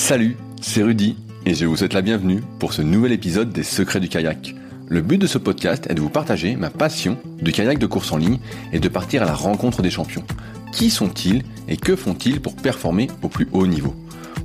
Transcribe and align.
Salut, 0.00 0.38
c'est 0.62 0.82
Rudy 0.82 1.14
et 1.44 1.54
je 1.54 1.66
vous 1.66 1.76
souhaite 1.76 1.92
la 1.92 2.00
bienvenue 2.00 2.42
pour 2.58 2.72
ce 2.72 2.80
nouvel 2.80 3.12
épisode 3.12 3.52
des 3.52 3.62
Secrets 3.62 4.00
du 4.00 4.08
kayak. 4.08 4.56
Le 4.88 5.02
but 5.02 5.18
de 5.18 5.26
ce 5.26 5.36
podcast 5.36 5.86
est 5.88 5.94
de 5.94 6.00
vous 6.00 6.08
partager 6.08 6.56
ma 6.56 6.70
passion 6.70 7.18
du 7.40 7.52
kayak 7.52 7.78
de 7.78 7.86
course 7.86 8.10
en 8.10 8.16
ligne 8.16 8.38
et 8.72 8.80
de 8.80 8.88
partir 8.88 9.22
à 9.22 9.26
la 9.26 9.34
rencontre 9.34 9.82
des 9.82 9.90
champions. 9.90 10.24
Qui 10.72 10.88
sont-ils 10.90 11.42
et 11.68 11.76
que 11.76 11.94
font-ils 11.94 12.40
pour 12.40 12.56
performer 12.56 13.08
au 13.22 13.28
plus 13.28 13.46
haut 13.52 13.66
niveau? 13.66 13.94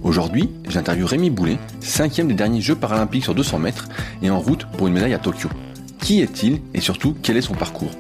Aujourd'hui, 0.04 0.52
j'interviewe 0.68 1.06
Rémi 1.06 1.30
Boulet, 1.30 1.58
cinquième 1.80 2.28
des 2.28 2.34
derniers 2.34 2.62
Jeux 2.62 2.76
paralympiques 2.76 3.24
sur 3.24 3.34
200 3.34 3.58
mètres 3.58 3.88
et 4.22 4.30
en 4.30 4.42
route 4.42 4.68
pour 4.78 4.88
une 4.88 4.94
médaille 4.94 5.16
à 5.16 5.20
Tokyo. 5.20 5.50
Qui 6.00 6.20
est-il 6.20 6.62
et 6.74 6.82
surtout 6.82 7.16
quel 7.24 7.38
est 7.38 7.42
son 7.42 7.56
parcours? 7.56 7.92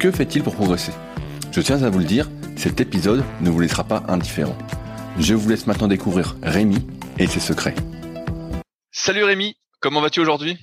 Que 0.00 0.10
fait-il 0.10 0.42
pour 0.42 0.56
progresser? 0.56 0.92
Je 1.52 1.60
tiens 1.60 1.84
à 1.84 1.90
vous 1.90 2.00
le 2.00 2.06
dire, 2.06 2.28
cet 2.56 2.80
épisode 2.80 3.22
ne 3.40 3.50
vous 3.50 3.60
laissera 3.60 3.84
pas 3.84 4.02
indifférent. 4.08 4.58
Je 5.16 5.34
vous 5.34 5.48
laisse 5.48 5.68
maintenant 5.68 5.86
découvrir 5.86 6.36
Rémi 6.42 6.78
et 7.18 7.26
ses 7.26 7.40
secrets. 7.40 7.74
Salut 8.90 9.24
Rémi, 9.24 9.56
comment 9.80 10.00
vas-tu 10.00 10.20
aujourd'hui? 10.20 10.58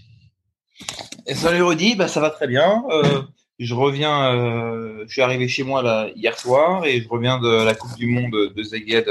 Salut 1.28 1.64
Rudy, 1.64 1.96
bah, 1.96 2.08
ça 2.08 2.20
va 2.20 2.30
très 2.30 2.48
bien. 2.48 2.84
Euh, 2.90 3.22
je 3.60 3.74
reviens, 3.74 4.34
euh, 4.34 5.04
je 5.08 5.14
suis 5.14 5.22
arrivé 5.22 5.48
chez 5.48 5.64
moi 5.64 5.82
là, 5.82 6.10
hier 6.16 6.38
soir 6.38 6.86
et 6.86 7.02
je 7.02 7.08
reviens 7.08 7.40
de 7.40 7.64
la 7.64 7.76
Coupe 7.76 7.96
du 7.96 8.08
Monde 8.08 8.54
de 8.56 8.64
Zeged 8.64 9.08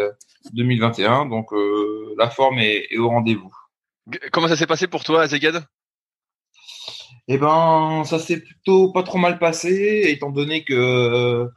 2021, 0.53 1.27
donc 1.27 1.53
euh, 1.53 2.15
la 2.19 2.31
forme 2.31 2.59
est, 2.59 2.87
est 2.91 2.99
au 2.99 3.09
rendez-vous. 3.09 3.53
Comment 4.33 4.49
ça 4.49 4.57
s'est 4.57 4.67
passé 4.67 4.87
pour 4.89 5.05
toi 5.05 5.23
à 5.23 5.29
Zeged 5.29 5.63
Eh 7.29 7.39
ben, 7.39 8.03
ça 8.05 8.19
s'est 8.19 8.41
plutôt 8.41 8.93
pas 8.93 9.03
trop 9.03 9.19
mal 9.19 9.39
passé, 9.39 10.05
étant 10.09 10.31
donné 10.31 10.65
que, 10.65 11.49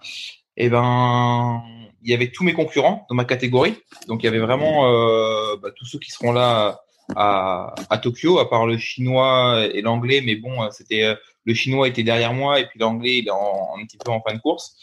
eh 0.57 0.69
ben, 0.69 1.63
il 2.03 2.09
y 2.09 2.13
avait 2.13 2.31
tous 2.31 2.43
mes 2.43 2.53
concurrents 2.53 3.05
dans 3.09 3.16
ma 3.16 3.25
catégorie, 3.25 3.75
donc 4.07 4.23
il 4.23 4.25
y 4.25 4.30
avait 4.30 4.39
vraiment 4.39 4.88
euh, 4.88 5.55
bah, 5.61 5.70
tous 5.75 5.85
ceux 5.85 5.99
qui 5.99 6.11
seront 6.11 6.31
là 6.31 6.81
à, 7.16 7.73
Tokyo, 8.02 8.39
à 8.39 8.49
part 8.49 8.66
le 8.66 8.77
chinois 8.77 9.67
et 9.73 9.81
l'anglais, 9.81 10.22
mais 10.25 10.36
bon, 10.36 10.69
c'était 10.72 11.16
le 11.45 11.53
chinois 11.53 11.88
était 11.88 12.03
derrière 12.03 12.33
moi 12.33 12.59
et 12.59 12.66
puis 12.66 12.80
l'anglais 12.80 13.17
il 13.17 13.27
est 13.27 13.31
un 13.31 13.86
petit 13.86 13.97
peu 13.97 14.11
en 14.11 14.22
fin 14.22 14.33
de 14.33 14.39
course. 14.39 14.75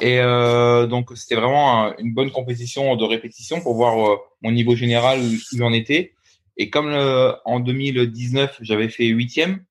Et 0.00 0.18
euh, 0.18 0.86
donc 0.86 1.10
c'était 1.14 1.36
vraiment 1.36 1.96
une 1.98 2.12
bonne 2.12 2.30
compétition 2.30 2.96
de 2.96 3.04
répétition 3.04 3.60
pour 3.60 3.74
voir 3.74 4.06
euh, 4.06 4.16
mon 4.42 4.50
niveau 4.50 4.74
général 4.74 5.20
où 5.20 5.56
j'en 5.56 5.72
étais. 5.72 6.14
Et 6.56 6.70
comme 6.70 6.92
en 7.44 7.60
2019 7.60 8.58
j'avais 8.60 8.88
fait 8.88 9.06
huitième, 9.06 9.64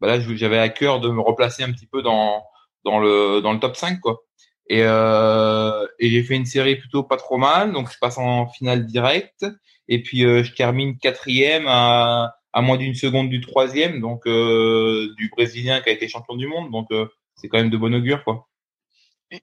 bah 0.00 0.06
là 0.06 0.20
j'avais 0.20 0.58
à 0.58 0.68
cœur 0.68 1.00
de 1.00 1.08
me 1.10 1.20
replacer 1.20 1.62
un 1.62 1.72
petit 1.72 1.86
peu 1.86 2.02
dans 2.02 2.44
dans 2.84 2.98
le 2.98 3.40
dans 3.40 3.52
le 3.52 3.58
top 3.58 3.76
5 3.76 4.00
quoi. 4.00 4.22
Et, 4.68 4.82
euh, 4.82 5.86
et 5.98 6.10
j'ai 6.10 6.22
fait 6.22 6.34
une 6.34 6.46
série 6.46 6.76
plutôt 6.76 7.02
pas 7.02 7.16
trop 7.16 7.38
mal, 7.38 7.72
donc 7.72 7.90
je 7.90 7.98
passe 7.98 8.18
en 8.18 8.48
finale 8.48 8.86
directe. 8.86 9.46
Et 9.88 10.02
puis 10.02 10.24
euh, 10.24 10.44
je 10.44 10.52
termine 10.52 10.98
quatrième 10.98 11.66
à, 11.66 12.34
à 12.52 12.60
moins 12.60 12.76
d'une 12.76 12.94
seconde 12.94 13.30
du 13.30 13.40
troisième, 13.40 14.00
donc 14.00 14.26
euh, 14.26 15.14
du 15.16 15.30
Brésilien 15.30 15.80
qui 15.80 15.88
a 15.88 15.92
été 15.92 16.08
champion 16.08 16.36
du 16.36 16.46
monde. 16.46 16.70
Donc 16.70 16.88
euh, 16.90 17.06
c'est 17.36 17.48
quand 17.48 17.58
même 17.58 17.70
de 17.70 17.76
bon 17.78 17.94
augure, 17.94 18.24
quoi. 18.24 18.46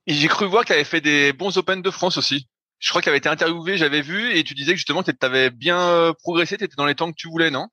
J'ai 0.08 0.28
cru 0.28 0.46
voir 0.46 0.64
que 0.64 0.68
tu 0.68 0.74
avais 0.74 0.84
fait 0.84 1.02
des 1.02 1.32
bons 1.34 1.58
Open 1.58 1.82
de 1.82 1.92
France 1.92 2.18
aussi. 2.18 2.48
Je 2.80 2.90
crois 2.90 3.02
que 3.02 3.06
tu 3.06 3.10
avais 3.10 3.20
été 3.20 3.30
interviewé, 3.30 3.78
j'avais 3.78 4.02
vu, 4.02 4.36
et 4.36 4.44
tu 4.44 4.54
disais 4.54 4.72
que 4.72 4.78
justement 4.78 5.02
que 5.02 5.12
tu 5.12 5.26
avais 5.26 5.50
bien 5.50 5.80
euh, 5.80 6.14
progressé, 6.14 6.58
tu 6.58 6.66
étais 6.66 6.76
dans 6.76 6.86
les 6.86 6.96
temps 6.96 7.10
que 7.12 7.16
tu 7.16 7.30
voulais, 7.30 7.50
non? 7.50 7.68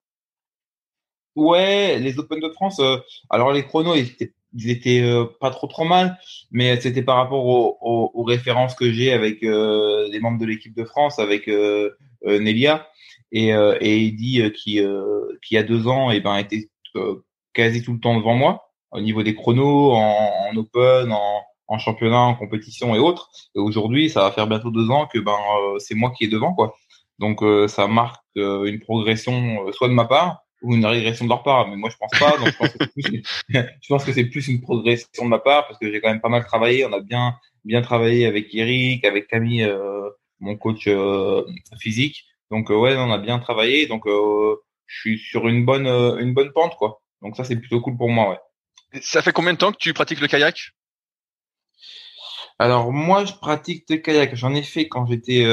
Ouais, 1.34 1.98
les 1.98 2.18
Open 2.18 2.38
de 2.40 2.50
France. 2.50 2.78
Euh, 2.80 2.98
alors 3.30 3.52
les 3.52 3.64
chronos, 3.64 3.94
ils 3.94 4.08
étaient, 4.08 4.32
ils 4.54 4.70
étaient 4.70 5.02
euh, 5.02 5.24
pas 5.40 5.50
trop 5.50 5.66
trop 5.66 5.84
mal, 5.84 6.18
mais 6.50 6.80
c'était 6.80 7.02
par 7.02 7.16
rapport 7.16 7.44
aux, 7.46 7.78
aux, 7.80 8.10
aux 8.14 8.22
références 8.22 8.74
que 8.74 8.92
j'ai 8.92 9.12
avec 9.12 9.42
euh, 9.42 10.08
les 10.10 10.20
membres 10.20 10.38
de 10.38 10.46
l'équipe 10.46 10.76
de 10.76 10.84
France, 10.84 11.18
avec 11.18 11.48
euh, 11.48 11.90
Nelia 12.24 12.86
et, 13.32 13.48
et 13.48 14.06
Eddy 14.06 14.42
qui, 14.52 14.80
qui 15.42 15.50
il 15.50 15.54
y 15.54 15.56
a 15.56 15.62
deux 15.62 15.88
ans, 15.88 16.10
et 16.10 16.20
ben 16.20 16.36
était 16.36 16.68
quasi 17.54 17.82
tout 17.82 17.94
le 17.94 18.00
temps 18.00 18.16
devant 18.16 18.34
moi 18.34 18.68
au 18.90 19.00
niveau 19.00 19.22
des 19.22 19.34
chronos, 19.34 19.92
en, 19.92 20.30
en 20.50 20.56
Open, 20.56 21.12
en, 21.12 21.42
en 21.66 21.78
championnat, 21.78 22.20
en 22.20 22.34
compétition 22.34 22.94
et 22.94 22.98
autres. 22.98 23.30
Et 23.54 23.58
aujourd'hui, 23.58 24.10
ça 24.10 24.20
va 24.20 24.32
faire 24.32 24.46
bientôt 24.46 24.70
deux 24.70 24.90
ans 24.90 25.06
que 25.06 25.18
ben 25.18 25.38
c'est 25.78 25.94
moi 25.94 26.12
qui 26.16 26.24
est 26.24 26.28
devant 26.28 26.52
quoi. 26.52 26.74
Donc 27.18 27.42
ça 27.68 27.88
marque 27.88 28.22
une 28.36 28.80
progression 28.80 29.72
soit 29.72 29.88
de 29.88 29.94
ma 29.94 30.04
part 30.04 30.42
ou 30.62 30.74
une 30.74 30.86
régression 30.86 31.24
de 31.24 31.30
leur 31.30 31.42
part, 31.42 31.68
mais 31.68 31.76
moi 31.76 31.90
je 31.90 31.96
pense 31.96 32.18
pas. 32.18 32.36
Donc 32.38 32.54
je 33.48 33.88
pense 33.88 34.04
que 34.04 34.12
c'est 34.12 34.24
plus, 34.24 34.48
une 34.48 34.60
progression 34.60 35.24
de 35.24 35.28
ma 35.28 35.38
part 35.38 35.66
parce 35.66 35.78
que 35.78 35.90
j'ai 35.90 36.00
quand 36.00 36.08
même 36.08 36.20
pas 36.20 36.28
mal 36.28 36.44
travaillé. 36.44 36.84
On 36.86 36.92
a 36.92 37.00
bien 37.00 37.36
bien 37.64 37.82
travaillé 37.82 38.26
avec 38.26 38.54
Eric, 38.54 39.04
avec 39.04 39.28
Camille, 39.28 39.62
euh, 39.64 40.08
mon 40.40 40.56
coach 40.56 40.86
euh, 40.86 41.44
physique. 41.78 42.24
Donc 42.50 42.70
euh, 42.70 42.76
ouais, 42.76 42.96
on 42.96 43.10
a 43.10 43.18
bien 43.18 43.38
travaillé. 43.38 43.86
Donc 43.86 44.06
euh, 44.06 44.56
je 44.86 45.00
suis 45.00 45.18
sur 45.18 45.48
une 45.48 45.64
bonne 45.64 45.86
une 45.86 46.34
bonne 46.34 46.52
pente 46.52 46.76
quoi. 46.76 47.00
Donc 47.22 47.36
ça 47.36 47.44
c'est 47.44 47.56
plutôt 47.56 47.80
cool 47.80 47.96
pour 47.96 48.10
moi. 48.10 48.30
Ouais. 48.30 49.00
Ça 49.00 49.22
fait 49.22 49.32
combien 49.32 49.54
de 49.54 49.58
temps 49.58 49.72
que 49.72 49.78
tu 49.78 49.92
pratiques 49.94 50.20
le 50.20 50.28
kayak? 50.28 50.72
Alors 52.58 52.92
moi 52.92 53.24
je 53.24 53.32
pratique 53.32 53.84
le 53.88 53.96
kayak. 53.96 54.34
J'en 54.34 54.54
ai 54.54 54.62
fait 54.62 54.88
quand 54.88 55.06
j'étais 55.06 55.44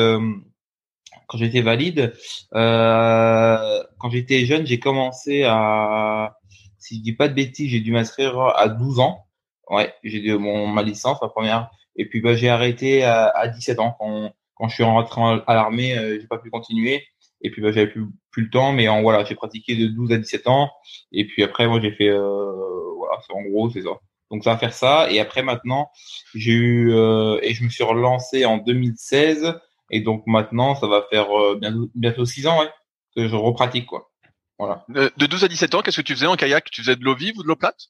quand 1.30 1.38
j'étais 1.38 1.62
valide. 1.62 2.14
Euh, 2.56 3.84
quand 4.00 4.10
j'étais 4.10 4.46
jeune, 4.46 4.66
j'ai 4.66 4.80
commencé 4.80 5.44
à, 5.46 6.38
si 6.80 6.98
je 6.98 7.02
dis 7.02 7.14
pas 7.14 7.30
de 7.30 7.34
bêtises, 7.34 7.70
j'ai 7.72 7.80
dû 7.80 7.92
m'inscrire 7.92 8.38
à 8.40 8.68
12 8.68 9.00
ans. 9.00 9.28
Ouais, 9.70 9.94
j'ai 10.04 10.18
eu 10.18 10.38
mon 10.38 10.68
ma 10.68 10.82
licence, 10.82 11.22
ma 11.22 11.30
première. 11.30 11.70
Et 11.96 12.06
puis 12.10 12.22
bah 12.22 12.36
j'ai 12.36 12.50
arrêté 12.50 13.04
à, 13.04 13.28
à, 13.28 13.48
17 13.48 13.80
ans 13.80 13.96
quand 14.00 14.32
quand 14.56 14.68
je 14.68 14.74
suis 14.74 14.84
rentré 14.84 15.22
à 15.48 15.54
l'armée, 15.54 15.98
euh, 15.98 16.18
j'ai 16.20 16.28
pas 16.28 16.40
pu 16.40 16.50
continuer. 16.50 17.04
Et 17.42 17.52
puis 17.52 17.62
bah 17.62 17.72
j'avais 17.72 17.88
plus 17.88 18.08
plus 18.32 18.44
le 18.44 18.50
temps, 18.50 18.74
mais 18.74 18.88
en 18.90 19.02
voilà, 19.04 19.24
j'ai 19.24 19.36
pratiqué 19.36 19.76
de 19.76 19.88
12 19.88 20.12
à 20.12 20.18
17 20.18 20.48
ans. 20.48 20.72
Et 21.12 21.26
puis 21.28 21.44
après 21.44 21.68
moi 21.68 21.80
j'ai 21.80 21.92
fait 21.92 22.10
euh, 22.10 22.52
voilà, 22.98 23.20
en 23.30 23.42
gros 23.44 23.70
c'est 23.70 23.84
ça. 23.84 23.92
Donc 24.32 24.44
ça 24.44 24.54
va 24.54 24.58
faire 24.58 24.74
ça. 24.74 25.12
Et 25.12 25.20
après 25.20 25.44
maintenant, 25.44 25.90
j'ai 26.34 26.54
eu 26.54 26.94
euh, 26.94 27.40
et 27.44 27.54
je 27.54 27.64
me 27.64 27.70
suis 27.70 27.84
relancé 27.84 28.46
en 28.46 28.58
2016 28.58 29.60
et 29.90 30.02
donc 30.02 30.24
maintenant, 30.28 30.76
ça 30.76 30.88
va 30.88 31.06
faire 31.10 31.32
euh, 31.38 31.58
bientôt, 31.60 31.90
bientôt 31.96 32.26
6 32.26 32.48
ans 32.48 32.60
ouais, 32.60 32.70
que 33.16 33.28
je 33.28 33.36
repratique. 33.36 33.88
quoi. 33.88 34.12
Voilà. 34.58 34.86
De, 34.90 35.12
de 35.16 35.26
12 35.26 35.44
à 35.44 35.48
17 35.48 35.76
ans, 35.76 35.82
qu'est-ce 35.82 35.98
que 35.98 36.06
tu 36.06 36.14
faisais 36.14 36.28
en 36.28 36.36
kayak? 36.36 36.70
Tu 36.70 36.82
faisais 36.82 36.96
de 36.96 37.04
l'eau 37.04 37.16
vive 37.16 37.38
ou 37.38 37.44
de 37.44 37.48
l'eau 37.48 37.56
plate? 37.56 37.88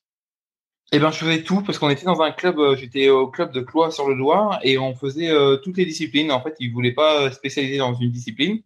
Eh 0.91 0.99
ben, 0.99 1.11
je 1.11 1.17
faisais 1.17 1.43
tout 1.43 1.61
parce 1.61 1.77
qu'on 1.77 1.89
était 1.89 2.05
dans 2.05 2.21
un 2.21 2.31
club, 2.31 2.57
euh, 2.59 2.75
j'étais 2.75 3.09
au 3.09 3.27
club 3.27 3.51
de 3.51 3.61
Cloix 3.61 3.91
sur 3.91 4.07
le 4.07 4.15
Loir 4.15 4.59
et 4.63 4.77
on 4.77 4.95
faisait 4.95 5.29
euh, 5.29 5.57
toutes 5.57 5.77
les 5.77 5.85
disciplines. 5.85 6.31
En 6.31 6.41
fait, 6.41 6.55
ils 6.59 6.71
voulaient 6.71 6.93
pas 6.93 7.31
spécialiser 7.31 7.77
dans 7.77 7.93
une 7.93 8.11
discipline. 8.11 8.61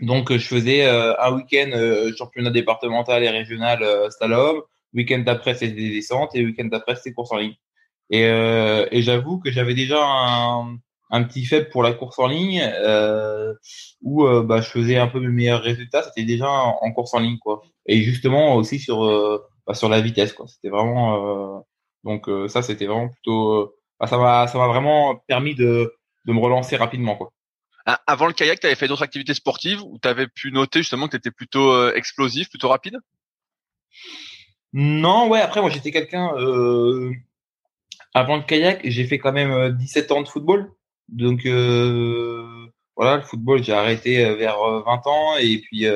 Donc, 0.00 0.30
je 0.30 0.46
faisais 0.46 0.86
un 0.86 1.34
week-end 1.34 1.72
championnat 2.16 2.50
départemental 2.50 3.24
et 3.24 3.30
régional 3.30 3.84
slalom. 4.12 4.62
Week-end 4.94 5.18
d'après, 5.20 5.54
c'était 5.54 5.72
des 5.72 5.90
descentes 5.90 6.36
et 6.36 6.44
week-end 6.44 6.66
d'après, 6.66 6.94
c'était 6.94 7.12
course 7.12 7.32
en 7.32 7.38
ligne. 7.38 7.56
Et, 8.10 8.22
et 8.22 9.02
j'avoue 9.02 9.40
que 9.40 9.50
j'avais 9.50 9.74
déjà 9.74 9.98
un, 10.00 10.78
un 11.10 11.22
petit 11.24 11.44
faible 11.44 11.68
pour 11.70 11.82
la 11.82 11.92
course 11.92 12.18
en 12.18 12.26
ligne 12.26 12.60
euh, 12.62 13.54
où 14.02 14.26
euh, 14.26 14.42
bah, 14.42 14.60
je 14.60 14.68
faisais 14.68 14.98
un 14.98 15.08
peu 15.08 15.20
mes 15.20 15.28
meilleurs 15.28 15.62
résultats. 15.62 16.02
C'était 16.02 16.24
déjà 16.24 16.48
en, 16.48 16.92
course 16.92 17.14
en 17.14 17.20
ligne 17.20 17.38
quoi. 17.38 17.62
Et 17.86 18.02
justement 18.02 18.54
aussi 18.54 18.78
sur 18.78 19.04
euh, 19.04 19.42
bah, 19.66 19.74
sur 19.74 19.88
la 19.88 20.00
vitesse 20.00 20.32
quoi. 20.32 20.46
C'était 20.46 20.68
vraiment 20.68 21.56
euh, 21.56 21.60
donc 22.04 22.28
euh, 22.28 22.48
ça 22.48 22.62
c'était 22.62 22.86
vraiment 22.86 23.08
plutôt 23.08 23.74
bah, 23.98 24.06
ça 24.06 24.18
m'a 24.18 24.46
ça 24.46 24.58
m'a 24.58 24.68
vraiment 24.68 25.16
permis 25.26 25.54
de 25.54 25.94
de 26.26 26.32
me 26.32 26.40
relancer 26.40 26.76
rapidement 26.76 27.16
quoi. 27.16 27.32
Ah, 27.86 28.00
avant 28.06 28.26
le 28.26 28.34
kayak 28.34 28.60
tu 28.60 28.66
avais 28.66 28.76
fait 28.76 28.88
d'autres 28.88 29.02
activités 29.02 29.34
sportives 29.34 29.82
où 29.82 29.98
tu 29.98 30.08
avais 30.08 30.28
pu 30.28 30.52
noter 30.52 30.80
justement 30.80 31.06
que 31.06 31.12
tu 31.12 31.16
étais 31.16 31.30
plutôt 31.30 31.90
explosif 31.92 32.50
plutôt 32.50 32.68
rapide? 32.68 32.98
Non 34.74 35.28
ouais 35.28 35.40
après 35.40 35.62
moi 35.62 35.70
j'étais 35.70 35.90
quelqu'un 35.90 36.34
avant 38.12 38.36
le 38.36 38.42
kayak 38.42 38.80
j'ai 38.84 39.04
fait 39.04 39.18
quand 39.18 39.32
même 39.32 39.70
17 39.70 40.12
ans 40.12 40.20
de 40.20 40.28
football 40.28 40.70
donc 41.08 41.46
euh, 41.46 42.44
voilà, 42.96 43.16
le 43.16 43.22
football, 43.22 43.62
j'ai 43.62 43.72
arrêté 43.72 44.24
euh, 44.24 44.34
vers 44.34 44.58
20 44.58 45.06
euh, 45.06 45.10
ans 45.10 45.36
et 45.38 45.58
puis 45.58 45.86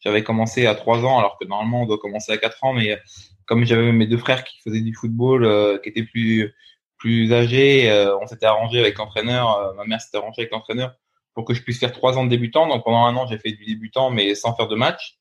j'avais 0.00 0.22
commencé 0.22 0.66
à 0.66 0.74
3 0.74 1.04
ans 1.04 1.18
alors 1.18 1.38
que 1.38 1.46
normalement 1.46 1.82
on 1.82 1.86
doit 1.86 1.98
commencer 1.98 2.32
à 2.32 2.38
4 2.38 2.64
ans 2.64 2.72
mais 2.72 2.98
comme 3.46 3.64
j'avais 3.64 3.92
mes 3.92 4.06
deux 4.06 4.16
frères 4.16 4.44
qui 4.44 4.58
faisaient 4.62 4.80
du 4.80 4.94
football 4.94 5.80
qui 5.82 5.88
étaient 5.88 6.04
plus 6.04 6.54
plus 6.98 7.32
âgés, 7.32 7.90
on 8.22 8.26
s'était 8.26 8.46
arrangé 8.46 8.78
avec 8.78 8.98
l'entraîneur, 8.98 9.74
ma 9.76 9.84
mère 9.84 10.00
s'était 10.00 10.18
arrangée 10.18 10.42
avec 10.42 10.52
l'entraîneur 10.52 10.94
pour 11.34 11.44
que 11.44 11.54
je 11.54 11.62
puisse 11.62 11.80
faire 11.80 11.92
3 11.92 12.18
ans 12.18 12.24
de 12.24 12.30
débutant. 12.30 12.68
Donc 12.68 12.84
pendant 12.84 13.04
un 13.04 13.16
an, 13.16 13.26
j'ai 13.26 13.38
fait 13.38 13.52
du 13.52 13.64
débutant 13.64 14.10
mais 14.10 14.34
sans 14.34 14.54
faire 14.54 14.68
de 14.68 14.76
match. 14.76 15.18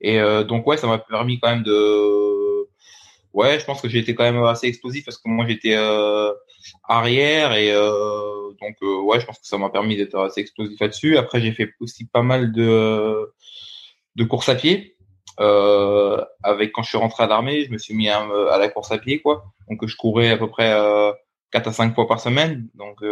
Et 0.00 0.20
donc 0.46 0.66
ouais, 0.66 0.76
ça 0.76 0.86
m'a 0.86 0.98
permis 0.98 1.40
quand 1.40 1.48
même 1.50 1.62
de 1.62 2.53
ouais, 3.34 3.58
je 3.60 3.64
pense 3.64 3.82
que 3.82 3.88
été 3.94 4.14
quand 4.14 4.24
même 4.24 4.42
assez 4.44 4.66
explosif 4.68 5.04
parce 5.04 5.18
que 5.18 5.28
moi 5.28 5.44
j'étais 5.46 5.74
euh, 5.76 6.32
arrière 6.88 7.52
et 7.52 7.72
euh, 7.72 8.52
donc 8.60 8.76
euh, 8.82 9.00
ouais, 9.02 9.20
je 9.20 9.26
pense 9.26 9.38
que 9.38 9.46
ça 9.46 9.58
m'a 9.58 9.70
permis 9.70 9.96
d'être 9.96 10.18
assez 10.18 10.40
explosif 10.40 10.80
là-dessus. 10.80 11.18
Après, 11.18 11.40
j'ai 11.40 11.52
fait 11.52 11.74
aussi 11.80 12.06
pas 12.06 12.22
mal 12.22 12.52
de 12.52 13.32
de 14.16 14.24
course 14.24 14.48
à 14.48 14.54
pied. 14.54 14.96
Avec 15.38 16.72
quand 16.72 16.82
je 16.82 16.90
suis 16.90 16.98
rentré 16.98 17.24
à 17.24 17.26
l'armée, 17.26 17.64
je 17.64 17.72
me 17.72 17.78
suis 17.78 17.94
mis 17.94 18.08
à, 18.08 18.24
la 18.58 18.68
course 18.68 18.92
à 18.92 18.98
pied 18.98 19.20
quoi. 19.20 19.44
Donc 19.68 19.86
je 19.86 19.96
courais 19.96 20.30
à 20.30 20.38
peu 20.38 20.48
près 20.48 20.72
4 21.50 21.68
à 21.68 21.72
5 21.72 21.94
fois 21.94 22.06
par 22.06 22.20
semaine. 22.20 22.68
Donc 22.74 23.02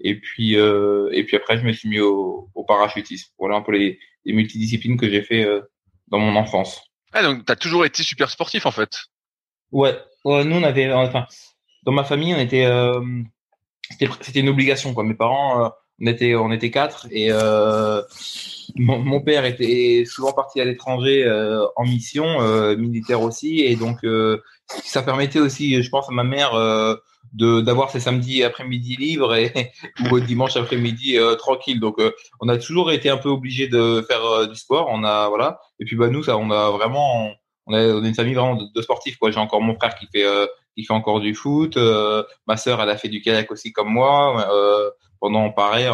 Et 0.00 0.20
puis, 0.20 0.54
et 0.54 1.24
puis 1.24 1.36
après, 1.36 1.58
je 1.58 1.64
me 1.64 1.72
suis 1.72 1.88
mis 1.88 2.00
au, 2.00 2.50
parachutisme. 2.66 3.32
Voilà 3.38 3.56
un 3.56 3.62
peu 3.62 3.72
les, 3.72 3.98
multidisciplines 4.26 4.98
que 4.98 5.08
j'ai 5.08 5.22
fait 5.22 5.46
dans 6.08 6.18
mon 6.18 6.34
enfance. 6.34 6.82
Ah, 7.12 7.22
donc 7.22 7.44
t'as 7.44 7.56
toujours 7.56 7.84
été 7.84 8.02
super 8.02 8.30
sportif 8.30 8.66
en 8.66 8.70
fait. 8.72 8.96
Ouais. 9.72 9.96
ouais 10.24 10.44
nous, 10.44 10.56
on 10.56 10.62
avait, 10.62 10.92
enfin, 10.92 11.26
dans 11.84 11.92
ma 11.92 12.04
famille, 12.04 12.34
on 12.34 12.38
était, 12.38 12.66
euh, 12.66 13.00
c'était 14.20 14.40
une 14.40 14.48
obligation 14.48 14.94
quoi. 14.94 15.04
Mes 15.04 15.14
parents, 15.14 15.64
euh, 15.64 15.68
on 16.00 16.06
était, 16.06 16.34
on 16.34 16.50
était 16.50 16.70
quatre 16.70 17.06
et 17.10 17.28
euh, 17.30 18.02
mon, 18.76 18.98
mon, 19.00 19.20
père 19.20 19.44
était 19.44 20.04
souvent 20.06 20.32
parti 20.32 20.60
à 20.60 20.64
l'étranger 20.64 21.24
euh, 21.24 21.66
en 21.76 21.84
mission 21.84 22.26
militaire 22.76 23.20
aussi 23.20 23.60
et 23.60 23.76
donc 23.76 23.98
ça 24.66 25.02
permettait 25.02 25.40
aussi, 25.40 25.82
je 25.82 25.90
pense, 25.90 26.08
à 26.08 26.12
ma 26.12 26.24
mère 26.24 26.54
de 27.32 27.60
d'avoir 27.60 27.90
ces 27.90 28.00
samedis 28.00 28.42
après-midi 28.42 28.96
libres 28.96 29.34
et 29.34 29.72
ou 30.10 30.20
dimanche 30.20 30.56
après-midi 30.56 31.18
euh, 31.18 31.34
tranquille. 31.36 31.80
Donc 31.80 31.98
euh, 31.98 32.12
on 32.40 32.48
a 32.48 32.58
toujours 32.58 32.90
été 32.90 33.10
un 33.10 33.16
peu 33.16 33.28
obligé 33.28 33.68
de 33.68 34.04
faire 34.06 34.24
euh, 34.24 34.46
du 34.46 34.56
sport. 34.56 34.88
On 34.90 35.04
a 35.04 35.28
voilà. 35.28 35.60
Et 35.78 35.84
puis 35.84 35.96
bah 35.96 36.08
nous 36.08 36.22
ça 36.22 36.36
on 36.36 36.50
a 36.50 36.70
vraiment 36.70 37.30
on 37.70 37.74
a, 37.74 37.78
a 37.78 38.08
une 38.08 38.14
famille 38.14 38.34
vraiment 38.34 38.56
de, 38.56 38.82
sportifs 38.82 39.16
quoi. 39.16 39.30
J'ai 39.30 39.40
encore 39.40 39.60
mon 39.60 39.74
frère 39.74 39.94
qui 39.94 40.06
fait 40.06 40.26
qui 40.76 40.84
fait 40.84 40.92
encore 40.92 41.20
du 41.20 41.34
foot. 41.34 41.76
ma 42.46 42.56
sœur 42.56 42.80
elle 42.82 42.90
a 42.90 42.96
fait 42.96 43.08
du 43.08 43.20
kayak 43.20 43.50
aussi 43.50 43.72
comme 43.72 43.88
moi 43.88 44.48
pendant 45.20 45.50
pareil 45.50 45.88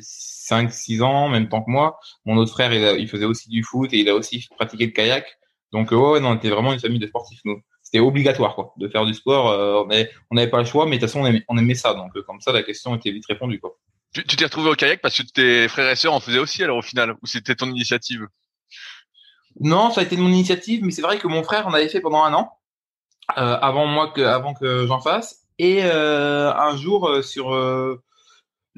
5 0.00 0.72
6 0.72 1.02
ans 1.02 1.28
même 1.28 1.48
temps 1.48 1.62
que 1.62 1.70
moi. 1.70 1.98
Mon 2.24 2.36
autre 2.36 2.52
frère 2.52 2.72
il, 2.72 3.00
il, 3.00 3.08
faisait 3.08 3.24
aussi 3.24 3.48
du 3.48 3.62
foot 3.62 3.92
et 3.92 3.98
il 3.98 4.08
a 4.08 4.14
aussi 4.14 4.46
pratiqué 4.56 4.86
le 4.86 4.92
kayak. 4.92 5.26
Donc 5.72 5.90
ouais, 5.90 6.20
non, 6.20 6.30
on 6.30 6.36
était 6.36 6.50
vraiment 6.50 6.72
une 6.72 6.80
famille 6.80 6.98
de 6.98 7.06
sportifs 7.06 7.40
nous 7.44 7.60
c'était 7.90 8.00
obligatoire 8.00 8.54
quoi, 8.54 8.74
de 8.76 8.88
faire 8.88 9.06
du 9.06 9.14
sport. 9.14 9.48
Euh, 9.48 9.82
on 10.30 10.34
n'avait 10.34 10.50
pas 10.50 10.58
le 10.58 10.66
choix, 10.66 10.84
mais 10.84 10.96
de 10.96 11.00
toute 11.00 11.10
façon 11.10 11.20
on 11.48 11.56
aimait, 11.56 11.74
ça. 11.74 11.94
Donc 11.94 12.14
euh, 12.16 12.22
comme 12.22 12.40
ça, 12.40 12.52
la 12.52 12.62
question 12.62 12.94
était 12.94 13.10
vite 13.10 13.24
répondue 13.26 13.58
quoi. 13.60 13.78
Tu 14.12 14.24
t'es 14.24 14.44
retrouvé 14.44 14.70
au 14.70 14.74
kayak 14.74 15.00
parce 15.00 15.16
que 15.16 15.22
tes 15.22 15.68
frères 15.68 15.90
et 15.90 15.96
sœurs 15.96 16.12
en 16.12 16.20
faisaient 16.20 16.38
aussi 16.38 16.62
alors 16.62 16.78
au 16.78 16.82
final, 16.82 17.12
ou 17.22 17.26
c'était 17.26 17.54
ton 17.54 17.70
initiative? 17.70 18.26
Non, 19.60 19.90
ça 19.90 20.00
a 20.00 20.04
été 20.04 20.16
mon 20.16 20.28
initiative, 20.28 20.84
mais 20.84 20.90
c'est 20.90 21.02
vrai 21.02 21.18
que 21.18 21.28
mon 21.28 21.42
frère 21.42 21.66
en 21.66 21.74
avait 21.74 21.88
fait 21.88 22.00
pendant 22.00 22.22
un 22.22 22.32
an 22.34 22.52
euh, 23.36 23.58
avant 23.60 23.86
moi 23.86 24.08
que 24.08 24.20
avant 24.20 24.54
que 24.54 24.86
j'en 24.86 25.00
fasse. 25.00 25.44
Et 25.58 25.82
un 25.82 26.76
jour 26.76 27.24
sur 27.24 27.52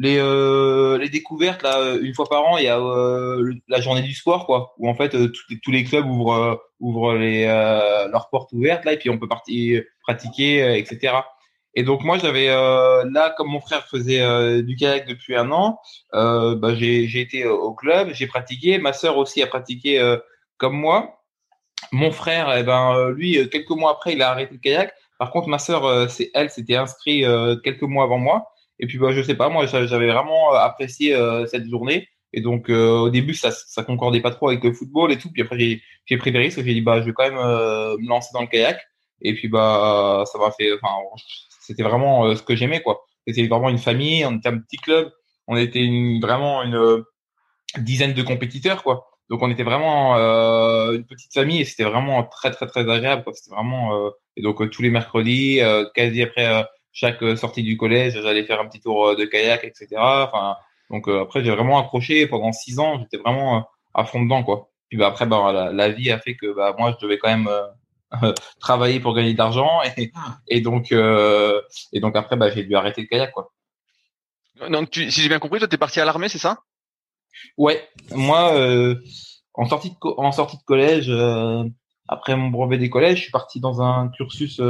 les, 0.00 0.16
euh, 0.18 0.96
les 0.96 1.10
découvertes 1.10 1.62
là 1.62 1.78
euh, 1.78 2.00
une 2.00 2.14
fois 2.14 2.26
par 2.26 2.42
an 2.44 2.56
il 2.56 2.64
y 2.64 2.68
a 2.68 2.80
euh, 2.80 3.54
la 3.68 3.82
journée 3.82 4.00
du 4.00 4.14
sport 4.14 4.46
quoi 4.46 4.74
où 4.78 4.88
en 4.88 4.94
fait 4.94 5.10
tous 5.10 5.70
les 5.70 5.84
clubs 5.84 6.06
ouvrent 6.06 6.62
ouvrent 6.80 7.14
les 7.14 7.44
leurs 7.44 8.30
portes 8.30 8.52
ouvertes 8.52 8.86
là 8.86 8.94
et 8.94 8.98
puis 8.98 9.10
on 9.10 9.18
peut 9.18 9.28
partir 9.28 9.82
pratiquer 10.02 10.78
etc 10.78 11.14
et 11.74 11.82
donc 11.82 12.02
moi 12.02 12.16
j'avais 12.16 12.46
là 12.46 13.34
comme 13.36 13.48
mon 13.48 13.60
frère 13.60 13.86
faisait 13.86 14.62
du 14.62 14.74
kayak 14.74 15.06
depuis 15.06 15.36
un 15.36 15.50
an 15.50 15.78
bah, 16.12 16.74
j'ai 16.74 17.06
j'ai 17.06 17.20
été 17.20 17.46
au 17.46 17.74
club 17.74 18.10
j'ai 18.14 18.26
pratiqué 18.26 18.78
ma 18.78 18.94
sœur 18.94 19.18
aussi 19.18 19.42
a 19.42 19.46
pratiqué 19.46 20.00
comme 20.60 20.76
moi 20.76 21.24
mon 21.90 22.12
frère 22.12 22.56
eh 22.56 22.62
ben 22.62 23.10
lui 23.10 23.48
quelques 23.50 23.70
mois 23.70 23.92
après 23.92 24.12
il 24.12 24.22
a 24.22 24.30
arrêté 24.30 24.52
le 24.52 24.60
kayak 24.60 24.92
par 25.18 25.32
contre 25.32 25.48
ma 25.48 25.58
sœur 25.58 26.08
c'est 26.08 26.30
elle 26.34 26.50
s'était 26.50 26.76
inscrit 26.76 27.24
quelques 27.64 27.82
mois 27.82 28.04
avant 28.04 28.18
moi 28.18 28.46
et 28.80 28.86
puis, 28.86 28.98
bah, 28.98 29.12
je 29.12 29.22
sais 29.22 29.34
pas, 29.34 29.50
moi, 29.50 29.66
j'avais 29.66 30.10
vraiment 30.10 30.54
euh, 30.54 30.58
apprécié 30.58 31.14
euh, 31.14 31.46
cette 31.46 31.68
journée. 31.68 32.08
Et 32.32 32.40
donc, 32.40 32.70
euh, 32.70 32.90
au 32.96 33.10
début, 33.10 33.34
ça, 33.34 33.50
ça 33.50 33.84
concordait 33.84 34.22
pas 34.22 34.30
trop 34.30 34.48
avec 34.48 34.64
le 34.64 34.72
football 34.72 35.12
et 35.12 35.18
tout. 35.18 35.30
Puis 35.30 35.42
après, 35.42 35.58
j'ai 36.06 36.16
pris 36.16 36.32
des 36.32 36.38
risques. 36.38 36.64
J'ai 36.64 36.74
dit, 36.74 36.80
bah, 36.80 37.00
je 37.00 37.06
vais 37.06 37.12
quand 37.12 37.24
même 37.24 37.34
me 37.34 38.08
lancer 38.08 38.30
dans 38.32 38.40
le 38.40 38.46
kayak. 38.46 38.80
Et 39.20 39.34
puis, 39.34 39.48
bah, 39.48 40.24
ça 40.32 40.38
m'a 40.38 40.50
fait. 40.50 40.72
Enfin, 40.72 40.94
c'était 41.60 41.82
vraiment 41.82 42.34
ce 42.34 42.42
que 42.42 42.56
j'aimais, 42.56 42.80
quoi. 42.80 43.04
C'était 43.26 43.46
vraiment 43.46 43.68
une 43.68 43.78
famille. 43.78 44.24
On 44.24 44.38
était 44.38 44.48
un 44.48 44.58
petit 44.58 44.78
club. 44.78 45.12
On 45.46 45.56
était 45.56 45.86
vraiment 46.22 46.62
une 46.62 47.04
dizaine 47.78 48.14
de 48.14 48.22
compétiteurs, 48.22 48.82
quoi. 48.82 49.09
Donc, 49.30 49.42
on 49.42 49.50
était 49.50 49.62
vraiment 49.62 50.16
une 50.16 51.04
petite 51.04 51.32
famille 51.32 51.62
et 51.62 51.64
c'était 51.64 51.84
vraiment 51.84 52.24
très, 52.24 52.50
très, 52.50 52.66
très 52.66 52.80
agréable. 52.80 53.24
C'était 53.32 53.54
vraiment. 53.54 54.10
et 54.36 54.42
donc, 54.42 54.68
tous 54.70 54.82
les 54.82 54.90
mercredis, 54.90 55.60
quasi 55.94 56.22
après 56.22 56.66
chaque 56.92 57.22
euh, 57.22 57.36
sortie 57.36 57.62
du 57.62 57.76
collège, 57.76 58.20
j'allais 58.20 58.44
faire 58.44 58.60
un 58.60 58.66
petit 58.66 58.80
tour 58.80 59.08
euh, 59.08 59.16
de 59.16 59.24
kayak, 59.24 59.64
etc. 59.64 59.88
Enfin, 59.96 60.56
donc 60.90 61.08
euh, 61.08 61.22
après, 61.22 61.44
j'ai 61.44 61.50
vraiment 61.50 61.78
accroché 61.78 62.26
pendant 62.26 62.52
six 62.52 62.78
ans. 62.78 62.98
J'étais 63.00 63.18
vraiment 63.18 63.68
à 63.94 64.04
fond 64.04 64.22
dedans, 64.22 64.42
quoi. 64.42 64.70
Puis 64.88 64.98
bah, 64.98 65.08
après, 65.08 65.26
bah, 65.26 65.70
la, 65.72 65.88
vie 65.90 66.10
a 66.10 66.18
fait 66.18 66.34
que 66.36 66.52
bah, 66.54 66.74
moi, 66.78 66.96
je 66.98 67.04
devais 67.04 67.18
quand 67.18 67.28
même 67.28 67.48
travailler 68.60 68.98
pour 68.98 69.14
gagner 69.14 69.34
de 69.34 69.38
l'argent 69.38 69.80
et, 69.96 70.10
et 70.48 70.60
donc 70.60 70.92
et 70.92 72.00
donc 72.00 72.16
après, 72.16 72.36
bah, 72.36 72.50
j'ai 72.50 72.64
dû 72.64 72.74
arrêter 72.74 73.02
le 73.02 73.06
kayak, 73.06 73.32
quoi. 73.32 73.52
Donc, 74.68 74.90
tu, 74.90 75.10
si 75.10 75.22
j'ai 75.22 75.28
bien 75.28 75.38
compris, 75.38 75.58
toi, 75.58 75.68
t'es 75.68 75.78
parti 75.78 76.00
à 76.00 76.04
l'armée, 76.04 76.28
c'est 76.28 76.38
ça? 76.38 76.58
Ouais, 77.56 77.88
moi, 78.14 78.54
en 79.54 79.66
sortie 79.68 79.90
de 79.90 79.96
en 80.02 80.32
sortie 80.32 80.56
de 80.56 80.62
collège, 80.62 81.10
après 82.08 82.36
mon 82.36 82.48
brevet 82.48 82.78
des 82.78 82.90
collèges, 82.90 83.18
je 83.18 83.22
suis 83.24 83.32
parti 83.32 83.60
dans 83.60 83.80
un 83.82 84.08
cursus. 84.08 84.60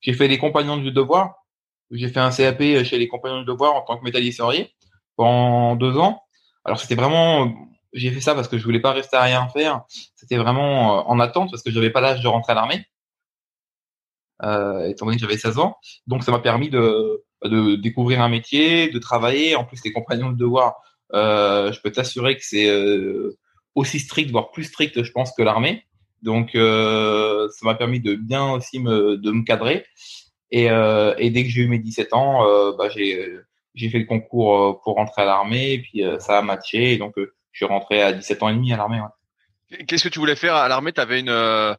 j'ai 0.00 0.12
fait 0.12 0.28
les 0.28 0.38
compagnons 0.38 0.76
du 0.76 0.92
devoir 0.92 1.46
j'ai 1.90 2.08
fait 2.08 2.20
un 2.20 2.30
CAP 2.30 2.58
chez 2.84 2.98
les 2.98 3.08
compagnons 3.08 3.40
de 3.40 3.46
devoir 3.46 3.74
en 3.74 3.82
tant 3.82 3.98
que 3.98 4.04
métallier 4.04 4.34
pendant 5.16 5.76
deux 5.76 5.96
ans. 5.96 6.22
Alors 6.64 6.80
c'était 6.80 6.94
vraiment, 6.94 7.52
j'ai 7.92 8.10
fait 8.10 8.20
ça 8.20 8.34
parce 8.34 8.48
que 8.48 8.58
je 8.58 8.64
voulais 8.64 8.80
pas 8.80 8.92
rester 8.92 9.16
à 9.16 9.22
rien 9.22 9.48
faire. 9.48 9.84
C'était 10.16 10.36
vraiment 10.36 10.98
euh, 10.98 11.02
en 11.06 11.20
attente 11.20 11.50
parce 11.50 11.62
que 11.62 11.70
j'avais 11.70 11.90
pas 11.90 12.00
l'âge 12.00 12.22
de 12.22 12.28
rentrer 12.28 12.52
à 12.52 12.54
l'armée, 12.56 12.84
euh, 14.42 14.88
étant 14.88 15.06
donné 15.06 15.16
que 15.16 15.22
j'avais 15.22 15.38
16 15.38 15.58
ans. 15.58 15.76
Donc 16.06 16.24
ça 16.24 16.32
m'a 16.32 16.40
permis 16.40 16.68
de, 16.68 17.24
de 17.44 17.76
découvrir 17.76 18.20
un 18.20 18.28
métier, 18.28 18.90
de 18.90 18.98
travailler. 18.98 19.54
En 19.54 19.64
plus 19.64 19.82
les 19.84 19.92
compagnons 19.92 20.30
de 20.30 20.36
devoir, 20.36 20.68
euh, 20.68 20.85
je 21.12 21.80
peux 21.80 21.90
t'assurer 21.90 22.36
que 22.36 22.44
c'est 22.44 22.68
euh, 22.68 23.36
aussi 23.74 24.00
strict, 24.00 24.30
voire 24.30 24.50
plus 24.50 24.64
strict, 24.64 25.02
je 25.02 25.12
pense, 25.12 25.32
que 25.36 25.42
l'armée. 25.42 25.84
Donc 26.22 26.54
euh, 26.54 27.48
ça 27.50 27.66
m'a 27.66 27.74
permis 27.74 28.00
de 28.00 28.14
bien 28.14 28.52
aussi 28.52 28.80
me, 28.80 29.16
de 29.16 29.30
me 29.30 29.44
cadrer. 29.44 29.84
Et, 30.50 30.70
euh, 30.70 31.14
et 31.18 31.30
dès 31.30 31.44
que 31.44 31.50
j'ai 31.50 31.62
eu 31.62 31.68
mes 31.68 31.78
17 31.78 32.12
ans, 32.14 32.46
euh, 32.46 32.72
bah, 32.76 32.88
j'ai 32.88 33.38
j'ai 33.74 33.90
fait 33.90 33.98
le 33.98 34.06
concours 34.06 34.56
euh, 34.56 34.72
pour 34.82 34.94
rentrer 34.94 35.22
à 35.22 35.24
l'armée 35.26 35.72
et 35.72 35.78
puis 35.82 36.02
ça 36.18 36.38
a 36.38 36.42
matché. 36.42 36.94
Et 36.94 36.98
donc 36.98 37.14
je 37.16 37.26
suis 37.52 37.66
rentré 37.66 38.02
à 38.02 38.12
17 38.12 38.42
ans 38.42 38.48
et 38.48 38.54
demi 38.54 38.72
à 38.72 38.76
l'armée. 38.76 39.00
Ouais. 39.00 39.84
Qu'est-ce 39.84 40.04
que 40.04 40.08
tu 40.08 40.18
voulais 40.18 40.36
faire 40.36 40.54
à 40.54 40.68
l'armée? 40.68 40.92
Tu 40.92 41.00
avais 41.00 41.20
une 41.20 41.76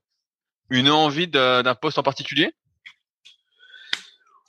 une 0.70 0.90
envie 0.90 1.28
d'un 1.28 1.76
poste 1.76 1.98
en 1.98 2.04
particulier? 2.04 2.52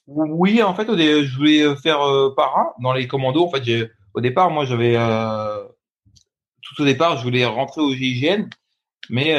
Oui, 0.06 0.62
en 0.62 0.74
fait, 0.74 0.86
je 0.86 1.36
voulais 1.36 1.76
faire 1.76 1.98
para 2.34 2.74
dans 2.80 2.92
les 2.92 3.06
commandos. 3.06 3.44
En 3.44 3.50
fait, 3.50 3.90
au 4.18 4.20
départ, 4.20 4.50
moi, 4.50 4.64
j'avais 4.64 4.96
tout 6.62 6.82
au 6.82 6.84
départ, 6.84 7.16
je 7.16 7.22
voulais 7.22 7.46
rentrer 7.46 7.80
au 7.80 7.92
GIGN, 7.92 8.48
mais 9.10 9.34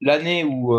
l'année 0.00 0.44
où 0.44 0.74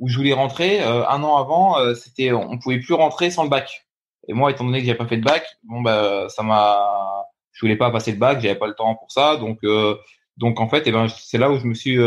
où 0.00 0.08
je 0.08 0.16
voulais 0.16 0.32
rentrer 0.32 0.82
euh, 0.82 1.06
un 1.08 1.22
an 1.22 1.36
avant, 1.36 1.78
euh, 1.78 1.94
c'était 1.94 2.32
on 2.32 2.58
pouvait 2.58 2.78
plus 2.78 2.94
rentrer 2.94 3.30
sans 3.30 3.44
le 3.44 3.48
bac. 3.48 3.86
Et 4.28 4.34
moi, 4.34 4.50
étant 4.50 4.64
donné 4.64 4.80
que 4.80 4.86
j'avais 4.86 4.98
pas 4.98 5.06
fait 5.06 5.16
de 5.16 5.24
bac, 5.24 5.44
bon 5.64 5.80
bah 5.80 6.28
ça 6.28 6.42
m'a, 6.42 7.24
je 7.52 7.60
voulais 7.60 7.76
pas 7.76 7.90
passer 7.90 8.12
le 8.12 8.18
bac, 8.18 8.40
j'avais 8.40 8.58
pas 8.58 8.66
le 8.66 8.74
temps 8.74 8.94
pour 8.94 9.10
ça, 9.10 9.36
donc 9.36 9.58
euh, 9.64 9.96
donc 10.36 10.60
en 10.60 10.68
fait, 10.68 10.84
eh 10.86 10.92
ben 10.92 11.08
c'est 11.08 11.38
là 11.38 11.50
où 11.50 11.58
je 11.58 11.66
me 11.66 11.74
suis 11.74 11.98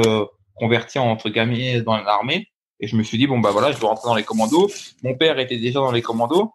converti 0.56 1.00
entre 1.00 1.30
guillemets 1.30 1.82
dans 1.82 1.98
l'armée 1.98 2.48
et 2.80 2.88
je 2.88 2.96
me 2.96 3.04
suis 3.04 3.18
dit 3.18 3.28
bon 3.28 3.40
bah 3.40 3.52
voilà, 3.52 3.72
je 3.72 3.80
dois 3.80 3.90
rentrer 3.90 4.08
dans 4.08 4.16
les 4.16 4.24
commandos. 4.24 4.70
Mon 5.04 5.16
père 5.16 5.40
était 5.40 5.58
déjà 5.58 5.80
dans 5.80 5.92
les 5.92 6.02
commandos 6.02 6.54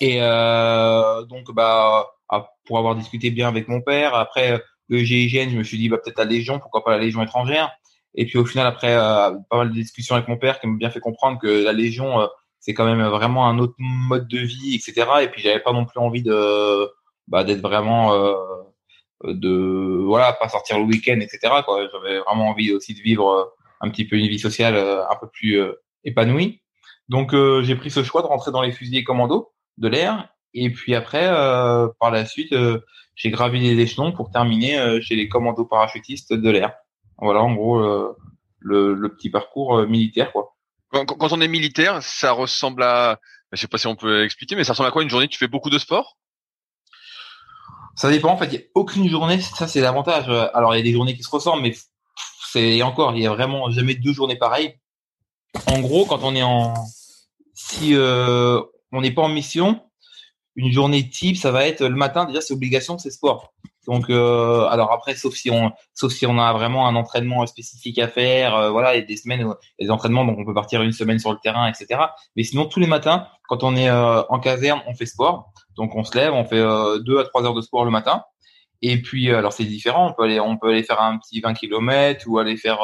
et 0.00 0.18
donc 1.28 1.52
bah 1.54 2.08
pour 2.66 2.78
avoir 2.78 2.96
discuté 2.96 3.30
bien 3.30 3.48
avec 3.48 3.68
mon 3.68 3.80
père, 3.80 4.14
après 4.14 4.60
le 4.88 4.98
GIGN, 4.98 5.50
je 5.50 5.58
me 5.58 5.62
suis 5.64 5.78
dit 5.78 5.88
bah 5.88 5.98
peut-être 5.98 6.18
la 6.18 6.24
Légion, 6.24 6.58
pourquoi 6.58 6.84
pas 6.84 6.92
la 6.92 6.98
Légion 6.98 7.22
étrangère. 7.22 7.70
Et 8.16 8.24
puis 8.24 8.38
au 8.38 8.46
final, 8.46 8.66
après 8.66 8.94
euh, 8.94 9.30
pas 9.50 9.58
mal 9.58 9.68
de 9.68 9.74
discussions 9.74 10.14
avec 10.14 10.26
mon 10.28 10.38
père, 10.38 10.58
qui 10.58 10.66
m'a 10.66 10.76
bien 10.76 10.90
fait 10.90 11.00
comprendre 11.00 11.38
que 11.38 11.64
la 11.64 11.72
Légion, 11.72 12.20
euh, 12.20 12.26
c'est 12.60 12.74
quand 12.74 12.86
même 12.86 13.06
vraiment 13.08 13.46
un 13.48 13.58
autre 13.58 13.74
mode 13.78 14.26
de 14.26 14.38
vie, 14.38 14.74
etc. 14.74 15.06
Et 15.22 15.28
puis 15.28 15.42
j'avais 15.42 15.60
pas 15.60 15.72
non 15.72 15.84
plus 15.84 16.00
envie 16.00 16.22
de 16.22 16.90
bah, 17.28 17.44
d'être 17.44 17.60
vraiment 17.60 18.14
euh, 18.14 18.34
de 19.24 20.00
voilà 20.04 20.32
pas 20.32 20.48
sortir 20.48 20.78
le 20.78 20.84
week-end, 20.84 21.20
etc. 21.20 21.52
Quoi. 21.64 21.88
J'avais 21.92 22.18
vraiment 22.20 22.48
envie 22.48 22.72
aussi 22.72 22.94
de 22.94 23.00
vivre 23.00 23.52
un 23.80 23.90
petit 23.90 24.06
peu 24.06 24.16
une 24.16 24.28
vie 24.28 24.38
sociale 24.38 24.76
un 24.76 25.16
peu 25.20 25.28
plus 25.28 25.60
épanouie. 26.04 26.62
Donc 27.08 27.34
j'ai 27.62 27.76
pris 27.76 27.90
ce 27.90 28.02
choix 28.02 28.22
de 28.22 28.26
rentrer 28.26 28.50
dans 28.50 28.62
les 28.62 28.72
fusiliers 28.72 29.04
commandos 29.04 29.52
de 29.78 29.88
l'air. 29.88 30.28
Et 30.54 30.70
puis 30.70 30.94
après, 30.94 31.26
par 32.00 32.10
la 32.10 32.24
suite, 32.24 32.54
j'ai 33.14 33.30
gravi 33.30 33.60
les 33.60 33.80
échelons 33.82 34.12
pour 34.12 34.30
terminer 34.30 35.00
chez 35.02 35.14
les 35.16 35.28
commandos 35.28 35.66
parachutistes 35.66 36.32
de 36.32 36.50
l'air. 36.50 36.72
Voilà, 37.18 37.42
en 37.42 37.54
gros, 37.54 37.78
euh, 37.78 38.16
le, 38.58 38.94
le, 38.94 39.14
petit 39.14 39.30
parcours 39.30 39.78
euh, 39.78 39.86
militaire, 39.86 40.32
quoi. 40.32 40.54
Quand, 40.90 41.06
quand, 41.06 41.32
on 41.32 41.40
est 41.40 41.48
militaire, 41.48 42.02
ça 42.02 42.32
ressemble 42.32 42.82
à, 42.82 43.20
je 43.52 43.60
sais 43.60 43.68
pas 43.68 43.78
si 43.78 43.86
on 43.86 43.96
peut 43.96 44.24
expliquer, 44.24 44.54
mais 44.54 44.64
ça 44.64 44.72
ressemble 44.72 44.88
à 44.88 44.92
quoi 44.92 45.02
une 45.02 45.10
journée? 45.10 45.28
Tu 45.28 45.38
fais 45.38 45.48
beaucoup 45.48 45.70
de 45.70 45.78
sport? 45.78 46.16
Ça 47.96 48.10
dépend. 48.10 48.30
En 48.30 48.36
fait, 48.36 48.46
il 48.46 48.58
n'y 48.58 48.64
a 48.64 48.66
aucune 48.74 49.08
journée. 49.08 49.40
Ça, 49.40 49.66
c'est 49.66 49.80
l'avantage. 49.80 50.28
Alors, 50.54 50.74
il 50.74 50.78
y 50.78 50.80
a 50.80 50.84
des 50.84 50.92
journées 50.92 51.16
qui 51.16 51.22
se 51.22 51.30
ressemblent, 51.30 51.62
mais 51.62 51.74
c'est 52.52 52.82
encore, 52.82 53.14
il 53.16 53.22
y 53.22 53.26
a 53.26 53.30
vraiment 53.30 53.70
jamais 53.70 53.94
deux 53.94 54.12
journées 54.12 54.36
pareilles. 54.36 54.78
En 55.66 55.80
gros, 55.80 56.04
quand 56.04 56.22
on 56.22 56.34
est 56.34 56.42
en, 56.42 56.74
si 57.54 57.94
euh, 57.94 58.62
on 58.96 59.02
n'est 59.02 59.12
pas 59.12 59.22
en 59.22 59.28
mission, 59.28 59.80
une 60.56 60.72
journée 60.72 61.08
type, 61.08 61.36
ça 61.36 61.50
va 61.50 61.66
être 61.66 61.84
le 61.84 61.94
matin. 61.94 62.24
Déjà, 62.24 62.40
c'est 62.40 62.54
obligation, 62.54 62.98
c'est 62.98 63.10
sport. 63.10 63.52
Donc, 63.86 64.10
euh, 64.10 64.66
alors 64.66 64.90
après, 64.90 65.14
sauf 65.14 65.34
si 65.34 65.50
on, 65.50 65.70
sauf 65.94 66.12
si 66.12 66.26
on 66.26 66.38
a 66.38 66.52
vraiment 66.52 66.88
un 66.88 66.96
entraînement 66.96 67.46
spécifique 67.46 67.98
à 67.98 68.08
faire, 68.08 68.56
euh, 68.56 68.70
voilà, 68.70 68.88
a 68.88 69.00
des 69.00 69.16
semaines, 69.16 69.46
des 69.78 69.90
entraînements, 69.90 70.24
donc 70.24 70.38
on 70.38 70.44
peut 70.44 70.54
partir 70.54 70.82
une 70.82 70.92
semaine 70.92 71.18
sur 71.18 71.30
le 71.30 71.38
terrain, 71.38 71.68
etc. 71.68 72.00
Mais 72.34 72.42
sinon, 72.42 72.64
tous 72.64 72.80
les 72.80 72.88
matins, 72.88 73.28
quand 73.48 73.62
on 73.62 73.76
est 73.76 73.88
euh, 73.88 74.22
en 74.28 74.40
caserne, 74.40 74.80
on 74.86 74.94
fait 74.94 75.06
sport. 75.06 75.52
Donc, 75.76 75.94
on 75.94 76.02
se 76.02 76.16
lève, 76.16 76.32
on 76.32 76.44
fait 76.44 76.62
deux 77.04 77.18
à 77.18 77.24
trois 77.24 77.44
heures 77.44 77.54
de 77.54 77.60
sport 77.60 77.84
le 77.84 77.90
matin. 77.90 78.24
Et 78.82 79.00
puis, 79.00 79.30
alors 79.30 79.52
c'est 79.52 79.64
différent. 79.64 80.08
On 80.10 80.12
peut 80.12 80.24
aller, 80.24 80.40
on 80.40 80.56
peut 80.56 80.68
aller 80.68 80.82
faire 80.82 81.00
un 81.00 81.18
petit 81.18 81.40
20 81.40 81.54
km 81.54 82.24
ou 82.26 82.38
aller 82.38 82.56
faire 82.56 82.78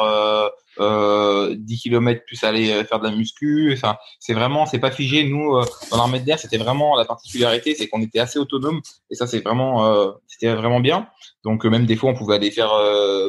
euh, 0.79 1.55
10 1.57 1.79
km 1.81 2.25
plus 2.25 2.43
aller 2.43 2.71
euh, 2.71 2.83
faire 2.83 2.99
de 2.99 3.07
la 3.07 3.15
muscu. 3.15 3.71
Enfin, 3.73 3.97
c'est 4.19 4.33
vraiment, 4.33 4.65
c'est 4.65 4.79
pas 4.79 4.91
figé. 4.91 5.23
Nous, 5.23 5.55
euh, 5.55 5.65
dans 5.91 5.97
l'armée 5.97 6.19
de 6.19 6.25
l'air, 6.25 6.39
c'était 6.39 6.57
vraiment 6.57 6.95
la 6.95 7.05
particularité, 7.05 7.75
c'est 7.75 7.87
qu'on 7.87 8.01
était 8.01 8.19
assez 8.19 8.39
autonome 8.39 8.81
et 9.09 9.15
ça, 9.15 9.27
c'est 9.27 9.39
vraiment, 9.39 9.85
euh, 9.85 10.11
c'était 10.27 10.53
vraiment 10.53 10.79
bien. 10.79 11.07
Donc 11.43 11.65
même 11.65 11.85
des 11.85 11.95
fois, 11.95 12.09
on 12.11 12.15
pouvait 12.15 12.35
aller 12.35 12.51
faire 12.51 12.71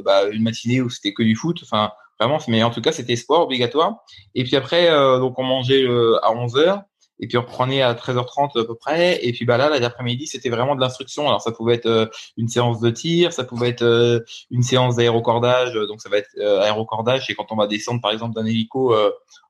bah, 0.05 0.29
une 0.31 0.43
matinée 0.43 0.81
où 0.81 0.89
c'était 0.89 1.13
que 1.13 1.23
du 1.23 1.35
foot. 1.35 1.61
Enfin, 1.63 1.91
vraiment. 2.19 2.39
Mais 2.49 2.63
en 2.63 2.71
tout 2.71 2.81
cas, 2.81 2.93
c'était 2.93 3.17
sport 3.17 3.43
obligatoire. 3.43 3.97
Et 4.35 4.45
puis 4.45 4.57
après, 4.57 4.89
donc 5.19 5.39
on 5.39 5.43
mangeait 5.43 5.85
à 6.23 6.33
11 6.33 6.57
heures 6.57 6.83
et 7.21 7.29
puis 7.29 7.39
on 7.39 7.43
reprenait 7.43 7.83
à 7.83 7.95
13h30 7.95 8.61
à 8.61 8.65
peu 8.65 8.75
près. 8.75 9.25
Et 9.25 9.33
puis 9.33 9.45
bah 9.45 9.57
là, 9.57 9.79
l'après-midi, 9.79 10.27
c'était 10.27 10.51
vraiment 10.51 10.75
de 10.75 10.81
l'instruction. 10.81 11.29
Alors 11.29 11.41
ça 11.41 11.53
pouvait 11.53 11.75
être 11.75 11.87
euh, 11.87 12.07
une 12.37 12.49
séance 12.49 12.81
de 12.81 12.91
tir, 12.91 13.33
ça 13.33 13.45
pouvait 13.45 13.69
être 13.69 13.83
euh, 13.83 14.21
une 14.51 14.63
séance 14.63 14.97
d'aérocordage. 14.97 15.75
Donc 15.75 16.01
ça 16.01 16.09
va 16.09 16.19
être 16.19 16.31
euh, 16.39 16.61
aérocordage, 16.63 17.27
c'est 17.27 17.35
quand 17.35 17.53
on 17.53 17.57
va 17.57 17.67
descendre 17.67 18.01
par 18.01 18.11
exemple 18.11 18.35
d'un 18.35 18.47
hélico 18.47 18.95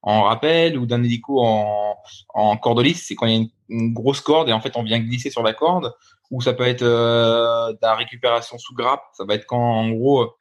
en 0.02 0.22
rappel 0.24 0.78
ou 0.78 0.86
d'un 0.86 1.02
hélico 1.02 1.42
en, 1.42 1.96
en 2.34 2.56
cordeliste, 2.56 3.06
c'est 3.06 3.14
quand 3.14 3.26
il 3.26 3.32
y 3.32 3.36
a 3.36 3.38
une, 3.38 3.94
grosse 3.94 4.20
corde 4.20 4.50
et 4.50 4.52
en 4.52 4.60
fait 4.60 4.76
on 4.76 4.82
vient 4.82 5.00
glisser 5.00 5.30
sur 5.30 5.42
la 5.42 5.54
corde. 5.54 5.94
Ou 6.30 6.40
ça 6.40 6.52
peut 6.52 6.66
être 6.66 6.82
de 6.82 7.78
la 7.80 7.94
récupération 7.94 8.58
sous 8.58 8.74
grappe. 8.74 9.02
Ça 9.12 9.24
va 9.24 9.34
être 9.34 9.46
quand 9.46 9.58
en 9.58 9.90
gros 9.90 10.34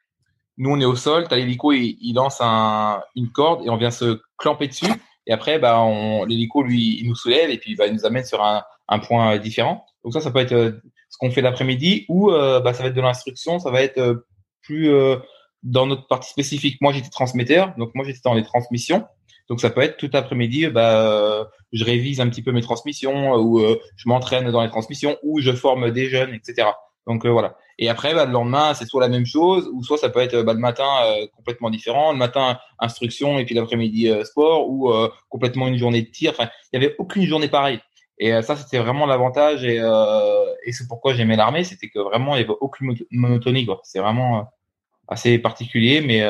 nous 0.56 0.70
on 0.70 0.80
est 0.80 0.84
au 0.84 0.96
sol, 0.96 1.26
t'as 1.28 1.36
l'hélico, 1.36 1.72
il, 1.72 1.96
il 2.00 2.14
lance 2.14 2.38
un, 2.40 3.02
une 3.16 3.30
corde 3.30 3.64
et 3.64 3.70
on 3.70 3.76
vient 3.76 3.90
se 3.90 4.20
clamper 4.36 4.68
dessus. 4.68 4.92
Et 5.26 5.32
après, 5.32 5.58
bah, 5.58 5.82
l'hélico, 6.26 6.62
lui, 6.62 6.98
il 7.00 7.08
nous 7.08 7.14
soulève 7.14 7.50
et 7.50 7.58
puis 7.58 7.76
bah, 7.76 7.86
il 7.86 7.94
nous 7.94 8.04
amène 8.04 8.24
sur 8.24 8.44
un, 8.44 8.62
un 8.88 8.98
point 8.98 9.38
différent. 9.38 9.86
Donc 10.02 10.12
ça, 10.12 10.20
ça 10.20 10.30
peut 10.30 10.40
être 10.40 10.52
euh, 10.52 10.72
ce 11.08 11.18
qu'on 11.18 11.30
fait 11.30 11.40
l'après-midi 11.40 12.04
ou 12.08 12.30
euh, 12.30 12.60
bah, 12.60 12.74
ça 12.74 12.82
va 12.82 12.88
être 12.88 12.94
de 12.94 13.00
l'instruction, 13.00 13.58
ça 13.58 13.70
va 13.70 13.82
être 13.82 13.98
euh, 13.98 14.26
plus 14.62 14.90
dans 15.62 15.86
notre 15.86 16.06
partie 16.06 16.30
spécifique. 16.30 16.80
Moi, 16.80 16.92
j'étais 16.92 17.10
transmetteur, 17.10 17.74
donc 17.76 17.94
moi, 17.94 18.04
j'étais 18.06 18.20
dans 18.24 18.32
les 18.32 18.44
transmissions. 18.44 19.04
Donc 19.50 19.60
ça 19.60 19.68
peut 19.68 19.82
être 19.82 19.98
tout 19.98 20.08
l'après-midi, 20.10 20.68
bah, 20.68 21.50
je 21.70 21.84
révise 21.84 22.22
un 22.22 22.30
petit 22.30 22.40
peu 22.40 22.50
mes 22.50 22.62
transmissions 22.62 23.34
ou 23.34 23.60
je 23.60 24.08
m'entraîne 24.08 24.50
dans 24.50 24.62
les 24.62 24.70
transmissions 24.70 25.18
ou 25.22 25.42
je 25.42 25.52
forme 25.52 25.90
des 25.90 26.08
jeunes, 26.08 26.32
etc. 26.32 26.68
Donc 27.06 27.26
voilà. 27.26 27.56
Et 27.78 27.88
après, 27.88 28.14
bah, 28.14 28.24
le 28.24 28.32
lendemain, 28.32 28.74
c'est 28.74 28.86
soit 28.86 29.00
la 29.00 29.08
même 29.08 29.26
chose, 29.26 29.68
ou 29.72 29.82
soit 29.82 29.98
ça 29.98 30.08
peut 30.08 30.20
être 30.20 30.42
bah, 30.42 30.54
le 30.54 30.60
matin 30.60 30.88
euh, 31.04 31.26
complètement 31.36 31.70
différent, 31.70 32.12
le 32.12 32.18
matin 32.18 32.58
instruction 32.78 33.38
et 33.38 33.44
puis 33.44 33.54
l'après-midi 33.54 34.08
euh, 34.10 34.24
sport, 34.24 34.68
ou 34.70 34.90
euh, 34.92 35.10
complètement 35.28 35.66
une 35.66 35.76
journée 35.76 36.02
de 36.02 36.10
tir. 36.10 36.32
Enfin, 36.32 36.48
il 36.72 36.78
n'y 36.78 36.84
avait 36.84 36.94
aucune 36.98 37.24
journée 37.24 37.48
pareille. 37.48 37.80
Et 38.18 38.30
ça, 38.42 38.54
c'était 38.54 38.78
vraiment 38.78 39.06
l'avantage, 39.06 39.64
et, 39.64 39.78
et 40.64 40.72
c'est 40.72 40.86
pourquoi 40.86 41.14
j'aimais 41.14 41.34
l'armée, 41.34 41.64
c'était 41.64 41.88
que 41.88 41.98
vraiment, 41.98 42.36
il 42.36 42.38
n'y 42.38 42.44
avait 42.44 42.54
aucune 42.60 42.94
monotonie. 43.10 43.66
C'est 43.82 43.98
vraiment 43.98 44.52
assez 45.08 45.36
particulier, 45.40 46.00
mais 46.00 46.20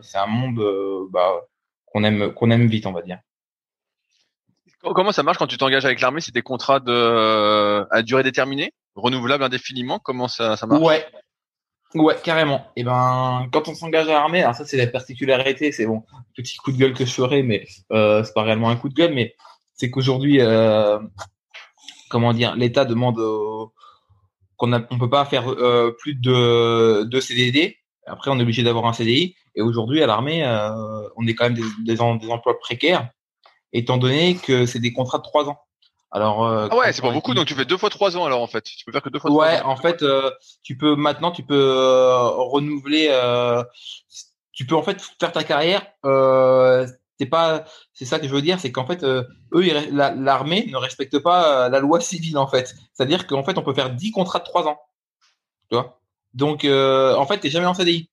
c'est 0.00 0.16
un 0.16 0.26
monde 0.28 0.62
bah, 1.10 1.40
qu'on 1.86 2.04
aime, 2.04 2.32
qu'on 2.34 2.52
aime 2.52 2.68
vite, 2.68 2.86
on 2.86 2.92
va 2.92 3.02
dire. 3.02 3.18
Comment 4.82 5.12
ça 5.12 5.22
marche 5.22 5.38
quand 5.38 5.46
tu 5.46 5.58
t'engages 5.58 5.84
avec 5.84 6.00
l'armée? 6.00 6.20
C'est 6.20 6.34
des 6.34 6.42
contrats 6.42 6.80
de 6.80 7.86
à 7.90 8.02
durée 8.02 8.22
déterminée? 8.22 8.72
Renouvelable 8.94 9.44
indéfiniment? 9.44 9.98
Comment 9.98 10.28
ça, 10.28 10.56
ça 10.56 10.66
marche? 10.66 10.82
Ouais. 10.82 11.06
Ouais, 11.94 12.16
carrément. 12.22 12.66
Et 12.76 12.82
eh 12.82 12.84
ben, 12.84 13.48
quand 13.50 13.66
on 13.68 13.74
s'engage 13.74 14.08
à 14.08 14.12
l'armée, 14.12 14.42
alors 14.42 14.54
ça 14.54 14.66
c'est 14.66 14.76
la 14.76 14.86
particularité, 14.86 15.72
c'est 15.72 15.86
bon, 15.86 16.02
petit 16.36 16.58
coup 16.58 16.70
de 16.70 16.76
gueule 16.76 16.92
que 16.92 17.06
je 17.06 17.10
ferai, 17.12 17.42
mais 17.42 17.66
euh, 17.92 18.22
c'est 18.22 18.34
pas 18.34 18.42
réellement 18.42 18.68
un 18.68 18.76
coup 18.76 18.90
de 18.90 18.94
gueule, 18.94 19.14
mais 19.14 19.34
c'est 19.72 19.90
qu'aujourd'hui, 19.90 20.42
euh, 20.42 20.98
comment 22.10 22.34
dire, 22.34 22.54
l'État 22.56 22.84
demande 22.84 23.16
qu'on 24.58 24.72
on 24.72 24.98
peut 24.98 25.08
pas 25.08 25.24
faire 25.24 25.48
euh, 25.48 25.92
plus 25.98 26.14
de, 26.14 27.04
de 27.04 27.20
CDD. 27.20 27.78
Après, 28.06 28.30
on 28.30 28.38
est 28.38 28.42
obligé 28.42 28.62
d'avoir 28.62 28.86
un 28.86 28.92
CDI. 28.92 29.34
Et 29.54 29.62
aujourd'hui, 29.62 30.02
à 30.02 30.06
l'armée, 30.06 30.44
euh, 30.44 31.08
on 31.16 31.26
est 31.26 31.34
quand 31.34 31.44
même 31.44 31.54
des, 31.54 31.62
des 31.84 32.00
emplois 32.00 32.58
précaires, 32.58 33.08
étant 33.72 33.96
donné 33.96 34.36
que 34.36 34.66
c'est 34.66 34.78
des 34.78 34.92
contrats 34.92 35.18
de 35.18 35.22
trois 35.22 35.48
ans. 35.48 35.58
Alors, 36.10 36.46
euh, 36.46 36.68
ah 36.70 36.76
ouais, 36.76 36.92
c'est 36.92 37.02
pas 37.02 37.10
beaucoup, 37.10 37.34
donc 37.34 37.46
tu 37.46 37.54
fais 37.54 37.66
deux 37.66 37.76
fois 37.76 37.90
trois 37.90 38.16
ans 38.16 38.24
alors 38.24 38.40
en 38.40 38.46
fait. 38.46 38.62
Tu 38.64 38.84
peux 38.84 38.92
faire 38.92 39.02
que 39.02 39.10
deux 39.10 39.18
fois. 39.18 39.30
Ouais, 39.30 39.60
en 39.60 39.76
fait, 39.76 40.02
euh, 40.02 40.30
tu 40.62 40.76
peux 40.78 40.96
maintenant, 40.96 41.30
tu 41.30 41.42
peux 41.42 41.54
euh, 41.54 42.28
renouveler. 42.28 43.08
tu 44.52 44.66
peux 44.66 44.74
en 44.74 44.82
fait 44.82 45.00
faire 45.20 45.32
ta 45.32 45.44
carrière. 45.44 45.86
c'est 47.18 47.26
pas, 47.26 47.64
c'est 47.92 48.06
ça 48.06 48.18
que 48.18 48.26
je 48.26 48.32
veux 48.32 48.40
dire, 48.40 48.58
c'est 48.58 48.72
qu'en 48.72 48.86
fait, 48.86 49.04
eux, 49.04 49.28
l'armée 49.52 50.66
ne 50.70 50.76
respecte 50.76 51.18
pas 51.18 51.68
la 51.68 51.78
loi 51.78 52.00
civile 52.00 52.38
en 52.38 52.46
fait. 52.46 52.74
C'est-à-dire 52.94 53.26
qu'en 53.26 53.44
fait, 53.44 53.58
on 53.58 53.62
peut 53.62 53.74
faire 53.74 53.90
dix 53.90 54.10
contrats 54.10 54.38
de 54.38 54.44
trois 54.44 54.66
ans. 54.66 54.80
Tu 55.70 55.76
vois? 55.76 56.00
Donc, 56.32 56.64
en 56.64 57.26
fait, 57.26 57.38
t'es 57.38 57.50
jamais 57.50 57.66
en 57.66 57.74
CDI. 57.74 58.08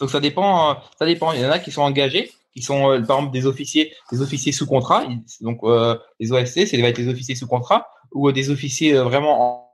Donc 0.00 0.10
ça 0.10 0.20
dépend, 0.20 0.80
ça 0.98 1.06
dépend. 1.06 1.32
Il 1.32 1.40
y 1.40 1.46
en 1.46 1.50
a 1.50 1.58
qui 1.60 1.70
sont 1.70 1.82
engagés 1.82 2.32
qui 2.54 2.62
sont 2.62 2.90
euh, 2.90 3.00
par 3.00 3.18
exemple 3.18 3.32
des 3.32 3.46
officiers, 3.46 3.92
des 4.10 4.20
officiers 4.22 4.52
sous 4.52 4.66
contrat. 4.66 5.06
Donc 5.40 5.60
euh, 5.62 5.96
les 6.20 6.32
OFC, 6.32 6.66
c'est 6.66 6.76
des 6.76 7.08
officiers 7.08 7.34
sous 7.34 7.46
contrat 7.46 7.86
ou 8.12 8.32
des 8.32 8.50
officiers 8.50 8.94
euh, 8.94 9.04
vraiment 9.04 9.68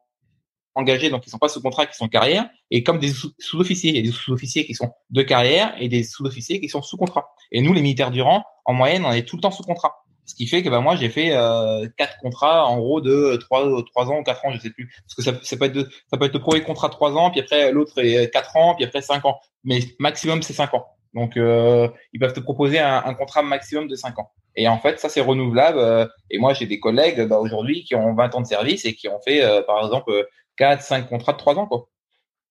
engagés, 0.75 1.11
donc 1.11 1.23
qui 1.23 1.31
sont 1.31 1.39
pas 1.39 1.49
sous 1.49 1.63
contrat, 1.63 1.87
qui 1.87 1.97
sont 1.97 2.09
carrière, 2.09 2.49
et 2.71 2.83
comme 2.83 2.99
des 2.99 3.13
sous-officiers, 3.39 3.91
il 3.91 3.97
y 3.97 3.99
a 4.01 4.03
des 4.03 4.11
sous-officiers 4.11 4.67
qui 4.67 4.75
sont 4.75 4.91
de 5.11 5.23
carrière 5.23 5.75
et 5.79 5.89
des 5.89 6.03
sous-officiers 6.03 6.61
qui 6.61 6.69
sont 6.69 6.83
sous 6.83 6.97
contrat. 6.97 7.29
Et 7.53 7.61
nous, 7.61 7.73
les 7.73 7.81
militaires 7.83 8.11
du 8.11 8.23
rang, 8.23 8.43
en 8.65 8.75
moyenne, 8.75 9.05
on 9.05 9.13
est 9.13 9.23
tout 9.23 9.37
le 9.37 9.43
temps 9.43 9.53
sous 9.53 9.63
contrat. 9.63 10.05
Ce 10.27 10.35
qui 10.35 10.47
fait 10.47 10.63
que 10.63 10.71
bah, 10.71 10.81
moi 10.81 10.97
j'ai 10.97 11.11
fait 11.11 11.33
euh, 11.33 11.87
quatre 11.99 12.17
contrats 12.19 12.67
en 12.67 12.79
gros 12.79 13.03
de 13.03 13.37
trois 13.37 13.63
trois 13.85 14.07
ans 14.07 14.21
ou 14.21 14.23
quatre 14.23 14.45
ans, 14.47 14.53
je 14.53 14.59
sais 14.59 14.71
plus, 14.71 14.91
parce 15.03 15.15
que 15.15 15.23
ça, 15.23 15.33
ça 15.43 15.57
peut 15.59 15.67
être 15.67 15.75
de, 15.75 15.89
ça 16.11 16.17
peut 16.17 16.25
être 16.25 16.33
le 16.33 16.41
premier 16.41 16.63
contrat 16.63 16.89
trois 16.89 17.13
ans, 17.13 17.31
puis 17.31 17.41
après 17.41 17.73
l'autre 17.73 18.03
est 18.03 18.33
quatre 18.33 18.57
ans, 18.57 18.75
puis 18.75 18.87
après 18.87 19.03
cinq 19.03 19.27
ans, 19.27 19.39
mais 19.65 19.81
maximum 19.99 20.43
c'est 20.43 20.55
cinq 20.55 20.73
ans. 20.73 20.87
Donc, 21.15 21.37
euh, 21.37 21.89
ils 22.13 22.21
peuvent 22.21 22.33
te 22.33 22.41
proposer 22.41 22.81
un, 22.81 23.03
un, 23.05 23.15
contrat 23.15 23.43
maximum 23.43 23.87
de 23.87 23.95
5 23.95 24.19
ans. 24.19 24.33
Et 24.57 24.69
en 24.69 24.79
fait, 24.79 24.99
ça, 25.01 25.09
c'est 25.09 25.21
renouvelable. 25.21 25.79
Euh, 25.79 26.07
et 26.31 26.39
moi, 26.39 26.55
j'ai 26.55 26.67
des 26.67 26.81
collègues 26.81 27.27
bah, 27.27 27.39
aujourd'hui 27.39 27.85
qui 27.85 27.95
ont 27.95 28.15
20 28.15 28.35
ans 28.35 28.41
de 28.41 28.47
service 28.47 28.85
et 28.85 28.95
qui 28.95 29.09
ont 29.09 29.21
fait, 29.25 29.43
euh, 29.43 29.63
par 29.63 29.85
exemple, 29.85 30.29
4, 30.57 30.83
5 30.83 31.09
contrats 31.09 31.33
de 31.33 31.39
3 31.39 31.57
ans. 31.57 31.67
Quoi. 31.67 31.89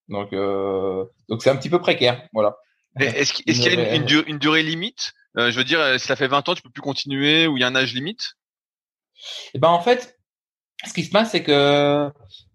Donc, 0.10 0.34
euh, 0.34 1.05
donc 1.29 1.41
c'est 1.41 1.50
un 1.50 1.55
petit 1.55 1.70
peu 1.70 1.79
précaire. 1.79 2.27
Voilà. 2.34 2.58
Est-ce 3.00 3.34
qu'il 3.34 3.58
y 3.58 3.67
a 3.67 3.96
une, 3.96 4.24
une, 4.27 4.38
durée 4.38 4.63
limite? 4.63 5.13
Je 5.36 5.58
veux 5.58 5.63
dire, 5.63 6.00
si 6.00 6.05
ça 6.05 6.15
fait 6.15 6.27
20 6.27 6.48
ans, 6.50 6.55
tu 6.55 6.62
peux 6.62 6.70
plus 6.70 6.82
continuer 6.82 7.48
ou 7.48 7.58
il 7.58 7.62
y 7.62 7.63
a 7.63 7.67
un 7.67 7.75
âge 7.75 7.93
limite? 7.93 8.34
Eh 9.55 9.60
ben, 9.60 9.70
en 9.70 9.82
fait, 9.82 10.20
ce 10.86 10.93
qui 10.93 11.03
se 11.03 11.10
passe, 11.10 11.32
c'est 11.32 11.41
que 11.41 12.12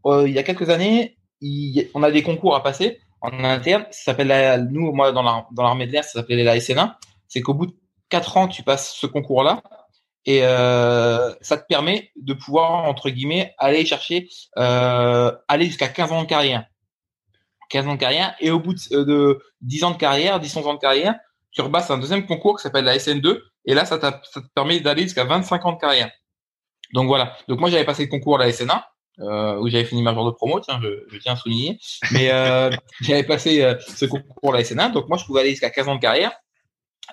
il 0.06 0.32
y 0.32 0.38
a 0.38 0.44
quelques 0.44 0.70
années, 0.70 1.18
il, 1.40 1.90
on 1.94 2.04
a 2.04 2.12
des 2.12 2.22
concours 2.22 2.54
à 2.54 2.62
passer 2.62 3.00
en 3.20 3.44
interne. 3.44 3.86
Ça 3.90 4.12
s'appelle 4.12 4.68
nous, 4.70 4.92
moi, 4.92 5.12
dans 5.12 5.22
l'armée 5.56 5.86
de 5.86 5.92
l'air, 5.92 6.04
ça 6.04 6.20
s'appelait 6.20 6.44
la 6.44 6.56
SN1. 6.56 6.94
C'est 7.28 7.40
qu'au 7.40 7.54
bout 7.54 7.66
de 7.66 7.74
quatre 8.08 8.36
ans, 8.36 8.48
tu 8.48 8.62
passes 8.62 8.94
ce 8.94 9.06
concours-là 9.06 9.62
et 10.24 10.40
euh, 10.42 11.34
ça 11.40 11.56
te 11.56 11.66
permet 11.66 12.10
de 12.16 12.34
pouvoir 12.34 12.84
entre 12.84 13.08
guillemets 13.08 13.54
aller 13.56 13.86
chercher, 13.86 14.28
euh, 14.58 15.32
aller 15.48 15.66
jusqu'à 15.66 15.88
15 15.88 16.12
ans 16.12 16.22
de 16.22 16.28
carrière. 16.28 16.66
15 17.70 17.86
ans 17.88 17.94
de 17.94 17.98
carrière 17.98 18.34
et 18.40 18.50
au 18.50 18.60
bout 18.60 18.74
de, 18.74 19.04
de 19.04 19.42
10 19.62 19.84
ans 19.84 19.90
de 19.92 19.96
carrière, 19.96 20.40
10 20.40 20.56
11 20.56 20.66
ans 20.66 20.74
de 20.74 20.78
carrière, 20.78 21.14
tu 21.50 21.62
repasses 21.62 21.90
un 21.90 21.98
deuxième 21.98 22.26
concours 22.26 22.56
qui 22.56 22.62
s'appelle 22.62 22.84
la 22.84 22.96
SN2 22.96 23.40
et 23.64 23.74
là 23.74 23.84
ça, 23.84 23.98
ça 24.00 24.40
te 24.40 24.46
permet 24.54 24.80
d'aller 24.80 25.02
jusqu'à 25.02 25.24
25 25.24 25.64
ans 25.64 25.72
de 25.72 25.78
carrière. 25.78 26.10
Donc 26.92 27.06
voilà. 27.06 27.36
Donc 27.48 27.60
moi 27.60 27.70
j'avais 27.70 27.84
passé 27.84 28.04
le 28.04 28.10
concours 28.10 28.40
à 28.40 28.44
la 28.44 28.50
SN1 28.50 28.82
euh, 29.20 29.58
où 29.58 29.68
j'avais 29.68 29.84
fini 29.84 30.02
ma 30.02 30.14
jour 30.14 30.26
de 30.26 30.30
promo, 30.30 30.60
tiens, 30.60 30.80
je, 30.82 31.04
je 31.10 31.18
tiens 31.18 31.32
à 31.32 31.36
souligner. 31.36 31.78
Mais 32.12 32.30
euh, 32.30 32.70
j'avais 33.00 33.24
passé 33.24 33.62
euh, 33.62 33.74
ce 33.80 34.06
concours 34.06 34.52
la 34.52 34.64
SNA, 34.64 34.90
donc 34.90 35.08
moi 35.08 35.18
je 35.18 35.24
pouvais 35.24 35.40
aller 35.40 35.50
jusqu'à 35.50 35.70
15 35.70 35.88
ans 35.88 35.96
de 35.96 36.00
carrière. 36.00 36.32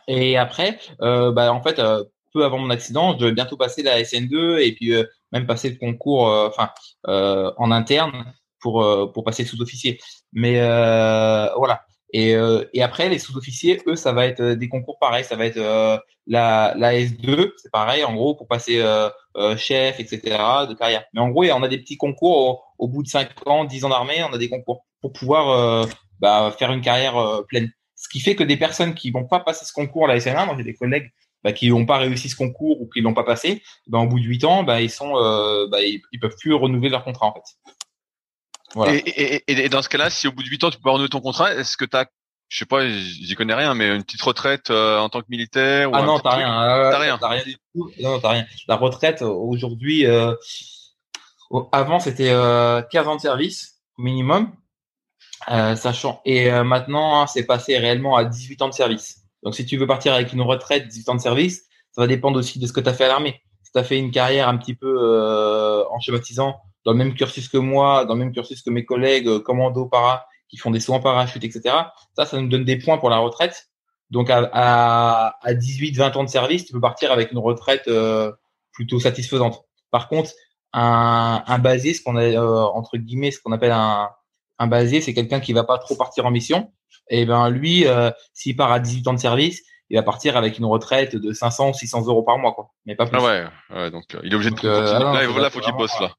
Et 0.08 0.38
après, 0.38 0.80
euh, 1.02 1.32
bah, 1.32 1.52
en 1.54 1.62
fait, 1.62 1.80
euh, 1.80 2.04
peu 2.34 2.44
avant 2.44 2.60
mon 2.60 2.70
accident, 2.70 3.14
je 3.14 3.20
devais 3.20 3.32
bientôt 3.32 3.58
passer 3.58 3.82
la 3.82 4.02
SN2 4.02 4.60
et 4.60 4.74
puis 4.74 4.94
même 5.32 5.48
passer 5.48 5.70
le 5.70 5.78
concours, 5.78 6.24
enfin, 6.28 6.70
en 7.06 7.72
interne 7.72 8.34
pour 8.60 8.84
pour 9.14 9.24
passer 9.24 9.46
sous-officier. 9.46 10.00
Mais 10.34 10.60
voilà. 11.58 11.86
Et, 12.14 12.36
et 12.74 12.82
après, 12.82 13.10
les 13.10 13.20
sous-officiers, 13.20 13.82
eux, 13.88 13.96
ça 13.96 14.14
va 14.14 14.26
être 14.26 14.42
des 14.42 14.70
concours 14.70 14.98
pareils. 15.00 15.26
Ça 15.26 15.36
va 15.36 15.46
être 15.46 15.60
la, 16.28 16.74
la 16.78 16.94
S2, 16.94 17.52
c'est 17.58 17.72
pareil, 17.72 18.04
en 18.04 18.14
gros, 18.16 18.36
pour 18.36 18.48
passer 18.48 18.80
euh, 18.80 19.10
euh, 19.38 19.56
chef, 19.58 20.00
etc., 20.00 20.22
de 20.68 20.74
carrière. 20.74 21.04
Mais 21.14 21.22
en 21.22 21.30
gros, 21.30 21.46
on 21.46 21.64
a 21.64 21.68
des 21.68 21.78
petits 21.78 21.98
concours 21.98 22.74
au, 22.78 22.88
bout 22.88 23.04
de 23.04 23.08
5 23.08 23.48
ans, 23.48 23.66
10 23.66 23.86
ans 23.86 23.90
d'armée, 23.90 24.24
on 24.24 24.34
a 24.34 24.38
des 24.38 24.50
concours 24.50 24.86
pour 25.02 25.14
pouvoir 25.14 25.50
euh, 25.50 25.86
bah, 26.20 26.54
faire 26.58 26.72
une 26.72 26.82
carrière 26.82 27.44
pleine. 27.48 27.72
Ce 27.96 28.10
qui 28.10 28.20
fait 28.20 28.36
que 28.36 28.44
des 28.44 28.58
personnes 28.58 28.94
qui 28.94 29.12
vont 29.12 29.26
pas 29.26 29.40
passer 29.40 29.66
ce 29.66 29.74
concours 29.74 30.08
la 30.08 30.20
SNA, 30.20 30.46
moi 30.46 30.56
j'ai 30.58 30.64
des 30.64 30.74
collègues 30.74 31.12
bah, 31.46 31.54
qui 31.54 31.70
n'ont 31.70 31.86
pas 31.86 31.98
réussi 31.98 32.28
ce 32.28 32.36
concours 32.36 32.82
ou 32.82 32.90
qui 32.90 33.02
l'ont 33.02 33.14
pas 33.14 33.24
passé, 33.24 33.62
ben 33.88 34.00
au 34.00 34.08
bout 34.08 34.20
de 34.20 34.26
huit 34.26 34.44
ans, 34.46 34.64
bah, 34.64 34.82
ils 34.82 34.90
sont, 34.90 35.16
euh, 35.16 35.68
bah, 35.68 35.78
ils, 35.82 36.20
peuvent 36.20 36.36
plus 36.40 36.56
renouveler 36.56 36.90
leur 36.90 37.04
contrat 37.04 37.28
en 37.28 37.34
fait. 37.34 37.74
Voilà. 38.76 38.94
Et, 38.94 39.42
et, 39.48 39.66
et, 39.66 39.70
dans 39.70 39.82
ce 39.82 39.90
cas-là, 39.90 40.10
si 40.10 40.28
au 40.28 40.32
bout 40.32 40.44
de 40.44 40.50
huit 40.50 40.64
ans 40.64 40.70
tu 40.70 40.78
peux 40.80 40.90
renouveler 40.90 41.10
ton 41.10 41.22
contrat, 41.22 41.56
est-ce 41.56 41.78
que 41.78 41.86
tu 41.86 41.98
as 41.98 42.06
je 42.48 42.60
sais 42.60 42.66
pas, 42.66 42.88
j'y 42.88 43.34
connais 43.34 43.56
rien, 43.56 43.74
mais 43.74 43.96
une 43.96 44.04
petite 44.04 44.22
retraite 44.22 44.70
euh, 44.70 45.00
en 45.00 45.10
tant 45.10 45.22
que 45.22 45.26
militaire 45.30 45.90
ou 45.90 45.96
Ah 45.96 46.04
non, 46.04 46.20
t'as 46.20 46.36
rien. 46.36 46.48
t'as 46.92 47.00
rien. 47.00 47.18
T'as 47.18 47.30
rien 47.30 47.44
du 47.44 47.56
tout. 47.56 47.90
Non, 48.00 48.20
t'as 48.20 48.30
rien. 48.30 48.46
La 48.68 48.76
retraite 48.76 49.24
aujourd'hui, 49.24 50.06
euh, 50.06 50.36
avant 51.72 52.00
c'était 52.00 52.30
euh, 52.30 52.82
15 52.82 53.08
ans 53.08 53.16
de 53.16 53.22
service 53.22 53.82
minimum, 53.98 54.52
euh, 55.52 55.76
sachant 55.76 56.22
et 56.26 56.52
euh, 56.52 56.64
maintenant 56.64 57.22
hein, 57.22 57.28
c'est 57.28 57.46
passé 57.46 57.78
réellement 57.78 58.16
à 58.16 58.26
18 58.26 58.62
ans 58.62 58.70
de 58.70 58.74
service. 58.74 59.24
Donc 59.44 59.56
si 59.56 59.66
tu 59.66 59.78
veux 59.78 59.88
partir 59.88 60.14
avec 60.14 60.34
une 60.34 60.42
retraite 60.42 60.88
18 60.88 61.10
ans 61.10 61.16
de 61.16 61.22
service, 61.22 61.66
ça 61.92 62.02
va 62.02 62.08
dépendre 62.08 62.38
aussi 62.38 62.60
de 62.60 62.68
ce 62.68 62.74
que 62.74 62.80
tu 62.80 62.90
as 62.90 62.94
fait 62.94 63.06
à 63.06 63.10
l'armée. 63.10 63.42
Si 63.64 63.72
tu 63.72 63.80
as 63.80 63.84
fait 63.84 63.98
une 63.98 64.12
carrière 64.12 64.48
un 64.50 64.58
petit 64.58 64.76
peu 64.76 65.86
en 65.90 66.00
schématisant 66.00 66.56
dans 66.86 66.92
le 66.92 66.98
même 66.98 67.14
cursus 67.14 67.50
que 67.50 67.58
moi, 67.58 68.06
dans 68.06 68.14
le 68.14 68.20
même 68.20 68.32
cursus 68.32 68.62
que 68.62 68.70
mes 68.70 68.86
collègues, 68.86 69.40
commando, 69.40 69.86
para, 69.88 70.26
qui 70.48 70.58
font 70.58 70.72
des 70.72 70.80
sauts 70.80 70.94
en 70.94 71.00
parachute, 71.00 71.44
etc. 71.44 71.76
Ça, 72.16 72.26
ça 72.26 72.40
nous 72.40 72.48
donne 72.48 72.64
des 72.64 72.78
points 72.78 72.98
pour 72.98 73.10
la 73.10 73.18
retraite. 73.18 73.70
Donc 74.12 74.30
à, 74.30 74.50
à, 74.54 75.36
à 75.42 75.54
18-20 75.54 76.18
ans 76.18 76.24
de 76.24 76.30
service, 76.30 76.66
tu 76.66 76.74
peux 76.74 76.80
partir 76.80 77.12
avec 77.12 77.32
une 77.32 77.40
retraite 77.40 77.88
euh, 77.88 78.32
plutôt 78.72 79.00
satisfaisante. 79.00 79.64
Par 79.90 80.08
contre, 80.08 80.32
un, 80.74 81.44
un 81.48 81.60
basier, 81.60 81.94
ce 81.94 82.04
qu'on 82.04 82.16
a 82.18 82.24
euh, 82.24 82.62
entre 82.62 82.98
guillemets, 82.98 83.32
ce 83.32 83.40
qu'on 83.40 83.52
appelle 83.52 83.72
un, 83.72 84.10
un 84.60 84.68
basier, 84.68 85.02
c'est 85.02 85.14
quelqu'un 85.14 85.40
qui 85.40 85.54
va 85.54 85.64
pas 85.64 85.78
trop 85.78 85.96
partir 85.96 86.26
en 86.26 86.32
mission. 86.32 86.72
Et 87.10 87.26
ben 87.26 87.50
lui, 87.50 87.88
euh, 87.88 88.12
s'il 88.34 88.56
part 88.56 88.72
à 88.72 88.80
18 88.80 89.08
ans 89.08 89.14
de 89.14 89.20
service, 89.20 89.62
il 89.90 89.98
va 89.98 90.04
partir 90.04 90.36
avec 90.36 90.58
une 90.58 90.66
retraite 90.66 91.16
de 91.16 91.32
500, 91.32 91.74
600 91.74 92.08
euros 92.08 92.24
par 92.24 92.38
mois, 92.38 92.54
quoi. 92.54 92.72
Mais 92.86 92.96
pas 92.96 93.06
plus. 93.06 93.18
Ah 93.20 93.24
ouais, 93.24 93.46
ouais 93.76 93.92
donc 93.92 94.16
euh, 94.16 94.20
il 94.24 94.32
est 94.32 94.36
obligé 94.36 94.52
de. 94.52 94.58
Euh, 94.64 95.00
là, 95.00 95.24
là, 95.24 95.50
faut 95.50 95.60
qu'il 95.60 95.74
bosse 95.74 96.00
là. 96.00 96.12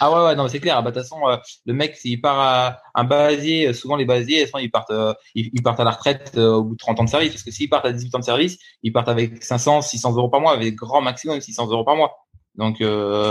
Ah 0.00 0.12
ouais, 0.12 0.26
ouais, 0.26 0.36
non, 0.36 0.48
c'est 0.48 0.60
clair. 0.60 0.82
Bah, 0.82 0.90
de 0.90 0.96
toute 0.96 1.08
façon, 1.08 1.26
euh, 1.28 1.36
le 1.66 1.74
mec, 1.74 1.96
s'il 1.96 2.20
part 2.20 2.40
à 2.40 2.78
un 2.94 3.04
basier, 3.04 3.72
souvent 3.72 3.96
les 3.96 4.04
basiers, 4.04 4.48
ils 4.60 4.70
partent, 4.70 4.92
ils, 5.34 5.62
partent 5.62 5.80
à 5.80 5.84
la 5.84 5.90
retraite 5.90 6.36
au 6.36 6.64
bout 6.64 6.74
de 6.74 6.78
30 6.78 7.00
ans 7.00 7.04
de 7.04 7.10
service. 7.10 7.32
Parce 7.32 7.42
que 7.42 7.50
s'ils 7.50 7.68
partent 7.68 7.86
à 7.86 7.92
18 7.92 8.14
ans 8.14 8.18
de 8.18 8.24
service, 8.24 8.58
ils 8.82 8.92
partent 8.92 9.08
avec 9.08 9.42
500, 9.42 9.82
600 9.82 10.16
euros 10.16 10.28
par 10.28 10.40
mois, 10.40 10.52
avec 10.52 10.74
grand 10.74 11.00
maximum 11.00 11.40
600 11.40 11.68
euros 11.68 11.84
par 11.84 11.96
mois. 11.96 12.16
Donc 12.56 12.80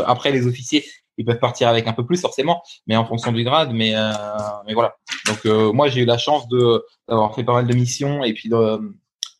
après, 0.05 0.32
les 0.32 0.48
officiers, 0.48 0.86
ils 1.17 1.25
peuvent 1.25 1.39
partir 1.39 1.70
avec 1.70 1.88
un 1.88 1.93
peu 1.93 2.05
plus 2.05 2.20
forcément, 2.20 2.62
mais 2.88 2.96
en 2.96 3.05
fonction 3.05 3.32
du 3.32 3.43
grade. 3.43 3.72
Mais 3.74 3.93
mais 4.65 4.74
voilà. 4.74 4.96
Donc 5.27 5.46
moi, 5.46 5.88
j'ai 5.88 6.01
eu 6.01 6.05
la 6.05 6.17
chance 6.17 6.48
d'avoir 7.08 7.34
fait 7.34 7.43
pas 7.43 7.53
mal 7.53 7.67
de 7.67 7.74
missions 7.74 8.24
et 8.24 8.34
puis 8.34 8.50
de 8.50 8.79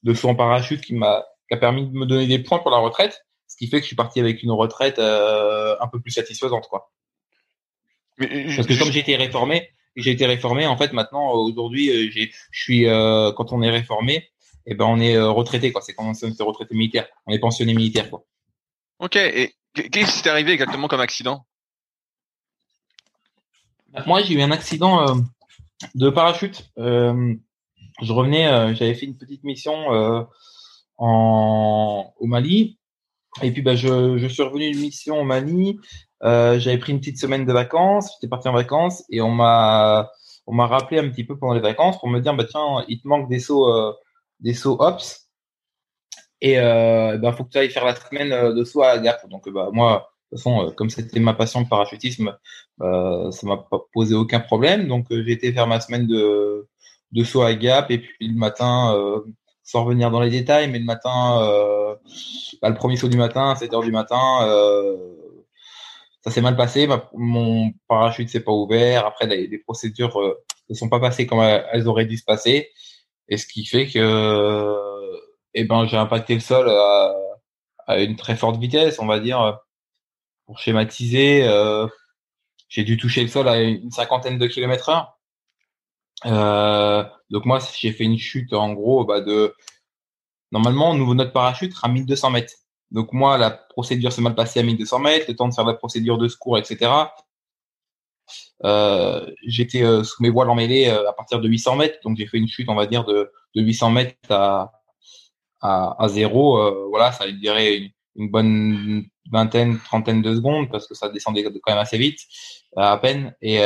de 0.04 0.14
saut 0.14 0.30
en 0.30 0.36
parachute 0.36 0.82
qui 0.82 0.94
m'a 0.94 1.24
qui 1.50 1.56
a 1.56 1.58
permis 1.58 1.88
de 1.88 1.94
me 1.94 2.06
donner 2.06 2.28
des 2.28 2.40
points 2.40 2.60
pour 2.60 2.72
la 2.72 2.78
retraite, 2.78 3.26
ce 3.54 3.58
qui 3.58 3.68
fait 3.68 3.78
que 3.78 3.84
je 3.84 3.88
suis 3.88 3.96
parti 3.96 4.20
avec 4.20 4.42
une 4.42 4.50
retraite 4.52 4.98
euh, 4.98 5.76
un 5.80 5.88
peu 5.88 6.02
plus 6.02 6.10
satisfaisante, 6.10 6.68
quoi. 6.70 6.92
Mais, 8.18 8.56
Parce 8.56 8.68
que 8.68 8.80
comme 8.80 8.92
j'ai 8.92 9.02
été 9.02 9.16
réformé, 9.16 9.70
j'ai 9.96 10.10
été 10.10 10.26
réformé. 10.26 10.66
En 10.66 10.76
fait, 10.76 10.92
maintenant, 10.92 11.32
aujourd'hui, 11.34 11.90
euh, 11.90 12.10
je 12.12 12.30
suis 12.52 12.88
euh, 12.88 13.32
quand 13.32 13.54
on 13.54 13.62
est 13.62 13.70
réformé, 13.70 14.30
eh 14.66 14.74
ben 14.74 14.86
on 14.86 15.00
est 15.00 15.20
retraité, 15.20 15.72
quoi. 15.72 15.82
C'est 15.82 15.94
quand 15.94 16.06
on 16.06 16.14
est 16.14 16.44
retraité 16.44 16.74
militaire, 16.74 17.08
on 17.28 17.34
est 17.34 17.40
pensionné 17.40 17.76
militaire, 17.76 18.10
quoi. 18.10 18.26
Ok. 18.98 19.18
Et 19.18 19.54
qu'est-ce 19.74 20.18
qui 20.18 20.24
t'est 20.24 20.30
arrivé 20.30 20.54
exactement 20.54 20.88
comme 20.88 21.02
accident? 21.02 21.46
Moi, 24.08 24.24
j'ai 24.24 24.34
eu 24.34 24.42
un 24.42 24.52
accident 24.52 25.16
de 25.94 26.10
parachute. 26.10 26.72
Euh, 26.80 27.36
je 28.02 28.12
revenais, 28.12 28.48
euh, 28.48 28.74
j'avais 28.74 28.96
fait 28.96 29.06
une 29.06 29.18
petite 29.18 29.44
mission 29.44 29.94
euh, 29.94 30.24
en, 30.98 32.14
au 32.18 32.26
Mali. 32.26 32.78
Et 33.42 33.52
puis, 33.52 33.62
bah, 33.62 33.76
je, 33.76 34.18
je 34.18 34.28
suis 34.28 34.44
revenu 34.44 34.72
d'une 34.72 34.82
mission 34.82 35.20
au 35.20 35.24
Mali. 35.24 35.80
Euh, 36.24 36.60
j'avais 36.60 36.78
pris 36.78 36.92
une 36.92 37.00
petite 37.00 37.20
semaine 37.20 37.46
de 37.46 37.54
vacances. 37.54 38.12
J'étais 38.14 38.30
parti 38.30 38.48
en 38.48 38.54
vacances 38.54 39.04
et 39.10 39.22
on 39.22 39.32
m'a 39.32 40.12
on 40.46 40.54
m'a 40.54 40.68
rappelé 40.68 41.00
un 41.00 41.10
petit 41.10 41.24
peu 41.24 41.38
pendant 41.38 41.54
les 41.54 41.62
vacances 41.62 42.00
pour 42.00 42.10
me 42.10 42.20
dire 42.20 42.36
bah 42.36 42.46
tiens 42.50 42.84
il 42.88 43.02
te 43.02 43.08
manque 43.08 43.30
des 43.30 43.40
sauts 43.40 43.70
euh, 43.70 43.94
des 44.40 44.54
sauts 44.54 44.78
ops 44.80 45.30
et 46.42 46.60
euh, 46.60 47.18
bah 47.18 47.32
faut 47.32 47.46
que 47.46 47.50
tu 47.52 47.58
ailles 47.58 47.70
faire 47.70 47.86
la 47.86 47.96
semaine 47.96 48.54
de 48.54 48.64
saut 48.64 48.84
à 48.84 48.98
Gap 48.98 49.28
donc 49.30 49.50
bah 49.50 49.70
moi 49.72 50.12
de 50.32 50.38
toute 50.38 50.44
façon 50.44 50.74
comme 50.76 50.90
c'était 50.90 51.20
ma 51.20 51.34
passion 51.34 51.62
le 51.62 51.68
parachutisme 51.68 52.38
euh, 52.82 53.32
ça 53.32 53.48
m'a 53.48 53.58
pas 53.58 53.80
posé 53.94 54.16
aucun 54.16 54.40
problème 54.42 54.88
donc 54.88 55.08
j'ai 55.10 55.32
été 55.32 55.54
faire 55.54 55.68
ma 55.68 55.80
semaine 55.80 56.08
de 56.08 56.68
de 57.14 57.24
saut 57.24 57.44
à 57.44 57.54
gap 57.54 57.92
et 57.92 58.00
puis 58.00 58.28
le 58.28 58.38
matin 58.38 58.96
euh, 58.96 59.22
sans 59.64 59.86
revenir 59.86 60.12
dans 60.12 60.20
les 60.20 60.30
détails 60.30 60.70
mais 60.70 60.80
le 60.80 60.86
matin 60.86 61.42
euh, 61.42 61.96
bah, 62.62 62.70
le 62.70 62.76
premier 62.76 62.98
saut 62.98 63.08
du 63.08 63.18
matin 63.18 63.52
à 63.52 63.56
7 63.56 63.74
heures 63.74 63.84
du 63.84 63.92
matin 63.92 64.48
euh, 64.48 64.98
ça 66.22 66.32
s'est 66.32 66.40
mal 66.40 66.56
passé. 66.56 66.88
Mon 67.14 67.74
parachute 67.90 68.30
s'est 68.30 68.40
pas 68.46 68.54
ouvert. 68.54 69.06
Après 69.06 69.28
les, 69.28 69.58
procédures 69.58 70.18
ne 70.70 70.74
sont 70.74 70.88
pas 70.88 71.02
passées 71.02 71.28
comme 71.28 71.42
elles 71.42 71.86
auraient 71.90 72.06
dû 72.06 72.16
se 72.16 72.24
passer. 72.24 72.72
Et 73.28 73.36
ce 73.36 73.46
qui 73.46 73.66
fait 73.66 73.88
que 73.88 74.74
eh 75.54 75.66
ben 75.66 75.86
j'ai 75.86 75.98
impacté 75.98 76.34
le 76.34 76.40
sol 76.40 76.70
à, 76.70 77.14
à, 77.88 78.00
une 78.00 78.16
très 78.16 78.38
forte 78.38 78.58
vitesse 78.58 79.00
on 79.00 79.06
va 79.06 79.20
dire 79.20 79.60
pour 80.46 80.60
schématiser 80.60 81.46
j'ai 82.74 82.84
dû 82.84 82.98
toucher 82.98 83.22
le 83.22 83.28
sol 83.28 83.48
à 83.48 83.62
une 83.62 83.92
cinquantaine 83.92 84.40
de 84.40 84.48
kilomètres 84.48 84.90
heure. 84.90 85.20
Euh, 86.26 87.04
donc 87.34 87.46
moi, 87.46 87.60
j'ai 87.80 87.92
fait 87.92 88.04
une 88.04 88.20
chute 88.20 88.54
en 88.54 88.74
gros 88.74 89.06
bah, 89.06 89.20
de. 89.20 89.56
Normalement, 90.52 90.92
on 90.92 91.00
ouvre 91.00 91.16
notre 91.16 91.34
parachute 91.34 91.74
à 91.82 91.88
1200 91.88 92.30
mètres. 92.30 92.54
Donc 92.92 93.12
moi, 93.12 93.40
la 93.40 93.50
procédure 93.50 94.14
s'est 94.14 94.22
mal 94.22 94.36
passée 94.36 94.60
à 94.60 94.64
1200 94.64 95.00
mètres, 95.00 95.26
le 95.28 95.36
temps 95.36 95.50
de 95.50 95.54
faire 95.54 95.66
la 95.66 95.74
procédure 95.74 96.20
de 96.20 96.28
secours, 96.28 96.60
etc. 96.60 96.92
Euh, 98.64 99.26
j'étais 99.48 99.84
euh, 99.84 100.04
sous 100.04 100.22
mes 100.22 100.30
voiles 100.30 100.52
emmêlées 100.52 100.88
euh, 100.90 101.10
à 101.10 101.14
partir 101.14 101.42
de 101.42 101.50
800 101.50 101.76
mètres, 101.76 101.98
donc 102.04 102.18
j'ai 102.18 102.28
fait 102.28 102.38
une 102.38 102.48
chute, 102.48 102.70
on 102.70 102.76
va 102.76 102.86
dire, 102.86 103.04
de, 103.04 103.32
de 103.56 103.62
800 103.62 103.90
mètres 103.90 104.32
à, 104.32 106.08
zéro. 106.10 106.60
Euh, 106.60 106.86
voilà, 106.90 107.12
ça 107.12 107.26
duré 107.32 107.78
une, 107.78 107.90
une, 108.16 108.30
bonne 108.30 109.06
vingtaine, 109.32 109.80
trentaine 109.80 110.22
de 110.22 110.36
secondes 110.36 110.70
parce 110.70 110.88
que 110.88 110.94
ça 110.94 111.10
descendait 111.10 111.44
quand 111.44 111.72
même 111.72 111.80
assez 111.80 111.98
vite, 111.98 112.20
à 112.78 112.96
peine. 113.00 113.36
Et 113.42 113.58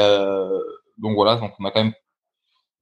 donc 0.97 1.15
voilà, 1.15 1.35
donc 1.35 1.51
on 1.59 1.65
a 1.65 1.71
quand 1.71 1.83
même 1.83 1.93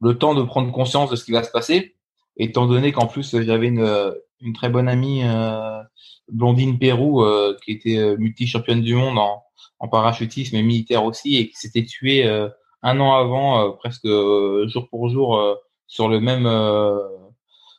le 0.02 0.18
temps 0.18 0.34
de 0.36 0.44
prendre 0.44 0.72
conscience 0.72 1.10
de 1.10 1.16
ce 1.16 1.26
qui 1.26 1.32
va 1.32 1.44
se 1.44 1.52
passer, 1.52 1.96
étant 2.38 2.68
donné 2.68 2.92
qu'en 2.92 3.08
plus 3.08 3.36
j'avais 3.42 3.68
une, 3.68 4.14
une 4.42 4.54
très 4.54 4.70
bonne 4.70 4.88
amie 4.88 5.24
euh, 5.24 5.82
Blondine 6.30 6.80
Pérou 6.80 7.24
euh, 7.24 7.58
qui 7.64 7.72
était 7.72 7.98
euh, 7.98 8.18
multi-championne 8.18 8.82
du 8.82 8.96
monde 8.96 9.18
en, 9.18 9.44
en, 9.80 9.88
parachutisme 9.88 10.56
et 10.56 10.64
militaire 10.64 11.06
aussi 11.06 11.38
et 11.38 11.50
qui 11.50 11.56
s'était 11.56 11.86
tuée 11.86 12.26
euh, 12.26 12.50
un 12.82 13.00
an 13.00 13.14
avant 13.16 13.72
presque 13.74 14.06
jour 14.06 14.88
pour 14.90 15.10
jour 15.10 15.58
sur 15.88 16.08
le 16.08 16.20
même 16.20 16.44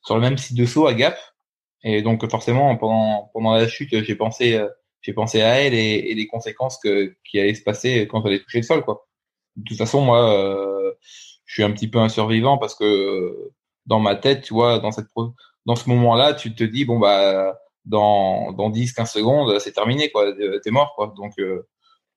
sur 0.05 0.17
le 0.17 0.21
même 0.21 0.37
site 0.37 0.57
de 0.57 0.67
saut 0.67 0.89
à 0.89 0.95
Gap. 0.95 1.17
Et 1.85 2.03
donc 2.03 2.29
forcément 2.29 2.77
pendant 2.77 3.31
pendant 3.33 3.53
la 3.53 3.69
chute 3.69 4.03
j'ai 4.03 4.17
pensé 4.17 4.61
j'ai 5.03 5.13
pensé 5.13 5.43
à 5.43 5.61
elle 5.61 5.75
et, 5.75 6.11
et, 6.11 6.15
les 6.17 6.27
conséquences 6.27 6.79
que 6.83 7.15
qui 7.25 7.39
allaient 7.39 7.55
se 7.55 7.63
passer 7.63 8.09
quand 8.09 8.23
elle 8.23 8.33
allait 8.33 8.43
toucher 8.43 8.59
le 8.59 8.65
sol 8.65 8.85
quoi. 8.85 9.07
De 9.55 9.63
toute 9.63 9.79
façon 9.79 10.01
moi 10.01 10.76
je 11.47 11.55
suis 11.55 11.63
un 11.63 11.73
petit 11.73 11.89
peu 11.89 11.99
un 11.99 12.09
survivant 12.09 12.59
parce 12.59 12.75
que 12.75 13.53
dans 13.87 14.01
ma 14.01 14.17
tête, 14.17 14.43
tu 14.43 14.55
vois, 14.55 14.79
dans 14.79 14.91
cette 14.91 15.07
dans 15.67 15.77
ce 15.77 15.89
moment-là, 15.89 16.35
tu 16.35 16.55
te 16.55 16.65
dis 16.65 16.85
bon 16.85 16.99
bah 16.99 17.57
dans 17.85 18.53
dans 18.53 18.71
10 18.71 18.93
15 18.93 19.11
secondes, 19.11 19.59
c'est 19.61 19.73
terminé 19.73 20.11
quoi, 20.11 20.33
t'es 20.63 20.71
mort 20.71 20.95
quoi. 20.97 21.13
Donc 21.17 21.33
euh, 21.39 21.67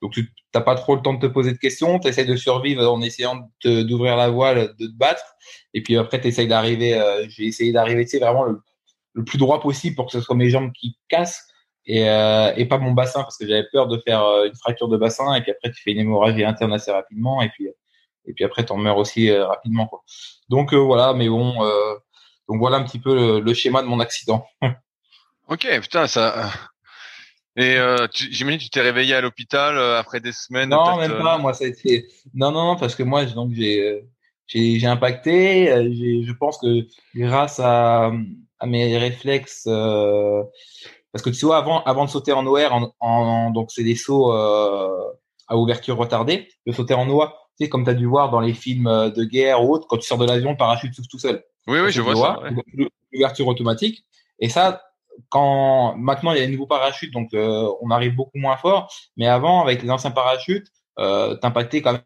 donc 0.01 0.13
tu 0.13 0.33
t'as 0.51 0.61
pas 0.61 0.75
trop 0.75 0.95
le 0.95 1.01
temps 1.01 1.13
de 1.13 1.19
te 1.19 1.31
poser 1.31 1.51
de 1.51 1.57
questions, 1.57 1.99
tu 1.99 2.07
essaies 2.07 2.25
de 2.25 2.35
survivre 2.35 2.91
en 2.91 3.01
essayant 3.01 3.49
d'ouvrir 3.63 4.15
la 4.15 4.29
voile, 4.29 4.75
de 4.79 4.87
te 4.87 4.97
battre. 4.97 5.23
Et 5.73 5.83
puis 5.83 5.97
après 5.97 6.21
tu 6.21 6.47
d'arriver 6.47 6.95
euh, 6.95 7.25
j'ai 7.29 7.45
essayé 7.45 7.71
d'arriver 7.71 8.05
tu 8.05 8.11
sais 8.11 8.19
vraiment 8.19 8.43
le, 8.43 8.61
le, 9.13 9.23
plus 9.23 9.37
droit 9.37 9.61
possible 9.61 9.95
pour 9.95 10.05
que 10.07 10.11
ce 10.11 10.21
soit 10.21 10.35
mes 10.35 10.49
jambes 10.49 10.71
qui 10.73 10.97
cassent 11.09 11.47
et, 11.85 12.07
euh, 12.09 12.53
et 12.55 12.65
pas 12.65 12.77
mon 12.77 12.91
bassin 12.91 13.21
parce 13.23 13.37
que 13.37 13.47
j'avais 13.47 13.67
peur 13.71 13.87
de 13.87 14.01
faire 14.05 14.23
euh, 14.23 14.47
une 14.47 14.55
fracture 14.55 14.87
de 14.87 14.97
bassin. 14.97 15.33
Et 15.35 15.41
puis 15.41 15.51
après 15.51 15.71
tu 15.71 15.81
fais 15.81 15.91
une 15.91 15.99
hémorragie 15.99 16.43
interne 16.43 16.73
assez 16.73 16.91
rapidement. 16.91 17.41
Et 17.41 17.49
puis 17.49 17.67
et 18.29 18.33
puis 18.33 18.45
après, 18.45 18.63
tu 18.65 18.71
en 18.71 18.77
meurs 18.77 18.97
aussi 18.97 19.29
euh, 19.29 19.45
rapidement. 19.45 19.87
Quoi. 19.87 20.03
Donc 20.49 20.73
euh, 20.73 20.77
voilà, 20.77 21.13
mais 21.13 21.27
bon, 21.27 21.63
euh, 21.63 21.95
donc 22.47 22.59
voilà 22.59 22.77
un 22.77 22.83
petit 22.83 22.99
peu 22.99 23.39
le, 23.39 23.53
schéma 23.53 23.81
de 23.81 23.87
mon 23.87 23.99
accident. 23.99 24.45
ok, 25.47 25.67
putain, 25.81 26.07
ça. 26.07 26.51
Et 27.55 27.77
euh, 27.77 28.07
j'imagine 28.13 28.59
que 28.59 28.63
tu 28.63 28.69
t'es 28.69 28.81
réveillé 28.81 29.15
à 29.15 29.21
l'hôpital 29.21 29.77
après 29.97 30.19
des 30.19 30.31
semaines. 30.31 30.69
Non, 30.69 30.97
même 30.97 31.17
pas. 31.17 31.37
Moi, 31.37 31.53
ça 31.53 31.65
a 31.65 31.67
été. 31.67 32.07
Non, 32.33 32.51
non, 32.51 32.65
non, 32.65 32.75
parce 32.77 32.95
que 32.95 33.03
moi, 33.03 33.25
donc 33.25 33.51
j'ai 33.53 34.03
j'ai 34.47 34.85
impacté. 34.87 35.67
je 35.67 36.31
pense 36.33 36.57
que 36.59 36.87
grâce 37.15 37.59
à, 37.59 38.11
à 38.59 38.65
mes 38.65 38.97
réflexes, 38.97 39.65
parce 39.65 41.23
que 41.23 41.29
tu 41.31 41.45
vois, 41.45 41.57
avant, 41.57 41.83
avant 41.83 42.05
de 42.05 42.09
sauter 42.09 42.31
en 42.31 42.45
OR, 42.45 42.71
en, 42.71 42.95
en 42.99 43.49
donc 43.51 43.71
c'est 43.71 43.83
des 43.83 43.95
sauts 43.95 44.31
à 44.31 45.57
ouverture 45.57 45.97
retardée. 45.97 46.47
De 46.65 46.71
sauter 46.71 46.93
en 46.93 47.09
Comme 47.67 47.83
tu 47.83 47.89
as 47.89 47.93
dû 47.93 48.05
voir 48.05 48.29
dans 48.29 48.39
les 48.39 48.53
films 48.53 48.87
euh, 48.87 49.09
de 49.09 49.23
guerre 49.25 49.63
ou 49.63 49.73
autres, 49.73 49.87
quand 49.87 49.97
tu 49.97 50.07
sors 50.07 50.17
de 50.17 50.25
l'avion, 50.25 50.51
le 50.51 50.57
parachute 50.57 50.93
s'ouvre 50.93 51.07
tout 51.09 51.19
seul. 51.19 51.43
Oui, 51.67 51.79
oui, 51.79 51.91
je 51.91 52.01
vois 52.01 52.15
ça. 52.15 52.39
L'ouverture 53.11 53.47
automatique. 53.47 54.05
Et 54.39 54.47
ça, 54.47 54.81
quand 55.27 55.95
maintenant 55.97 56.31
il 56.31 56.39
y 56.39 56.41
a 56.41 56.45
un 56.45 56.49
nouveau 56.49 56.67
parachute, 56.67 57.11
donc 57.11 57.31
on 57.33 57.91
arrive 57.91 58.15
beaucoup 58.15 58.37
moins 58.37 58.55
fort. 58.55 58.93
Mais 59.17 59.27
avant, 59.27 59.61
avec 59.61 59.83
les 59.83 59.89
anciens 59.89 60.11
parachutes, 60.11 60.67
euh, 60.99 61.35
t'impactais 61.35 61.81
quand 61.81 61.97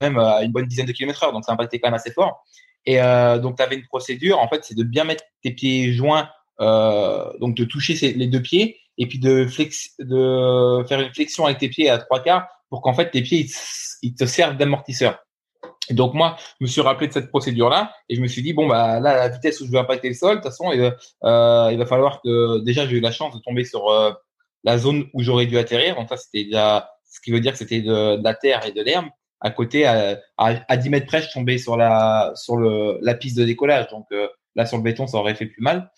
même 0.00 0.18
à 0.18 0.42
une 0.42 0.50
bonne 0.50 0.66
dizaine 0.66 0.86
de 0.86 0.92
kilomètres 0.92 1.22
heure, 1.22 1.32
donc 1.32 1.44
ça 1.44 1.52
impactait 1.52 1.78
quand 1.78 1.88
même 1.88 1.94
assez 1.94 2.10
fort. 2.10 2.42
Et 2.86 3.00
euh, 3.00 3.38
donc 3.38 3.56
tu 3.56 3.62
avais 3.62 3.76
une 3.76 3.86
procédure, 3.86 4.38
en 4.38 4.48
fait, 4.48 4.64
c'est 4.64 4.74
de 4.74 4.82
bien 4.82 5.04
mettre 5.04 5.24
tes 5.42 5.52
pieds 5.52 5.92
joints, 5.92 6.28
euh, 6.60 7.30
donc 7.38 7.54
de 7.54 7.64
toucher 7.64 7.94
les 7.94 8.26
deux 8.26 8.40
pieds 8.40 8.80
et 8.98 9.06
puis 9.06 9.18
de, 9.18 9.46
faire 9.46 11.00
une 11.00 11.14
flexion 11.14 11.46
avec 11.46 11.58
tes 11.58 11.68
pieds 11.68 11.90
à 11.90 11.98
trois 11.98 12.22
quarts 12.22 12.48
pour 12.68 12.82
qu'en 12.82 12.94
fait 12.94 13.10
tes 13.10 13.22
pieds 13.22 13.46
ils, 14.02 14.14
te 14.14 14.24
servent 14.26 14.56
d'amortisseur. 14.56 15.18
Donc 15.90 16.14
moi, 16.14 16.36
je 16.60 16.64
me 16.64 16.68
suis 16.68 16.80
rappelé 16.80 17.08
de 17.08 17.12
cette 17.12 17.28
procédure-là 17.28 17.92
et 18.08 18.16
je 18.16 18.20
me 18.20 18.28
suis 18.28 18.42
dit 18.42 18.52
bon 18.52 18.66
bah 18.66 19.00
là 19.00 19.16
la 19.16 19.28
vitesse 19.28 19.60
où 19.60 19.66
je 19.66 19.70
vais 19.70 19.78
impacter 19.78 20.08
le 20.08 20.14
sol, 20.14 20.36
de 20.36 20.42
toute 20.42 20.50
façon 20.50 20.72
il 20.72 20.80
va, 20.80 20.94
euh, 21.24 21.86
falloir 21.86 22.20
que 22.22 22.60
déjà 22.60 22.86
j'ai 22.86 22.96
eu 22.96 23.00
la 23.00 23.10
chance 23.10 23.34
de 23.34 23.40
tomber 23.40 23.64
sur 23.64 23.88
euh, 23.88 24.12
la 24.64 24.78
zone 24.78 25.08
où 25.12 25.22
j'aurais 25.22 25.46
dû 25.46 25.58
atterrir. 25.58 25.96
Donc 25.96 26.08
ça 26.08 26.16
c'était 26.16 26.44
déjà 26.44 26.88
ce 27.10 27.20
qui 27.20 27.30
veut 27.30 27.40
dire 27.40 27.52
que 27.52 27.58
c'était 27.58 27.82
de, 27.82 28.22
la 28.22 28.34
terre 28.34 28.64
et 28.66 28.72
de 28.72 28.82
l'herbe. 28.82 29.06
À 29.44 29.50
côté, 29.50 29.84
à, 29.86 30.20
à, 30.38 30.76
10 30.76 30.88
mètres 30.88 31.06
près, 31.06 31.20
je 31.20 31.32
tombais 31.32 31.58
sur 31.58 31.76
la 31.76 32.32
sur 32.36 32.56
le 32.56 32.98
la 33.02 33.14
piste 33.14 33.36
de 33.36 33.44
décollage. 33.44 33.88
Donc 33.88 34.06
euh, 34.12 34.28
là 34.54 34.66
sur 34.66 34.76
le 34.76 34.84
béton, 34.84 35.08
ça 35.08 35.18
aurait 35.18 35.34
fait 35.34 35.46
plus 35.46 35.62
mal. 35.62 35.90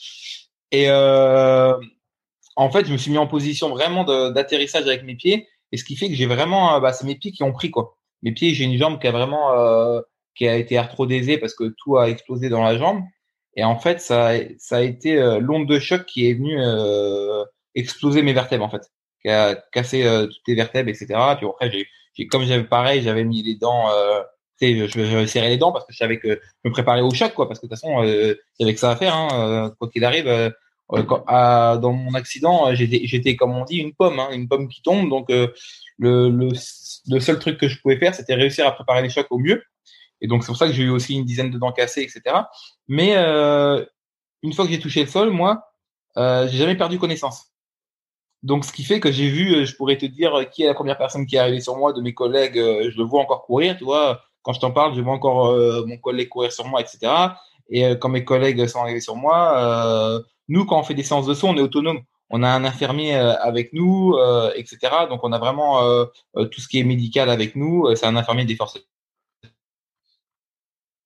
Et 0.72 0.88
en 2.56 2.70
fait, 2.70 2.86
je 2.86 2.92
me 2.92 2.98
suis 2.98 3.10
mis 3.10 3.18
en 3.18 3.26
position 3.26 3.68
vraiment 3.70 4.04
d'atterrissage 4.30 4.86
avec 4.86 5.04
mes 5.04 5.14
pieds, 5.14 5.48
et 5.72 5.76
ce 5.76 5.84
qui 5.84 5.96
fait 5.96 6.08
que 6.08 6.14
j'ai 6.14 6.26
vraiment, 6.26 6.76
euh, 6.76 6.80
bah, 6.80 6.92
c'est 6.92 7.06
mes 7.06 7.16
pieds 7.16 7.32
qui 7.32 7.42
ont 7.42 7.52
pris 7.52 7.70
quoi. 7.70 7.96
Mes 8.22 8.32
pieds, 8.32 8.54
j'ai 8.54 8.64
une 8.64 8.78
jambe 8.78 9.00
qui 9.00 9.06
a 9.06 9.12
vraiment, 9.12 9.58
euh, 9.58 10.00
qui 10.34 10.48
a 10.48 10.56
été 10.56 10.76
arthrodésée 10.76 11.38
parce 11.38 11.54
que 11.54 11.74
tout 11.78 11.96
a 11.98 12.08
explosé 12.08 12.48
dans 12.48 12.62
la 12.62 12.76
jambe. 12.78 13.02
Et 13.56 13.64
en 13.64 13.78
fait, 13.78 14.00
ça, 14.00 14.32
ça 14.58 14.78
a 14.78 14.80
été 14.82 15.16
euh, 15.16 15.38
l'onde 15.38 15.68
de 15.68 15.78
choc 15.78 16.06
qui 16.06 16.28
est 16.28 16.34
venue 16.34 16.60
euh, 16.60 17.44
exploser 17.74 18.22
mes 18.22 18.32
vertèbres 18.32 18.64
en 18.64 18.70
fait, 18.70 18.82
qui 19.22 19.30
a 19.30 19.54
cassé 19.72 20.04
euh, 20.04 20.26
toutes 20.26 20.48
les 20.48 20.54
vertèbres, 20.54 20.90
etc. 20.90 21.06
Puis 21.36 21.46
après, 21.46 21.70
j'ai, 21.70 22.26
comme 22.28 22.44
j'avais 22.44 22.64
pareil, 22.64 23.02
j'avais 23.02 23.24
mis 23.24 23.42
les 23.42 23.54
dents. 23.54 23.88
tu 24.60 24.66
sais, 24.66 24.88
je, 24.88 25.04
je, 25.04 25.26
serrais 25.26 25.50
les 25.50 25.56
dents 25.56 25.72
parce 25.72 25.86
que 25.86 25.92
je 25.92 25.98
savais 25.98 26.18
que 26.18 26.40
je 26.64 26.68
me 26.68 26.72
préparais 26.72 27.00
au 27.00 27.10
choc, 27.10 27.32
quoi, 27.34 27.46
parce 27.46 27.60
que 27.60 27.66
de 27.66 27.70
toute 27.70 27.80
façon, 27.80 28.02
euh, 28.04 28.34
j'avais 28.58 28.74
que 28.74 28.80
ça 28.80 28.90
à 28.90 28.96
faire, 28.96 29.14
hein, 29.14 29.72
quoi 29.78 29.88
qu'il 29.88 30.04
arrive. 30.04 30.52
Euh, 30.92 31.76
dans 31.78 31.92
mon 31.92 32.14
accident, 32.14 32.68
euh, 32.68 32.74
j'étais, 32.74 33.36
comme 33.36 33.56
on 33.56 33.64
dit, 33.64 33.78
une 33.78 33.94
pomme, 33.94 34.18
hein, 34.18 34.28
une 34.32 34.48
pomme 34.48 34.68
qui 34.68 34.82
tombe. 34.82 35.08
Donc, 35.08 35.30
euh, 35.30 35.48
le, 35.98 36.54
seul 36.54 37.38
truc 37.38 37.58
que 37.58 37.68
je 37.68 37.80
pouvais 37.80 37.96
faire, 37.96 38.14
c'était 38.14 38.34
réussir 38.34 38.66
à 38.66 38.72
préparer 38.72 39.02
les 39.02 39.08
chocs 39.08 39.26
au 39.30 39.38
mieux. 39.38 39.62
Et 40.20 40.26
donc, 40.26 40.42
c'est 40.42 40.48
pour 40.48 40.56
ça 40.56 40.66
que 40.66 40.72
j'ai 40.72 40.84
eu 40.84 40.90
aussi 40.90 41.14
une 41.14 41.24
dizaine 41.24 41.50
de 41.50 41.58
dents 41.58 41.72
cassées, 41.72 42.02
etc. 42.02 42.36
Mais 42.88 43.12
une 44.42 44.52
fois 44.52 44.66
que 44.66 44.72
j'ai 44.72 44.78
touché 44.78 45.02
le 45.04 45.10
sol, 45.10 45.30
moi, 45.30 45.64
euh, 46.16 46.46
j'ai 46.48 46.58
jamais 46.58 46.76
perdu 46.76 46.98
connaissance. 46.98 47.50
Donc, 48.42 48.64
ce 48.64 48.72
qui 48.72 48.84
fait 48.84 49.00
que 49.00 49.10
j'ai 49.10 49.28
vu, 49.28 49.66
je 49.66 49.74
pourrais 49.74 49.96
te 49.96 50.04
dire 50.04 50.48
qui 50.50 50.62
est 50.64 50.66
la 50.66 50.74
première 50.74 50.98
personne 50.98 51.26
qui 51.26 51.36
est 51.36 51.38
arrivée 51.38 51.60
sur 51.60 51.76
moi, 51.76 51.94
de 51.94 52.02
mes 52.02 52.12
collègues, 52.12 52.56
je 52.56 52.96
le 52.96 53.04
vois 53.04 53.20
encore 53.22 53.42
courir, 53.42 53.76
tu 53.78 53.84
vois. 53.84 54.20
Quand 54.42 54.52
je 54.52 54.60
t'en 54.60 54.70
parle, 54.70 54.94
je 54.94 55.00
vois 55.00 55.14
encore 55.14 55.56
mon 55.86 55.96
collègue 55.96 56.28
courir 56.28 56.52
sur 56.52 56.66
moi, 56.66 56.82
etc. 56.82 57.10
Et 57.70 57.84
quand 57.98 58.10
mes 58.10 58.24
collègues 58.24 58.66
sont 58.66 58.80
arrivés 58.80 59.00
sur 59.00 59.16
moi, 59.16 60.22
nous, 60.48 60.64
quand 60.64 60.78
on 60.78 60.82
fait 60.82 60.94
des 60.94 61.02
séances 61.02 61.26
de 61.26 61.34
soins, 61.34 61.50
on 61.50 61.56
est 61.56 61.60
autonome. 61.60 62.02
On 62.30 62.42
a 62.42 62.48
un 62.48 62.64
infirmier 62.64 63.16
euh, 63.16 63.34
avec 63.40 63.72
nous, 63.72 64.14
euh, 64.14 64.50
etc. 64.56 64.78
Donc, 65.08 65.20
on 65.22 65.32
a 65.32 65.38
vraiment 65.38 65.82
euh, 65.82 66.06
tout 66.34 66.60
ce 66.60 66.68
qui 66.68 66.78
est 66.80 66.84
médical 66.84 67.30
avec 67.30 67.54
nous. 67.56 67.94
C'est 67.94 68.06
un 68.06 68.16
infirmier 68.16 68.44
des 68.44 68.56
forces 68.56 68.78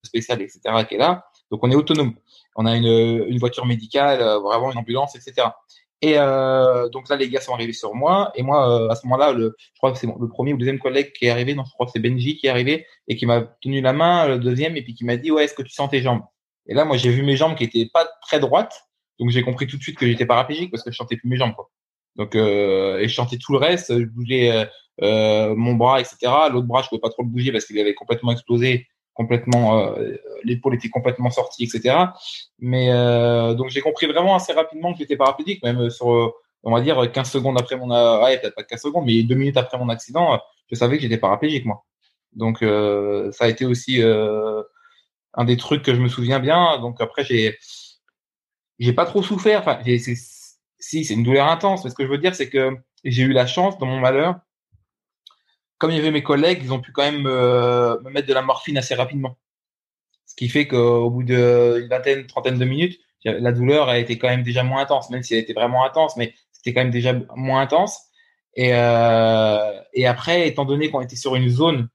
spéciales, 0.04 0.42
etc. 0.42 0.60
qui 0.88 0.94
est 0.94 0.98
là. 0.98 1.24
Donc, 1.50 1.60
on 1.62 1.70
est 1.70 1.74
autonome. 1.74 2.14
On 2.56 2.66
a 2.66 2.76
une, 2.76 3.26
une 3.28 3.38
voiture 3.38 3.66
médicale, 3.66 4.20
vraiment 4.42 4.72
une 4.72 4.78
ambulance, 4.78 5.14
etc. 5.16 5.48
Et 6.00 6.14
euh, 6.16 6.88
donc 6.90 7.08
là, 7.08 7.16
les 7.16 7.28
gars 7.28 7.40
sont 7.40 7.52
arrivés 7.54 7.72
sur 7.72 7.94
moi. 7.94 8.30
Et 8.34 8.42
moi, 8.42 8.90
à 8.90 8.94
ce 8.94 9.06
moment-là, 9.06 9.34
je 9.36 9.50
crois 9.78 9.92
que 9.92 9.98
c'est 9.98 10.06
le 10.06 10.28
premier 10.28 10.52
ou 10.52 10.56
deuxième 10.56 10.78
collègue 10.78 11.12
qui 11.12 11.26
est 11.26 11.30
arrivé. 11.30 11.54
Non, 11.54 11.64
je 11.64 11.72
crois 11.72 11.86
que 11.86 11.92
c'est 11.92 11.98
Benji 11.98 12.36
qui 12.36 12.46
est 12.46 12.50
arrivé 12.50 12.86
et 13.08 13.16
qui 13.16 13.26
m'a 13.26 13.42
tenu 13.60 13.80
la 13.80 13.92
main, 13.92 14.28
le 14.28 14.38
deuxième, 14.38 14.76
et 14.76 14.82
puis 14.82 14.94
qui 14.94 15.04
m'a 15.04 15.16
dit, 15.16 15.30
ouais, 15.30 15.44
est-ce 15.44 15.54
que 15.54 15.62
tu 15.62 15.72
sens 15.72 15.90
tes 15.90 16.00
jambes? 16.00 16.22
Et 16.66 16.74
là, 16.74 16.84
moi, 16.84 16.96
j'ai 16.96 17.10
vu 17.10 17.22
mes 17.22 17.36
jambes 17.36 17.56
qui 17.56 17.64
étaient 17.64 17.88
pas 17.92 18.06
très 18.22 18.38
droites. 18.38 18.87
Donc 19.18 19.30
j'ai 19.30 19.42
compris 19.42 19.66
tout 19.66 19.76
de 19.76 19.82
suite 19.82 19.98
que 19.98 20.06
j'étais 20.06 20.26
paraplégique 20.26 20.70
parce 20.70 20.82
que 20.82 20.90
je 20.90 20.96
chantais 20.96 21.16
plus 21.16 21.28
mes 21.28 21.36
jambes. 21.36 21.54
Quoi. 21.54 21.70
Donc 22.18 22.34
euh, 22.34 22.98
et 22.98 23.08
je 23.08 23.14
chantais 23.14 23.38
tout 23.38 23.52
le 23.52 23.58
reste, 23.58 23.96
je 23.96 24.04
bougeais 24.04 24.50
euh, 24.50 24.64
euh 25.02 25.54
mon 25.56 25.74
bras, 25.74 26.00
etc. 26.00 26.16
L'autre 26.50 26.66
bras, 26.66 26.82
je 26.82 26.88
pouvais 26.88 27.00
pas 27.00 27.10
trop 27.10 27.22
le 27.22 27.28
bouger 27.28 27.52
parce 27.52 27.64
qu'il 27.64 27.78
avait 27.78 27.94
complètement 27.94 28.32
explosé, 28.32 28.88
complètement 29.14 29.78
euh, 29.78 30.16
l'épaule 30.42 30.74
était 30.74 30.88
complètement 30.88 31.30
sortie, 31.30 31.64
etc. 31.64 31.96
Mais 32.58 32.90
euh, 32.90 33.54
donc 33.54 33.70
j'ai 33.70 33.80
compris 33.80 34.06
vraiment 34.06 34.34
assez 34.34 34.52
rapidement 34.52 34.92
que 34.92 34.98
j'étais 34.98 35.16
paraplégique, 35.16 35.62
même 35.62 35.90
sur 35.90 36.34
on 36.64 36.74
va 36.74 36.80
dire 36.80 37.10
15 37.10 37.30
secondes 37.30 37.58
après 37.58 37.76
mon 37.76 37.88
ouais 38.24 38.38
peut-être 38.40 38.56
pas 38.56 38.64
15 38.64 38.82
secondes, 38.82 39.06
mais 39.06 39.22
deux 39.22 39.36
minutes 39.36 39.56
après 39.56 39.78
mon 39.78 39.88
accident, 39.88 40.40
je 40.70 40.74
savais 40.74 40.96
que 40.96 41.02
j'étais 41.02 41.18
paraplégique 41.18 41.64
moi. 41.64 41.84
Donc 42.34 42.58
ça 42.60 43.44
a 43.44 43.48
été 43.48 43.64
aussi 43.64 44.02
un 44.02 45.44
des 45.44 45.56
trucs 45.56 45.82
que 45.82 45.94
je 45.94 46.00
me 46.00 46.08
souviens 46.08 46.40
bien. 46.40 46.78
Donc 46.80 47.00
après 47.00 47.24
j'ai 47.24 47.56
j'ai 48.78 48.92
pas 48.92 49.06
trop 49.06 49.22
souffert. 49.22 49.60
Enfin, 49.60 49.80
si, 50.78 51.04
c'est 51.04 51.14
une 51.14 51.22
douleur 51.22 51.48
intense. 51.48 51.84
Mais 51.84 51.90
ce 51.90 51.94
que 51.94 52.04
je 52.04 52.10
veux 52.10 52.18
dire, 52.18 52.34
c'est 52.34 52.48
que 52.48 52.76
j'ai 53.04 53.22
eu 53.22 53.32
la 53.32 53.46
chance 53.46 53.78
dans 53.78 53.86
mon 53.86 54.00
malheur. 54.00 54.36
Comme 55.78 55.90
il 55.90 55.96
y 55.96 56.00
avait 56.00 56.10
mes 56.10 56.22
collègues, 56.22 56.60
ils 56.62 56.72
ont 56.72 56.80
pu 56.80 56.92
quand 56.92 57.10
même 57.10 57.26
euh, 57.26 58.00
me 58.00 58.10
mettre 58.10 58.26
de 58.26 58.34
la 58.34 58.42
morphine 58.42 58.78
assez 58.78 58.94
rapidement. 58.94 59.38
Ce 60.26 60.34
qui 60.34 60.48
fait 60.48 60.66
qu'au 60.66 61.10
bout 61.10 61.22
d'une 61.22 61.88
vingtaine, 61.88 62.26
trentaine 62.26 62.58
de 62.58 62.64
minutes, 62.64 63.00
la 63.24 63.52
douleur 63.52 63.88
a 63.88 63.98
été 63.98 64.18
quand 64.18 64.28
même 64.28 64.42
déjà 64.42 64.62
moins 64.62 64.82
intense, 64.82 65.10
même 65.10 65.22
si 65.22 65.34
elle 65.34 65.40
était 65.40 65.52
vraiment 65.52 65.84
intense, 65.84 66.16
mais 66.16 66.34
c'était 66.52 66.72
quand 66.72 66.80
même 66.80 66.90
déjà 66.90 67.14
moins 67.34 67.60
intense. 67.60 68.00
Et, 68.54 68.70
euh, 68.72 69.80
et 69.92 70.06
après, 70.06 70.48
étant 70.48 70.64
donné 70.64 70.90
qu'on 70.90 71.00
était 71.00 71.16
sur 71.16 71.36
une 71.36 71.48
zone, 71.48 71.88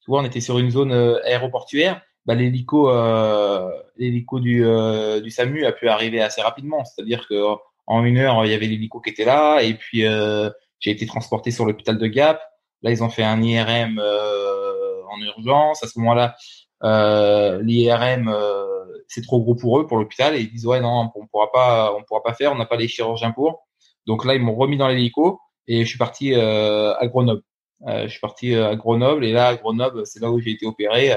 tu 0.00 0.10
vois, 0.10 0.20
on 0.20 0.24
était 0.24 0.40
sur 0.40 0.58
une 0.58 0.70
zone 0.70 0.92
euh, 0.92 1.22
aéroportuaire, 1.24 2.02
bah, 2.26 2.34
l'hélico, 2.34 2.90
euh, 2.90 3.70
l'hélico 3.96 4.40
du, 4.40 4.64
euh, 4.64 5.20
du 5.20 5.30
SAMU 5.30 5.64
a 5.66 5.72
pu 5.72 5.88
arriver 5.88 6.22
assez 6.22 6.40
rapidement. 6.40 6.84
C'est-à-dire 6.84 7.26
que 7.28 7.34
en 7.86 8.04
une 8.04 8.18
heure, 8.18 8.44
il 8.46 8.50
y 8.50 8.54
avait 8.54 8.66
l'hélico 8.66 9.00
qui 9.00 9.10
était 9.10 9.24
là, 9.24 9.60
et 9.60 9.74
puis 9.74 10.06
euh, 10.06 10.50
j'ai 10.80 10.90
été 10.90 11.06
transporté 11.06 11.50
sur 11.50 11.66
l'hôpital 11.66 11.98
de 11.98 12.06
Gap. 12.06 12.40
Là, 12.82 12.90
ils 12.90 13.02
ont 13.02 13.10
fait 13.10 13.24
un 13.24 13.42
IRM 13.42 13.98
euh, 13.98 15.02
en 15.10 15.20
urgence. 15.20 15.82
À 15.82 15.86
ce 15.86 15.98
moment-là, 15.98 16.36
euh, 16.82 17.62
l'IRM 17.62 18.28
euh, 18.28 18.64
c'est 19.08 19.22
trop 19.22 19.40
gros 19.40 19.54
pour 19.54 19.78
eux, 19.80 19.86
pour 19.86 19.98
l'hôpital, 19.98 20.34
et 20.36 20.40
ils 20.40 20.50
disent 20.50 20.66
ouais 20.66 20.80
non, 20.80 21.10
on 21.14 21.26
pourra 21.26 21.50
pas, 21.52 21.94
on 21.94 22.02
pourra 22.04 22.22
pas 22.22 22.34
faire, 22.34 22.52
on 22.52 22.56
n'a 22.56 22.66
pas 22.66 22.76
les 22.76 22.88
chirurgiens 22.88 23.32
pour. 23.32 23.66
Donc 24.06 24.24
là, 24.24 24.34
ils 24.34 24.42
m'ont 24.42 24.54
remis 24.54 24.76
dans 24.76 24.88
l'hélico 24.88 25.40
et 25.66 25.84
je 25.84 25.88
suis 25.88 25.98
parti 25.98 26.34
à 26.34 27.06
Grenoble. 27.06 27.42
je 27.86 28.08
suis 28.08 28.20
parti 28.20 28.54
à 28.54 28.76
Grenoble 28.76 29.24
et 29.24 29.32
là, 29.32 29.48
à 29.48 29.56
Grenoble, 29.56 30.06
c'est 30.06 30.20
là 30.20 30.30
où 30.30 30.40
j'ai 30.40 30.50
été 30.50 30.66
opéré 30.66 31.14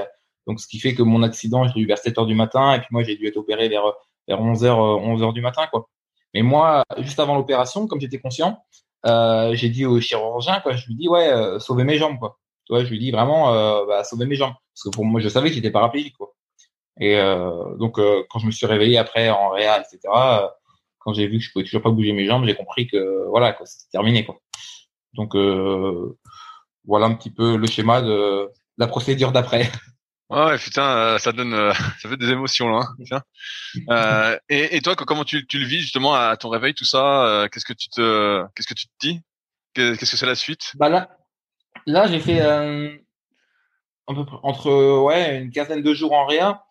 donc, 0.48 0.62
ce 0.62 0.68
qui 0.68 0.80
fait 0.80 0.96
que 0.96 1.04
mon 1.04 1.24
accident, 1.24 1.68
je 1.68 1.76
l'ai 1.76 1.82
eu 1.82 1.88
vers 1.88 1.98
7 1.98 2.18
heures 2.18 2.26
du 2.26 2.36
matin 2.36 2.74
et 2.74 2.80
puis 2.80 2.88
moi, 2.92 3.04
j'ai 3.04 3.18
dû 3.18 3.28
être 3.28 3.38
opéré 3.38 3.68
vers, 3.68 3.84
vers 4.28 4.42
11 4.42 4.64
heures, 4.64 4.80
11 4.80 5.22
heures 5.22 5.34
du 5.34 5.42
matin, 5.42 5.68
quoi. 5.70 5.90
Mais 6.34 6.42
moi, 6.42 6.84
juste 7.00 7.20
avant 7.20 7.36
l'opération, 7.36 7.88
comme 7.88 8.00
j'étais 8.00 8.20
conscient, 8.20 8.64
euh, 9.06 9.54
j'ai 9.56 9.70
dit 9.70 9.86
au 9.86 10.00
chirurgien, 10.00 10.60
quoi, 10.62 10.76
je 10.76 10.88
lui 10.88 10.96
dis, 10.96 11.10
ouais, 11.10 11.30
euh, 11.30 11.60
sauver 11.60 11.84
mes 11.84 11.98
jambes, 11.98 12.18
quoi. 12.20 12.38
Tu 12.66 12.74
vois, 12.74 12.84
je 12.84 12.90
lui 12.90 13.00
dis 13.00 13.12
vraiment, 13.12 13.54
euh, 13.54 13.86
bah, 13.86 14.04
sauver 14.04 14.26
mes 14.26 14.36
jambes. 14.36 14.54
Parce 14.74 14.84
que 14.86 14.90
pour 14.90 15.06
moi, 15.06 15.22
je 15.22 15.30
savais 15.30 15.50
que 15.50 15.56
j'étais 15.56 15.72
paraplégique, 15.72 16.18
quoi. 16.18 16.34
Et 17.00 17.16
donc, 17.78 18.00
quand 18.30 18.40
je 18.40 18.48
me 18.48 18.52
suis 18.52 18.66
réveillé 18.66 18.98
après 18.98 19.30
en 19.30 19.50
réa, 19.50 19.80
etc., 19.80 20.00
quand 20.98 21.14
j'ai 21.14 21.28
vu 21.28 21.38
que 21.38 21.44
je 21.44 21.52
pouvais 21.52 21.64
toujours 21.64 21.84
pas 21.84 21.92
bouger 21.92 22.12
mes 22.12 22.26
jambes, 22.26 22.46
j'ai 22.46 22.56
compris 22.56 22.88
que, 22.88 23.28
voilà, 23.30 23.56
c'était 23.66 23.92
terminé, 23.92 24.26
quoi. 24.26 24.38
Donc, 25.14 25.36
voilà 26.86 27.06
un 27.06 27.14
petit 27.14 27.30
peu 27.30 27.56
le 27.56 27.68
schéma 27.68 28.02
de 28.02 28.50
la 28.80 28.88
procédure 28.88 29.32
d'après. 29.32 29.70
Ouais, 30.30 30.58
putain, 30.58 30.98
euh, 30.98 31.18
ça 31.20 31.32
donne, 31.32 31.54
euh, 31.54 31.72
ça 32.02 32.10
fait 32.10 32.18
des 32.18 32.30
émotions 32.30 32.68
là. 32.70 32.88
Hein, 33.12 33.22
euh, 33.90 34.38
et, 34.50 34.76
et, 34.76 34.82
toi, 34.82 34.96
comment 34.96 35.24
tu, 35.24 35.48
tu, 35.48 35.58
le 35.58 35.66
vis 35.66 35.80
justement 35.80 36.14
à 36.14 36.36
ton 36.36 36.50
réveil, 36.50 36.74
tout 36.74 36.86
ça 36.86 37.26
euh, 37.26 37.48
Qu'est-ce 37.48 37.66
que 37.66 37.74
tu 37.74 37.90
te, 37.90 38.44
qu'est-ce 38.54 38.68
que 38.68 38.74
tu 38.74 38.88
te 38.88 38.94
dis? 39.00 39.22
Qu'est-ce 39.74 40.00
que 40.00 40.18
c'est 40.18 40.26
la 40.26 40.36
suite? 40.36 40.74
Bah 40.76 40.90
là, 40.90 41.18
là, 41.86 42.08
j'ai 42.08 42.20
fait 42.20 42.42
un 42.42 42.98
peu 44.08 44.26
entre 44.42 45.02
ouais 45.04 45.40
une 45.40 45.52
quinzaine 45.52 45.84
de 45.84 45.94
jours 45.94 46.14
en 46.14 46.26
réa 46.26 46.64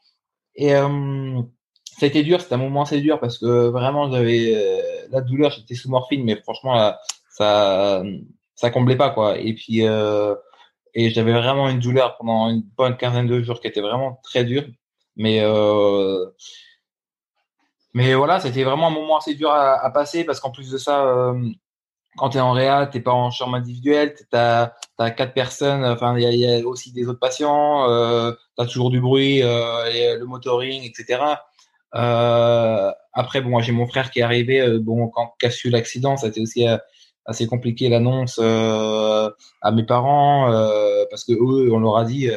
et 0.56 0.70
ça 0.70 2.02
a 2.02 2.06
été 2.06 2.24
dur. 2.24 2.40
C'était 2.40 2.54
un 2.54 2.58
moment 2.58 2.82
assez 2.82 3.00
dur 3.00 3.20
parce 3.20 3.38
que 3.38 3.68
vraiment 3.68 4.10
j'avais 4.10 5.06
la 5.10 5.20
douleur, 5.20 5.52
j'étais 5.52 5.76
sous 5.76 5.88
morphine, 5.88 6.24
mais 6.24 6.34
franchement 6.42 6.96
ça 7.30 8.02
ça 8.56 8.70
comblait 8.70 8.96
pas 8.96 9.10
quoi. 9.10 9.38
Et 9.38 9.54
puis 9.54 9.82
et 10.96 11.10
j'avais 11.10 11.32
vraiment 11.32 11.68
une 11.68 11.78
douleur 11.78 12.16
pendant 12.16 12.48
une 12.48 12.62
bonne 12.76 12.96
quinzaine 12.96 13.26
de 13.26 13.42
jours 13.42 13.60
qui 13.60 13.68
était 13.68 13.82
vraiment 13.82 14.18
très 14.24 14.44
dure. 14.44 14.64
Mais 15.14 15.40
euh, 15.42 16.26
mais 17.96 18.14
voilà, 18.14 18.40
c'était 18.40 18.64
vraiment 18.64 18.88
un 18.88 18.90
moment 18.90 19.18
assez 19.18 19.34
dur 19.34 19.50
à, 19.50 19.90
passer 19.90 20.24
parce 20.24 20.40
qu'en 20.40 20.50
plus 20.50 20.70
de 20.70 20.78
ça, 20.78 21.06
euh, 21.06 21.34
quand 22.18 22.30
tu 22.30 22.38
es 22.38 22.40
en 22.40 22.52
réa, 22.52 22.86
t'es 22.86 23.00
pas 23.00 23.12
en 23.12 23.30
chambre 23.30 23.56
individuelle, 23.56 24.14
tu 24.14 24.24
as, 24.36 24.74
quatre 24.98 25.32
personnes, 25.34 25.84
enfin 25.84 26.18
il 26.18 26.38
y 26.38 26.46
a, 26.46 26.66
aussi 26.66 26.92
des 26.92 27.08
autres 27.08 27.20
patients, 27.20 27.90
euh, 27.90 28.32
tu 28.56 28.62
as 28.62 28.66
toujours 28.66 28.90
du 28.90 29.00
bruit, 29.00 29.42
euh, 29.42 30.18
le 30.18 30.24
motoring, 30.26 30.82
etc. 30.82 31.22
Après, 31.92 33.40
bon, 33.40 33.60
j'ai 33.60 33.72
mon 33.72 33.86
frère 33.86 34.10
qui 34.10 34.20
est 34.20 34.22
arrivé. 34.22 34.78
Bon, 34.78 35.08
quand 35.08 35.32
a 35.42 35.50
su 35.50 35.70
l'accident, 35.70 36.18
ça 36.18 36.26
a 36.26 36.28
été 36.28 36.40
assez 37.26 37.46
compliqué 37.46 37.88
l'annonce 37.88 38.38
euh, 38.42 39.30
à 39.62 39.72
mes 39.72 39.84
parents 39.84 40.50
parce 41.10 41.24
que 41.24 41.32
eux, 41.32 41.72
on 41.72 41.78
leur 41.78 41.96
a 41.96 42.04
dit 42.04 42.30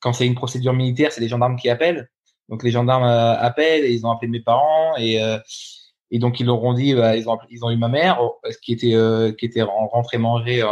quand 0.00 0.12
c'est 0.12 0.26
une 0.26 0.34
procédure 0.34 0.72
militaire, 0.72 1.12
c'est 1.12 1.20
les 1.20 1.28
gendarmes 1.28 1.56
qui 1.56 1.68
appellent. 1.68 2.10
Donc 2.48 2.62
les 2.64 2.70
gendarmes 2.70 3.04
appellent 3.04 3.84
et 3.84 3.92
ils 3.92 4.06
ont 4.06 4.10
appelé 4.10 4.30
mes 4.30 4.40
parents 4.40 4.96
et 4.98 5.20
et 6.14 6.18
donc 6.18 6.40
ils 6.40 6.46
leur 6.46 6.62
ont 6.62 6.74
dit, 6.74 6.94
bah, 6.94 7.16
ils 7.16 7.28
ont 7.28 7.38
ils 7.50 7.64
ont 7.64 7.70
eu 7.70 7.76
ma 7.76 7.88
mère 7.88 8.20
qui 8.62 8.72
était 8.72 8.96
qui 9.38 9.46
était 9.46 9.62
rentrée 9.62 10.18
manger 10.18 10.62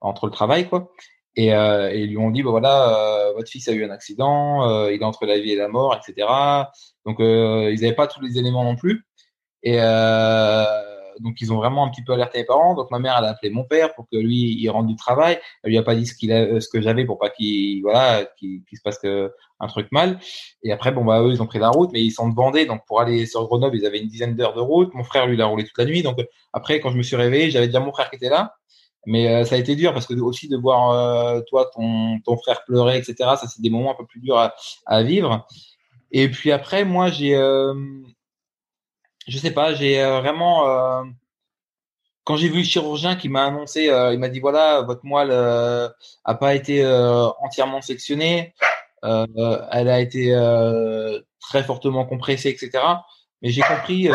entre 0.00 0.26
le 0.26 0.32
travail 0.32 0.68
quoi. 0.68 0.90
Et, 1.36 1.54
euh, 1.54 1.90
et, 1.92 2.00
ils 2.00 2.10
lui 2.10 2.18
ont 2.18 2.30
dit, 2.30 2.42
bah 2.42 2.50
voilà, 2.50 3.28
euh, 3.28 3.32
votre 3.34 3.48
fils 3.48 3.68
a 3.68 3.72
eu 3.72 3.84
un 3.84 3.90
accident, 3.90 4.68
euh, 4.68 4.92
il 4.92 5.00
est 5.00 5.04
entre 5.04 5.26
la 5.26 5.38
vie 5.38 5.52
et 5.52 5.56
la 5.56 5.68
mort, 5.68 5.96
etc. 5.96 6.28
Donc 7.06 7.20
euh, 7.20 7.70
ils 7.72 7.80
n'avaient 7.80 7.94
pas 7.94 8.08
tous 8.08 8.20
les 8.20 8.38
éléments 8.38 8.64
non 8.64 8.76
plus. 8.76 9.06
Et 9.62 9.76
euh, 9.80 10.64
donc 11.18 11.40
ils 11.40 11.52
ont 11.52 11.56
vraiment 11.56 11.86
un 11.86 11.90
petit 11.90 12.02
peu 12.04 12.12
alerté 12.12 12.38
les 12.38 12.44
parents. 12.44 12.74
Donc 12.74 12.90
ma 12.90 12.98
mère, 12.98 13.16
elle 13.18 13.24
a 13.24 13.30
appelé 13.30 13.50
mon 13.50 13.64
père 13.64 13.94
pour 13.94 14.08
que 14.08 14.16
lui, 14.16 14.56
il 14.58 14.68
rentre 14.70 14.86
du 14.86 14.96
travail. 14.96 15.38
Elle 15.62 15.70
lui 15.70 15.78
a 15.78 15.82
pas 15.82 15.94
dit 15.94 16.06
ce 16.06 16.14
qu'il 16.14 16.32
a, 16.32 16.60
ce 16.60 16.68
que 16.68 16.80
j'avais 16.80 17.04
pour 17.04 17.18
pas 17.18 17.30
qu'il, 17.30 17.82
voilà, 17.82 18.24
qu'il 18.38 18.62
se 18.72 18.82
passe 18.82 18.98
que, 18.98 19.32
un 19.60 19.66
truc 19.66 19.88
mal. 19.92 20.18
Et 20.62 20.72
après, 20.72 20.92
bon 20.92 21.04
bah 21.04 21.22
eux, 21.22 21.32
ils 21.32 21.42
ont 21.42 21.46
pris 21.46 21.58
la 21.58 21.68
route, 21.70 21.90
mais 21.92 22.02
ils 22.02 22.10
sont 22.10 22.28
de 22.28 22.34
Vendée, 22.34 22.66
donc 22.66 22.82
pour 22.86 23.00
aller 23.00 23.26
sur 23.26 23.44
Grenoble, 23.46 23.76
ils 23.76 23.86
avaient 23.86 24.00
une 24.00 24.08
dizaine 24.08 24.34
d'heures 24.34 24.54
de 24.54 24.60
route. 24.60 24.92
Mon 24.94 25.04
frère, 25.04 25.26
lui, 25.26 25.34
il 25.34 25.42
a 25.42 25.46
roulé 25.46 25.64
toute 25.64 25.76
la 25.78 25.84
nuit. 25.84 26.02
Donc 26.02 26.18
après, 26.52 26.80
quand 26.80 26.90
je 26.90 26.96
me 26.96 27.02
suis 27.02 27.16
réveillé, 27.16 27.50
j'avais 27.50 27.66
déjà 27.66 27.80
mon 27.80 27.92
frère 27.92 28.10
qui 28.10 28.16
était 28.16 28.30
là. 28.30 28.54
Mais 29.06 29.28
euh, 29.28 29.44
ça 29.44 29.54
a 29.54 29.58
été 29.58 29.76
dur 29.76 29.94
parce 29.94 30.06
que 30.06 30.14
aussi 30.14 30.48
de 30.48 30.56
voir 30.56 30.90
euh, 30.90 31.40
toi 31.48 31.70
ton, 31.74 32.20
ton 32.20 32.36
frère 32.36 32.64
pleurer, 32.64 32.98
etc. 32.98 33.14
Ça 33.18 33.46
c'est 33.48 33.62
des 33.62 33.70
moments 33.70 33.92
un 33.92 33.94
peu 33.94 34.04
plus 34.06 34.20
durs 34.20 34.36
à, 34.36 34.54
à 34.86 35.02
vivre. 35.02 35.46
Et 36.12 36.28
puis 36.28 36.52
après, 36.52 36.84
moi 36.84 37.10
j'ai, 37.10 37.34
euh, 37.34 37.74
je 39.26 39.38
sais 39.38 39.50
pas, 39.52 39.74
j'ai 39.74 40.02
vraiment 40.02 41.04
quand 42.24 42.36
j'ai 42.36 42.48
vu 42.48 42.58
le 42.58 42.64
chirurgien 42.64 43.16
qui 43.16 43.28
m'a 43.28 43.44
annoncé, 43.44 43.84
il 44.12 44.18
m'a 44.18 44.28
dit 44.28 44.40
voilà 44.40 44.82
votre 44.82 45.04
moelle 45.04 45.30
a 45.32 46.34
pas 46.34 46.54
été 46.54 46.86
entièrement 47.40 47.80
sectionnée, 47.80 48.54
elle 49.02 49.88
a 49.88 50.00
été 50.00 50.32
très 51.40 51.64
fortement 51.64 52.04
compressée, 52.06 52.50
etc. 52.50 52.82
Mais 53.42 53.50
j'ai 53.50 53.62
compris 53.62 54.08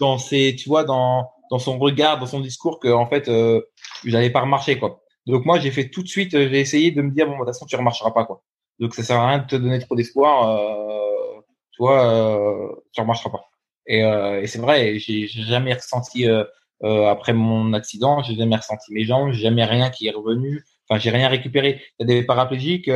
dans 0.00 0.18
ces, 0.18 0.56
tu 0.56 0.68
vois, 0.68 0.84
dans 0.84 1.30
dans 1.50 1.58
son 1.58 1.78
regard, 1.78 2.18
dans 2.18 2.26
son 2.26 2.40
discours 2.40 2.78
que 2.78 2.88
en 2.88 3.06
fait 3.06 3.28
euh, 3.28 3.60
j'allais 4.04 4.30
pas 4.30 4.40
remarcher 4.40 4.78
quoi. 4.78 5.02
Donc 5.26 5.44
moi 5.44 5.58
j'ai 5.58 5.70
fait 5.70 5.90
tout 5.90 6.02
de 6.02 6.08
suite, 6.08 6.34
euh, 6.34 6.48
j'ai 6.48 6.60
essayé 6.60 6.92
de 6.92 7.02
me 7.02 7.10
dire 7.10 7.26
bon 7.26 7.32
de 7.32 7.38
toute 7.38 7.48
façon 7.48 7.66
tu 7.66 7.76
remarcheras 7.76 8.12
pas 8.12 8.24
quoi. 8.24 8.42
Donc 8.78 8.94
ça 8.94 9.02
sert 9.02 9.18
à 9.18 9.28
rien 9.28 9.38
de 9.40 9.46
te 9.46 9.56
donner 9.56 9.80
trop 9.80 9.96
d'espoir, 9.96 10.48
euh, 10.48 11.40
tu 11.72 11.82
vois, 11.82 12.06
euh, 12.06 12.68
tu 12.92 13.00
remarcheras 13.00 13.30
pas. 13.30 13.49
Et, 13.90 14.04
euh, 14.04 14.40
et 14.40 14.46
c'est 14.46 14.58
vrai, 14.58 14.98
j'ai 14.98 15.26
jamais 15.26 15.74
ressenti 15.74 16.28
euh, 16.28 16.44
après 16.82 17.32
mon 17.32 17.72
accident, 17.72 18.22
j'ai 18.22 18.36
jamais 18.36 18.56
ressenti 18.56 18.92
mes 18.92 19.04
jambes, 19.04 19.32
j'ai 19.32 19.42
jamais 19.42 19.64
rien 19.64 19.90
qui 19.90 20.06
est 20.06 20.12
revenu. 20.12 20.64
Enfin, 20.88 20.98
j'ai 20.98 21.10
rien 21.10 21.28
récupéré. 21.28 21.80
Il 21.98 22.08
y 22.08 22.12
a 22.12 22.20
des 22.20 22.26
paraplégiques 22.26 22.90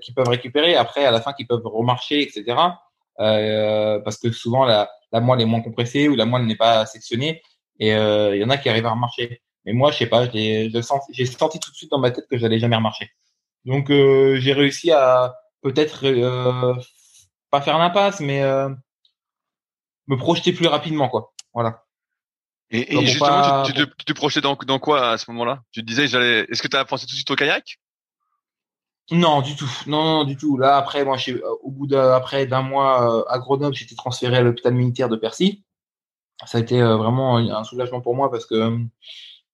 qui 0.00 0.12
peuvent 0.12 0.28
récupérer 0.28 0.74
après 0.76 1.04
à 1.04 1.10
la 1.10 1.20
fin 1.20 1.32
qui 1.32 1.44
peuvent 1.44 1.66
remarcher, 1.66 2.22
etc. 2.22 2.56
parce 3.16 4.18
que 4.18 4.30
souvent 4.32 4.64
la, 4.64 4.90
la 5.12 5.20
moelle 5.20 5.40
est 5.40 5.46
moins 5.46 5.60
compressée 5.60 6.08
ou 6.08 6.16
la 6.16 6.26
moelle 6.26 6.46
n'est 6.46 6.56
pas 6.56 6.86
sectionnée 6.86 7.42
et 7.78 7.94
euh, 7.94 8.34
il 8.34 8.40
y 8.40 8.44
en 8.44 8.50
a 8.50 8.56
qui 8.58 8.68
arrivent 8.68 8.86
à 8.86 8.90
remarcher. 8.90 9.42
Mais 9.64 9.72
moi, 9.72 9.90
je 9.90 9.98
sais 9.98 10.06
pas, 10.06 10.28
j'ai 10.30 10.70
senti, 10.82 11.26
senti 11.26 11.60
tout 11.60 11.70
de 11.70 11.76
suite 11.76 11.90
dans 11.90 11.98
ma 11.98 12.10
tête 12.10 12.26
que 12.30 12.38
j'allais 12.38 12.58
jamais 12.58 12.76
remarcher. 12.76 13.10
Donc 13.64 13.90
euh, 13.90 14.36
j'ai 14.36 14.52
réussi 14.52 14.90
à 14.92 15.34
peut-être 15.62 16.06
euh, 16.06 16.74
pas 17.50 17.60
faire 17.60 17.78
l'impasse, 17.78 18.20
mais 18.20 18.42
me 20.08 20.16
projeter 20.16 20.52
plus 20.52 20.66
rapidement, 20.66 21.08
quoi. 21.08 21.32
Voilà. 21.54 21.84
Et, 22.70 22.94
et 22.94 23.06
justement, 23.06 23.62
tu, 23.62 23.72
tu, 23.72 23.78
te, 23.78 23.94
tu, 23.96 24.04
te, 24.04 24.12
projetais 24.12 24.40
dans, 24.40 24.54
dans 24.54 24.78
quoi 24.78 25.10
à 25.10 25.18
ce 25.18 25.30
moment-là? 25.30 25.62
Tu 25.72 25.80
te 25.80 25.86
disais, 25.86 26.06
j'allais. 26.06 26.46
Est-ce 26.50 26.60
que 26.62 26.68
tu 26.68 26.76
as 26.76 26.84
pensé 26.84 27.06
tout 27.06 27.12
de 27.12 27.16
suite 27.16 27.30
au 27.30 27.36
kayak? 27.36 27.78
Non, 29.10 29.40
du 29.40 29.56
tout. 29.56 29.70
Non, 29.86 30.04
non, 30.04 30.24
du 30.24 30.36
tout. 30.36 30.58
Là, 30.58 30.76
après, 30.76 31.04
moi, 31.04 31.16
au 31.62 31.70
bout 31.70 31.86
d'un 31.86 32.62
mois 32.62 33.24
à 33.32 33.38
Grenoble, 33.38 33.74
j'étais 33.74 33.94
transféré 33.94 34.36
à 34.36 34.42
l'hôpital 34.42 34.74
militaire 34.74 35.08
de 35.08 35.16
Percy 35.16 35.64
ça 36.46 36.58
a 36.58 36.60
été 36.60 36.80
euh, 36.80 36.96
vraiment 36.96 37.36
un 37.38 37.64
soulagement 37.64 38.00
pour 38.00 38.14
moi 38.14 38.30
parce 38.30 38.46
que 38.46 38.54
euh, 38.54 38.78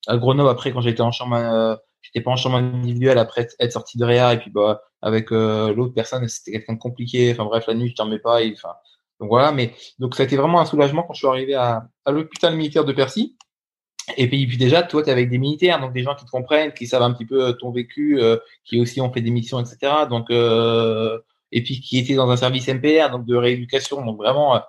à 0.06 0.16
Grenoble 0.16 0.50
après 0.50 0.72
quand 0.72 0.80
j'étais 0.80 1.00
en 1.00 1.12
chambre 1.12 1.36
euh, 1.36 1.76
j'étais 2.02 2.20
pas 2.20 2.30
en 2.30 2.36
chambre 2.36 2.56
individuelle 2.56 3.18
après 3.18 3.48
être 3.58 3.72
sorti 3.72 3.96
de 3.96 4.04
réa 4.04 4.34
et 4.34 4.38
puis 4.38 4.50
bah 4.50 4.82
avec 5.00 5.30
l'autre 5.30 5.94
personne 5.94 6.26
c'était 6.28 6.52
quelqu'un 6.52 6.74
de 6.74 6.78
compliqué 6.78 7.32
enfin 7.32 7.44
bref 7.44 7.66
la 7.66 7.74
nuit 7.74 7.90
je 7.90 7.94
dormais 7.94 8.18
pas 8.18 8.40
enfin 8.52 8.74
donc 9.20 9.28
voilà 9.28 9.52
mais 9.52 9.74
donc 9.98 10.14
ça 10.14 10.24
a 10.24 10.26
vraiment 10.26 10.60
un 10.60 10.66
soulagement 10.66 11.02
quand 11.02 11.14
je 11.14 11.18
suis 11.18 11.28
arrivé 11.28 11.54
à, 11.54 11.88
l'hôpital 12.06 12.56
militaire 12.56 12.84
de 12.84 12.92
Percy 12.92 13.36
et 14.18 14.28
puis, 14.28 14.46
déjà 14.58 14.82
toi 14.82 15.02
tu 15.02 15.08
es 15.08 15.12
avec 15.12 15.30
des 15.30 15.38
militaires 15.38 15.80
donc 15.80 15.92
des 15.92 16.02
gens 16.02 16.14
qui 16.14 16.26
te 16.26 16.30
comprennent 16.30 16.72
qui 16.72 16.86
savent 16.86 17.02
un 17.02 17.12
petit 17.12 17.24
peu 17.24 17.54
ton 17.54 17.70
vécu 17.70 18.20
qui 18.64 18.80
aussi 18.80 19.00
ont 19.00 19.12
fait 19.12 19.22
des 19.22 19.30
missions 19.30 19.60
etc 19.60 19.92
donc 20.10 20.26
et 20.30 21.62
puis 21.62 21.80
qui 21.80 21.98
étaient 21.98 22.14
dans 22.14 22.28
un 22.30 22.36
service 22.36 22.68
MPR 22.68 23.10
donc 23.10 23.24
de 23.24 23.34
rééducation 23.34 24.04
donc 24.04 24.18
vraiment 24.18 24.60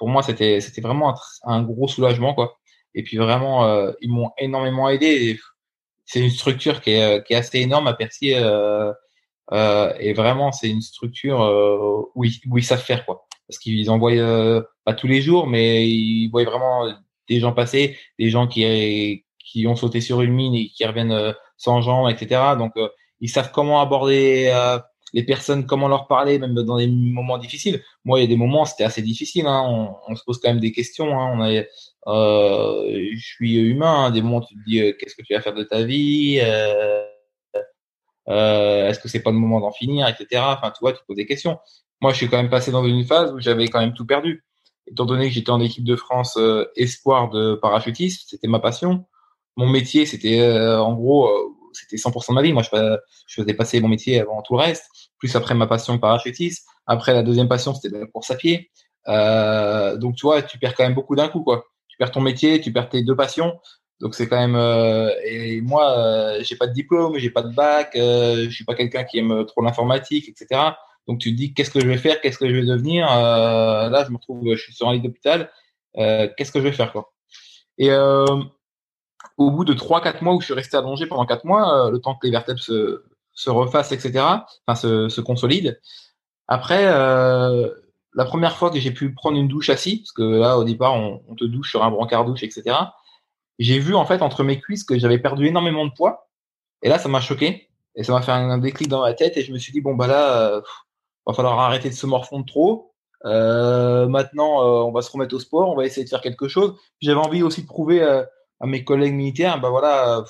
pour 0.00 0.08
moi, 0.08 0.22
c'était 0.22 0.60
c'était 0.62 0.80
vraiment 0.80 1.14
un, 1.44 1.62
gros 1.62 1.86
soulagement 1.86 2.34
quoi. 2.34 2.58
Et 2.94 3.04
puis 3.04 3.18
vraiment, 3.18 3.66
euh, 3.66 3.92
ils 4.00 4.10
m'ont 4.10 4.32
énormément 4.38 4.88
aidé. 4.88 5.38
C'est 6.06 6.20
une 6.20 6.30
structure 6.30 6.80
qui 6.80 6.92
est, 6.92 7.24
qui 7.26 7.34
est 7.34 7.36
assez 7.36 7.58
énorme 7.60 7.86
à 7.86 7.92
Percy 7.92 8.34
euh, 8.34 8.92
euh, 9.52 9.92
et 10.00 10.14
vraiment 10.14 10.52
c'est 10.52 10.70
une 10.70 10.80
structure 10.80 11.42
euh, 11.42 12.02
où, 12.14 12.24
ils, 12.24 12.40
où 12.48 12.58
ils 12.58 12.64
savent 12.64 12.82
faire 12.82 13.04
quoi. 13.04 13.26
Parce 13.50 13.58
qu'ils 13.58 13.90
envoient 13.90 14.12
euh, 14.12 14.62
pas 14.84 14.94
tous 14.94 15.08
les 15.08 15.20
jours, 15.20 15.46
mais 15.46 15.88
ils 15.88 16.28
voient 16.28 16.44
vraiment 16.44 16.92
des 17.28 17.40
gens 17.40 17.52
passer, 17.52 17.96
des 18.18 18.30
gens 18.30 18.46
qui 18.46 19.24
qui 19.38 19.66
ont 19.66 19.74
sauté 19.74 20.00
sur 20.00 20.20
une 20.20 20.32
mine 20.32 20.54
et 20.54 20.68
qui 20.68 20.84
reviennent 20.84 21.34
sans 21.56 21.82
jambes, 21.82 22.08
etc. 22.08 22.54
Donc 22.56 22.72
ils 23.20 23.28
savent 23.28 23.50
comment 23.52 23.80
aborder 23.80 24.52
les 25.12 25.22
personnes, 25.22 25.66
comment 25.66 25.88
leur 25.88 26.06
parler, 26.06 26.38
même 26.38 26.54
dans 26.54 26.78
des 26.78 26.86
moments 26.86 27.38
difficiles. 27.38 27.82
Moi, 28.04 28.18
il 28.18 28.22
y 28.22 28.24
a 28.24 28.28
des 28.28 28.36
moments, 28.36 28.64
c'était 28.64 28.84
assez 28.84 29.02
difficile. 29.02 29.46
Hein. 29.46 29.62
On, 29.66 29.94
on, 30.08 30.14
se 30.14 30.22
pose 30.24 30.38
quand 30.40 30.50
même 30.50 30.60
des 30.60 30.72
questions. 30.72 31.18
Hein. 31.18 31.32
On 31.34 31.40
a, 31.42 31.62
euh, 32.06 33.08
je 33.14 33.20
suis 33.20 33.56
humain. 33.56 34.06
Hein. 34.06 34.10
Des 34.10 34.22
moments, 34.22 34.40
tu 34.40 34.54
te 34.54 34.60
dis, 34.66 34.80
euh, 34.80 34.92
qu'est-ce 34.98 35.14
que 35.14 35.22
tu 35.22 35.34
vas 35.34 35.40
faire 35.40 35.54
de 35.54 35.64
ta 35.64 35.82
vie 35.82 36.40
euh, 38.30 38.32
euh, 38.32 38.88
Est-ce 38.88 39.00
que 39.00 39.08
c'est 39.08 39.20
pas 39.20 39.30
le 39.30 39.36
moment 39.36 39.60
d'en 39.60 39.72
finir, 39.72 40.08
etc. 40.08 40.42
Enfin, 40.46 40.70
tu 40.70 40.78
vois, 40.80 40.92
tu 40.92 41.00
poses 41.06 41.16
des 41.16 41.26
questions. 41.26 41.58
Moi, 42.00 42.12
je 42.12 42.16
suis 42.16 42.28
quand 42.28 42.38
même 42.38 42.50
passé 42.50 42.70
dans 42.70 42.84
une 42.84 43.04
phase 43.04 43.32
où 43.32 43.40
j'avais 43.40 43.68
quand 43.68 43.80
même 43.80 43.94
tout 43.94 44.06
perdu. 44.06 44.44
Étant 44.86 45.04
donné 45.04 45.28
que 45.28 45.34
j'étais 45.34 45.50
en 45.50 45.60
équipe 45.60 45.84
de 45.84 45.96
France 45.96 46.36
euh, 46.38 46.64
espoir 46.76 47.30
de 47.30 47.54
parachutisme, 47.54 48.24
c'était 48.26 48.48
ma 48.48 48.60
passion. 48.60 49.06
Mon 49.56 49.68
métier, 49.68 50.06
c'était 50.06 50.42
en 50.48 50.94
gros 50.94 51.28
c'était 51.72 51.96
100% 51.96 52.28
de 52.28 52.34
ma 52.34 52.42
vie. 52.42 52.52
Moi, 52.52 52.62
je, 52.62 52.96
faisais 53.26 53.54
passer 53.54 53.80
mon 53.80 53.88
métier 53.88 54.20
avant 54.20 54.42
tout 54.42 54.54
le 54.54 54.60
reste. 54.60 54.84
Plus 55.18 55.34
après 55.36 55.54
ma 55.54 55.66
passion 55.66 55.94
de 55.94 56.00
parachutisme. 56.00 56.64
Après, 56.86 57.12
la 57.12 57.22
deuxième 57.22 57.48
passion, 57.48 57.74
c'était 57.74 57.96
la 57.96 58.06
course 58.06 58.30
à 58.30 58.36
pied. 58.36 58.70
Euh, 59.08 59.96
donc, 59.96 60.16
tu 60.16 60.26
vois, 60.26 60.42
tu 60.42 60.58
perds 60.58 60.74
quand 60.74 60.84
même 60.84 60.94
beaucoup 60.94 61.16
d'un 61.16 61.28
coup, 61.28 61.42
quoi. 61.42 61.64
Tu 61.88 61.96
perds 61.96 62.10
ton 62.10 62.20
métier, 62.20 62.60
tu 62.60 62.72
perds 62.72 62.88
tes 62.88 63.02
deux 63.02 63.16
passions. 63.16 63.58
Donc, 64.00 64.14
c'est 64.14 64.28
quand 64.28 64.38
même. 64.38 64.56
Euh, 64.56 65.10
et 65.24 65.60
moi, 65.60 65.98
euh, 65.98 66.38
j'ai 66.42 66.56
pas 66.56 66.66
de 66.66 66.72
diplôme, 66.72 67.18
j'ai 67.18 67.30
pas 67.30 67.42
de 67.42 67.54
bac, 67.54 67.92
euh, 67.96 68.44
je 68.44 68.50
suis 68.50 68.64
pas 68.64 68.74
quelqu'un 68.74 69.04
qui 69.04 69.18
aime 69.18 69.44
trop 69.46 69.62
l'informatique, 69.62 70.28
etc. 70.28 70.60
Donc, 71.06 71.18
tu 71.18 71.32
te 71.32 71.36
dis, 71.36 71.54
qu'est-ce 71.54 71.70
que 71.70 71.80
je 71.80 71.86
vais 71.86 71.98
faire, 71.98 72.20
qu'est-ce 72.20 72.38
que 72.38 72.48
je 72.48 72.54
vais 72.54 72.64
devenir 72.64 73.10
euh, 73.10 73.88
Là, 73.90 74.04
je 74.04 74.10
me 74.10 74.16
retrouve, 74.16 74.42
je 74.52 74.62
suis 74.62 74.72
sur 74.72 74.88
un 74.88 74.94
lit 74.94 75.00
d'hôpital. 75.00 75.50
qu'est-ce 75.94 76.52
que 76.52 76.60
je 76.60 76.64
vais 76.64 76.72
faire, 76.72 76.92
quoi 76.92 77.12
Et 77.78 77.90
au 79.40 79.50
bout 79.50 79.64
de 79.64 79.72
3-4 79.72 80.22
mois 80.22 80.34
où 80.34 80.40
je 80.40 80.46
suis 80.46 80.54
resté 80.54 80.76
allongé 80.76 81.06
pendant 81.06 81.24
4 81.24 81.44
mois, 81.44 81.86
euh, 81.86 81.90
le 81.90 81.98
temps 81.98 82.14
que 82.14 82.26
les 82.26 82.30
vertèbres 82.30 82.60
se, 82.60 83.04
se 83.32 83.50
refassent, 83.50 83.92
etc., 83.92 84.24
enfin 84.66 84.74
se, 84.74 85.08
se 85.08 85.20
consolident. 85.20 85.74
Après, 86.46 86.86
euh, 86.86 87.70
la 88.14 88.24
première 88.26 88.56
fois 88.56 88.70
que 88.70 88.78
j'ai 88.78 88.90
pu 88.90 89.14
prendre 89.14 89.38
une 89.38 89.48
douche 89.48 89.70
assis, 89.70 89.98
parce 89.98 90.12
que 90.12 90.22
là 90.22 90.58
au 90.58 90.64
départ 90.64 90.94
on, 90.94 91.22
on 91.28 91.34
te 91.34 91.44
douche 91.44 91.70
sur 91.70 91.82
un 91.82 91.90
brancard 91.90 92.26
douche, 92.26 92.42
etc., 92.42 92.76
j'ai 93.60 93.78
vu 93.78 93.94
en 93.94 94.04
fait 94.04 94.22
entre 94.22 94.42
mes 94.42 94.60
cuisses 94.60 94.84
que 94.84 94.98
j'avais 94.98 95.18
perdu 95.18 95.46
énormément 95.46 95.86
de 95.86 95.92
poids. 95.92 96.28
Et 96.82 96.88
là, 96.88 96.98
ça 96.98 97.08
m'a 97.08 97.20
choqué 97.20 97.68
et 97.94 98.02
ça 98.02 98.12
m'a 98.12 98.22
fait 98.22 98.32
un 98.32 98.58
déclic 98.58 98.88
dans 98.88 99.02
ma 99.02 99.14
tête 99.14 99.36
et 99.36 99.42
je 99.42 99.52
me 99.52 99.58
suis 99.58 99.72
dit 99.72 99.80
bon 99.80 99.94
bah 99.94 100.06
là, 100.06 100.54
euh, 100.54 100.60
va 101.30 101.34
falloir 101.34 101.58
arrêter 101.60 101.88
de 101.88 101.94
se 101.94 102.06
morfondre 102.06 102.46
trop. 102.46 102.92
Euh, 103.26 104.08
maintenant, 104.08 104.62
euh, 104.62 104.84
on 104.84 104.92
va 104.92 105.02
se 105.02 105.10
remettre 105.10 105.34
au 105.34 105.38
sport, 105.38 105.68
on 105.70 105.76
va 105.76 105.84
essayer 105.84 106.04
de 106.04 106.08
faire 106.08 106.20
quelque 106.20 106.48
chose. 106.48 106.74
J'avais 107.00 107.20
envie 107.20 107.42
aussi 107.42 107.62
de 107.62 107.66
prouver 107.66 108.02
euh, 108.02 108.22
à 108.60 108.66
mes 108.66 108.84
collègues 108.84 109.14
militaires, 109.14 109.60
ben 109.60 109.70
voilà, 109.70 110.24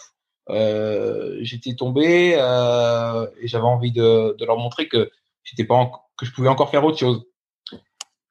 j'étais 1.41 1.75
tombé 1.75 2.31
et 2.31 3.49
j'avais 3.49 3.65
envie 3.65 3.93
de, 3.93 4.37
leur 4.45 4.57
montrer 4.57 4.89
que 4.89 5.11
pas 5.69 5.91
que 6.17 6.27
je 6.27 6.33
pouvais 6.33 6.49
encore 6.49 6.71
faire 6.71 6.85
autre 6.85 6.99
chose. 6.99 7.25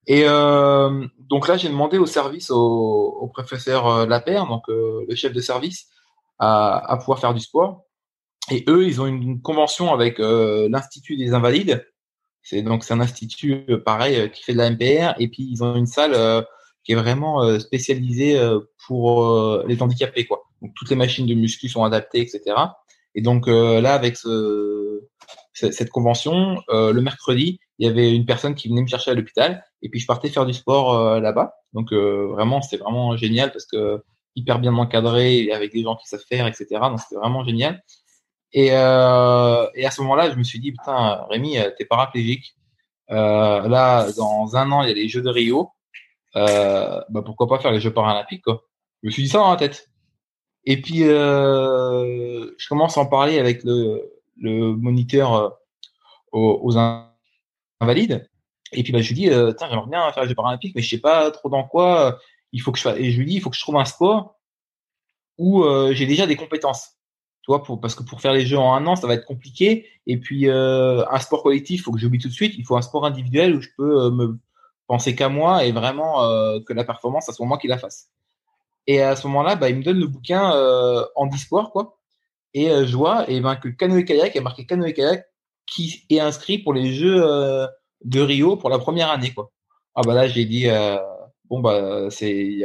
Et 0.10 0.24
euh, 0.26 1.06
donc 1.19 1.48
là, 1.48 1.56
j'ai 1.56 1.69
demandé 1.69 2.00
au 2.00 2.08
service, 2.08 2.50
au, 2.50 3.30
professeur 3.32 3.88
euh, 3.88 4.06
Lapère, 4.08 4.48
donc 4.48 4.63
euh, 4.67 5.06
le 5.08 5.15
chef 5.15 5.34
de 5.34 5.39
service, 5.39 5.88
à, 6.39 6.98
pouvoir 7.00 7.19
faire 7.19 7.36
du 7.36 7.39
sport. 7.39 7.86
Et 8.50 8.65
eux, 8.67 8.88
ils 8.88 9.00
ont 9.00 9.06
une 9.06 9.39
convention 9.39 9.93
avec 9.93 10.17
l'Institut 10.17 11.15
des 11.15 11.34
Invalides 11.34 11.86
C'est 12.41 12.63
donc 12.63 12.84
c'est 12.84 12.93
un 12.93 13.02
institut 13.02 13.65
pareil 13.86 14.32
qui 14.32 14.43
fait 14.43 14.54
de 14.54 14.58
la 14.58 14.72
MPR 14.72 15.13
et 15.19 15.28
puis 15.28 15.48
ils 15.52 15.63
ont 15.63 15.76
une 15.76 15.86
salle 15.86 16.45
qui 16.84 16.93
est 16.93 16.95
vraiment 16.95 17.60
spécialisée 17.60 18.41
pour 18.88 19.63
les 19.67 19.84
handicapés 19.84 20.26
quoi. 20.26 20.45
Donc 20.62 20.72
toutes 20.76 20.89
les 20.89 20.95
machines 20.95 21.28
de 21.28 21.36
muscu 21.36 21.67
sont 21.67 21.84
adaptées, 21.84 22.22
etc. 22.22 22.41
Et 23.13 23.22
donc 23.22 23.45
là 23.48 23.93
avec 23.93 24.17
ce, 24.17 25.02
cette 25.60 25.89
convention, 25.89 26.62
le 26.69 27.00
mercredi, 27.00 27.60
il 27.78 27.88
y 27.88 27.89
avait 27.89 28.13
une 28.13 28.26
personne 28.26 28.56
qui 28.56 28.67
venait 28.69 28.82
me 28.82 28.88
chercher 28.88 29.12
à 29.12 29.13
l'hôpital 29.13 29.63
et 29.82 29.89
puis 29.89 30.00
je 30.00 30.08
partais 30.08 30.30
faire 30.30 30.45
du 30.45 30.54
sport 30.54 31.19
là-bas. 31.19 31.56
Donc 31.74 31.93
vraiment 31.93 32.62
c'était 32.62 32.82
vraiment 32.82 33.15
génial 33.17 33.52
parce 33.52 33.65
que 33.65 34.04
hyper 34.36 34.60
bien 34.60 34.74
encadré 34.76 35.52
avec 35.52 35.72
des 35.74 35.84
gens 35.84 35.95
qui 35.95 36.08
savent 36.08 36.24
faire, 36.28 36.48
etc. 36.48 36.65
Donc 36.72 37.00
c'était 37.00 37.19
vraiment 37.19 37.43
génial. 37.43 37.84
Et, 38.52 38.72
euh, 38.72 39.67
à 39.67 39.91
ce 39.91 40.02
moment-là, 40.02 40.32
je 40.32 40.36
me 40.36 40.43
suis 40.43 40.60
dit, 40.60 40.72
putain, 40.72 41.26
Rémi, 41.30 41.58
euh, 41.58 41.69
t'es 41.78 41.86
paraplégique. 41.86 42.56
Euh, 43.12 43.67
là, 43.67 44.12
dans 44.17 44.56
un 44.56 44.72
an, 44.72 44.84
il 44.84 44.89
y 44.89 44.91
a 44.91 44.95
les 44.95 45.08
Jeux 45.08 45.22
de 45.22 45.30
Rio. 45.30 45.72
Euh, 46.36 47.02
bah 47.10 47.22
pourquoi 47.26 47.48
pas 47.48 47.60
faire 47.60 47.72
les 47.72 47.80
Jeux 47.80 47.93
paralympiques, 47.93 48.43
quoi. 48.43 48.63
Je 49.02 49.08
me 49.08 49.12
suis 49.12 49.24
dit 49.24 49.30
ça 49.30 49.39
dans 49.39 49.52
la 49.52 49.58
tête. 49.58 49.89
Et 50.65 50.82
puis, 50.82 51.04
euh, 51.04 52.52
je 52.58 52.67
commence 52.67 52.98
à 52.98 53.02
en 53.02 53.06
parler 53.06 53.39
avec 53.39 53.63
le, 53.63 54.12
le 54.39 54.75
moniteur 54.75 55.34
euh, 55.34 55.49
aux, 56.32 56.78
invalides. 57.80 58.30
Et 58.71 58.84
puis, 58.84 58.91
bah, 58.93 59.02
je 59.02 59.10
lui 59.10 59.15
dis, 59.15 59.30
euh, 59.30 59.54
j'aimerais 59.60 59.89
bien 59.89 60.12
faire 60.12 60.23
les 60.23 60.30
Jeux 60.30 60.36
paralympiques, 60.36 60.75
mais 60.75 60.82
je 60.82 60.89
sais 60.89 61.02
pas 61.02 61.32
trop 61.32 61.49
dans 61.49 61.63
quoi. 61.63 62.19
Il 62.52 62.62
faut 62.62 62.71
que 62.71 62.80
je. 62.80 62.88
Et 62.89 63.12
je 63.12 63.19
lui 63.19 63.25
dis, 63.25 63.36
il 63.36 63.41
faut 63.41 63.49
que 63.49 63.56
je 63.56 63.62
trouve 63.62 63.78
un 63.78 63.86
sport 63.86 64.36
où 65.38 65.63
j'ai 65.91 66.06
déjà 66.06 66.28
des 66.28 66.36
compétences 66.36 66.99
pour, 67.58 67.82
parce 67.82 67.95
que 67.95 68.04
pour 68.04 68.21
faire 68.21 68.34
les 68.34 68.45
jeux 68.45 68.60
en 68.60 68.73
un 68.75 68.86
an, 68.86 68.95
ça 68.95 69.08
va 69.08 69.15
être 69.15 69.25
compliqué. 69.25 69.88
Et 70.06 70.17
puis, 70.17 70.47
euh, 70.47 71.04
un 71.10 71.19
sport 71.19 71.41
collectif, 71.41 71.80
il 71.80 71.84
faut 71.84 71.91
que 71.91 71.97
j'oublie 71.97 72.19
tout 72.19 72.28
de 72.28 72.34
suite. 72.34 72.54
Il 72.58 72.65
faut 72.65 72.78
un 72.78 72.84
sport 72.84 73.06
individuel 73.06 73.56
où 73.56 73.62
je 73.62 73.69
peux 73.75 74.04
euh, 74.04 74.12
me 74.12 74.38
penser 74.86 75.15
qu'à 75.15 75.30
moi 75.30 75.65
et 75.65 75.71
vraiment 75.71 76.23
euh, 76.23 76.60
que 76.60 76.73
la 76.73 76.84
performance, 76.84 77.25
ça 77.25 77.34
soit 77.34 77.47
moi 77.47 77.58
qui 77.58 77.67
la 77.67 77.80
fasse. 77.80 78.10
Et 78.86 79.02
à 79.02 79.15
ce 79.15 79.25
moment-là, 79.28 79.56
bah, 79.56 79.69
il 79.69 79.78
me 79.78 79.84
donne 79.84 79.99
le 79.99 80.08
bouquin 80.08 80.54
euh, 80.54 81.04
sport 81.38 81.71
quoi. 81.71 81.98
Et 82.53 82.69
euh, 82.69 82.85
je 82.85 82.95
vois 82.95 83.29
et 83.29 83.41
ben, 83.41 83.55
que 83.55 83.69
canoë-kayak, 83.69 84.33
il 84.35 84.39
a 84.39 84.41
marqué 84.41 84.65
canoë-kayak 84.65 85.25
qui 85.65 86.05
est 86.09 86.19
inscrit 86.19 86.59
pour 86.59 86.73
les 86.73 86.93
Jeux 86.93 87.23
euh, 87.23 87.67
de 88.03 88.21
Rio 88.21 88.57
pour 88.57 88.69
la 88.69 88.79
première 88.79 89.12
année, 89.12 89.31
quoi. 89.33 89.51
Ah 89.95 90.01
bah 90.03 90.13
là, 90.13 90.27
j'ai 90.27 90.45
dit, 90.45 90.67
bon, 91.49 91.59
bah, 91.59 92.09
c'est, 92.09 92.62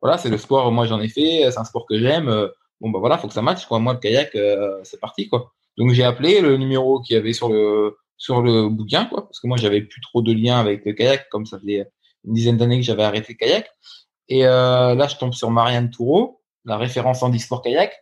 voilà, 0.00 0.18
c'est 0.18 0.28
le 0.28 0.38
sport, 0.38 0.70
moi 0.70 0.86
j'en 0.86 1.00
ai 1.00 1.08
fait, 1.08 1.50
c'est 1.50 1.58
un 1.58 1.64
sport 1.64 1.86
que 1.86 1.98
j'aime 1.98 2.50
bon 2.80 2.90
bah 2.90 2.98
voilà, 2.98 3.18
faut 3.18 3.28
que 3.28 3.34
ça 3.34 3.42
matche 3.42 3.66
quoi. 3.66 3.78
Moi 3.78 3.94
le 3.94 3.98
kayak, 3.98 4.34
euh, 4.34 4.80
c'est 4.84 5.00
parti 5.00 5.28
quoi. 5.28 5.52
Donc 5.76 5.90
j'ai 5.92 6.04
appelé 6.04 6.40
le 6.40 6.56
numéro 6.56 7.00
qu'il 7.00 7.16
y 7.16 7.18
avait 7.18 7.32
sur 7.32 7.48
le 7.48 7.96
sur 8.16 8.42
le 8.42 8.68
bouquin 8.68 9.06
quoi, 9.06 9.26
parce 9.26 9.40
que 9.40 9.46
moi 9.46 9.56
j'avais 9.56 9.82
plus 9.82 10.00
trop 10.00 10.22
de 10.22 10.32
liens 10.32 10.58
avec 10.58 10.84
le 10.84 10.92
kayak, 10.92 11.28
comme 11.28 11.46
ça 11.46 11.58
faisait 11.58 11.86
une 12.24 12.34
dizaine 12.34 12.56
d'années 12.56 12.78
que 12.78 12.84
j'avais 12.84 13.04
arrêté 13.04 13.34
le 13.34 13.38
kayak. 13.38 13.70
Et 14.28 14.46
euh, 14.46 14.94
là 14.94 15.08
je 15.08 15.16
tombe 15.16 15.32
sur 15.34 15.50
Marianne 15.50 15.90
Toureau, 15.90 16.42
la 16.64 16.76
référence 16.78 17.22
en 17.22 17.32
e-sport 17.32 17.62
kayak, 17.62 17.92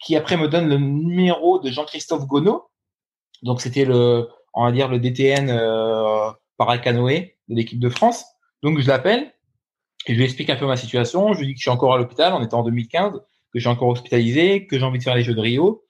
qui 0.00 0.16
après 0.16 0.36
me 0.36 0.48
donne 0.48 0.68
le 0.68 0.78
numéro 0.78 1.58
de 1.58 1.70
Jean-Christophe 1.70 2.26
Gonod. 2.26 2.60
Donc 3.42 3.60
c'était 3.60 3.84
le, 3.84 4.28
on 4.54 4.64
va 4.64 4.72
dire 4.72 4.88
le 4.88 4.98
DTN 4.98 5.50
euh, 5.50 6.30
paracanoë 6.56 7.36
de 7.48 7.54
l'équipe 7.54 7.80
de 7.80 7.88
France. 7.88 8.24
Donc 8.62 8.80
je 8.80 8.88
l'appelle 8.88 9.32
et 10.06 10.14
je 10.14 10.18
lui 10.18 10.24
explique 10.24 10.50
un 10.50 10.56
peu 10.56 10.66
ma 10.66 10.76
situation. 10.76 11.32
Je 11.34 11.40
lui 11.40 11.46
dis 11.48 11.52
que 11.54 11.58
je 11.58 11.62
suis 11.62 11.70
encore 11.70 11.94
à 11.94 11.98
l'hôpital, 11.98 12.32
on 12.32 12.42
était 12.42 12.54
en 12.54 12.62
2015 12.62 13.20
que 13.52 13.58
j'ai 13.58 13.68
encore 13.68 13.88
hospitalisé, 13.88 14.66
que 14.66 14.78
j'ai 14.78 14.84
envie 14.84 14.98
de 14.98 15.04
faire 15.04 15.14
les 15.14 15.22
jeux 15.22 15.34
de 15.34 15.40
Rio. 15.40 15.84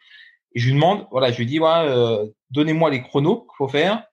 Et 0.54 0.60
je 0.60 0.66
lui 0.66 0.74
demande, 0.74 1.06
voilà, 1.10 1.32
je 1.32 1.38
lui 1.38 1.46
dis, 1.46 1.58
ouais, 1.58 1.68
euh, 1.68 2.26
donnez-moi 2.50 2.90
les 2.90 3.02
chronos 3.02 3.40
qu'il 3.42 3.56
faut 3.56 3.68
faire. 3.68 4.04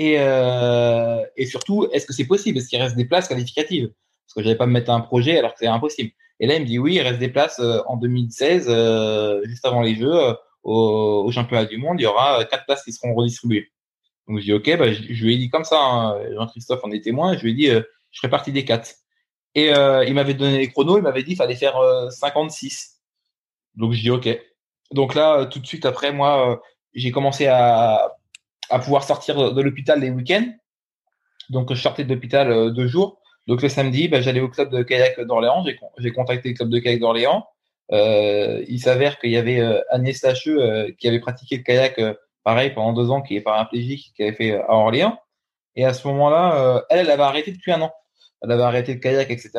Euh, 0.00 1.24
et 1.36 1.46
surtout, 1.46 1.88
est-ce 1.92 2.06
que 2.06 2.12
c'est 2.12 2.26
possible? 2.26 2.58
Est-ce 2.58 2.68
qu'il 2.68 2.80
reste 2.80 2.96
des 2.96 3.06
places 3.06 3.28
qualificatives? 3.28 3.90
Parce 4.26 4.34
que 4.34 4.42
j'allais 4.42 4.56
pas 4.56 4.66
me 4.66 4.72
mettre 4.72 4.90
un 4.90 5.00
projet 5.00 5.38
alors 5.38 5.52
que 5.52 5.58
c'est 5.60 5.66
impossible. 5.66 6.10
Et 6.40 6.46
là, 6.46 6.56
il 6.56 6.62
me 6.62 6.66
dit, 6.66 6.78
oui, 6.78 6.94
il 6.94 7.00
reste 7.00 7.18
des 7.18 7.28
places 7.28 7.60
euh, 7.60 7.80
en 7.86 7.96
2016, 7.96 8.66
euh, 8.68 9.40
juste 9.44 9.64
avant 9.64 9.80
les 9.80 9.94
Jeux, 9.94 10.14
euh, 10.14 10.34
au, 10.62 11.30
championnat 11.30 11.64
du 11.64 11.78
monde, 11.78 12.00
il 12.00 12.04
y 12.04 12.06
aura 12.06 12.44
quatre 12.44 12.66
places 12.66 12.84
qui 12.84 12.92
seront 12.92 13.14
redistribuées. 13.14 13.70
Donc 14.28 14.40
je 14.40 14.44
dis, 14.44 14.52
ok, 14.52 14.76
bah, 14.78 14.92
je, 14.92 15.02
je, 15.14 15.24
lui 15.24 15.34
ai 15.34 15.38
dit 15.38 15.48
comme 15.48 15.64
ça, 15.64 15.80
hein, 15.80 16.20
Jean-Christophe 16.34 16.84
en 16.84 16.90
est 16.90 17.02
témoin, 17.02 17.36
je 17.36 17.42
lui 17.42 17.52
ai 17.52 17.54
dit, 17.54 17.68
je 17.68 18.18
ferai 18.18 18.28
partie 18.28 18.52
des 18.52 18.64
quatre. 18.64 18.94
Et 19.54 19.68
il 19.68 20.14
m'avait 20.14 20.34
donné 20.34 20.58
les 20.58 20.68
chronos, 20.68 20.98
il 20.98 21.02
m'avait 21.02 21.22
dit 21.22 21.28
qu'il 21.28 21.36
fallait 21.36 21.54
faire 21.54 21.78
56. 22.10 23.00
Euh, 23.76 23.80
Donc 23.80 23.92
je 23.92 24.00
dis 24.00 24.10
OK. 24.10 24.28
Donc 24.90 25.14
là, 25.14 25.46
tout 25.46 25.60
de 25.60 25.66
suite 25.66 25.86
après, 25.86 26.12
moi, 26.12 26.60
j'ai 26.94 27.10
commencé 27.12 27.46
à, 27.46 28.12
à 28.68 28.78
pouvoir 28.80 29.04
sortir 29.04 29.54
de 29.54 29.62
l'hôpital 29.62 30.00
les 30.00 30.10
week-ends. 30.10 30.52
Donc 31.48 31.72
je 31.72 31.80
sortais 31.80 32.04
de 32.04 32.12
l'hôpital 32.12 32.74
deux 32.74 32.88
jours. 32.88 33.20
Donc 33.46 33.62
le 33.62 33.68
samedi, 33.68 34.08
bah, 34.08 34.20
j'allais 34.20 34.40
au 34.40 34.48
club 34.48 34.70
de 34.70 34.82
kayak 34.82 35.20
d'Orléans. 35.20 35.64
J'ai 35.98 36.12
contacté 36.12 36.50
le 36.50 36.54
club 36.54 36.70
de 36.70 36.78
kayak 36.78 37.00
d'Orléans. 37.00 37.46
Euh, 37.92 38.64
il 38.68 38.80
s'avère 38.80 39.18
qu'il 39.18 39.30
y 39.30 39.36
avait 39.36 39.62
Agnès 39.90 40.20
Lacheux 40.22 40.90
qui 40.98 41.06
avait 41.08 41.20
pratiqué 41.20 41.58
le 41.58 41.62
kayak 41.62 42.00
pareil 42.44 42.70
pendant 42.70 42.92
deux 42.92 43.10
ans, 43.10 43.22
qui 43.22 43.36
est 43.36 43.40
paraplégique, 43.40 44.12
qui 44.16 44.22
avait 44.22 44.32
fait 44.32 44.54
à 44.54 44.72
Orléans. 44.72 45.18
Et 45.76 45.84
à 45.84 45.92
ce 45.92 46.08
moment-là, 46.08 46.84
elle, 46.90 47.00
elle 47.00 47.10
avait 47.10 47.22
arrêté 47.22 47.52
depuis 47.52 47.72
un 47.72 47.82
an 47.82 47.92
elle 48.42 48.52
avait 48.52 48.62
arrêté 48.62 48.94
le 48.94 49.00
kayak, 49.00 49.30
etc. 49.30 49.52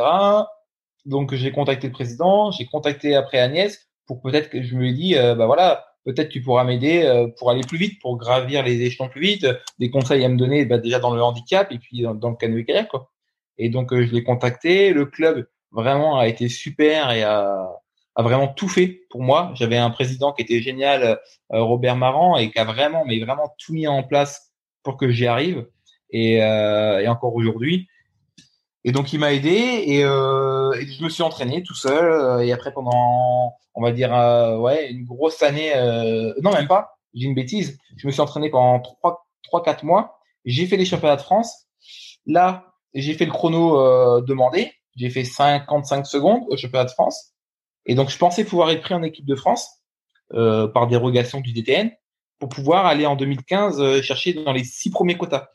Donc 1.06 1.34
j'ai 1.34 1.52
contacté 1.52 1.88
le 1.88 1.94
président, 1.94 2.52
j'ai 2.52 2.66
contacté 2.66 3.16
après 3.16 3.40
Agnès 3.40 3.90
pour 4.06 4.22
peut-être 4.22 4.50
que 4.50 4.62
je 4.62 4.76
dit, 4.92 5.16
euh, 5.16 5.36
bah 5.36 5.46
voilà, 5.46 5.86
peut-être 6.06 6.30
tu 6.30 6.42
pourras 6.42 6.64
m'aider 6.64 7.04
euh, 7.04 7.28
pour 7.38 7.52
aller 7.52 7.62
plus 7.62 7.78
vite, 7.78 8.00
pour 8.02 8.18
gravir 8.18 8.64
les 8.64 8.82
échelons 8.82 9.10
plus 9.10 9.22
vite, 9.22 9.48
des 9.80 9.90
conseils 9.90 10.24
à 10.24 10.30
me 10.30 10.38
donner 10.38 10.66
bah, 10.66 10.78
déjà 10.78 11.00
dans 11.00 11.14
le 11.14 11.22
handicap 11.22 11.72
et 11.72 11.80
puis 11.80 12.02
dans, 12.02 12.30
le 12.30 12.36
canoë 12.36 12.66
kayak 12.66 12.88
quoi. 12.88 13.12
Et 13.58 13.70
donc 13.70 13.94
euh, 13.94 14.06
je 14.06 14.14
l'ai 14.14 14.24
contacté, 14.24 14.94
le 14.94 15.06
club 15.06 15.48
vraiment 15.72 16.20
a 16.20 16.28
été 16.28 16.50
super 16.50 17.12
et 17.12 17.24
a, 17.24 17.70
a 18.16 18.24
vraiment 18.24 18.48
tout 18.48 18.68
fait 18.68 19.02
pour 19.10 19.22
moi. 19.22 19.52
J'avais 19.56 19.78
un 19.78 19.90
président 19.90 20.34
qui 20.34 20.42
était 20.42 20.62
génial, 20.62 21.20
Robert 21.50 21.96
Marant, 21.96 22.38
et 22.38 22.52
qui 22.52 22.60
a 22.60 22.64
vraiment, 22.64 23.06
mais 23.06 23.20
vraiment 23.20 23.54
tout 23.60 23.74
mis 23.74 23.88
en 23.88 24.04
place 24.04 24.54
pour 24.84 24.98
que 24.98 25.10
j'y 25.10 25.28
arrive. 25.28 25.68
Et, 26.10 26.36
et 26.36 27.08
encore 27.08 27.36
aujourd'hui, 27.36 27.88
et 28.88 28.94
donc 28.94 29.12
il 29.12 29.20
m'a 29.20 29.34
aidé 29.34 29.84
et, 29.86 30.06
euh, 30.06 30.72
et, 30.80 30.86
je 30.86 31.04
me 31.04 31.10
suis 31.10 31.22
entraîné 31.22 31.62
tout 31.62 31.76
seul. 31.76 32.10
Euh, 32.10 32.40
et 32.40 32.54
après 32.54 32.72
pendant, 32.72 33.54
on 33.76 33.82
va 33.82 33.92
dire, 33.92 34.14
euh, 34.16 34.58
ouais, 34.58 34.90
une 34.90 35.04
grosse 35.04 35.44
année, 35.44 35.76
euh, 35.76 36.34
non 36.42 36.54
même 36.54 36.70
pas, 36.70 36.98
j'ai 37.14 37.26
une 37.26 37.36
bêtise. 37.36 37.78
Je 37.98 38.08
me 38.08 38.14
suis 38.14 38.22
entraîné 38.22 38.50
pendant 38.50 38.80
trois, 38.80 39.28
trois, 39.44 39.62
quatre 39.62 39.84
mois. 39.84 40.20
J'ai 40.46 40.68
fait 40.68 40.78
les 40.78 40.86
championnats 40.86 41.18
de 41.18 41.22
France. 41.22 41.68
Là, 42.26 42.64
j'ai 43.02 43.14
fait 43.14 43.26
le 43.26 43.32
chrono 43.32 43.80
euh, 43.80 44.22
demandé. 44.22 44.72
J'ai 44.96 45.10
fait 45.10 45.24
55 45.24 46.06
secondes 46.08 46.44
au 46.50 46.58
championnat 46.58 46.86
de 46.86 46.92
France. 46.92 47.34
Et 47.86 47.96
donc 47.96 48.10
je 48.10 48.18
pensais 48.18 48.44
pouvoir 48.44 48.70
être 48.72 48.82
pris 48.82 48.94
en 48.94 49.04
équipe 49.04 49.26
de 49.26 49.36
France 49.36 49.70
euh, 50.34 50.68
par 50.68 50.88
dérogation 50.88 51.40
du 51.40 51.54
DTN 51.54 51.92
pour 52.40 52.50
pouvoir 52.50 52.86
aller 52.86 53.06
en 53.06 53.16
2015 53.16 54.02
chercher 54.02 54.34
dans 54.34 54.52
les 54.52 54.64
six 54.64 54.90
premiers 54.90 55.18
quotas 55.18 55.48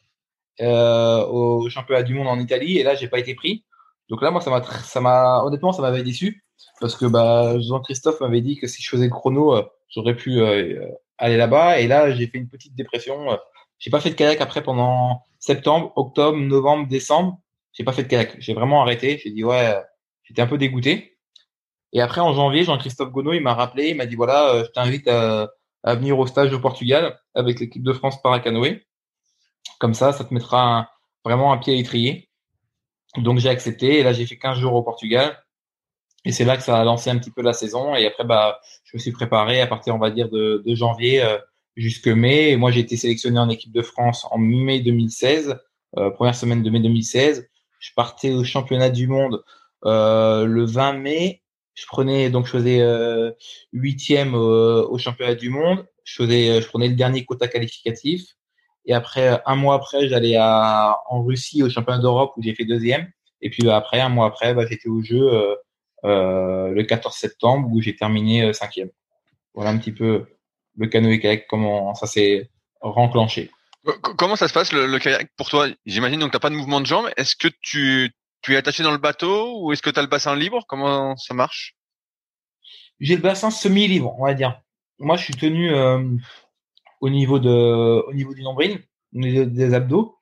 euh, 0.61 1.25
au 1.27 1.71
championnat 1.71 2.03
du 2.03 2.13
monde 2.15 2.29
en 2.29 2.39
Italie 2.39 2.79
et 2.79 2.83
là 2.83 2.95
j'ai 2.95 3.09
pas 3.09 3.19
été 3.19 3.35
pris. 3.35 3.65
Donc 4.11 4.21
là 4.21 4.31
moi 4.31 4.43
ça 4.43 4.51
m'a 4.51 4.63
ça 4.63 5.01
m'a 5.01 5.43
honnêtement 5.45 5.73
ça 5.73 5.81
m'avait 5.81 6.03
déçu 6.03 6.45
parce 6.79 6.95
que 6.95 7.07
bah 7.07 7.59
Jean-Christophe 7.59 8.21
m'avait 8.21 8.43
dit 8.43 8.59
que 8.59 8.67
si 8.67 8.83
je 8.83 8.89
faisais 8.91 9.07
le 9.07 9.11
chrono 9.11 9.57
euh, 9.57 9.63
j'aurais 9.89 10.15
pu 10.15 10.41
euh, 10.41 10.87
aller 11.17 11.39
là-bas 11.39 11.81
et 11.81 11.87
là 11.87 12.11
j'ai 12.13 12.27
fait 12.27 12.37
une 12.37 12.49
petite 12.49 12.75
dépression. 12.75 13.39
J'ai 13.83 13.91
pas 13.91 14.01
fait 14.01 14.11
de 14.11 14.15
kayak 14.15 14.41
après 14.41 14.63
pendant 14.63 15.25
septembre, 15.41 15.93
octobre, 15.97 16.39
novembre, 16.39 16.87
décembre. 16.87 17.41
J'ai 17.73 17.83
pas 17.83 17.93
fait 17.93 18.05
de 18.05 18.09
kayak. 18.09 18.37
J'ai 18.39 18.55
vraiment 18.55 18.81
arrêté. 18.81 19.21
J'ai 19.23 19.31
dit 19.31 19.43
ouais, 19.43 19.75
j'étais 20.23 20.41
un 20.41 20.47
peu 20.47 20.57
dégoûté. 20.57 21.19
Et 21.93 22.01
après 22.01 22.21
en 22.21 22.33
janvier, 22.33 22.63
Jean-Christophe 22.63 23.11
Gonod 23.11 23.35
il 23.35 23.43
m'a 23.43 23.55
rappelé, 23.55 23.89
il 23.89 23.97
m'a 23.97 24.07
dit 24.07 24.15
voilà, 24.15 24.63
je 24.63 24.71
t'invite 24.71 25.09
à, 25.09 25.49
venir 25.85 26.17
au 26.17 26.27
stage 26.29 26.53
au 26.53 26.61
Portugal 26.61 27.19
avec 27.35 27.59
l'équipe 27.59 27.83
de 27.83 27.93
France 27.93 28.23
paracanoë. 28.23 28.87
Comme 29.81 29.95
ça, 29.95 30.13
ça 30.13 30.25
te 30.25 30.33
mettra 30.33 30.89
vraiment 31.25 31.53
un 31.53 31.59
pied 31.59 31.75
à 31.75 31.77
l'étrier. 31.77 32.31
Donc 33.17 33.41
j'ai 33.41 33.49
accepté 33.49 33.99
et 33.99 34.05
là 34.05 34.13
j'ai 34.13 34.27
fait 34.27 34.39
15 34.39 34.59
jours 34.59 34.75
au 34.75 34.85
Portugal. 34.85 35.43
Et 36.25 36.31
c'est 36.31 36.45
là 36.45 36.57
que 36.57 36.63
ça 36.63 36.81
a 36.81 36.85
lancé 36.85 37.11
un 37.11 37.19
petit 37.19 37.33
peu 37.33 37.43
la 37.43 37.53
saison. 37.53 37.97
Et 37.97 38.07
après, 38.07 38.23
bah, 38.23 38.61
je 38.85 38.97
me 38.97 39.01
suis 39.01 39.11
préparé 39.11 39.61
à 39.61 39.67
partir, 39.67 39.97
on 39.97 39.99
va 39.99 40.13
dire, 40.13 40.31
de, 40.31 40.63
de 40.65 40.75
janvier 40.77 41.21
euh, 41.21 41.37
jusque 41.77 42.09
mai. 42.09 42.57
Moi, 42.57 42.71
j'ai 42.71 42.81
été 42.81 42.97
sélectionné 42.97 43.39
en 43.39 43.49
équipe 43.49 43.73
de 43.73 43.83
France 43.83 44.27
en 44.31 44.39
mai 44.39 44.81
2016, 44.81 45.59
euh, 45.99 46.11
première 46.11 46.35
semaine 46.35 46.63
de 46.63 46.71
mai 46.71 46.81
2016. 46.81 47.49
Je 47.81 47.91
partais 47.97 48.33
au 48.33 48.45
championnat 48.45 48.91
du 48.91 49.07
monde 49.07 49.43
euh, 49.85 50.45
le 50.47 50.65
20 50.65 50.95
mai. 50.95 51.43
Je 51.75 51.87
prenais 51.87 52.29
donc 52.29 52.47
je 52.47 52.51
faisais 52.51 52.81
euh, 52.83 53.31
huitième 53.73 54.35
au 54.35 54.99
championnat 54.99 55.35
du 55.35 55.49
monde. 55.49 55.87
Je 56.05 56.23
faisais, 56.23 56.61
je 56.61 56.69
prenais 56.69 56.89
le 56.89 56.95
dernier 56.95 57.25
quota 57.25 57.49
qualificatif. 57.49 58.37
Et 58.85 58.95
après, 58.95 59.41
un 59.47 59.57
mois 59.57 59.77
après, 59.77 60.09
j'allais 60.09 60.37
à, 60.37 61.01
en 61.09 61.23
Russie 61.23 61.63
au 61.63 61.71
championnat 61.71 62.01
d'Europe 62.01 62.33
où 62.37 62.43
j'ai 62.43 62.55
fait 62.55 62.65
deuxième. 62.65 63.11
Et 63.41 63.51
puis 63.51 63.69
après, 63.71 64.01
un 64.01 64.09
mois 64.09 64.27
après, 64.27 64.55
bah, 64.55 64.67
j'étais 64.69 64.89
au 64.89 65.03
jeu 65.03 65.33
euh, 65.33 65.55
euh, 66.05 66.69
le 66.71 66.83
14 66.85 67.15
septembre 67.15 67.69
où 67.71 67.81
j'ai 67.81 67.95
terminé 67.95 68.45
euh, 68.45 68.53
cinquième. 68.53 68.91
Voilà 69.55 69.71
un 69.71 69.79
petit 69.79 69.93
peu 69.93 70.27
le 70.77 70.87
canoë 70.89 71.19
kayak 71.21 71.47
comment 71.49 71.95
ça 71.95 72.07
s'est 72.07 72.51
renclenché. 72.81 73.51
Comment 74.17 74.37
ça 74.37 74.49
se 74.49 74.53
passe 74.53 74.73
le, 74.73 74.99
kayak 74.99 75.29
pour 75.37 75.49
toi? 75.49 75.69
J'imagine 75.87 76.21
donc 76.21 76.33
t'as 76.33 76.39
pas 76.39 76.51
de 76.51 76.55
mouvement 76.55 76.81
de 76.81 76.87
jambes. 76.87 77.09
Est-ce 77.17 77.37
que 77.37 77.49
tu 77.61 78.11
tu 78.43 78.55
es 78.55 78.57
attaché 78.57 78.83
dans 78.83 78.93
le 78.93 78.99
bateau 78.99 79.61
ou 79.61 79.73
est-ce 79.73 79.83
que 79.83 79.91
tu 79.91 79.99
as 79.99 80.03
le 80.03 80.09
bassin 80.09 80.35
libre? 80.37 80.65
Comment 80.69 81.17
ça 81.17 81.35
marche? 81.35 81.77
J'ai 83.01 83.17
le 83.17 83.23
bassin 83.23 83.51
semi-libre, 83.51 84.15
on 84.19 84.25
va 84.25 84.35
dire. 84.35 84.61
Moi, 84.99 85.17
je 85.17 85.25
suis 85.25 85.35
tenu 85.35 85.73
euh, 85.73 86.05
au 87.01 87.11
niveau 87.11 87.39
de 87.39 87.51
au 87.51 88.13
niveau 88.13 88.35
du 88.35 88.43
nombril, 88.43 88.85
des 89.13 89.75
abdos. 89.75 90.17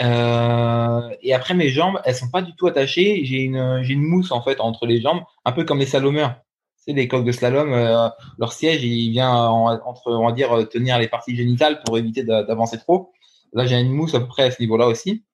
Euh, 0.00 1.14
et 1.22 1.32
après 1.32 1.54
mes 1.54 1.68
jambes, 1.68 2.00
elles 2.04 2.16
sont 2.16 2.30
pas 2.30 2.42
du 2.42 2.54
tout 2.56 2.66
attachées. 2.66 3.24
J'ai 3.24 3.42
une 3.42 3.82
j'ai 3.84 3.92
une 3.92 4.02
mousse 4.02 4.32
en 4.32 4.42
fait 4.42 4.60
entre 4.60 4.86
les 4.86 5.00
jambes, 5.00 5.22
un 5.44 5.52
peu 5.52 5.64
comme 5.64 5.78
les 5.78 5.86
salomeurs. 5.86 6.40
C'est 6.86 6.94
les 6.94 7.08
coques 7.08 7.24
de 7.24 7.32
slalom, 7.32 7.72
euh, 7.72 8.08
leur 8.38 8.52
siège 8.52 8.84
il 8.84 9.10
vient 9.10 9.32
entre 9.32 10.12
on 10.12 10.26
va 10.26 10.32
dire 10.32 10.68
tenir 10.68 10.98
les 10.98 11.08
parties 11.08 11.34
génitales 11.36 11.82
pour 11.84 11.98
éviter 11.98 12.22
d'avancer 12.22 12.78
trop. 12.78 13.12
Là 13.52 13.66
j'ai 13.66 13.76
une 13.80 13.92
mousse 13.92 14.14
à 14.14 14.20
peu 14.20 14.28
près 14.28 14.44
à 14.44 14.50
ce 14.50 14.60
niveau-là 14.60 14.86
aussi. 14.86 15.24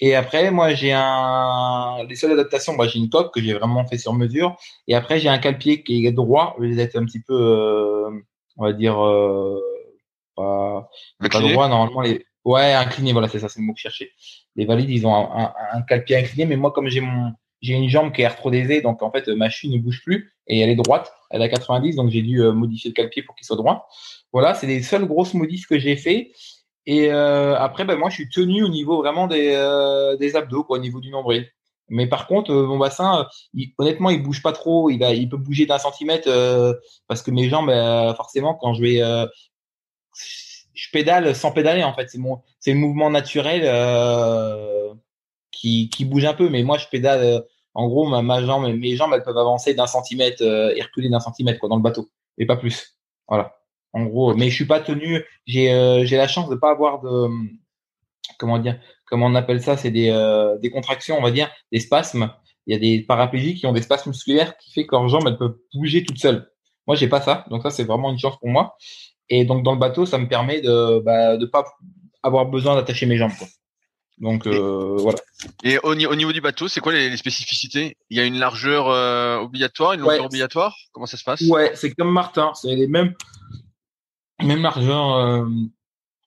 Et 0.00 0.14
après 0.14 0.50
moi 0.50 0.74
j'ai 0.74 0.92
un 0.92 2.04
les 2.08 2.16
seules 2.16 2.32
adaptations, 2.32 2.74
moi 2.74 2.86
j'ai 2.88 2.98
une 2.98 3.08
coque 3.08 3.32
que 3.32 3.40
j'ai 3.40 3.54
vraiment 3.54 3.86
fait 3.86 3.98
sur 3.98 4.14
mesure. 4.14 4.56
Et 4.88 4.94
après 4.94 5.20
j'ai 5.20 5.28
un 5.28 5.38
calpier 5.38 5.82
qui 5.84 6.06
est 6.06 6.12
droit, 6.12 6.56
je 6.60 6.66
vais 6.66 6.82
être 6.82 6.96
un 6.96 7.04
petit 7.04 7.20
peu 7.20 7.34
euh, 7.34 8.10
on 8.56 8.64
va 8.64 8.72
dire 8.72 8.98
euh, 9.04 9.60
pas, 10.34 10.90
pas 11.20 11.40
droit 11.40 11.68
normalement 11.68 12.00
les 12.00 12.26
Ouais, 12.46 12.72
incliné, 12.74 13.12
voilà, 13.12 13.26
c'est 13.26 13.40
ça, 13.40 13.48
c'est 13.48 13.58
le 13.58 13.66
mot 13.66 13.72
que 13.72 13.80
je 13.80 13.82
cherchais. 13.82 14.12
Les 14.54 14.66
valides, 14.66 14.88
ils 14.88 15.04
ont 15.04 15.12
un, 15.12 15.46
un, 15.46 15.52
un 15.72 15.80
incliné, 15.80 16.46
mais 16.46 16.54
moi, 16.56 16.70
comme 16.70 16.88
j'ai 16.88 17.00
mon, 17.00 17.32
j'ai 17.60 17.74
une 17.74 17.88
jambe 17.88 18.12
qui 18.12 18.22
est 18.22 18.24
arthrodésée, 18.24 18.82
donc 18.82 19.02
en 19.02 19.10
fait, 19.10 19.26
ma 19.26 19.50
cheville 19.50 19.76
ne 19.76 19.82
bouge 19.82 20.00
plus 20.04 20.32
et 20.48 20.60
elle 20.60 20.70
est 20.70 20.76
droite, 20.76 21.12
elle 21.30 21.42
a 21.42 21.48
90, 21.48 21.96
donc 21.96 22.10
j'ai 22.10 22.22
dû 22.22 22.42
euh, 22.42 22.52
modifier 22.52 22.90
le 22.90 22.94
calpier 22.94 23.22
pour 23.22 23.34
qu'il 23.34 23.46
soit 23.46 23.56
droit. 23.56 23.88
Voilà, 24.32 24.54
c'est 24.54 24.66
les 24.66 24.82
seules 24.82 25.06
grosses 25.06 25.34
modifs 25.34 25.66
que 25.66 25.78
j'ai 25.78 25.96
fait. 25.96 26.32
Et 26.86 27.10
euh, 27.10 27.56
après, 27.56 27.84
ben, 27.84 27.96
moi, 27.96 28.10
je 28.10 28.14
suis 28.16 28.28
tenu 28.28 28.62
au 28.62 28.68
niveau 28.68 28.98
vraiment 28.98 29.26
des, 29.26 29.52
euh, 29.54 30.16
des 30.16 30.36
abdos, 30.36 30.64
quoi, 30.64 30.78
au 30.78 30.80
niveau 30.80 31.00
du 31.00 31.10
nombril. 31.10 31.48
Mais 31.88 32.06
par 32.08 32.26
contre, 32.26 32.52
mon 32.52 32.78
bassin, 32.78 33.26
honnêtement, 33.78 34.10
il 34.10 34.22
bouge 34.22 34.42
pas 34.42 34.52
trop. 34.52 34.90
Il, 34.90 34.98
va, 34.98 35.12
il 35.12 35.28
peut 35.28 35.36
bouger 35.36 35.66
d'un 35.66 35.78
centimètre 35.78 36.28
parce 37.06 37.22
que 37.22 37.30
mes 37.30 37.48
jambes, 37.48 37.70
forcément, 38.16 38.54
quand 38.54 38.74
je 38.74 38.82
vais 38.82 39.28
je 40.74 40.90
pédale 40.92 41.34
sans 41.36 41.52
pédaler 41.52 41.84
en 41.84 41.94
fait. 41.94 42.08
C'est 42.10 42.18
mon, 42.18 42.42
c'est 42.58 42.72
le 42.72 42.80
mouvement 42.80 43.08
naturel 43.08 43.62
qui, 45.52 45.88
qui 45.88 46.04
bouge 46.04 46.24
un 46.24 46.34
peu. 46.34 46.48
Mais 46.48 46.64
moi, 46.64 46.76
je 46.76 46.88
pédale. 46.88 47.44
En 47.76 47.88
gros, 47.88 48.06
ma, 48.06 48.22
ma 48.22 48.42
jambe, 48.42 48.66
mes 48.74 48.96
jambes, 48.96 49.12
elles 49.14 49.22
peuvent 49.22 49.36
avancer 49.36 49.74
d'un 49.74 49.86
centimètre 49.86 50.42
euh, 50.42 50.72
et 50.74 50.80
reculer 50.82 51.10
d'un 51.10 51.20
centimètre 51.20 51.60
quoi 51.60 51.68
dans 51.68 51.76
le 51.76 51.82
bateau, 51.82 52.10
et 52.38 52.46
pas 52.46 52.56
plus. 52.56 52.96
Voilà. 53.28 53.54
En 53.92 54.04
gros, 54.06 54.34
mais 54.34 54.48
je 54.48 54.54
suis 54.54 54.64
pas 54.64 54.80
tenu. 54.80 55.22
J'ai, 55.44 55.70
euh, 55.72 56.06
j'ai 56.06 56.16
la 56.16 56.26
chance 56.26 56.48
de 56.48 56.54
pas 56.54 56.70
avoir 56.70 57.02
de, 57.02 57.28
comment 58.38 58.58
dire, 58.58 58.80
comment 59.04 59.26
on 59.26 59.34
appelle 59.34 59.62
ça, 59.62 59.76
c'est 59.76 59.90
des, 59.90 60.08
euh, 60.08 60.56
des 60.58 60.70
contractions, 60.70 61.18
on 61.18 61.22
va 61.22 61.30
dire, 61.30 61.50
des 61.70 61.80
spasmes. 61.80 62.32
Il 62.66 62.72
y 62.72 62.76
a 62.76 62.78
des 62.78 63.02
paraplégiques 63.02 63.58
qui 63.58 63.66
ont 63.66 63.74
des 63.74 63.82
spasmes 63.82 64.08
musculaires 64.08 64.56
qui 64.56 64.72
fait 64.72 64.86
que 64.86 64.94
leurs 64.94 65.08
jambes 65.08 65.24
elles 65.26 65.36
peuvent 65.36 65.58
bouger 65.74 66.02
toutes 66.02 66.18
seules. 66.18 66.50
Moi, 66.86 66.96
j'ai 66.96 67.08
pas 67.08 67.20
ça, 67.20 67.44
donc 67.50 67.62
ça 67.62 67.68
c'est 67.68 67.84
vraiment 67.84 68.10
une 68.10 68.18
chance 68.18 68.38
pour 68.38 68.48
moi. 68.48 68.76
Et 69.28 69.44
donc 69.44 69.64
dans 69.64 69.72
le 69.72 69.78
bateau, 69.78 70.06
ça 70.06 70.16
me 70.16 70.28
permet 70.28 70.62
de 70.62 71.00
bah, 71.04 71.36
de 71.36 71.44
pas 71.44 71.64
avoir 72.22 72.46
besoin 72.46 72.74
d'attacher 72.74 73.04
mes 73.04 73.18
jambes. 73.18 73.32
Quoi. 73.38 73.48
Donc 74.18 74.46
euh, 74.46 74.96
voilà. 74.98 75.18
Et 75.62 75.78
au, 75.78 75.92
au, 75.92 76.14
niveau 76.14 76.32
du 76.32 76.40
bateau, 76.40 76.68
c'est 76.68 76.80
quoi 76.80 76.92
les, 76.92 77.10
les, 77.10 77.16
spécificités? 77.16 77.96
Il 78.08 78.16
y 78.16 78.20
a 78.20 78.24
une 78.24 78.38
largeur 78.38 78.88
euh, 78.88 79.38
obligatoire, 79.38 79.92
une 79.92 80.00
longueur 80.00 80.24
obligatoire? 80.24 80.74
Comment 80.92 81.06
ça 81.06 81.18
se 81.18 81.24
passe? 81.24 81.42
Ouais, 81.42 81.72
c'est 81.74 81.92
comme 81.92 82.10
Martin, 82.10 82.52
c'est 82.54 82.74
les 82.74 82.86
mêmes 82.86 83.14
mêmes 84.42 84.62
largeurs. 84.62 85.16
Euh, 85.16 85.44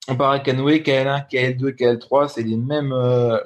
on 0.07 0.15
parle 0.15 0.43
canoë, 0.43 0.79
KL1, 0.79 1.27
KL2, 1.29 1.75
KL3, 1.75 2.27
c'est 2.27 2.43
les 2.43 2.57
mêmes 2.57 2.93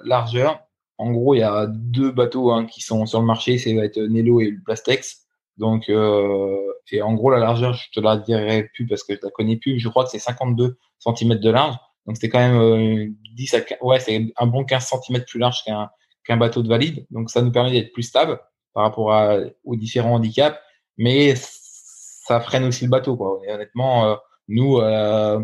largeurs. 0.03 0.59
En 0.97 1.11
gros, 1.11 1.35
il 1.35 1.39
y 1.39 1.43
a 1.43 1.67
deux 1.67 2.11
bateaux 2.11 2.51
hein, 2.51 2.65
qui 2.65 2.81
sont 2.81 3.05
sur 3.05 3.19
le 3.19 3.25
marché, 3.25 3.57
c'est 3.57 3.73
va 3.73 3.83
être 3.83 3.99
Nelo 3.99 4.39
et 4.39 4.51
le 4.51 4.61
Plastex. 4.63 5.25
Donc, 5.57 5.89
et 5.89 7.01
en 7.01 7.13
gros, 7.13 7.31
la 7.31 7.39
largeur, 7.39 7.73
je 7.73 7.89
te 7.91 7.99
la 7.99 8.17
dirai 8.17 8.69
plus 8.73 8.87
parce 8.87 9.03
que 9.03 9.15
je 9.15 9.19
la 9.21 9.31
connais 9.31 9.57
plus. 9.57 9.79
Je 9.79 9.89
crois 9.89 10.05
que 10.05 10.11
c'est 10.11 10.19
52 10.19 10.77
cm 10.99 11.35
de 11.35 11.49
large. 11.49 11.75
Donc, 12.05 12.17
c'était 12.17 12.29
quand 12.29 12.39
même 12.39 12.59
euh, 12.59 13.07
10 13.35 13.53
à 13.53 13.61
15, 13.61 13.77
ouais, 13.81 13.99
c'est 13.99 14.33
un 14.37 14.47
bon 14.47 14.63
15 14.63 14.93
cm 15.07 15.23
plus 15.25 15.39
large 15.39 15.63
qu'un 15.65 15.89
qu'un 16.25 16.37
bateau 16.37 16.63
de 16.63 16.69
valide. 16.69 17.05
Donc, 17.11 17.29
ça 17.29 17.41
nous 17.41 17.51
permet 17.51 17.71
d'être 17.71 17.91
plus 17.93 18.03
stable 18.03 18.39
par 18.73 18.83
rapport 18.83 19.13
à, 19.13 19.37
aux 19.65 19.75
différents 19.75 20.15
handicaps. 20.15 20.57
Mais 20.97 21.35
ça 21.35 22.39
freine 22.39 22.63
aussi 22.65 22.85
le 22.85 22.89
bateau, 22.89 23.17
quoi. 23.17 23.41
Et 23.45 23.51
honnêtement, 23.51 24.05
euh, 24.05 24.15
nous, 24.47 24.77
euh, 24.77 25.39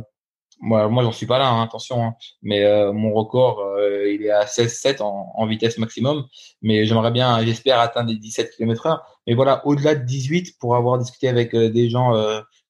moi, 0.62 0.90
moi 0.90 1.04
j'en 1.04 1.12
suis 1.12 1.26
pas 1.26 1.40
là, 1.40 1.50
hein, 1.50 1.64
attention. 1.64 2.04
Hein. 2.04 2.14
Mais 2.42 2.64
euh, 2.66 2.92
mon 2.92 3.14
record, 3.14 3.60
euh, 3.60 4.12
il 4.12 4.24
est 4.24 4.32
à 4.32 4.46
16-7 4.46 5.02
en, 5.02 5.32
en, 5.34 5.48
vitesse 5.48 5.78
maximum. 5.78 6.26
Mais 6.62 6.86
j'aimerais 6.86 7.12
bien, 7.12 7.44
j'espère 7.46 7.80
atteindre 7.80 8.10
les 8.10 8.18
17 8.18 8.56
km 8.56 8.88
heure. 8.88 9.20
Mais 9.28 9.34
voilà, 9.34 9.66
au-delà 9.66 9.96
de 9.96 10.04
18, 10.06 10.58
pour 10.60 10.76
avoir 10.76 10.98
discuté 10.98 11.30
avec 11.30 11.54
euh, 11.56 11.70
des 11.70 11.90
gens 11.90 12.14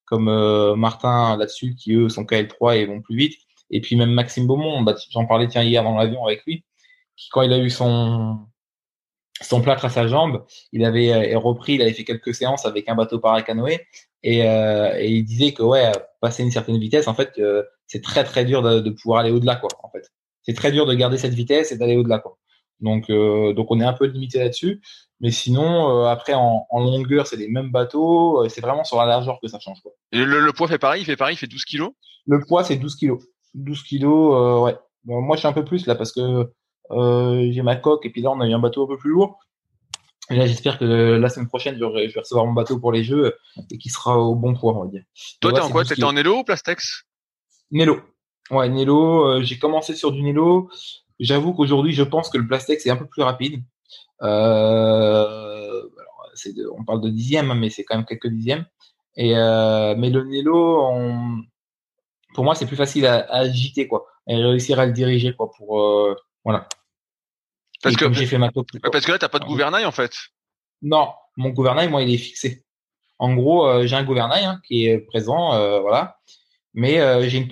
comme 0.06 0.76
Martin 0.76 1.38
là-dessus, 1.38 1.76
qui 1.76 1.94
eux 1.94 2.10
sont 2.10 2.24
KL3 2.24 2.78
et 2.78 2.86
vont 2.86 3.00
plus 3.00 3.16
vite. 3.16 3.36
Et 3.72 3.82
puis 3.82 3.96
même 3.96 4.12
Maxime 4.12 4.48
Beaumont, 4.48 4.82
bah, 4.82 4.96
j'en 5.12 5.26
parlais 5.26 5.48
tiens 5.48 5.64
hier 5.64 5.84
dans 5.84 5.96
l'avion 5.98 6.26
avec 6.26 6.44
lui, 6.46 6.64
qui 7.16 7.30
quand 7.30 7.42
il 7.42 7.54
a 7.54 7.60
eu 7.60 7.70
son 7.70 8.40
son 9.42 9.62
plâtre 9.62 9.86
à 9.86 9.90
sa 9.90 10.08
jambe, 10.08 10.46
il 10.74 10.84
avait 10.84 11.34
repris, 11.36 11.76
il 11.76 11.82
avait 11.82 11.94
fait 11.94 12.04
quelques 12.04 12.36
séances 12.36 12.66
avec 12.66 12.90
un 12.90 12.96
bateau 12.96 13.20
paracanoë 13.20 13.80
et, 14.24 14.48
euh, 14.48 14.98
et 14.98 15.10
il 15.12 15.24
disait 15.24 15.54
que 15.54 15.64
ouais, 15.64 15.92
passer 16.22 16.44
une 16.44 16.52
certaine 16.52 16.78
vitesse, 16.78 17.08
en 17.08 17.14
fait, 17.14 17.34
euh, 17.40 17.64
c'est 17.88 18.04
très 18.04 18.24
très 18.24 18.46
dur 18.46 18.62
de, 18.62 18.80
de 18.80 18.90
pouvoir 18.90 19.20
aller 19.20 19.32
au-delà, 19.32 19.56
quoi. 19.56 19.70
En 19.84 19.90
fait, 19.90 20.12
c'est 20.44 20.54
très 20.54 20.72
dur 20.72 20.86
de 20.86 20.94
garder 20.94 21.18
cette 21.18 21.34
vitesse 21.34 21.72
et 21.72 21.78
d'aller 21.78 21.96
au-delà, 21.96 22.20
quoi. 22.20 22.38
Donc, 22.82 23.10
euh, 23.10 23.54
donc 23.54 23.72
on 23.72 23.80
est 23.80 23.86
un 23.86 23.94
peu 23.94 24.06
limité 24.06 24.40
là-dessus. 24.40 24.82
Mais 25.22 25.32
sinon, 25.32 26.04
euh, 26.04 26.06
après, 26.06 26.34
en, 26.34 26.66
en 26.70 26.80
longueur, 26.80 27.28
c'est 27.28 27.36
les 27.36 27.50
mêmes 27.50 27.72
bateaux. 27.72 28.48
c'est 28.48 28.62
vraiment 28.62 28.84
sur 28.84 28.98
la 28.98 29.06
largeur 29.06 29.40
que 29.42 29.48
ça 29.48 29.60
change, 29.60 29.82
quoi. 29.82 29.92
Et 30.12 30.20
le, 30.20 30.40
le, 30.40 30.54
poids 30.54 30.68
fait 30.68 30.78
pareil, 30.78 31.02
il 31.02 31.06
fait 31.06 31.18
pareil, 31.18 31.36
il 31.36 31.38
fait 31.38 31.48
12 31.48 31.66
kilos? 31.66 31.92
Le 32.26 32.40
poids, 32.46 32.64
c'est 32.64 32.78
12 32.78 32.96
kilos. 32.96 33.22
12 33.54 33.84
kilos, 33.84 34.64
ouais. 34.64 34.76
Bon, 35.06 35.22
moi, 35.22 35.36
je 35.36 35.40
suis 35.40 35.48
un 35.48 35.54
peu 35.54 35.66
plus 35.66 35.86
là 35.88 35.96
parce 35.96 36.12
que 36.12 36.52
j'ai 36.92 37.62
ma 37.62 37.76
coque 37.76 38.06
et 38.06 38.10
puis 38.10 38.22
là, 38.22 38.32
on 38.32 38.42
a 38.42 38.48
eu 38.48 38.54
un 38.54 38.60
bateau 38.60 38.84
un 38.84 38.88
peu 38.88 38.98
plus 38.98 39.12
lourd. 39.12 39.40
Et 40.32 40.36
là, 40.36 40.46
j'espère 40.46 40.78
que 40.78 40.86
la 40.86 41.30
semaine 41.30 41.48
prochaine, 41.48 41.76
je 41.80 41.86
vais, 41.86 42.20
recevoir 42.20 42.46
mon 42.46 42.54
bateau 42.54 42.80
pour 42.80 42.92
les 42.92 43.04
jeux 43.04 43.36
et 43.72 43.78
qui 43.78 43.90
sera 43.90 44.20
au 44.20 44.36
bon 44.36 44.54
poids, 44.54 44.78
on 44.78 44.84
va 44.84 44.88
dire. 44.90 45.04
Toi, 45.42 45.54
t'es 45.54 45.60
en 45.60 45.70
quoi? 45.70 45.84
T'étais 45.84 46.04
en 46.04 46.14
Nelo 46.14 46.40
ou 46.40 46.44
Plastex? 46.44 47.06
Nelo. 47.72 48.00
Ouais, 48.52 48.70
Nelo. 48.70 49.26
Euh, 49.26 49.42
j'ai 49.42 49.58
commencé 49.58 49.96
sur 49.96 50.12
du 50.12 50.22
Nelo. 50.22 50.70
J'avoue 51.20 51.54
qu'aujourd'hui, 51.54 51.94
je 51.94 52.04
pense 52.04 52.30
que 52.30 52.38
le 52.38 52.48
Plastex 52.48 52.86
est 52.86 52.92
un 52.92 52.96
peu 52.96 53.08
plus 53.08 53.24
rapide. 53.24 53.64
Euh, 54.22 55.82
de, 56.46 56.70
on 56.78 56.84
parle 56.84 57.02
de 57.02 57.10
dixième, 57.10 57.50
hein, 57.50 57.56
mais 57.56 57.70
c'est 57.70 57.84
quand 57.84 57.96
même 57.96 58.06
quelques 58.06 58.30
dixièmes. 58.30 58.66
Et 59.16 59.36
euh, 59.36 59.96
mais 59.98 60.12
le 60.12 60.24
Nelo, 60.24 60.84
on, 60.84 61.42
pour 62.34 62.44
moi, 62.44 62.56
c'est 62.56 62.66
plus 62.66 62.76
facile 62.76 63.06
à, 63.06 63.20
à, 63.20 63.40
agiter, 63.40 63.88
quoi, 63.88 64.06
et 64.28 64.36
réussir 64.36 64.80
à 64.80 64.86
le 64.86 64.92
diriger, 64.92 65.34
quoi, 65.34 65.52
pour 65.52 65.82
euh, 65.82 66.16
voilà. 66.44 66.68
Parce 67.82 67.96
que 67.96 68.12
j'ai 68.14 68.26
fait 68.26 68.38
ma 68.38 68.52
Parce 68.52 69.06
que 69.06 69.12
là, 69.12 69.20
t'as 69.20 69.30
pas 69.30 69.40
de 69.40 69.46
gouvernail 69.46 69.86
en 69.86 69.92
fait. 69.92 70.12
Non, 70.82 71.10
mon 71.38 71.50
gouvernail, 71.50 71.90
moi, 71.90 72.02
il 72.02 72.14
est 72.14 72.18
fixé. 72.18 72.66
En 73.20 73.34
gros, 73.36 73.68
euh, 73.68 73.86
j'ai 73.86 73.96
un 73.96 74.04
gouvernail 74.04 74.46
hein, 74.46 74.62
qui 74.66 74.86
est 74.86 75.00
présent, 75.00 75.54
euh, 75.54 75.80
voilà. 75.80 76.18
Mais 76.74 77.00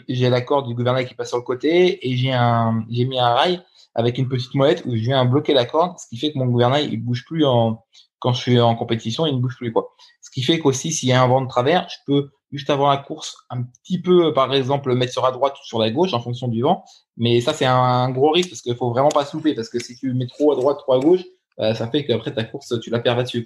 j'ai 0.07 0.29
la 0.29 0.41
corde 0.41 0.67
du 0.67 0.75
gouvernail 0.75 1.07
qui 1.07 1.15
passe 1.15 1.29
sur 1.29 1.37
le 1.37 1.43
côté 1.43 2.07
et 2.07 2.15
j'ai 2.15 2.31
un, 2.31 2.85
j'ai 2.89 3.03
mis 3.05 3.19
un 3.19 3.33
rail 3.33 3.61
avec 3.95 4.19
une 4.19 4.29
petite 4.29 4.53
molette 4.53 4.83
où 4.85 4.95
je 4.95 5.01
viens 5.01 5.25
bloquer 5.25 5.55
la 5.55 5.65
corde, 5.65 5.97
ce 5.97 6.07
qui 6.07 6.17
fait 6.17 6.31
que 6.31 6.37
mon 6.37 6.45
gouvernail 6.45 6.87
il 6.91 7.03
bouge 7.03 7.25
plus 7.25 7.43
en 7.43 7.83
quand 8.19 8.33
je 8.33 8.41
suis 8.41 8.59
en 8.59 8.75
compétition, 8.75 9.25
il 9.25 9.35
ne 9.35 9.41
bouge 9.41 9.57
plus 9.57 9.73
quoi. 9.73 9.95
Ce 10.21 10.29
qui 10.29 10.43
fait 10.43 10.59
qu'aussi 10.59 10.91
s'il 10.91 11.09
y 11.09 11.13
a 11.13 11.21
un 11.21 11.27
vent 11.27 11.41
de 11.41 11.47
travers, 11.47 11.89
je 11.89 11.97
peux 12.05 12.29
juste 12.51 12.69
avant 12.69 12.89
la 12.89 12.97
course 12.97 13.35
un 13.49 13.63
petit 13.63 14.01
peu, 14.01 14.33
par 14.33 14.53
exemple, 14.53 14.93
mettre 14.95 15.13
sur 15.13 15.23
la 15.23 15.31
droite 15.31 15.55
ou 15.61 15.65
sur 15.65 15.79
la 15.79 15.91
gauche 15.91 16.13
en 16.13 16.21
fonction 16.21 16.47
du 16.47 16.61
vent. 16.61 16.83
Mais 17.17 17.41
ça, 17.41 17.53
c'est 17.53 17.65
un 17.65 18.09
gros 18.09 18.31
risque 18.31 18.49
parce 18.49 18.61
qu'il 18.61 18.75
faut 18.75 18.89
vraiment 18.91 19.09
pas 19.09 19.25
se 19.25 19.37
parce 19.55 19.69
que 19.69 19.79
si 19.79 19.97
tu 19.97 20.13
mets 20.13 20.27
trop 20.27 20.51
à 20.53 20.55
droite, 20.55 20.77
trop 20.79 20.93
à 20.93 20.99
gauche, 20.99 21.23
euh, 21.59 21.73
ça 21.73 21.87
fait 21.89 22.05
qu'après 22.05 22.33
ta 22.33 22.43
course, 22.43 22.79
tu 22.81 22.89
la 22.89 22.99
perds 22.99 23.17
là-dessus. 23.17 23.43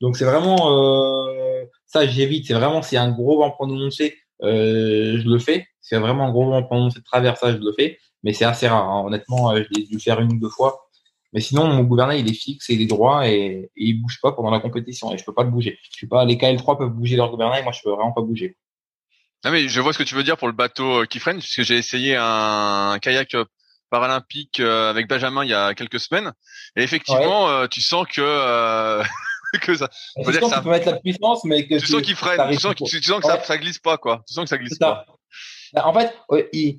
Donc 0.00 0.16
c'est 0.16 0.24
vraiment 0.24 0.72
euh, 0.72 1.64
ça, 1.86 2.06
j'évite. 2.06 2.46
C'est 2.46 2.54
vraiment 2.54 2.80
a 2.80 3.00
un 3.00 3.12
gros 3.12 3.38
vent 3.38 3.50
prononcé, 3.50 4.16
euh, 4.42 5.18
je 5.18 5.28
le 5.28 5.38
fais. 5.38 5.66
A 5.92 6.00
vraiment 6.00 6.24
un 6.24 6.32
gros 6.32 6.46
vent 6.46 6.62
prononcé 6.62 7.00
de 7.00 7.04
travers, 7.04 7.36
ça, 7.36 7.52
je 7.52 7.58
le 7.58 7.72
fais. 7.72 7.98
Mais 8.22 8.32
c'est 8.32 8.44
assez 8.44 8.66
rare. 8.66 8.88
Hein. 8.88 9.04
Honnêtement, 9.06 9.54
je 9.56 9.66
l'ai 9.76 9.84
dû 9.84 9.98
faire 10.00 10.20
une 10.20 10.32
ou 10.32 10.40
deux 10.40 10.48
fois. 10.48 10.88
Mais 11.32 11.40
sinon, 11.40 11.66
mon 11.66 11.82
gouvernail, 11.82 12.20
il 12.20 12.30
est 12.30 12.34
fixe 12.34 12.68
et 12.68 12.74
il 12.74 12.82
est 12.82 12.86
droit 12.86 13.26
et, 13.26 13.32
et, 13.34 13.70
il 13.74 14.02
bouge 14.02 14.18
pas 14.20 14.32
pendant 14.32 14.50
la 14.50 14.60
compétition 14.60 15.12
et 15.12 15.18
je 15.18 15.24
peux 15.24 15.32
pas 15.32 15.44
le 15.44 15.50
bouger. 15.50 15.78
Je 15.82 15.96
suis 15.96 16.06
pas, 16.06 16.24
les 16.24 16.36
KL3 16.36 16.78
peuvent 16.78 16.90
bouger 16.90 17.16
leur 17.16 17.30
gouvernail, 17.30 17.62
moi 17.62 17.72
je 17.72 17.80
peux 17.82 17.90
vraiment 17.90 18.12
pas 18.12 18.20
bouger. 18.20 18.56
Non 19.44 19.50
mais 19.50 19.68
je 19.68 19.80
vois 19.80 19.92
ce 19.92 19.98
que 19.98 20.04
tu 20.04 20.14
veux 20.14 20.22
dire 20.22 20.36
pour 20.36 20.46
le 20.46 20.54
bateau 20.54 21.02
euh, 21.02 21.04
qui 21.04 21.18
freine 21.18 21.38
puisque 21.38 21.62
j'ai 21.62 21.76
essayé 21.76 22.16
un 22.16 22.98
kayak 23.00 23.34
euh, 23.34 23.44
paralympique 23.90 24.60
euh, 24.60 24.88
avec 24.88 25.08
Benjamin 25.08 25.44
il 25.44 25.50
y 25.50 25.54
a 25.54 25.74
quelques 25.74 25.98
semaines 25.98 26.32
et 26.76 26.82
effectivement 26.82 27.66
tu 27.66 27.80
sens 27.80 28.06
que 28.06 29.02
que 29.60 29.74
ça, 29.74 29.90
on 30.16 30.30
dire 30.30 30.40
que 30.40 30.48
ça 30.48 30.62
peut 30.62 30.70
mettre 30.70 30.86
la 30.86 30.98
puissance 30.98 31.44
mais 31.44 31.66
que 31.66 31.78
tu, 31.78 31.86
sens 31.86 32.02
qu'il 32.02 32.14
freine, 32.14 32.40
tu 32.50 32.58
sens, 32.58 32.74
tu, 32.74 33.02
sens 33.02 33.20
que 33.20 33.26
ça, 33.26 33.42
ça 33.42 33.58
glisse 33.58 33.80
pas 33.80 33.98
quoi, 33.98 34.22
tu 34.28 34.32
sens 34.32 34.44
que 34.44 34.48
ça 34.48 34.58
glisse 34.58 34.78
pas. 34.78 35.04
Bah, 35.72 35.86
en 35.86 35.94
fait, 35.94 36.12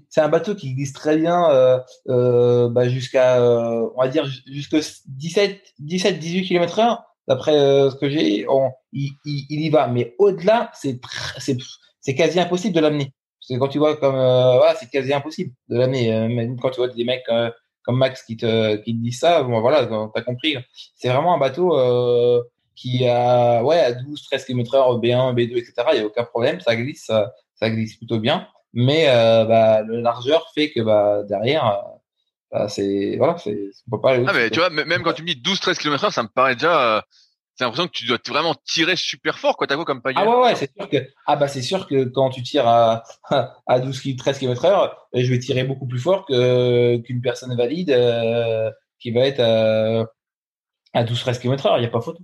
c'est 0.10 0.22
un 0.22 0.30
bateau 0.30 0.54
qui 0.54 0.76
glisse 0.76 0.94
très 0.94 1.18
bien 1.18 1.50
euh, 1.50 1.80
euh, 2.10 2.70
bah, 2.70 2.88
jusqu'à, 2.88 3.42
euh, 3.42 3.90
on 3.96 4.02
va 4.02 4.08
dire, 4.08 4.26
jusqu'à 4.46 4.78
17, 5.08 5.60
17, 5.80 6.20
18 6.20 6.44
km 6.44 6.80
heure. 6.80 7.04
D'après 7.28 7.58
euh, 7.58 7.90
ce 7.90 7.96
que 7.96 8.10
j'ai, 8.10 8.46
il, 8.92 9.12
il, 9.26 9.46
il, 9.50 9.62
y 9.62 9.70
va. 9.70 9.88
Mais 9.88 10.14
au-delà, 10.20 10.72
c'est, 10.76 11.00
quasi 12.16 12.40
impossible 12.40 12.76
de 12.76 12.82
l'amener. 12.82 13.14
C'est 13.40 13.58
quand 13.58 13.68
tu 13.68 13.80
vois 13.80 13.98
comme, 13.98 14.16
euh, 14.16 14.58
voilà, 14.58 14.76
c'est 14.76 14.90
quasi 14.90 15.12
impossible 15.14 15.54
de 15.70 15.78
l'amener. 15.78 16.12
même 16.28 16.60
quand 16.60 16.70
tu 16.70 16.78
vois 16.78 16.90
des 16.90 17.04
mecs 17.04 17.26
comme 17.84 17.98
Max 17.98 18.24
qui 18.24 18.38
te, 18.38 18.76
qui 18.78 18.96
te 18.96 19.02
disent 19.02 19.20
ça, 19.20 19.44
bon, 19.44 19.60
voilà, 19.62 19.88
t'as 20.14 20.22
compris. 20.22 20.58
C'est 20.96 21.10
vraiment 21.10 21.34
un 21.34 21.40
bateau 21.40 21.76
qui 22.76 23.08
a, 23.08 23.64
ouais, 23.64 23.80
à 23.80 23.94
12, 23.94 24.22
13 24.24 24.46
km 24.46 24.76
heure, 24.76 25.00
B1, 25.00 25.34
B2, 25.34 25.58
etc. 25.58 25.74
Il 25.94 26.00
n'y 26.00 26.02
a 26.02 26.06
aucun 26.06 26.26
problème. 26.26 26.60
Ça 26.60 26.76
glisse, 26.76 27.10
ça 27.56 27.70
glisse 27.70 27.96
plutôt 27.96 28.20
bien 28.20 28.48
mais 28.74 29.08
euh, 29.08 29.46
bah, 29.46 29.82
le 29.84 30.02
largeur 30.02 30.52
fait 30.54 30.72
que 30.72 30.82
bah, 30.82 31.24
derrière, 31.24 31.66
euh, 31.66 31.82
bah, 32.52 32.68
c'est 32.68 33.16
voilà, 33.18 33.38
c'est 33.38 33.70
on 33.88 33.96
peut 33.96 34.02
pas 34.02 34.12
aller. 34.12 34.26
Ah 34.28 34.34
mais 34.34 34.50
tu 34.50 34.60
vois, 34.60 34.70
même 34.70 35.04
quand 35.04 35.14
tu 35.14 35.22
me 35.22 35.28
dis 35.28 35.42
12-13 35.42 35.78
km/h, 35.78 36.12
ça 36.12 36.24
me 36.24 36.28
paraît 36.28 36.56
déjà. 36.56 36.98
Euh, 36.98 37.02
c'est 37.56 37.66
l'impression 37.66 37.88
que 37.88 37.94
tu 37.94 38.08
dois 38.08 38.18
vraiment 38.28 38.56
tirer 38.66 38.96
super 38.96 39.38
fort, 39.38 39.58
quoi. 39.58 39.68
T'as 39.68 39.76
quoi 39.76 39.86
comme 39.86 40.02
pagaie 40.02 40.20
Ah 40.20 40.28
ouais, 40.28 40.44
ouais, 40.44 40.56
c'est 40.56 40.72
sûr 40.76 40.90
que 40.90 40.98
ah 41.28 41.36
bah 41.36 41.48
c'est 41.48 41.62
sûr 41.62 41.88
que 41.88 42.06
quand 42.06 42.32
tu 42.32 42.42
tires 42.42 42.68
à 42.68 43.04
à 43.68 43.80
12 43.80 44.16
13 44.18 44.40
km/h, 44.40 44.92
je 45.14 45.30
vais 45.30 45.38
tirer 45.38 45.64
beaucoup 45.64 45.86
plus 45.86 46.00
fort 46.00 46.26
que 46.26 46.98
qu'une 46.98 47.22
personne 47.22 47.56
valide 47.56 47.92
euh, 47.92 48.72
qui 49.00 49.12
va 49.12 49.22
être 49.22 49.40
à, 49.40 50.08
à 50.94 51.04
12 51.04 51.20
13 51.20 51.40
km/h. 51.40 51.76
Il 51.78 51.84
y 51.84 51.86
a 51.86 51.90
pas 51.90 52.02
photo. 52.02 52.20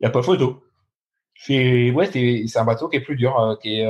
Il 0.00 0.04
y 0.04 0.06
a 0.06 0.10
pas 0.10 0.22
photo. 0.22 0.62
C'est 1.34 1.90
ouais, 1.90 2.10
c'est 2.12 2.58
un 2.58 2.64
bateau 2.64 2.90
qui 2.90 2.96
est 2.96 3.00
plus 3.00 3.16
dur, 3.16 3.58
qui 3.62 3.80
est 3.80 3.86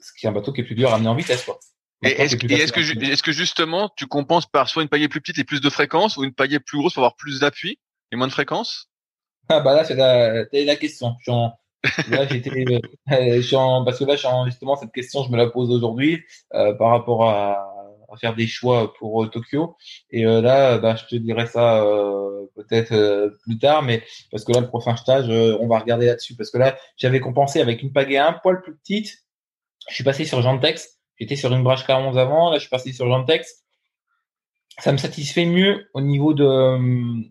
ce 0.00 0.12
qui 0.18 0.26
est 0.26 0.28
un 0.28 0.32
bateau 0.32 0.52
qui 0.52 0.60
est 0.60 0.64
plus 0.64 0.74
dur 0.74 0.90
à 0.90 0.96
amener 0.96 1.08
en 1.08 1.14
vitesse, 1.14 1.44
quoi. 1.44 1.58
Et 2.02 2.12
est-ce 2.12 2.36
que, 2.36 2.46
est 2.46 3.22
que 3.22 3.32
justement 3.32 3.90
tu 3.94 4.06
compenses 4.06 4.46
par 4.46 4.70
soit 4.70 4.82
une 4.82 4.88
pagaie 4.88 5.08
plus 5.08 5.20
petite 5.20 5.38
et 5.38 5.44
plus 5.44 5.60
de 5.60 5.68
fréquence 5.68 6.16
ou 6.16 6.24
une 6.24 6.32
pagaie 6.32 6.58
plus 6.58 6.78
grosse 6.78 6.94
pour 6.94 7.02
avoir 7.02 7.16
plus 7.16 7.40
d'appui 7.40 7.78
et 8.10 8.16
moins 8.16 8.26
de 8.26 8.32
fréquence? 8.32 8.88
Ah 9.50 9.60
bah 9.60 9.74
là 9.74 9.84
c'est 9.84 9.96
la, 9.96 10.44
la 10.50 10.76
question. 10.76 11.16
Je 11.18 11.24
suis 11.24 11.32
en, 11.32 11.52
là 12.08 12.26
j'étais, 12.26 12.50
euh, 13.12 13.36
je 13.36 13.40
suis 13.40 13.56
en, 13.56 13.84
parce 13.84 13.98
que 13.98 14.04
là 14.04 14.14
je 14.14 14.20
suis 14.20 14.28
en, 14.28 14.46
justement 14.46 14.76
cette 14.76 14.92
question 14.92 15.24
je 15.24 15.30
me 15.30 15.36
la 15.36 15.48
pose 15.48 15.70
aujourd'hui 15.70 16.22
euh, 16.54 16.72
par 16.74 16.90
rapport 16.90 17.28
à, 17.28 17.68
à, 18.08 18.16
faire 18.16 18.34
des 18.34 18.46
choix 18.46 18.94
pour 18.94 19.22
euh, 19.22 19.28
Tokyo 19.28 19.76
et 20.10 20.26
euh, 20.26 20.40
là 20.40 20.78
bah, 20.78 20.96
je 20.96 21.04
te 21.04 21.16
dirais 21.16 21.46
ça 21.46 21.82
euh, 21.82 22.46
peut-être 22.54 23.36
plus 23.42 23.58
tard 23.58 23.82
mais 23.82 24.02
parce 24.30 24.44
que 24.44 24.52
là 24.52 24.60
le 24.60 24.68
prochain 24.68 24.96
stage 24.96 25.28
on 25.28 25.66
va 25.68 25.78
regarder 25.78 26.06
là-dessus 26.06 26.34
parce 26.34 26.50
que 26.50 26.58
là 26.58 26.76
j'avais 26.96 27.20
compensé 27.20 27.60
avec 27.60 27.82
une 27.82 27.92
pagaie 27.92 28.18
un 28.18 28.32
poil 28.32 28.60
plus 28.62 28.76
petite 28.76 29.18
je 29.90 29.96
suis 29.96 30.04
passé 30.04 30.24
sur 30.24 30.40
Gentex. 30.40 31.00
J'étais 31.18 31.36
sur 31.36 31.52
une 31.52 31.62
Brashka 31.62 31.98
11 31.98 32.16
avant. 32.16 32.50
Là, 32.50 32.56
je 32.56 32.60
suis 32.60 32.70
passé 32.70 32.92
sur 32.92 33.08
Gentex. 33.08 33.64
Ça 34.78 34.92
me 34.92 34.96
satisfait 34.96 35.44
mieux 35.44 35.90
au 35.92 36.00
niveau 36.00 36.32
de, 36.32 36.44
euh, 36.44 37.22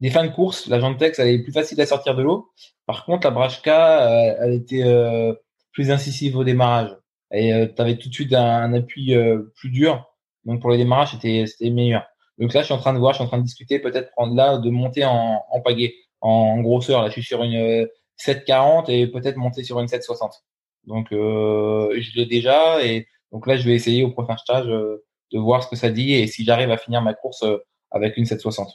des 0.00 0.10
fins 0.10 0.26
de 0.26 0.32
course. 0.32 0.66
La 0.66 0.80
Gentex, 0.80 1.18
elle 1.18 1.28
est 1.28 1.42
plus 1.42 1.52
facile 1.52 1.80
à 1.80 1.86
sortir 1.86 2.14
de 2.16 2.22
l'eau. 2.22 2.50
Par 2.86 3.04
contre, 3.06 3.26
la 3.26 3.30
Brashka, 3.30 4.02
euh, 4.02 4.36
elle 4.40 4.54
était 4.54 4.82
euh, 4.82 5.32
plus 5.72 5.90
incisive 5.90 6.36
au 6.36 6.44
démarrage. 6.44 6.94
Et 7.30 7.50
tu 7.74 7.82
avais 7.82 7.98
tout 7.98 8.08
de 8.08 8.14
suite 8.14 8.32
un, 8.32 8.72
appui 8.72 9.14
plus 9.56 9.68
dur. 9.68 10.02
Donc, 10.44 10.62
pour 10.62 10.70
le 10.70 10.78
démarrage, 10.78 11.10
c'était 11.12 11.70
meilleur. 11.70 12.06
Donc 12.38 12.54
là, 12.54 12.60
je 12.60 12.66
suis 12.66 12.74
en 12.74 12.78
train 12.78 12.94
de 12.94 12.98
voir, 12.98 13.12
je 13.12 13.18
suis 13.18 13.24
en 13.24 13.28
train 13.28 13.36
de 13.36 13.42
discuter, 13.42 13.78
peut-être 13.78 14.10
prendre 14.12 14.34
là, 14.34 14.56
de 14.56 14.70
monter 14.70 15.04
en, 15.04 15.44
en 15.50 15.60
pagaie, 15.60 15.94
en 16.22 16.60
grosseur. 16.60 17.02
Là, 17.02 17.08
je 17.08 17.12
suis 17.12 17.22
sur 17.22 17.42
une 17.42 17.86
740 18.16 18.88
et 18.88 19.06
peut-être 19.08 19.36
monter 19.36 19.62
sur 19.62 19.78
une 19.78 19.88
760. 19.88 20.42
Donc, 20.88 21.12
euh, 21.12 21.94
je 22.00 22.16
l'ai 22.16 22.26
déjà. 22.26 22.82
Et 22.84 23.06
donc 23.30 23.46
là, 23.46 23.56
je 23.56 23.62
vais 23.62 23.74
essayer 23.74 24.02
au 24.02 24.10
prochain 24.10 24.36
stage 24.38 24.66
euh, 24.66 25.04
de 25.32 25.38
voir 25.38 25.62
ce 25.62 25.68
que 25.68 25.76
ça 25.76 25.90
dit 25.90 26.14
et 26.14 26.26
si 26.26 26.44
j'arrive 26.44 26.70
à 26.70 26.78
finir 26.78 27.02
ma 27.02 27.14
course 27.14 27.42
euh, 27.42 27.58
avec 27.90 28.16
une 28.16 28.24
760 28.24 28.68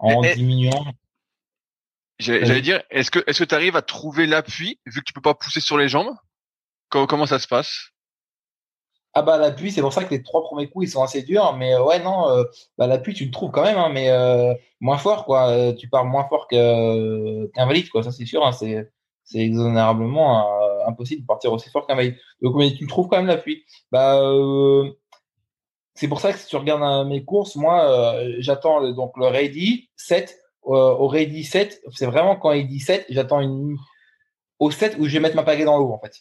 en 0.00 0.22
diminuant. 0.22 0.86
J'allais 2.18 2.62
dire, 2.62 2.82
est-ce 2.90 3.12
que 3.12 3.20
est-ce 3.28 3.40
que 3.40 3.44
tu 3.44 3.54
arrives 3.54 3.76
à 3.76 3.82
trouver 3.82 4.26
l'appui 4.26 4.80
vu 4.86 5.00
que 5.00 5.04
tu 5.04 5.12
peux 5.12 5.20
pas 5.20 5.34
pousser 5.34 5.60
sur 5.60 5.78
les 5.78 5.88
jambes? 5.88 6.12
Comment, 6.88 7.06
comment 7.06 7.26
ça 7.26 7.38
se 7.38 7.46
passe? 7.46 7.90
Ah 9.14 9.22
bah 9.22 9.38
l'appui, 9.38 9.70
c'est 9.70 9.80
pour 9.80 9.92
ça 9.92 10.04
que 10.04 10.10
les 10.10 10.22
trois 10.22 10.42
premiers 10.42 10.68
coups 10.68 10.86
ils 10.86 10.90
sont 10.90 11.02
assez 11.02 11.22
durs, 11.22 11.54
mais 11.56 11.76
ouais 11.76 12.02
non, 12.02 12.44
bah, 12.76 12.86
l'appui 12.86 13.14
tu 13.14 13.24
le 13.24 13.30
trouves 13.30 13.50
quand 13.50 13.62
même, 13.62 13.78
hein, 13.78 13.90
mais 13.92 14.10
moins 14.80 14.98
fort 14.98 15.24
quoi. 15.24 15.72
tu 15.74 15.88
pars 15.88 16.04
moins 16.04 16.26
fort 16.28 16.48
qu'un 16.48 17.66
valide 17.66 17.88
quoi, 17.88 18.02
ça 18.02 18.10
c'est 18.10 18.26
sûr. 18.26 18.44
Hein, 18.44 18.52
c'est 18.52 18.90
c'est 19.22 19.38
exonérablement 19.38 20.57
impossible 20.88 21.22
de 21.22 21.26
partir 21.26 21.52
aussi 21.52 21.70
fort 21.70 21.86
qu'un 21.86 21.94
valide. 21.94 22.16
Donc, 22.42 22.56
mais 22.56 22.72
tu 22.72 22.86
trouves 22.86 23.08
quand 23.08 23.16
même 23.18 23.26
l'appui. 23.26 23.64
Bah, 23.92 24.20
euh, 24.20 24.90
c'est 25.94 26.08
pour 26.08 26.20
ça 26.20 26.32
que 26.32 26.38
si 26.38 26.46
tu 26.46 26.56
regardes 26.56 26.82
euh, 26.82 27.08
mes 27.08 27.24
courses, 27.24 27.56
moi, 27.56 28.14
j'attends 28.38 28.90
donc 28.92 29.16
le 29.16 29.26
ready 29.26 29.90
7. 29.96 30.38
au 30.62 31.08
ready 31.08 31.44
7, 31.44 31.82
c'est 31.92 32.06
vraiment 32.06 32.36
quand 32.36 32.52
il 32.52 32.68
dit 32.68 32.80
7, 32.80 33.06
j'attends 33.08 33.40
une 33.40 33.76
au 34.58 34.70
7 34.70 34.96
où 34.98 35.06
je 35.06 35.12
vais 35.12 35.20
mettre 35.20 35.36
ma 35.36 35.44
pagaie 35.44 35.64
dans 35.64 35.78
l'eau, 35.78 35.92
en 35.92 36.00
fait. 36.00 36.14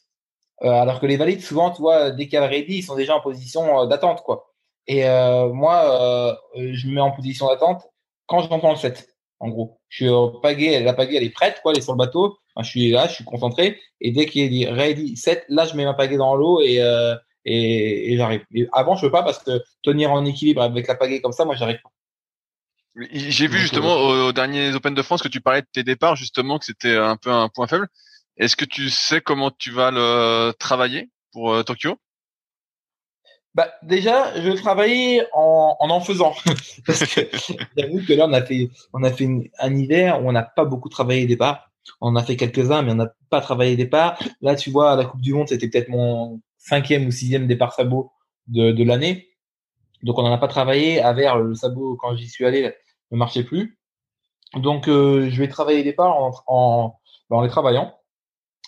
alors 0.61 0.99
que 0.99 1.05
les 1.05 1.17
valides, 1.17 1.41
souvent, 1.41 1.71
tu 1.71 1.81
vois, 1.81 2.11
dès 2.11 2.25
qu'il 2.25 2.33
y 2.33 2.37
a 2.37 2.41
le 2.41 2.47
ready, 2.47 2.77
ils 2.77 2.83
sont 2.83 2.95
déjà 2.95 3.15
en 3.15 3.21
position 3.21 3.85
d'attente, 3.87 4.21
quoi. 4.23 4.53
Et 4.87 5.03
moi, 5.03 6.37
je 6.55 6.87
me 6.87 6.95
mets 6.95 7.01
en 7.01 7.11
position 7.11 7.47
d'attente 7.47 7.83
quand 8.27 8.41
j'entends 8.41 8.71
le 8.71 8.77
7 8.77 9.16
en 9.39 9.49
gros. 9.49 9.79
Je 9.89 9.97
suis 9.97 10.09
au 10.09 10.29
pagaie, 10.29 10.79
la 10.81 10.93
pagaie 10.93 11.17
elle 11.17 11.23
est 11.23 11.29
prête, 11.29 11.59
quoi, 11.61 11.71
elle 11.71 11.79
est 11.79 11.81
sur 11.81 11.93
le 11.93 11.97
bateau. 11.97 12.37
je 12.59 12.67
suis 12.67 12.91
là, 12.91 13.07
je 13.07 13.13
suis 13.13 13.23
concentré. 13.23 13.79
Et 14.01 14.11
dès 14.11 14.25
qu'il 14.25 14.43
est 14.43 14.49
dit 14.49 14.65
ready, 14.65 15.15
set, 15.15 15.45
là 15.49 15.65
je 15.65 15.75
mets 15.75 15.85
ma 15.85 15.93
pagaie 15.93 16.17
dans 16.17 16.35
l'eau 16.35 16.61
et, 16.61 16.81
euh, 16.81 17.15
et, 17.45 18.13
et 18.13 18.17
j'arrive. 18.17 18.43
avant 18.73 18.95
je 18.95 19.01
peux 19.01 19.11
pas 19.11 19.23
parce 19.23 19.39
que 19.39 19.63
tenir 19.83 20.11
en 20.11 20.25
équilibre 20.25 20.61
avec 20.61 20.87
la 20.87 20.95
pagaie 20.95 21.21
comme 21.21 21.31
ça, 21.31 21.45
moi 21.45 21.55
j'arrive 21.55 21.81
pas. 21.81 21.91
J'ai 23.11 23.47
vu 23.47 23.59
justement 23.59 24.11
euh, 24.11 24.29
au, 24.29 24.31
dernier 24.33 24.73
Open 24.73 24.95
de 24.95 25.01
France 25.03 25.21
que 25.21 25.27
tu 25.27 25.39
parlais 25.39 25.61
de 25.61 25.67
tes 25.71 25.83
départs 25.83 26.15
justement 26.15 26.57
que 26.57 26.65
c'était 26.65 26.95
un 26.95 27.15
peu 27.15 27.31
un 27.31 27.47
point 27.47 27.67
faible. 27.67 27.87
Est-ce 28.37 28.55
que 28.55 28.65
tu 28.65 28.89
sais 28.89 29.21
comment 29.21 29.51
tu 29.51 29.71
vas 29.71 29.91
le 29.91 30.51
travailler 30.57 31.09
pour 31.31 31.53
euh, 31.53 31.63
Tokyo? 31.63 31.97
Bah, 33.57 33.73
déjà, 33.81 34.39
je 34.39 34.51
vais 34.51 34.55
travailler 34.55 35.23
en 35.33 35.75
en, 35.79 35.89
en 35.89 35.99
faisant. 35.99 36.35
Parce 36.85 37.03
que 37.05 37.21
j'avoue 37.75 38.05
que 38.05 38.13
là, 38.13 38.27
on 38.27 38.33
a 38.33 38.43
fait, 38.43 38.69
on 38.93 39.03
a 39.03 39.11
fait 39.11 39.27
un 39.57 39.75
hiver 39.75 40.23
où 40.23 40.29
on 40.29 40.31
n'a 40.31 40.43
pas 40.43 40.63
beaucoup 40.63 40.89
travaillé 40.89 41.21
les 41.21 41.27
départs. 41.27 41.71
On 41.99 42.15
a 42.15 42.23
fait 42.23 42.35
quelques-uns, 42.35 42.83
mais 42.83 42.91
on 42.91 42.95
n'a 42.95 43.11
pas 43.31 43.41
travaillé 43.41 43.71
les 43.71 43.83
départs. 43.85 44.21
Là, 44.41 44.55
tu 44.55 44.69
vois, 44.69 44.91
à 44.91 44.95
la 44.95 45.05
Coupe 45.05 45.21
du 45.21 45.33
Monde, 45.33 45.47
c'était 45.47 45.67
peut-être 45.69 45.89
mon 45.89 46.39
cinquième 46.59 47.07
ou 47.07 47.11
sixième 47.11 47.47
départ 47.47 47.73
sabot 47.73 48.11
de, 48.45 48.71
de 48.71 48.83
l'année. 48.83 49.29
Donc, 50.03 50.19
on 50.19 50.21
n'en 50.21 50.33
a 50.33 50.37
pas 50.37 50.47
travaillé. 50.47 51.01
À 51.01 51.13
vers 51.13 51.39
le 51.39 51.55
sabot, 51.55 51.95
quand 51.95 52.15
j'y 52.15 52.29
suis 52.29 52.45
allé, 52.45 52.71
ne 53.09 53.17
marchait 53.17 53.43
plus. 53.43 53.79
Donc, 54.53 54.87
euh, 54.87 55.31
je 55.31 55.39
vais 55.39 55.47
travailler 55.47 55.79
les 55.79 55.83
départs 55.83 56.15
en, 56.15 56.31
en, 56.45 56.99
en 57.31 57.41
les 57.41 57.49
travaillant. 57.49 57.97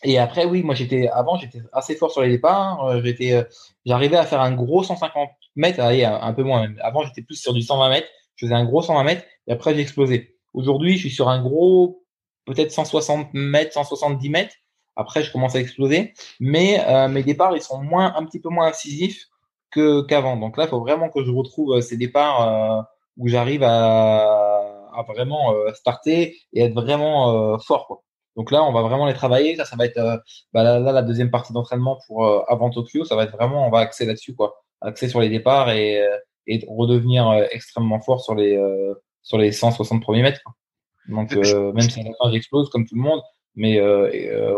Et 0.03 0.17
après, 0.17 0.45
oui, 0.45 0.63
moi 0.63 0.75
j'étais 0.75 1.09
avant, 1.09 1.37
j'étais 1.37 1.61
assez 1.73 1.95
fort 1.95 2.11
sur 2.11 2.21
les 2.21 2.29
départs. 2.29 2.85
Euh, 2.85 3.01
j'étais, 3.03 3.33
euh, 3.33 3.43
j'arrivais 3.85 4.17
à 4.17 4.25
faire 4.25 4.41
un 4.41 4.53
gros 4.53 4.83
150 4.83 5.29
mètres, 5.55 5.79
allez, 5.81 6.05
un 6.05 6.33
peu 6.33 6.43
moins. 6.43 6.67
Avant, 6.81 7.03
j'étais 7.03 7.21
plus 7.21 7.35
sur 7.35 7.53
du 7.53 7.61
120 7.61 7.89
mètres. 7.89 8.07
Je 8.35 8.45
faisais 8.45 8.55
un 8.55 8.65
gros 8.65 8.81
120 8.81 9.03
mètres 9.03 9.25
et 9.47 9.51
après 9.51 9.75
j'ai 9.75 9.81
explosé. 9.81 10.37
Aujourd'hui, 10.53 10.93
je 10.93 10.99
suis 10.99 11.09
sur 11.11 11.27
un 11.29 11.41
gros, 11.41 12.03
peut-être 12.45 12.71
160 12.71 13.33
mètres, 13.33 13.73
170 13.73 14.29
mètres. 14.29 14.55
Après, 14.95 15.23
je 15.23 15.31
commence 15.31 15.55
à 15.55 15.59
exploser, 15.59 16.13
mais 16.39 16.81
euh, 16.87 17.07
mes 17.07 17.23
départs 17.23 17.55
ils 17.55 17.61
sont 17.61 17.81
moins, 17.81 18.13
un 18.15 18.25
petit 18.25 18.39
peu 18.39 18.49
moins 18.49 18.67
incisifs 18.67 19.27
que 19.71 20.01
qu'avant. 20.01 20.37
Donc 20.37 20.57
là, 20.57 20.65
il 20.65 20.69
faut 20.69 20.79
vraiment 20.79 21.09
que 21.09 21.23
je 21.23 21.31
retrouve 21.31 21.79
ces 21.81 21.97
départs 21.97 22.87
où 23.17 23.27
j'arrive 23.27 23.63
à, 23.63 24.23
à, 24.93 25.03
vraiment 25.07 25.53
starter 25.73 26.37
et 26.53 26.61
être 26.63 26.73
vraiment 26.73 27.57
fort. 27.59 27.87
Quoi. 27.87 28.03
Donc 28.39 28.51
là, 28.51 28.63
on 28.63 28.71
va 28.71 28.83
vraiment 28.83 29.05
les 29.05 29.13
travailler. 29.13 29.57
Ça, 29.57 29.65
ça 29.65 29.75
va 29.75 29.85
être 29.85 29.97
euh, 29.97 30.15
bah 30.53 30.63
là, 30.63 30.79
la 30.79 31.01
deuxième 31.01 31.29
partie 31.29 31.51
d'entraînement 31.51 31.99
pour 32.07 32.25
euh, 32.25 32.41
avant 32.47 32.69
Tokyo. 32.69 33.03
Ça 33.03 33.17
va 33.17 33.25
être 33.25 33.33
vraiment, 33.33 33.67
on 33.67 33.69
va 33.69 33.79
axer 33.79 34.05
là-dessus, 34.05 34.33
quoi. 34.33 34.63
Axer 34.79 35.09
sur 35.09 35.19
les 35.19 35.27
départs 35.27 35.71
et, 35.71 36.01
euh, 36.01 36.17
et 36.47 36.65
redevenir 36.69 37.29
extrêmement 37.51 37.99
fort 37.99 38.21
sur 38.23 38.35
les 38.35 38.57
sur 39.23 39.37
les 39.37 39.51
160 39.51 40.01
premiers 40.01 40.21
mètres. 40.21 40.39
Donc 41.09 41.33
même 41.35 41.81
si 41.81 41.99
à 41.99 42.03
la 42.03 42.11
fin 42.17 42.31
j'explose 42.31 42.69
comme 42.69 42.87
tout 42.87 42.95
le 42.95 43.01
monde, 43.01 43.21
mais 43.55 43.77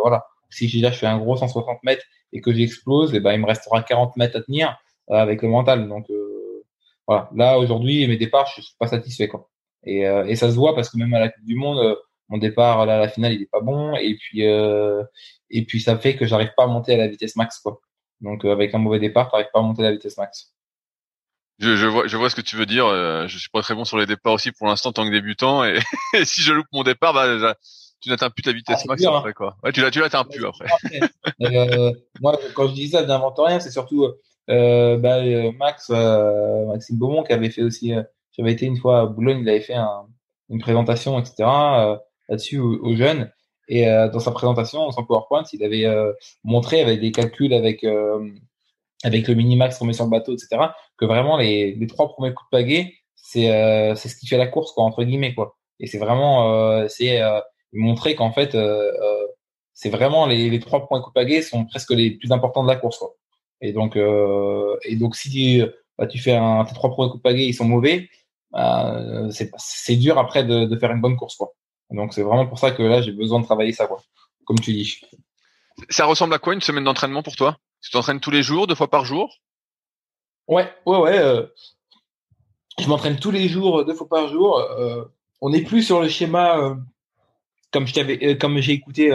voilà. 0.04 0.28
Si 0.52 0.68
déjà 0.68 0.92
je 0.92 1.00
fais 1.00 1.08
un 1.08 1.18
gros 1.18 1.36
160 1.36 1.80
mètres 1.82 2.06
et 2.34 2.40
que 2.40 2.54
j'explose, 2.54 3.16
et 3.16 3.18
eh 3.18 3.20
ben 3.20 3.34
il 3.34 3.40
me 3.40 3.48
restera 3.48 3.82
40 3.82 4.16
mètres 4.16 4.38
à 4.38 4.42
tenir 4.42 4.78
avec 5.08 5.42
le 5.42 5.48
mental. 5.48 5.90
Donc 5.90 6.06
voilà. 7.08 7.30
Là 7.36 7.58
aujourd'hui, 7.58 8.08
mes 8.08 8.18
départs, 8.18 8.46
je 8.56 8.62
suis 8.62 8.76
pas 8.78 8.88
satisfait 8.88 9.28
quoi. 9.28 9.50
Et, 9.84 10.02
et 10.02 10.36
ça 10.36 10.52
se 10.52 10.56
voit 10.56 10.76
parce 10.76 10.92
que 10.92 10.98
même 10.98 11.16
à 11.16 11.20
la 11.20 11.30
Coupe 11.30 11.46
du 11.46 11.56
Monde 11.56 11.98
mon 12.32 12.38
départ 12.40 12.86
là, 12.88 12.96
à 12.96 13.00
la 13.00 13.08
finale 13.10 13.34
il 13.34 13.42
est 13.44 13.50
pas 13.52 13.62
bon 13.62 13.94
et 13.96 14.16
puis 14.16 14.48
euh, 14.48 15.04
et 15.52 15.64
puis 15.66 15.80
ça 15.82 15.98
fait 15.98 16.16
que 16.16 16.26
j'arrive 16.26 16.52
pas 16.58 16.64
à 16.64 16.68
monter 16.68 16.94
à 16.96 16.98
la 16.98 17.08
vitesse 17.08 17.36
max 17.36 17.60
quoi. 17.60 17.80
Donc 18.22 18.44
euh, 18.46 18.52
avec 18.52 18.74
un 18.74 18.80
mauvais 18.80 19.00
départ, 19.00 19.30
t'arrives 19.30 19.50
pas 19.54 19.60
à 19.60 19.64
monter 19.64 19.82
à 19.84 19.86
la 19.86 19.92
vitesse 19.92 20.18
max. 20.18 20.54
Je, 21.60 21.76
je, 21.76 21.86
vois, 21.86 22.08
je 22.08 22.18
vois 22.18 22.30
ce 22.32 22.36
que 22.36 22.42
tu 22.42 22.56
veux 22.56 22.66
dire. 22.66 22.88
Euh, 22.88 23.28
je 23.28 23.38
suis 23.38 23.50
pas 23.52 23.62
très 23.62 23.76
bon 23.76 23.86
sur 23.86 23.98
les 24.00 24.08
départs 24.08 24.34
aussi 24.34 24.52
pour 24.52 24.66
l'instant 24.68 24.92
tant 24.92 25.06
que 25.06 25.12
débutant 25.12 25.64
et, 25.64 25.78
si 26.24 26.42
je 26.42 26.54
loupe 26.54 26.66
mon 26.74 26.82
départ, 26.84 27.14
bah 27.14 27.56
tu 28.00 28.10
n'atteins 28.10 28.32
plus 28.32 28.42
ta 28.42 28.52
vitesse 28.52 28.80
Ah, 28.82 28.88
max 28.88 29.02
dur, 29.02 29.16
après 29.16 29.34
quoi. 29.34 29.58
Ouais, 29.64 29.72
tu 29.72 29.82
l'as, 29.82 29.92
tu 29.92 30.00
l'atteins 30.00 30.24
plus 30.24 30.44
après. 30.44 30.66
Euh, 31.42 31.92
moi, 32.20 32.40
quand 32.56 32.68
je 32.68 32.74
dis 32.74 32.88
ça, 32.90 33.04
je 33.04 33.08
n'invente 33.08 33.38
rien. 33.38 33.60
C'est 33.60 33.70
surtout 33.70 34.08
euh, 34.50 34.98
bah, 34.98 35.18
euh, 35.18 35.52
Max, 35.60 35.92
euh, 35.94 36.66
Maxime 36.66 36.98
Beaumont, 36.98 37.22
qui 37.24 37.34
avait 37.34 37.52
fait 37.52 37.62
aussi. 37.62 37.94
euh, 37.94 38.02
J'avais 38.36 38.54
été 38.54 38.66
une 38.66 38.78
fois 38.78 39.02
à 39.02 39.06
Boulogne, 39.06 39.42
il 39.42 39.50
avait 39.50 39.62
fait 39.62 39.76
un- 39.76 40.08
une 40.50 40.60
présentation, 40.62 41.20
etc. 41.20 41.44
là-dessus 42.32 42.58
aux, 42.58 42.96
jeunes. 42.96 43.30
Et 43.68 43.88
euh, 43.88 44.10
dans 44.10 44.20
sa 44.20 44.32
présentation, 44.32 44.90
son 44.92 45.06
PowerPoint, 45.06 45.44
il 45.54 45.64
avait 45.64 45.86
euh, 45.86 46.12
montré 46.44 46.82
avec 46.82 47.00
des 47.00 47.12
calculs 47.12 47.54
avec 47.54 47.84
euh, 47.84 48.28
avec 49.04 49.28
le 49.28 49.36
minimax 49.36 49.78
qu'on 49.78 49.86
met 49.86 49.94
sur 49.94 50.06
le 50.06 50.10
bateau, 50.12 50.34
etc. 50.34 50.70
Que 50.98 51.06
vraiment 51.06 51.38
les, 51.38 51.78
trois 51.88 52.10
premiers 52.10 52.34
coups 52.34 52.50
de 52.52 52.58
pagaie, 52.58 52.94
c'est 53.16 53.52
euh, 53.52 53.96
ce 53.96 54.16
qui 54.16 54.28
fait 54.28 54.38
la 54.38 54.48
course, 54.48 54.72
quoi, 54.74 54.84
entre 54.84 55.04
guillemets, 55.04 55.34
quoi. 55.36 55.58
Et 55.80 55.88
c'est 55.88 56.00
vraiment 56.00 56.54
euh, 56.54 56.88
c'est 56.90 57.22
montrer 57.74 58.16
qu'en 58.16 58.32
fait 58.32 58.58
c'est 59.74 59.90
vraiment 59.90 60.26
les, 60.28 60.60
trois 60.60 60.88
points 60.88 61.02
coups 61.02 61.14
de 61.14 61.22
pagaie 61.22 61.42
sont 61.42 61.66
presque 61.66 61.92
les 61.92 62.12
plus 62.12 62.32
importants 62.32 62.64
de 62.64 62.68
la 62.68 62.76
course, 62.76 62.98
quoi. 62.98 63.16
Et 63.62 63.74
donc 63.74 63.96
et 63.96 64.96
donc 64.96 65.16
si 65.16 65.30
tu, 65.30 65.66
bah, 65.98 66.08
tu 66.08 66.20
fais 66.20 66.34
un 66.34 66.66
tes 66.66 66.74
trois 66.74 66.92
premiers 66.92 67.10
coups 67.10 67.24
de 67.24 67.30
pagaie, 67.30 67.46
ils 67.46 67.54
sont 67.54 67.66
mauvais, 67.66 68.10
bah, 68.52 69.30
c'est 69.32 69.96
dur 69.96 70.18
après 70.18 70.44
de, 70.44 70.66
de 70.66 70.78
faire 70.78 70.92
une 70.92 71.02
bonne 71.02 71.16
course, 71.18 71.36
quoi. 71.38 71.54
Donc 71.92 72.14
c'est 72.14 72.24
vraiment 72.24 72.48
pour 72.48 72.60
ça 72.60 72.72
que 72.72 72.84
là 72.84 73.02
j'ai 73.02 73.12
besoin 73.12 73.40
de 73.40 73.46
travailler 73.46 73.74
ça, 73.74 73.88
quoi. 73.88 74.02
Comme 74.46 74.60
tu 74.60 74.74
dis. 74.74 75.00
Ça 75.90 76.06
ressemble 76.06 76.34
à 76.34 76.40
quoi 76.40 76.54
une 76.54 76.62
semaine 76.62 76.84
d'entraînement 76.84 77.24
pour 77.24 77.36
toi? 77.36 77.58
Tu 77.82 77.92
t'entraînes 77.92 78.20
tous 78.20 78.32
les 78.32 78.44
jours, 78.44 78.68
deux 78.68 78.76
fois 78.76 78.90
par 78.90 79.06
jour? 79.06 79.38
Ouais, 80.48 80.70
ouais, 80.86 80.98
ouais. 80.98 81.18
euh, 81.18 81.46
je 82.80 82.88
m'entraîne 82.88 83.18
tous 83.20 83.32
les 83.32 83.48
jours, 83.48 83.86
deux 83.86 83.94
fois 83.94 84.08
par 84.08 84.28
jour. 84.28 84.58
Euh, 84.60 85.06
on 85.42 85.50
n'est 85.50 85.64
plus 85.64 85.84
sur 85.84 86.02
le 86.02 86.10
schéma 86.10 86.58
euh, 86.60 86.76
comme 87.72 87.88
je 87.88 87.94
t'avais, 87.94 88.38
comme 88.38 88.60
j'ai 88.60 88.74
écouté 88.74 89.12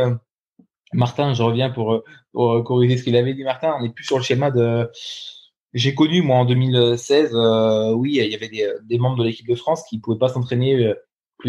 Martin. 0.92 1.34
Je 1.34 1.42
reviens 1.42 1.70
pour, 1.70 2.02
pour 2.32 2.64
corriger 2.64 2.96
ce 2.96 3.04
qu'il 3.04 3.16
avait 3.16 3.34
dit, 3.34 3.44
Martin. 3.44 3.74
On 3.78 3.82
n'est 3.82 3.92
plus 3.92 4.04
sur 4.04 4.16
le 4.16 4.24
schéma 4.24 4.50
de. 4.50 4.90
J'ai 5.74 5.94
connu 5.94 6.22
moi 6.22 6.38
en 6.38 6.44
2016. 6.46 7.34
euh, 7.34 7.92
oui, 7.92 8.16
il 8.16 8.30
y 8.30 8.34
avait 8.34 8.48
des, 8.48 8.66
des 8.84 8.98
membres 8.98 9.18
de 9.18 9.24
l'équipe 9.24 9.46
de 9.48 9.54
France 9.54 9.84
qui 9.88 9.98
pouvaient 10.00 10.18
pas 10.18 10.28
s'entraîner 10.28 10.94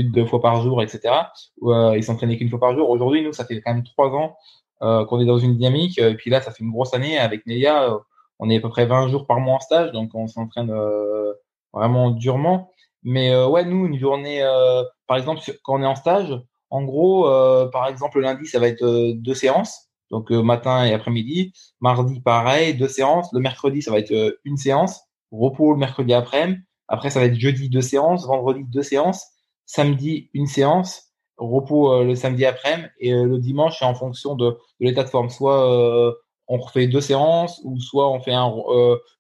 deux 0.04 0.26
fois 0.26 0.42
par 0.42 0.62
jour, 0.62 0.82
etc. 0.82 1.14
Ou, 1.62 1.72
euh, 1.72 1.98
ils 1.98 2.04
s'entraînaient 2.04 2.38
qu'une 2.38 2.50
fois 2.50 2.60
par 2.60 2.76
jour. 2.76 2.90
Aujourd'hui, 2.90 3.24
nous, 3.24 3.34
ça 3.34 3.46
fait 3.46 3.62
quand 3.62 3.74
même 3.74 3.84
trois 3.84 4.10
ans 4.10 4.36
euh, 4.82 5.06
qu'on 5.06 5.20
est 5.20 5.26
dans 5.26 5.40
une 5.40 5.56
dynamique. 5.58 5.98
Et 6.00 6.16
puis 6.16 6.30
là, 6.30 6.42
ça 6.42 6.52
fait 6.52 6.64
une 6.64 6.72
grosse 6.72 6.94
année 6.94 7.18
avec 7.18 7.46
Nelia. 7.46 7.92
euh, 7.92 7.98
on 8.40 8.50
est 8.50 8.58
à 8.58 8.60
peu 8.62 8.70
près 8.70 8.86
20 8.86 9.08
jours 9.10 9.26
par 9.26 9.40
mois 9.40 9.56
en 9.56 9.60
stage, 9.60 9.92
donc 9.92 10.12
on 10.14 10.28
s'entraîne 10.28 10.70
euh, 10.70 11.34
vraiment 11.74 12.12
durement. 12.12 12.72
Mais 13.04 13.32
euh, 13.32 13.48
ouais, 13.48 13.66
nous, 13.66 13.86
une 13.88 13.98
journée, 13.98 14.44
euh, 14.44 14.84
par 15.08 15.18
exemple, 15.18 15.42
quand 15.64 15.80
on 15.80 15.84
est 15.84 15.88
en 15.88 15.96
stage, 15.96 16.40
en 16.70 16.84
gros, 16.84 17.28
euh, 17.28 17.68
par 17.68 17.88
exemple, 17.88 18.18
le 18.18 18.24
lundi, 18.24 18.46
ça 18.46 18.60
va 18.60 18.68
être 18.68 18.84
euh, 18.84 19.14
deux 19.16 19.34
séances, 19.34 19.90
donc 20.12 20.32
euh, 20.32 20.42
matin 20.44 20.86
et 20.86 20.94
après-midi. 20.94 21.54
Mardi, 21.80 22.20
pareil, 22.22 22.76
deux 22.76 22.88
séances. 22.88 23.30
Le 23.34 23.40
mercredi, 23.40 23.82
ça 23.82 23.92
va 23.92 24.00
être 24.00 24.12
euh, 24.12 24.40
une 24.44 24.58
séance. 24.58 25.02
Repos 25.32 25.72
le 25.74 25.80
mercredi 25.80 26.14
après-midi. 26.14 26.62
Après, 26.90 27.10
ça 27.10 27.20
va 27.20 27.26
être 27.26 27.40
jeudi, 27.40 27.70
deux 27.70 27.82
séances. 27.82 28.26
Vendredi, 28.28 28.64
deux 28.66 28.84
séances. 28.84 29.26
Samedi, 29.68 30.32
une 30.34 30.48
séance. 30.48 31.04
Repos 31.38 31.94
euh, 31.94 32.04
le 32.04 32.16
samedi 32.16 32.46
après-midi. 32.46 32.90
Et 33.00 33.14
euh, 33.14 33.26
le 33.26 33.38
dimanche, 33.38 33.78
c'est 33.78 33.86
en 33.86 33.94
fonction 33.94 34.34
de, 34.34 34.46
de 34.50 34.58
l'état 34.80 35.04
de 35.04 35.10
forme. 35.10 35.30
Soit 35.30 35.72
euh, 35.72 36.12
on 36.48 36.58
refait 36.58 36.88
deux 36.88 37.02
séances, 37.02 37.62
ou 37.64 37.80
soit 37.80 38.10
on 38.10 38.20
fait 38.20 38.34
un, 38.34 38.52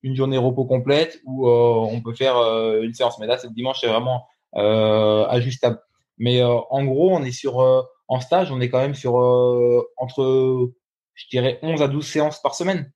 une 0.01 0.15
journée 0.15 0.39
repos 0.39 0.65
complète, 0.65 1.19
ou 1.25 1.47
on 1.49 2.01
peut 2.01 2.13
faire 2.15 2.37
une 2.81 2.93
séance. 2.93 3.19
Mais 3.19 3.27
là, 3.27 3.37
c'est 3.37 3.47
le 3.47 3.53
dimanche, 3.53 3.81
c'est 3.81 3.87
vraiment 3.87 4.25
ajustable. 4.53 5.77
Mais 6.17 6.41
en 6.41 6.85
gros, 6.85 7.11
on 7.13 7.21
est 7.23 7.33
sur 7.33 7.59
en 8.07 8.19
stage, 8.19 8.51
on 8.51 8.61
est 8.61 8.69
quand 8.69 8.79
même 8.79 8.95
sur 8.95 9.19
euh, 9.19 9.83
entre, 9.97 10.71
je 11.13 11.25
dirais, 11.29 11.59
11 11.61 11.81
à 11.81 11.87
12 11.87 12.05
séances 12.05 12.41
par 12.41 12.55
semaine. 12.55 12.91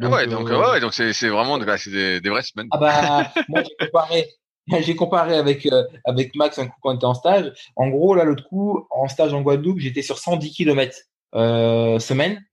Ah 0.00 0.08
ouais, 0.08 0.26
donc 0.28 0.48
euh, 0.48 0.56
ouais, 0.56 0.70
ouais, 0.70 0.80
donc 0.80 0.94
c'est 0.94 1.12
c'est 1.12 1.28
vraiment 1.28 1.58
bah, 1.58 1.76
c'est 1.76 1.90
des, 1.90 2.20
des 2.20 2.30
vraies 2.30 2.42
semaines. 2.42 2.68
ah 2.70 2.78
bah, 2.78 3.32
moi 3.48 3.64
j'ai 3.64 3.86
comparé, 3.86 4.28
j'ai 4.82 4.96
comparé 4.96 5.36
avec 5.36 5.66
euh, 5.66 5.84
avec 6.04 6.34
Max 6.34 6.58
un 6.58 6.66
coup 6.66 6.76
quand 6.82 6.92
on 6.92 6.96
était 6.96 7.04
en 7.04 7.14
stage. 7.14 7.52
En 7.76 7.88
gros, 7.88 8.14
là 8.14 8.24
l'autre 8.24 8.48
coup, 8.48 8.86
en 8.90 9.08
stage 9.08 9.34
en 9.34 9.42
Guadeloupe, 9.42 9.78
j'étais 9.78 10.02
sur 10.02 10.18
110 10.18 10.52
km 10.52 10.96
euh, 11.34 11.98
semaine 11.98 12.44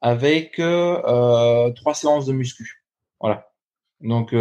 avec 0.00 0.58
euh, 0.58 1.70
trois 1.72 1.94
séances 1.94 2.26
de 2.26 2.32
muscu. 2.32 2.84
Voilà. 3.20 3.48
Donc 4.00 4.32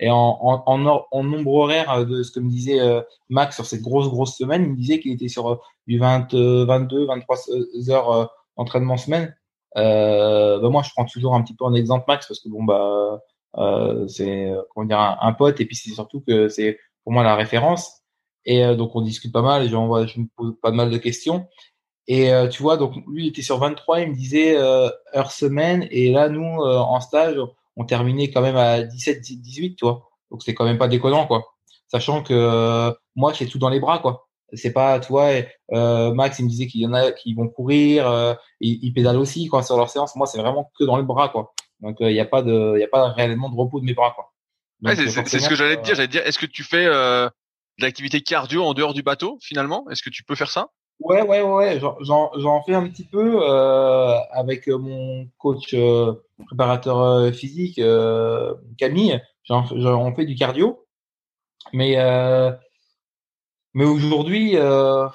et 0.00 0.10
en 0.10 0.38
en, 0.66 1.06
en, 1.10 1.24
nombre 1.24 1.52
horaire 1.52 2.06
de 2.06 2.22
ce 2.22 2.30
que 2.30 2.40
me 2.40 2.50
disait 2.50 2.78
Max 3.28 3.56
sur 3.56 3.66
cette 3.66 3.82
grosse 3.82 4.08
grosse 4.08 4.36
semaine, 4.36 4.62
il 4.64 4.70
me 4.70 4.76
disait 4.76 5.00
qu'il 5.00 5.12
était 5.12 5.28
sur 5.28 5.60
du 5.86 5.98
20, 5.98 6.34
euh, 6.34 6.64
22, 6.64 7.06
23 7.06 7.38
heures 7.90 8.32
d'entraînement 8.56 8.96
semaine. 8.96 9.34
Bah 9.74 10.60
moi, 10.70 10.82
je 10.82 10.90
prends 10.90 11.04
toujours 11.04 11.34
un 11.34 11.42
petit 11.42 11.54
peu 11.54 11.64
en 11.64 11.74
exemple 11.74 12.04
Max 12.08 12.26
parce 12.26 12.40
que 12.40 12.48
bon 12.48 12.62
bah 12.64 13.20
c'est 14.08 14.50
euh, 14.50 14.62
comment 14.70 14.86
dire 14.86 14.98
un, 14.98 15.32
pote 15.32 15.60
et 15.60 15.66
puis 15.66 15.76
c'est 15.76 15.90
surtout 15.90 16.20
que 16.26 16.48
c'est 16.48 16.78
pour 17.02 17.12
moi 17.12 17.22
la 17.22 17.36
référence. 17.36 18.02
Et 18.44 18.64
euh, 18.64 18.74
donc 18.74 18.94
on 18.94 19.00
discute 19.02 19.32
pas 19.32 19.42
mal 19.42 19.68
je 19.68 19.76
me 20.20 20.26
pose 20.36 20.54
pas 20.60 20.70
mal 20.70 20.90
de 20.90 20.98
questions. 20.98 21.46
Et 22.06 22.32
euh, 22.32 22.48
tu 22.48 22.62
vois 22.62 22.76
donc 22.76 22.94
lui 23.08 23.26
il 23.26 23.28
était 23.28 23.42
sur 23.42 23.58
23 23.58 24.00
il 24.00 24.10
me 24.10 24.14
disait 24.14 24.56
euh, 24.56 24.88
heure 25.14 25.30
semaine. 25.30 25.86
Et 25.90 26.10
là 26.12 26.28
nous 26.28 26.62
euh, 26.62 26.78
en 26.78 27.00
stage 27.00 27.38
on 27.76 27.84
terminait 27.84 28.30
quand 28.30 28.42
même 28.42 28.56
à 28.56 28.82
17 28.82 29.20
18 29.20 29.76
tu 29.76 29.84
vois. 29.84 30.08
Donc 30.30 30.42
c'est 30.42 30.54
quand 30.54 30.64
même 30.64 30.78
pas 30.78 30.88
déconnant 30.88 31.26
quoi. 31.26 31.44
Sachant 31.88 32.22
que 32.22 32.34
euh, 32.34 32.92
moi 33.14 33.32
j'ai 33.32 33.46
tout 33.46 33.58
dans 33.58 33.70
les 33.70 33.80
bras 33.80 33.98
quoi. 33.98 34.28
C'est 34.52 34.72
pas 34.72 35.00
tu 35.00 35.08
vois 35.08 35.30
euh, 35.72 36.12
Max 36.12 36.38
il 36.38 36.44
me 36.44 36.50
disait 36.50 36.66
qu'il 36.66 36.82
y 36.82 36.86
en 36.86 36.92
a 36.92 37.12
qui 37.12 37.34
vont 37.34 37.48
courir 37.48 38.08
euh, 38.08 38.34
ils, 38.60 38.78
ils 38.82 38.92
pédalent 38.92 39.18
aussi 39.18 39.48
quoi 39.48 39.62
sur 39.62 39.76
leur 39.76 39.88
séance. 39.88 40.14
Moi 40.16 40.26
c'est 40.26 40.38
vraiment 40.38 40.70
que 40.78 40.84
dans 40.84 40.96
les 40.96 41.02
bras 41.02 41.28
quoi 41.28 41.54
donc 41.80 41.96
il 42.00 42.08
n'y 42.08 42.20
a 42.20 42.24
pas 42.24 42.42
de 42.42 42.74
il 42.76 42.80
y 42.80 42.84
a 42.84 42.88
pas 42.88 43.10
réellement 43.10 43.48
de 43.50 43.56
repos 43.56 43.80
de 43.80 43.84
mes 43.84 43.94
bras 43.94 44.12
quoi 44.14 44.32
Ouais, 44.82 44.96
c'est- 44.96 45.08
ce 45.08 45.46
que 45.48 45.54
j'allais 45.54 45.76
te 45.76 45.82
dire. 45.84 45.90
euh, 45.92 45.94
J'allais 45.94 46.06
te 46.08 46.12
dire, 46.12 46.26
est-ce 46.26 46.38
que 46.38 46.46
tu 46.46 46.62
fais 46.62 46.84
euh, 46.84 47.26
de 47.78 47.84
l'activité 47.84 48.20
cardio 48.20 48.64
en 48.64 48.74
dehors 48.74 48.92
du 48.92 49.02
bateau 49.02 49.38
finalement? 49.40 49.88
Est-ce 49.90 50.02
que 50.02 50.10
tu 50.10 50.24
peux 50.24 50.34
faire 50.34 50.50
ça? 50.50 50.68
Ouais, 51.00 51.22
ouais, 51.22 51.42
ouais, 51.42 51.80
j'en- 51.80 52.62
fais 52.62 52.74
un 52.74 52.88
petit 52.88 53.04
peu 53.04 53.40
euh, 53.42 54.16
avec 54.30 54.68
euh, 54.68 54.78
mon 54.78 55.26
coach 55.38 55.74
euh, 55.74 56.12
préparateur 56.46 57.00
euh, 57.00 57.32
physique, 57.32 57.78
euh, 57.78 58.54
Camille. 58.78 59.20
On 59.48 60.14
fait 60.14 60.24
du 60.26 60.34
cardio, 60.34 60.86
mais 61.72 61.98
euh, 61.98 62.52
mais 63.74 63.84
aujourd'hui, 63.84 64.56
euh, 64.56 65.06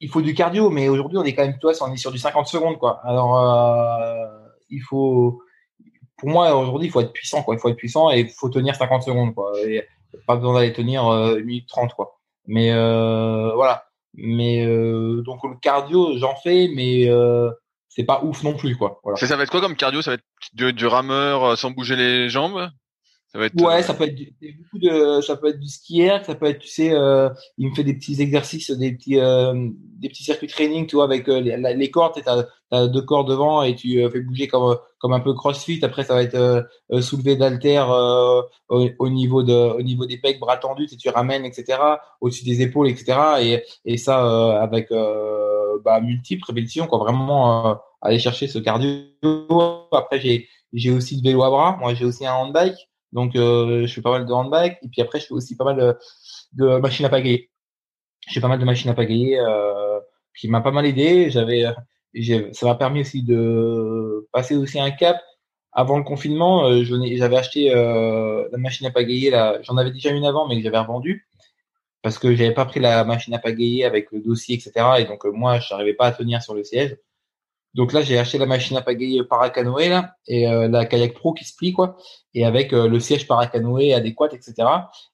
il 0.00 0.08
faut 0.10 0.22
du 0.22 0.34
cardio, 0.34 0.70
mais 0.70 0.88
aujourd'hui 0.88 1.18
on 1.18 1.24
est 1.24 1.34
quand 1.34 1.44
même, 1.44 1.58
toi, 1.58 1.72
on 1.82 1.92
est 1.92 1.96
sur 1.96 2.10
du 2.12 2.18
50 2.18 2.46
secondes, 2.46 2.78
quoi. 2.78 3.00
Alors 3.04 3.38
euh, 3.38 4.26
il 4.70 4.80
faut, 4.80 5.42
pour 6.16 6.28
moi 6.28 6.54
aujourd'hui, 6.54 6.88
il 6.88 6.90
faut 6.90 7.00
être 7.00 7.12
puissant, 7.12 7.42
quoi. 7.42 7.54
Il 7.54 7.58
faut 7.58 7.68
être 7.68 7.76
puissant 7.76 8.10
et 8.10 8.20
il 8.20 8.28
faut 8.28 8.48
tenir 8.48 8.74
50 8.74 9.02
secondes, 9.02 9.34
quoi. 9.34 9.52
Et 9.60 9.86
pas 10.26 10.36
besoin 10.36 10.54
d'aller 10.54 10.72
tenir 10.72 11.06
euh, 11.06 11.38
1 11.38 11.42
minute 11.42 11.68
30, 11.68 11.94
quoi. 11.94 12.18
Mais 12.46 12.72
euh, 12.72 13.52
voilà. 13.54 13.84
Mais 14.14 14.64
euh, 14.64 15.22
donc 15.22 15.44
le 15.44 15.56
cardio, 15.60 16.16
j'en 16.18 16.34
fais, 16.36 16.70
mais 16.74 17.08
c'est 17.88 18.04
pas 18.04 18.22
ouf 18.22 18.42
non 18.42 18.54
plus, 18.54 18.76
quoi. 18.76 19.00
Ça, 19.16 19.36
va 19.36 19.42
être 19.42 19.50
quoi 19.50 19.60
comme 19.60 19.76
cardio? 19.76 20.02
Ça 20.02 20.12
va 20.12 20.14
être 20.14 20.24
du, 20.52 20.72
du 20.72 20.86
rameur 20.86 21.56
sans 21.58 21.70
bouger 21.70 21.96
les 21.96 22.28
jambes? 22.28 22.70
Ça 23.36 23.40
va 23.40 23.46
être 23.48 23.60
Ouais, 23.60 23.80
euh, 23.80 23.82
ça 23.82 23.92
peut 23.92 24.04
être 24.04 24.14
du, 24.14 24.34
beaucoup 24.40 24.78
de, 24.78 25.20
ça 25.20 25.36
peut 25.36 25.48
être 25.48 25.60
du 25.60 25.68
skier, 25.68 26.16
ça 26.24 26.34
peut 26.34 26.46
être, 26.46 26.58
tu 26.58 26.68
sais, 26.68 26.94
euh, 26.94 27.28
il 27.58 27.68
me 27.68 27.74
fait 27.74 27.84
des 27.84 27.92
petits 27.92 28.22
exercices, 28.22 28.70
des 28.70 28.92
petits, 28.92 29.18
euh, 29.18 29.68
des 29.98 30.08
petits 30.08 30.24
circuits 30.24 30.46
training, 30.46 30.86
tu 30.86 30.96
vois, 30.96 31.04
avec 31.04 31.28
euh, 31.28 31.38
les, 31.42 31.90
cordes, 31.90 32.14
tu 32.14 32.26
as, 32.26 32.46
as 32.70 32.86
deux 32.86 33.02
cordes 33.02 33.28
devant 33.28 33.62
et 33.62 33.74
tu 33.74 34.02
fais 34.10 34.20
bouger 34.20 34.48
comme, 34.48 34.78
comme 35.00 35.12
un 35.12 35.20
peu 35.20 35.34
CrossFit. 35.34 35.80
Après, 35.84 36.02
ça 36.02 36.14
va 36.14 36.22
être 36.22 36.66
soulevé 37.02 37.36
euh, 37.38 38.42
au, 38.70 38.88
au 38.98 39.08
niveau 39.10 39.42
de, 39.42 39.52
au 39.52 39.82
niveau 39.82 40.06
des 40.06 40.16
pecs, 40.16 40.40
bras 40.40 40.56
tendus, 40.56 40.86
tu 40.86 41.10
ramènes, 41.10 41.44
etc. 41.44 41.78
Au-dessus 42.22 42.46
des 42.46 42.62
épaules, 42.62 42.88
etc. 42.88 43.18
Et, 43.42 43.62
et 43.84 43.98
ça 43.98 44.62
avec 44.62 44.88
bah, 45.84 46.00
multiples 46.00 46.44
répétitions, 46.46 46.86
quoi. 46.86 47.00
Vraiment 47.00 47.82
aller 48.00 48.18
chercher 48.18 48.46
ce 48.46 48.58
cardio. 48.58 49.02
Après, 49.92 50.20
j'ai, 50.20 50.48
j'ai 50.72 50.90
aussi 50.90 51.16
le 51.16 51.22
vélo 51.22 51.42
à 51.42 51.50
bras. 51.50 51.76
Moi, 51.78 51.92
j'ai 51.92 52.06
aussi 52.06 52.24
un 52.24 52.32
handbike. 52.32 52.88
Donc, 53.16 53.34
euh, 53.34 53.86
je 53.86 53.92
fais 53.92 54.02
pas 54.02 54.12
mal 54.12 54.26
de 54.26 54.32
handbike. 54.32 54.78
Et 54.82 54.88
puis 54.88 55.02
après, 55.02 55.18
je 55.18 55.26
fais 55.26 55.34
aussi 55.34 55.56
pas 55.56 55.64
mal 55.64 55.76
de, 55.76 55.98
de 56.52 56.78
machines 56.78 57.06
à 57.06 57.08
pagayer. 57.08 57.50
J'ai 58.28 58.40
pas 58.40 58.48
mal 58.48 58.60
de 58.60 58.64
machines 58.64 58.90
à 58.90 58.94
pagayer 58.94 59.40
euh, 59.40 59.98
qui 60.38 60.46
m'a 60.48 60.60
pas 60.60 60.70
mal 60.70 60.86
aidé. 60.86 61.30
J'avais, 61.30 61.64
ça 62.52 62.66
m'a 62.66 62.74
permis 62.76 63.00
aussi 63.00 63.22
de 63.24 64.28
passer 64.32 64.56
aussi 64.56 64.78
un 64.78 64.92
cap. 64.92 65.20
Avant 65.72 65.98
le 65.98 66.04
confinement, 66.04 66.68
euh, 66.68 66.84
j'avais 66.84 67.36
acheté 67.36 67.74
euh, 67.74 68.48
la 68.52 68.58
machine 68.58 68.86
à 68.86 68.90
pagayer. 68.90 69.30
J'en 69.62 69.76
avais 69.76 69.90
déjà 69.90 70.10
une 70.10 70.24
avant, 70.24 70.48
mais 70.48 70.56
que 70.56 70.62
j'avais 70.62 70.78
revendue 70.78 71.26
parce 72.06 72.20
que 72.20 72.36
j'avais 72.36 72.54
pas 72.54 72.64
pris 72.64 72.78
la 72.78 73.02
machine 73.02 73.34
à 73.34 73.40
pagayer 73.40 73.84
avec 73.84 74.12
le 74.12 74.20
dossier, 74.20 74.54
etc. 74.54 74.72
Et 75.00 75.06
donc 75.06 75.26
euh, 75.26 75.32
moi, 75.32 75.58
je 75.58 75.74
n'arrivais 75.74 75.94
pas 75.94 76.06
à 76.06 76.12
tenir 76.12 76.40
sur 76.40 76.54
le 76.54 76.62
siège. 76.62 76.96
Donc 77.76 77.92
là, 77.92 78.00
j'ai 78.00 78.18
acheté 78.18 78.38
la 78.38 78.46
machine 78.46 78.74
à 78.78 78.80
pagayer 78.80 79.22
paracanoë 79.22 79.90
là 79.90 80.16
et 80.26 80.48
euh, 80.48 80.66
la 80.66 80.86
kayak 80.86 81.12
pro 81.12 81.34
qui 81.34 81.44
se 81.44 81.54
plie 81.54 81.74
quoi, 81.74 81.98
et 82.32 82.46
avec 82.46 82.72
euh, 82.72 82.88
le 82.88 82.98
siège 83.00 83.26
paracanoë 83.28 83.92
adéquat, 83.92 84.30
etc. 84.32 84.54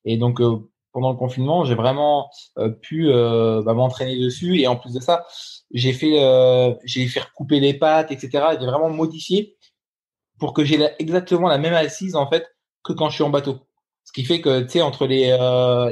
Et 0.05 0.17
donc 0.17 0.41
euh, 0.41 0.59
pendant 0.93 1.11
le 1.11 1.17
confinement, 1.17 1.65
j'ai 1.65 1.75
vraiment 1.75 2.31
pu 2.83 3.09
bah, 3.09 3.73
m'entraîner 3.73 4.19
dessus. 4.19 4.61
Et 4.61 4.67
en 4.67 4.77
plus 4.77 4.93
de 4.93 5.01
ça, 5.01 5.25
j'ai 5.73 5.95
fait, 5.95 6.19
j'ai 6.85 7.09
fait 7.09 7.21
recouper 7.21 7.61
les 7.61 7.73
pattes, 7.73 8.13
etc. 8.13 8.45
J'ai 8.61 8.67
vraiment 8.67 8.91
modifié 8.91 9.57
pour 10.39 10.53
que 10.53 10.63
j'ai 10.65 10.79
exactement 10.99 11.49
la 11.49 11.57
même 11.57 11.73
assise 11.73 12.15
en 12.15 12.29
fait 12.29 12.47
que 12.85 12.93
quand 12.93 13.09
je 13.09 13.15
suis 13.15 13.25
en 13.25 13.31
bateau. 13.31 13.61
Ce 14.05 14.13
qui 14.13 14.23
fait 14.23 14.43
que 14.43 14.61
tu 14.61 14.69
sais 14.69 14.83
entre 14.83 15.07
les 15.07 15.35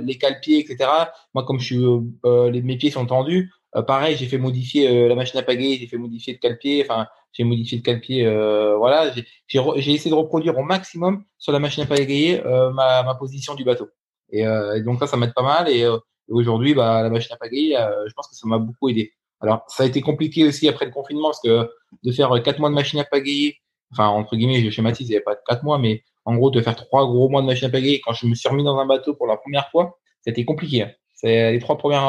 les 0.04 0.18
cale-pieds, 0.18 0.58
etc. 0.58 0.90
Moi, 1.32 1.44
comme 1.46 1.60
je 1.60 1.64
suis, 1.64 2.52
les, 2.52 2.60
mes 2.60 2.76
pieds 2.76 2.90
sont 2.90 3.06
tendus, 3.06 3.50
pareil, 3.86 4.16
j'ai 4.16 4.26
fait 4.26 4.38
modifier 4.38 5.08
la 5.08 5.14
machine 5.14 5.38
à 5.38 5.42
pagayer, 5.42 5.78
j'ai 5.78 5.86
fait 5.86 5.96
modifier 5.96 6.32
le 6.32 6.38
cale-pied. 6.38 6.84
Enfin, 6.84 7.06
j'ai 7.32 7.44
modifié 7.44 7.78
le 7.78 7.82
calepied. 7.82 8.26
Euh, 8.26 8.76
voilà, 8.76 9.12
j'ai 9.46 9.92
essayé 9.92 10.10
de 10.10 10.14
reproduire 10.14 10.56
au 10.58 10.62
maximum 10.62 11.24
sur 11.38 11.52
la 11.52 11.58
machine 11.58 11.84
à 11.84 11.86
pagayer 11.86 12.44
euh, 12.44 12.70
ma, 12.70 13.02
ma 13.02 13.14
position 13.14 13.54
du 13.54 13.64
bateau. 13.64 13.88
Et, 14.30 14.46
euh, 14.46 14.76
et 14.76 14.82
donc 14.82 15.00
là, 15.00 15.06
ça 15.06 15.16
m'aide 15.16 15.34
pas 15.34 15.42
mal. 15.42 15.68
Et, 15.68 15.86
aujourd'hui, 16.28 16.74
bah, 16.74 17.02
la 17.02 17.10
machine 17.10 17.34
à 17.34 17.36
pagayer, 17.36 17.76
je 18.06 18.12
pense 18.12 18.28
que 18.28 18.36
ça 18.36 18.46
m'a 18.46 18.58
beaucoup 18.58 18.88
aidé. 18.88 19.12
Alors, 19.40 19.64
ça 19.66 19.82
a 19.82 19.86
été 19.86 20.00
compliqué 20.00 20.46
aussi 20.46 20.68
après 20.68 20.84
le 20.84 20.92
confinement 20.92 21.30
parce 21.30 21.40
que 21.40 21.68
de 22.04 22.12
faire 22.12 22.30
quatre 22.44 22.60
mois 22.60 22.68
de 22.68 22.74
machine 22.74 23.00
à 23.00 23.04
pagayer, 23.04 23.56
enfin 23.90 24.06
entre 24.06 24.36
guillemets, 24.36 24.62
je 24.62 24.70
schématise, 24.70 25.08
il 25.08 25.10
n'y 25.10 25.16
avait 25.16 25.24
pas 25.24 25.34
quatre 25.34 25.64
mois, 25.64 25.78
mais 25.78 26.04
en 26.24 26.36
gros, 26.36 26.52
de 26.52 26.60
faire 26.60 26.76
trois 26.76 27.04
gros 27.06 27.28
mois 27.28 27.42
de 27.42 27.46
machine 27.46 27.66
à 27.66 27.70
pagayer 27.70 28.00
quand 28.00 28.12
je 28.12 28.26
me 28.26 28.36
suis 28.36 28.48
remis 28.48 28.62
dans 28.62 28.78
un 28.78 28.86
bateau 28.86 29.14
pour 29.14 29.26
la 29.26 29.38
première 29.38 29.68
fois, 29.70 29.98
c'était 30.20 30.44
compliqué. 30.44 30.86
C'est 31.20 31.52
les 31.52 31.58
trois 31.58 31.76
premières, 31.76 32.02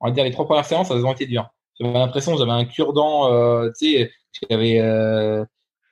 on 0.00 0.06
va 0.06 0.10
dire 0.12 0.24
les 0.24 0.32
trois 0.32 0.44
premières 0.44 0.64
séances, 0.64 0.90
elles 0.90 1.04
ont 1.04 1.12
été 1.12 1.26
dures 1.26 1.50
j'avais 1.80 1.92
l'impression 1.92 2.32
que 2.32 2.38
j'avais 2.38 2.52
un 2.52 2.64
cure-dent, 2.64 3.32
euh, 3.32 3.70
tu 3.78 3.92
sais, 3.92 4.12
j'avais 4.50 4.80
euh, 4.80 5.44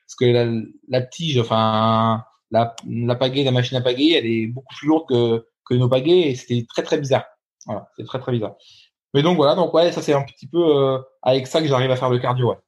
parce 0.07 0.15
que 0.19 0.25
la, 0.25 0.47
la 0.89 1.03
tige, 1.03 1.39
enfin 1.39 2.25
la, 2.51 2.75
la 2.87 3.15
pagaie, 3.15 3.45
la 3.45 3.51
machine 3.51 3.77
à 3.77 3.81
pagayer, 3.81 4.19
elle 4.19 4.27
est 4.27 4.47
beaucoup 4.47 4.75
plus 4.75 4.89
lourde 4.89 5.09
que, 5.09 5.47
que 5.69 5.75
nos 5.75 5.89
pagaies 5.89 6.31
et 6.31 6.35
c'était 6.35 6.65
très 6.69 6.83
très 6.83 6.99
bizarre. 6.99 7.25
Voilà, 7.67 7.89
c'est 7.97 8.05
très 8.05 8.19
très 8.19 8.33
bizarre. 8.33 8.55
Mais 9.13 9.23
donc 9.23 9.37
voilà, 9.37 9.55
donc 9.55 9.73
ouais, 9.75 9.93
ça 9.93 10.03
c'est 10.03 10.13
un 10.13 10.23
petit 10.23 10.47
peu 10.47 10.59
euh, 10.59 10.99
avec 11.23 11.47
ça 11.47 11.61
que 11.61 11.69
j'arrive 11.69 11.91
à 11.91 11.97
faire 11.97 12.11
le 12.11 12.19
cardio. 12.19 12.51
Ouais. 12.51 12.59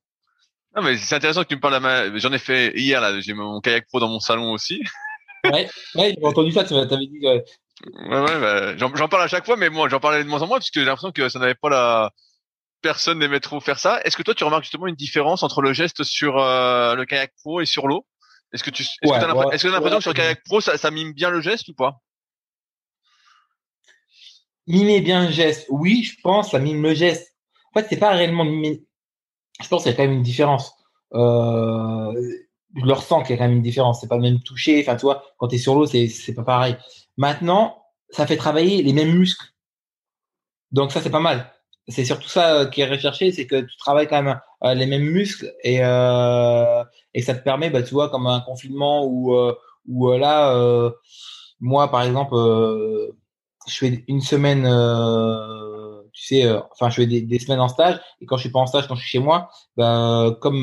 Non 0.74 0.82
mais 0.82 0.96
c'est 0.96 1.14
intéressant 1.14 1.42
que 1.42 1.48
tu 1.48 1.56
me 1.56 1.60
parles. 1.60 1.80
Ma... 1.80 2.16
J'en 2.18 2.32
ai 2.32 2.38
fait 2.38 2.72
hier 2.76 3.00
là. 3.00 3.18
J'ai 3.20 3.32
mon 3.32 3.60
kayak 3.60 3.86
pro 3.86 3.98
dans 3.98 4.08
mon 4.08 4.20
salon 4.20 4.52
aussi. 4.52 4.82
ouais, 5.44 5.68
ouais, 5.94 6.14
j'ai 6.16 6.26
entendu 6.26 6.52
ça. 6.52 6.64
Tu 6.64 6.74
m'avais 6.74 6.96
dit. 6.98 7.18
Ouais, 7.84 8.20
ouais, 8.20 8.40
bah, 8.40 8.76
j'en 8.76 9.08
parle 9.08 9.24
à 9.24 9.28
chaque 9.28 9.44
fois, 9.44 9.56
mais 9.56 9.68
moi, 9.68 9.88
j'en 9.88 10.00
parlais 10.00 10.24
de 10.24 10.28
moins 10.28 10.42
en 10.42 10.46
moins 10.46 10.58
puisque 10.58 10.78
j'ai 10.78 10.84
l'impression 10.84 11.12
que 11.12 11.28
ça 11.28 11.38
n'avait 11.38 11.54
pas 11.54 11.68
la 11.68 12.10
personne 12.80 13.18
n'aimait 13.18 13.40
trop 13.40 13.60
faire 13.60 13.78
ça. 13.78 14.00
Est-ce 14.04 14.16
que 14.16 14.22
toi, 14.22 14.34
tu 14.34 14.44
remarques 14.44 14.64
justement 14.64 14.86
une 14.86 14.94
différence 14.94 15.42
entre 15.42 15.60
le 15.60 15.72
geste 15.72 16.04
sur 16.04 16.38
euh, 16.38 16.94
le 16.94 17.04
kayak 17.04 17.32
pro 17.42 17.60
et 17.60 17.66
sur 17.66 17.88
l'eau? 17.88 18.06
Est-ce 18.52 18.62
que 18.62 18.70
tu 18.70 18.82
est-ce 18.82 19.12
que 19.12 19.18
tu 19.18 19.24
as 19.24 19.26
l'impression 19.26 19.96
que 19.98 20.02
sur 20.02 20.10
le 20.10 20.16
kayak 20.16 20.44
pro, 20.44 20.60
ça, 20.60 20.78
ça, 20.78 20.90
mime 20.90 21.12
bien 21.12 21.30
le 21.30 21.40
geste 21.40 21.68
ou 21.68 21.74
pas? 21.74 22.00
Mimer 24.66 25.00
bien 25.00 25.26
le 25.26 25.30
geste, 25.30 25.66
oui, 25.68 26.02
je 26.02 26.20
pense, 26.22 26.50
ça 26.50 26.58
mime 26.58 26.82
le 26.82 26.94
geste. 26.94 27.34
En 27.72 27.80
fait, 27.80 27.86
c'est 27.88 27.98
pas 27.98 28.10
réellement 28.10 28.44
mimer. 28.44 28.84
Je 29.60 29.68
pense 29.68 29.82
qu'il 29.82 29.92
y 29.92 29.94
a 29.94 29.96
quand 29.96 30.04
même 30.04 30.14
une 30.14 30.22
différence. 30.22 30.72
Euh, 31.14 32.12
je 32.74 32.84
le 32.84 32.92
ressens 32.92 33.22
qu'il 33.22 33.30
y 33.30 33.34
a 33.34 33.38
quand 33.38 33.48
même 33.48 33.58
une 33.58 33.62
différence. 33.62 34.00
C'est 34.00 34.08
pas 34.08 34.16
le 34.16 34.22
même 34.22 34.42
toucher. 34.42 34.80
Enfin, 34.80 34.96
tu 34.96 35.02
vois, 35.02 35.24
quand 35.38 35.48
tu 35.48 35.56
es 35.56 35.58
sur 35.58 35.74
l'eau, 35.74 35.86
c'est 35.86 36.08
c'est 36.08 36.34
pas 36.34 36.42
pareil. 36.44 36.76
Maintenant, 37.16 37.82
ça 38.10 38.26
fait 38.26 38.36
travailler 38.36 38.82
les 38.82 38.92
mêmes 38.92 39.16
muscles. 39.16 39.46
Donc 40.72 40.92
ça, 40.92 41.00
c'est 41.00 41.10
pas 41.10 41.20
mal 41.20 41.52
c'est 41.88 42.04
surtout 42.04 42.28
ça 42.28 42.54
euh, 42.54 42.66
qui 42.66 42.80
est 42.80 42.86
recherché, 42.86 43.32
c'est 43.32 43.46
que 43.46 43.60
tu 43.60 43.76
travailles 43.76 44.08
quand 44.08 44.22
même 44.22 44.40
euh, 44.64 44.74
les 44.74 44.86
mêmes 44.86 45.04
muscles 45.04 45.52
et 45.62 45.78
euh, 45.82 46.84
et 47.14 47.22
ça 47.22 47.34
te 47.34 47.42
permet, 47.42 47.70
bah 47.70 47.82
tu 47.82 47.94
vois, 47.94 48.10
comme 48.10 48.26
un 48.26 48.40
confinement 48.40 49.06
où 49.06 50.12
là, 50.12 50.92
moi 51.60 51.90
par 51.90 52.02
exemple, 52.02 52.36
je 53.68 53.76
fais 53.76 54.04
une 54.08 54.20
semaine, 54.20 54.64
tu 56.12 56.26
sais, 56.26 56.50
enfin 56.72 56.90
je 56.90 56.96
fais 56.96 57.06
des, 57.06 57.22
des, 57.22 57.38
semaines 57.38 57.60
en 57.60 57.68
stage 57.68 58.00
et 58.20 58.26
quand 58.26 58.36
je 58.36 58.42
suis 58.42 58.50
pas 58.50 58.58
en 58.58 58.66
stage, 58.66 58.86
quand 58.88 58.94
je 58.96 59.00
suis 59.00 59.18
chez 59.18 59.18
moi, 59.18 59.48
ben 59.76 60.36
comme 60.40 60.62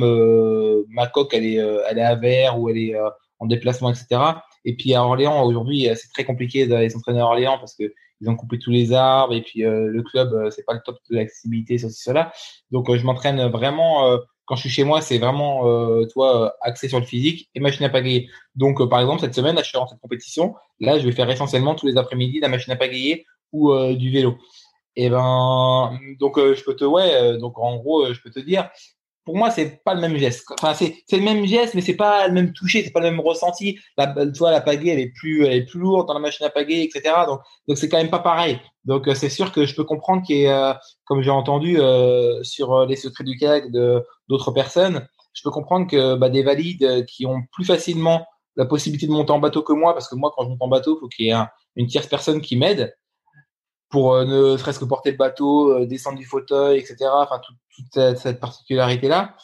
ma 0.89 1.07
coque 1.07 1.33
elle 1.33 1.45
est 1.45 1.55
elle 1.89 1.97
est 1.97 2.03
à 2.03 2.15
verre 2.15 2.59
ou 2.59 2.69
elle 2.69 2.77
est 2.77 2.95
en 3.39 3.47
déplacement, 3.47 3.89
etc. 3.89 4.21
Et 4.65 4.75
puis 4.75 4.93
à 4.93 5.03
Orléans 5.03 5.43
aujourd'hui, 5.43 5.87
c'est 5.95 6.09
très 6.13 6.25
compliqué 6.25 6.67
d'aller 6.67 6.89
s'entraîner 6.89 7.19
à 7.19 7.25
Orléans 7.25 7.57
parce 7.57 7.75
que 7.75 7.93
ils 8.23 8.29
ont 8.29 8.35
coupé 8.35 8.57
tous 8.57 8.71
les 8.71 8.93
arbres 8.93 9.33
et 9.33 9.41
puis 9.41 9.65
euh, 9.65 9.87
le 9.87 10.01
club 10.01 10.33
euh, 10.33 10.49
c'est 10.49 10.63
pas 10.63 10.73
le 10.73 10.79
top 10.83 10.97
de 11.09 11.15
l'accessibilité 11.15 11.77
sur 11.77 11.91
cela. 11.91 12.31
Donc 12.71 12.89
euh, 12.89 12.97
je 12.97 13.05
m'entraîne 13.05 13.49
vraiment 13.49 14.17
quand 14.45 14.55
je 14.55 14.61
suis 14.61 14.69
chez 14.69 14.83
moi 14.83 15.01
c'est 15.01 15.17
vraiment 15.17 15.63
toi 16.07 16.55
axé 16.61 16.87
sur 16.87 16.99
le 16.99 17.05
physique 17.05 17.49
et 17.53 17.59
machine 17.59 17.85
à 17.85 17.89
pagayer. 17.89 18.29
Donc 18.55 18.87
par 18.89 19.01
exemple 19.01 19.21
cette 19.21 19.35
semaine 19.35 19.55
là, 19.55 19.61
je 19.61 19.69
suis 19.69 19.77
en 19.77 19.87
cette 19.87 19.99
compétition. 19.99 20.55
Là 20.79 20.99
je 20.99 21.05
vais 21.05 21.11
faire 21.11 21.29
essentiellement 21.29 21.75
tous 21.75 21.85
les 21.85 21.97
après-midi 21.97 22.39
la 22.39 22.49
machine 22.49 22.73
à 22.73 22.75
pagayer 22.75 23.25
ou 23.51 23.73
du 23.93 24.11
vélo. 24.11 24.37
Et 24.95 25.09
ben 25.09 25.97
donc 26.19 26.37
je 26.37 26.63
peux 26.63 26.75
te 26.75 26.85
ouais 26.85 27.37
donc 27.37 27.57
en 27.57 27.77
gros 27.77 28.13
je 28.13 28.21
peux 28.21 28.31
te 28.31 28.39
dire 28.39 28.69
pour 29.25 29.37
moi, 29.37 29.51
c'est 29.51 29.83
pas 29.83 29.93
le 29.93 30.01
même 30.01 30.17
geste. 30.17 30.45
Enfin, 30.51 30.73
c'est, 30.73 30.95
le 31.11 31.23
même 31.23 31.45
geste, 31.45 31.75
mais 31.75 31.81
c'est 31.81 31.95
pas 31.95 32.27
le 32.27 32.33
même 32.33 32.51
toucher, 32.51 32.83
c'est 32.83 32.91
pas 32.91 32.99
le 32.99 33.09
même 33.09 33.19
ressenti. 33.19 33.79
La, 33.97 34.07
tu 34.07 34.37
vois, 34.37 34.51
la 34.51 34.61
pagaie, 34.61 34.89
elle 34.89 34.99
est 34.99 35.13
plus, 35.13 35.45
elle 35.45 35.53
est 35.53 35.65
plus 35.65 35.79
lourde 35.79 36.07
dans 36.07 36.13
la 36.13 36.19
machine 36.19 36.45
à 36.45 36.49
pagaie, 36.49 36.83
etc. 36.83 37.15
Donc, 37.25 37.39
donc 37.67 37.77
c'est 37.77 37.87
quand 37.87 37.97
même 37.97 38.09
pas 38.09 38.19
pareil. 38.19 38.59
Donc, 38.85 39.07
euh, 39.07 39.15
c'est 39.15 39.29
sûr 39.29 39.51
que 39.51 39.65
je 39.65 39.75
peux 39.75 39.85
comprendre 39.85 40.23
qu'il 40.23 40.37
y 40.37 40.43
ait, 40.43 40.51
euh, 40.51 40.73
comme 41.05 41.21
j'ai 41.21 41.31
entendu 41.31 41.79
euh, 41.79 42.43
sur 42.43 42.85
les 42.85 42.95
secrets 42.97 43.23
du 43.23 43.37
kayak 43.37 43.71
de 43.71 44.03
d'autres 44.27 44.51
personnes, 44.51 45.07
je 45.33 45.41
peux 45.43 45.51
comprendre 45.51 45.87
que 45.87 46.15
bah, 46.15 46.29
des 46.29 46.43
valides 46.43 47.05
qui 47.05 47.25
ont 47.25 47.43
plus 47.51 47.65
facilement 47.65 48.25
la 48.55 48.65
possibilité 48.65 49.07
de 49.07 49.11
monter 49.11 49.31
en 49.31 49.39
bateau 49.39 49.63
que 49.63 49.73
moi, 49.73 49.93
parce 49.93 50.07
que 50.07 50.15
moi, 50.15 50.31
quand 50.35 50.43
je 50.43 50.49
monte 50.49 50.61
en 50.61 50.67
bateau, 50.67 50.97
il 50.97 50.99
faut 50.99 51.07
qu'il 51.07 51.25
y 51.27 51.29
ait 51.31 51.45
une 51.75 51.87
tierce 51.87 52.07
personne 52.07 52.41
qui 52.41 52.55
m'aide 52.55 52.95
pour 53.93 54.15
euh, 54.15 54.25
ne 54.25 54.57
serait-ce 54.57 54.79
que 54.79 54.85
porter 54.85 55.11
le 55.11 55.17
bateau, 55.17 55.69
euh, 55.69 55.85
descendre 55.85 56.17
du 56.17 56.25
fauteuil, 56.25 56.79
etc. 56.79 56.95
Enfin, 57.13 57.39
toute, 57.75 58.17
cette, 58.17 58.39
particularité-là. 58.39 59.35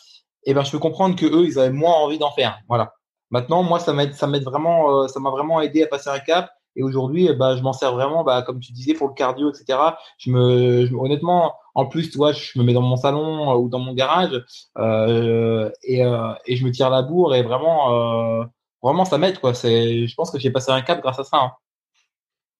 Et 0.44 0.52
eh 0.52 0.54
ben, 0.56 0.64
je 0.64 0.72
peux 0.72 0.80
comprendre 0.80 1.16
que 1.16 1.28
eux, 1.28 1.46
ils 1.46 1.60
avaient 1.60 1.70
moins 1.70 1.94
envie 1.94 2.18
d'en 2.18 2.32
faire. 2.32 2.58
Voilà. 2.68 2.96
Maintenant, 3.30 3.62
moi, 3.62 3.80
ça 3.80 3.94
m'aide, 3.94 4.16
ça 4.16 4.26
m'aide 4.26 4.44
vraiment, 4.44 5.04
euh, 5.04 5.08
ça 5.08 5.20
m'a 5.20 5.30
vraiment 5.30 5.62
aidé 5.62 5.84
à 5.84 5.88
passer 5.88 6.10
un 6.10 6.18
cap. 6.18 6.50
Et 6.76 6.82
aujourd'hui, 6.82 7.32
bah, 7.36 7.58
je 7.58 7.62
m'en 7.62 7.74
sers 7.74 7.94
vraiment, 7.94 8.24
bah, 8.24 8.42
comme 8.42 8.60
tu 8.60 8.72
disais, 8.72 8.96
pour 8.96 9.10
le 9.10 9.14
cardio, 9.14 9.52
etc. 9.52 9.78
Je 10.18 10.32
me, 10.32 10.90
honnêtement, 11.00 11.54
en 11.76 11.86
plus, 11.86 12.10
tu 12.10 12.18
vois, 12.18 12.32
je 12.32 12.58
me 12.58 12.64
mets 12.64 12.74
dans 12.74 12.82
mon 12.82 12.96
salon 12.96 13.54
ou 13.54 13.70
dans 13.70 13.80
mon 13.80 13.94
garage 13.94 14.34
et, 14.80 16.00
et 16.00 16.56
je 16.56 16.66
me 16.66 16.72
tire 16.72 16.90
la 16.90 17.04
bourre 17.04 17.36
et 17.36 17.44
vraiment, 17.44 18.46
vraiment, 18.82 19.06
ça 19.06 19.18
m'aide, 19.18 19.40
quoi. 19.40 19.54
C'est, 19.54 20.08
je 20.08 20.16
pense 20.16 20.32
que 20.32 20.40
j'ai 20.40 20.52
passé 20.52 20.72
un 20.72 20.82
cap 20.82 21.02
grâce 21.02 21.20
à 21.20 21.24
ça. 21.24 21.38
Hein. 21.38 21.52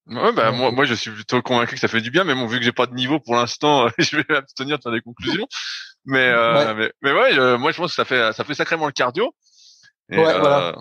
Ouais, 0.10 0.32
bah, 0.34 0.52
moi, 0.52 0.72
moi, 0.72 0.86
je 0.86 0.94
suis 0.94 1.12
plutôt 1.12 1.42
convaincu 1.42 1.76
que 1.76 1.82
ça 1.82 1.88
fait 1.88 2.02
du 2.02 2.12
bien, 2.12 2.24
mais 2.24 2.34
bon, 2.34 2.48
vu 2.48 2.58
que 2.58 2.66
j'ai 2.66 2.72
pas 2.72 2.88
de 2.88 2.94
niveau 2.94 3.20
pour 3.20 3.36
l'instant, 3.36 3.88
je 3.98 4.18
vais 4.18 4.26
m'abstenir 4.28 4.78
de 4.78 4.84
faire 4.84 4.92
des 4.92 5.02
conclusions. 5.02 5.48
Mais, 6.06 6.28
euh, 6.28 6.74
mais, 6.74 6.92
mais, 7.02 7.12
ouais, 7.12 7.58
moi, 7.58 7.72
je 7.72 7.78
pense 7.78 7.92
que 7.92 7.96
ça 7.96 8.06
fait, 8.06 8.34
ça 8.34 8.44
fait 8.44 8.56
sacrément 8.56 8.88
le 8.88 8.92
cardio. 8.92 9.34
Et, 10.12 10.18
ouais, 10.18 10.26
euh, 10.26 10.40
voilà. 10.40 10.76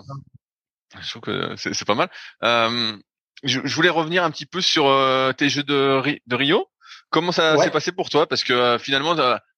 Je 0.99 1.09
trouve 1.09 1.21
que 1.21 1.55
c'est 1.55 1.85
pas 1.85 1.95
mal. 1.95 2.09
Euh, 2.43 2.97
je, 3.43 3.59
je, 3.63 3.75
voulais 3.75 3.89
revenir 3.89 4.23
un 4.23 4.31
petit 4.31 4.45
peu 4.45 4.61
sur 4.61 4.87
euh, 4.87 5.31
tes 5.33 5.49
jeux 5.49 5.63
de, 5.63 6.01
de 6.25 6.35
Rio. 6.35 6.67
Comment 7.11 7.31
ça 7.31 7.57
s'est 7.57 7.71
passé 7.71 7.91
pour 7.91 8.09
toi? 8.09 8.27
Parce 8.27 8.43
que 8.43 8.53
euh, 8.53 8.79
finalement, 8.79 9.15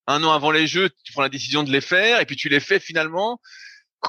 un 0.08 0.24
an 0.24 0.32
avant 0.32 0.52
les 0.52 0.68
jeux, 0.68 0.90
tu 1.04 1.14
prends 1.14 1.22
la 1.22 1.30
décision 1.30 1.64
de 1.64 1.72
les 1.72 1.82
faire, 1.82 2.20
et 2.20 2.26
puis 2.26 2.36
tu 2.36 2.50
les 2.50 2.60
fais 2.60 2.80
finalement. 2.80 3.40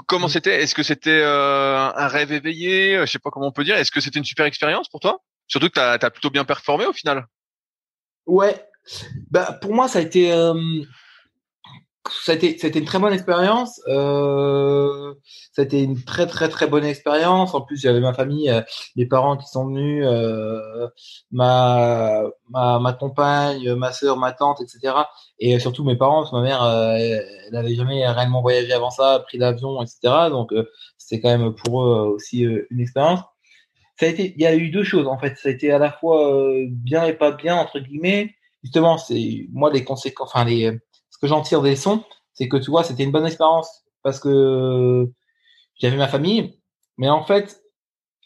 Comment 0.06 0.26
mm. 0.26 0.30
c'était? 0.30 0.62
Est-ce 0.62 0.74
que 0.74 0.82
c'était 0.82 1.22
un 1.22 2.08
rêve 2.08 2.32
éveillé? 2.32 2.98
Je 3.00 3.06
sais 3.06 3.18
pas 3.18 3.30
comment 3.30 3.48
on 3.48 3.52
peut 3.52 3.64
dire. 3.64 3.76
Est-ce 3.76 3.90
que 3.90 4.00
c'était 4.00 4.18
une 4.18 4.24
super 4.24 4.46
expérience 4.46 4.88
pour 4.88 5.00
toi? 5.00 5.20
Surtout 5.52 5.68
que 5.68 5.74
tu 5.74 5.80
as, 6.06 6.10
plutôt 6.10 6.30
bien 6.30 6.46
performé 6.46 6.86
au 6.86 6.94
final. 6.94 7.26
Ouais. 8.24 8.66
Bah, 9.30 9.58
pour 9.60 9.74
moi, 9.74 9.86
ça 9.86 9.98
a 9.98 10.02
été, 10.02 10.32
euh, 10.32 10.54
ça 12.24 12.32
a 12.32 12.36
été, 12.36 12.56
ça 12.56 12.68
a 12.68 12.70
été 12.70 12.78
une 12.78 12.86
très 12.86 12.98
bonne 12.98 13.12
expérience. 13.12 13.78
Euh, 13.86 15.12
ça 15.52 15.60
a 15.60 15.66
été 15.66 15.82
une 15.82 16.02
très, 16.02 16.26
très, 16.26 16.48
très 16.48 16.66
bonne 16.66 16.86
expérience. 16.86 17.54
En 17.54 17.60
plus, 17.60 17.78
j'avais 17.78 18.00
ma 18.00 18.14
famille, 18.14 18.48
euh, 18.48 18.62
mes 18.96 19.04
parents 19.04 19.36
qui 19.36 19.46
sont 19.46 19.66
venus, 19.66 20.06
ma, 21.30 22.22
ma, 22.48 22.92
compagne, 22.94 23.74
ma 23.74 23.92
sœur, 23.92 24.16
ma 24.16 24.32
tante, 24.32 24.62
etc. 24.62 24.94
Et 25.38 25.60
surtout 25.60 25.84
mes 25.84 25.96
parents, 25.96 26.20
parce 26.20 26.30
que 26.30 26.36
ma 26.36 26.42
mère, 26.42 26.64
elle 26.64 27.52
n'avait 27.52 27.74
jamais 27.74 28.08
réellement 28.08 28.40
voyagé 28.40 28.72
avant 28.72 28.90
ça, 28.90 29.22
pris 29.26 29.36
l'avion, 29.36 29.82
etc. 29.82 30.30
Donc, 30.30 30.54
c'était 30.96 31.20
quand 31.20 31.36
même 31.36 31.54
pour 31.54 31.82
eux 31.82 32.14
aussi 32.14 32.40
une 32.40 32.80
expérience 32.80 33.20
ça 33.98 34.06
a 34.06 34.08
été, 34.08 34.34
il 34.36 34.42
y 34.42 34.46
a 34.46 34.54
eu 34.54 34.70
deux 34.70 34.84
choses 34.84 35.06
en 35.06 35.18
fait. 35.18 35.36
Ça 35.36 35.48
a 35.48 35.52
été 35.52 35.70
à 35.70 35.78
la 35.78 35.92
fois 35.92 36.34
euh, 36.34 36.66
bien 36.70 37.04
et 37.04 37.12
pas 37.12 37.32
bien 37.32 37.56
entre 37.56 37.78
guillemets. 37.78 38.34
Justement, 38.62 38.98
c'est 38.98 39.46
moi 39.52 39.72
les 39.72 39.84
conséquences, 39.84 40.30
enfin 40.32 40.44
les, 40.44 40.70
ce 41.10 41.18
que 41.18 41.26
j'en 41.26 41.42
tire 41.42 41.62
des 41.62 41.76
sons, 41.76 42.04
c'est 42.32 42.48
que 42.48 42.56
tu 42.56 42.70
vois, 42.70 42.84
c'était 42.84 43.02
une 43.04 43.10
bonne 43.10 43.26
expérience 43.26 43.84
parce 44.02 44.20
que 44.20 45.10
j'avais 45.76 45.96
ma 45.96 46.08
famille, 46.08 46.60
mais 46.96 47.08
en 47.08 47.24
fait, 47.24 47.60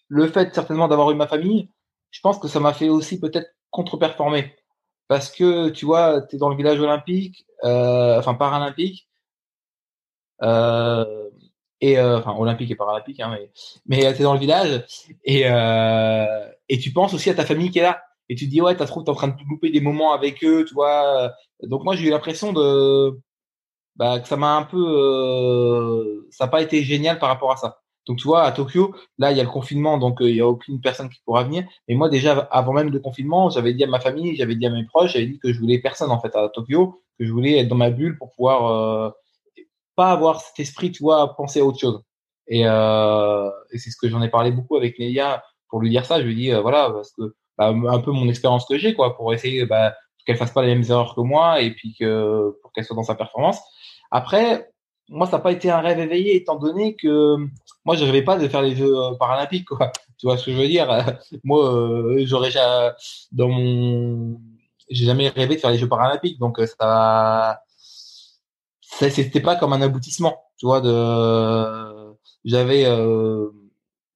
le 0.09 0.27
fait 0.29 0.55
certainement 0.55 0.89
d'avoir 0.89 1.11
eu 1.11 1.15
ma 1.15 1.27
famille, 1.27 1.71
je 2.11 2.21
pense 2.21 2.39
que 2.39 2.49
ça 2.49 2.61
m'a 2.61 2.73
fait 2.75 2.89
aussi 2.89 3.19
peut-être 3.21 3.49
contre-performer 3.71 4.55
parce 5.09 5.31
que 5.31 5.71
tu 5.71 5.87
vois, 5.87 6.23
tu 6.23 6.37
es 6.37 6.39
dans 6.39 6.49
le 6.49 6.57
village 6.57 6.81
olympique, 6.81 7.47
euh, 7.65 8.19
enfin 8.19 8.35
paralympique. 8.35 9.09
Euh, 10.43 11.31
et 11.81 11.99
euh, 11.99 12.19
enfin 12.19 12.35
olympique 12.39 12.71
et 12.71 12.77
paralympique, 12.77 13.21
hein, 13.21 13.31
mais 13.31 13.51
mais 13.87 14.15
t'es 14.15 14.23
dans 14.23 14.35
le 14.35 14.41
village 14.41 14.85
et 15.25 15.43
euh, 15.47 16.49
et 16.69 16.79
tu 16.79 16.93
penses 16.93 17.15
aussi 17.15 17.31
à 17.31 17.35
ta 17.35 17.45
famille 17.45 17.71
qui 17.71 17.79
est 17.79 17.83
là 17.83 18.03
et 18.29 18.35
tu 18.35 18.47
te 18.47 18.51
dis 18.51 18.61
ouais 18.61 18.77
t'as 18.77 18.87
trop 18.87 19.03
t'es 19.03 19.11
en 19.11 19.15
train 19.15 19.29
de 19.29 19.35
louper 19.49 19.71
des 19.71 19.81
moments 19.81 20.13
avec 20.13 20.43
eux, 20.45 20.65
tu 20.67 20.75
vois. 20.75 21.33
Donc 21.63 21.85
moi 21.85 21.97
j'ai 21.97 22.07
eu 22.07 22.11
l'impression 22.11 22.53
de 22.53 23.21
bah, 23.97 24.21
que 24.21 24.29
ça 24.29 24.37
m'a 24.37 24.57
un 24.57 24.65
peu 24.65 24.79
euh, 24.79 26.27
ça 26.31 26.45
n'a 26.47 26.51
pas 26.51 26.63
été 26.63 26.83
génial 26.83 27.19
par 27.19 27.29
rapport 27.29 27.53
à 27.53 27.57
ça. 27.57 27.81
Donc 28.07 28.19
tu 28.19 28.29
vois 28.29 28.45
à 28.45 28.53
Tokyo 28.53 28.95
là 29.19 29.33
il 29.33 29.37
y 29.37 29.41
a 29.41 29.45
le 29.45 29.51
confinement 29.51 29.99
donc 29.99 30.19
il 30.21 30.37
y 30.37 30.41
a 30.41 30.47
aucune 30.47 30.81
personne 30.81 31.11
qui 31.11 31.21
pourra 31.25 31.45
venir. 31.45 31.65
Mais 31.89 31.95
moi 31.95 32.09
déjà 32.09 32.33
avant 32.51 32.73
même 32.73 32.91
le 32.91 33.01
confinement 33.01 33.51
j'avais 33.51 33.75
dit 33.75 33.85
à 33.85 33.87
ma 33.89 34.01
famille, 34.01 34.37
j'avais 34.37 34.57
dit 34.57 34.67
à 34.67 34.71
mes 34.71 34.85
proches, 34.85 35.13
j'avais 35.13 35.27
dit 35.27 35.39
que 35.39 35.53
je 35.53 35.61
voulais 35.61 35.79
personne 35.79 36.11
en 36.11 36.21
fait 36.21 36.35
à 36.37 36.49
Tokyo, 36.49 37.03
que 37.19 37.27
je 37.27 37.33
voulais 37.33 37.59
être 37.59 37.69
dans 37.69 37.77
ma 37.77 37.91
bulle 37.91 38.17
pour 38.19 38.33
pouvoir 38.33 39.15
pas 39.97 40.13
avoir 40.13 40.41
cet 40.41 40.61
esprit, 40.61 40.93
tu 40.93 41.03
vois, 41.03 41.35
penser 41.35 41.61
à 41.61 41.65
autre 41.65 41.79
chose. 41.79 42.03
Et, 42.49 42.63
euh, 42.67 43.51
et 43.73 43.79
c'est 43.79 43.91
ce 43.91 43.97
que 43.97 44.09
j'en 44.09 44.23
ai 44.23 44.29
parlé 44.29 44.53
beaucoup 44.53 44.77
avec 44.77 44.99
Nelia 44.99 45.43
pour 45.69 45.81
lui 45.81 45.91
dire 45.91 46.05
ça. 46.05 46.21
Je 46.21 46.27
lui 46.27 46.37
dis, 46.37 46.53
euh, 46.53 46.61
voilà, 46.61 46.91
parce 46.91 47.13
que 47.13 47.35
bah, 47.59 47.69
un 47.69 48.01
peu 48.01 48.13
mon 48.13 48.29
expérience 48.29 48.67
que 48.67 48.79
j'ai, 48.79 48.95
quoi, 48.95 49.17
pour 49.17 49.33
essayer 49.35 49.67
bah, 49.67 49.95
qu'elle 50.25 50.37
fasse 50.37 50.53
pas 50.53 50.63
les 50.63 50.75
mêmes 50.75 50.85
erreurs 50.89 51.15
que 51.15 51.21
moi 51.21 51.61
et 51.61 51.73
puis 51.73 51.95
que 51.99 52.57
pour 52.63 52.73
qu'elle 52.73 52.85
soit 52.85 52.97
dans 52.97 53.03
sa 53.03 53.15
performance. 53.15 53.59
Après, 54.11 54.71
moi, 55.09 55.27
ça 55.27 55.37
n'a 55.37 55.43
pas 55.43 55.53
été 55.53 55.71
un 55.71 55.81
rêve 55.81 56.01
éveillé, 56.01 56.37
étant 56.37 56.57
donné 56.57 56.97
que 56.97 57.37
moi, 57.85 57.97
je 57.97 58.05
rêvais 58.05 58.23
pas 58.23 58.37
de 58.37 58.49
faire 58.49 58.63
les 58.63 58.77
Jeux 58.77 58.97
euh, 58.97 59.15
paralympiques, 59.15 59.67
quoi. 59.69 59.93
Tu 60.19 60.27
vois 60.27 60.37
ce 60.37 60.47
que 60.47 60.53
je 60.53 60.57
veux 60.57 60.69
dire? 60.69 60.89
Moi, 61.45 61.75
euh, 61.75 62.23
j'aurais 62.25 62.51
dans 63.33 63.49
mon, 63.49 64.41
j'ai 64.89 65.05
jamais 65.05 65.29
rêvé 65.29 65.57
de 65.57 65.61
faire 65.61 65.71
les 65.71 65.79
Jeux 65.79 65.89
paralympiques, 65.89 66.39
donc 66.39 66.59
ça 66.79 67.61
c'était 68.89 69.41
pas 69.41 69.57
comme 69.57 69.73
un 69.73 69.83
aboutissement, 69.83 70.45
tu 70.59 70.67
vois. 70.67 70.81
De, 70.81 72.15
j'avais, 72.45 72.85
euh, 72.87 73.51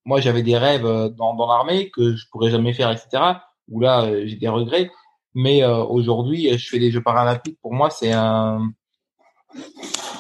moi, 0.05 0.21
j'avais 0.21 0.43
des 0.43 0.57
rêves 0.57 0.87
dans, 1.17 1.35
dans 1.35 1.47
l'armée 1.47 1.91
que 1.91 2.17
je 2.17 2.27
pourrais 2.31 2.51
jamais 2.51 2.73
faire, 2.73 2.91
etc. 2.91 3.23
Où 3.69 3.81
là, 3.81 4.05
euh, 4.05 4.23
j'ai 4.27 4.37
des 4.37 4.49
regrets. 4.49 4.91
Mais 5.35 5.63
euh, 5.63 5.85
aujourd'hui, 5.85 6.57
je 6.59 6.69
fais 6.69 6.79
les 6.79 6.91
Jeux 6.91 7.03
paralympiques. 7.03 7.59
Pour 7.61 7.73
moi, 7.73 7.91
c'est 7.91 8.13
un. 8.13 8.73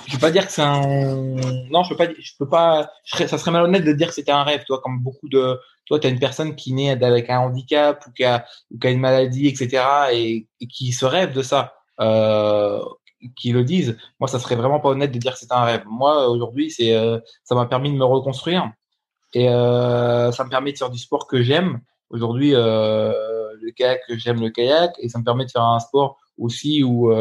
Je 0.07 0.15
peux 0.15 0.21
pas 0.21 0.31
dire 0.31 0.47
que 0.47 0.53
c'est 0.53 0.63
un. 0.63 1.17
Non, 1.71 1.83
je 1.83 1.91
peux 1.91 1.97
pas. 1.97 2.13
Je 2.19 2.33
peux 2.39 2.49
pas. 2.49 2.91
ça 3.05 3.39
serait 3.39 3.51
malhonnête 3.51 3.85
de 3.85 3.93
dire 3.93 4.09
que 4.09 4.15
c'était 4.15 4.33
un 4.33 4.43
rêve, 4.43 4.65
toi, 4.67 4.81
comme 4.83 5.01
beaucoup 5.01 5.29
de. 5.29 5.59
Toi, 5.87 5.99
tu 5.99 6.07
as 6.07 6.11
une 6.11 6.21
personne 6.21 6.55
qui 6.55 6.73
naît 6.73 7.03
avec 7.03 7.31
un 7.31 7.41
handicap 7.41 8.05
ou 8.07 8.13
qui 8.13 8.25
a, 8.25 8.45
ou 8.71 8.79
qui 8.79 8.87
a 8.87 8.91
une 8.91 9.01
maladie, 9.01 9.49
etc. 9.49 9.83
Et, 10.13 10.47
et 10.61 10.67
qui 10.69 10.93
se 10.93 11.05
rêve 11.05 11.33
de 11.33 11.43
ça. 11.43 11.75
Euh, 12.01 12.83
qui 13.37 13.53
le 13.53 13.65
disent. 13.65 13.97
Moi, 14.19 14.29
ça 14.29 14.39
serait 14.39 14.57
vraiment 14.57 14.81
pas 14.81 14.91
honnête 14.91 15.13
de 15.13 15.19
dire 15.19 15.33
que 15.33 15.39
c'est 15.39 15.53
un 15.53 15.65
rêve. 15.65 15.83
Moi, 15.87 16.29
aujourd'hui, 16.29 16.71
c'est, 16.71 16.95
euh, 16.95 17.19
ça 17.45 17.55
m'a 17.55 17.67
permis 17.67 17.91
de 17.91 17.97
me 17.97 18.05
reconstruire 18.05 18.73
et 19.35 19.49
euh, 19.49 20.33
ça 20.33 20.45
me 20.45 20.51
permet 20.51 20.73
de 20.73 20.79
faire 20.79 20.91
du 20.91 20.99
sport 20.99 21.27
que 21.27 21.43
j'aime. 21.43 21.81
Aujourd'hui, 22.11 22.55
euh, 22.55 23.13
le 23.61 23.71
kayak, 23.71 24.01
j'aime 24.11 24.41
le 24.41 24.51
kayak 24.51 24.93
et 24.99 25.09
ça 25.09 25.19
me 25.19 25.25
permet 25.25 25.47
de 25.47 25.51
faire 25.51 25.65
un 25.65 25.79
sport 25.79 26.19
aussi 26.39 26.83
où, 26.83 27.13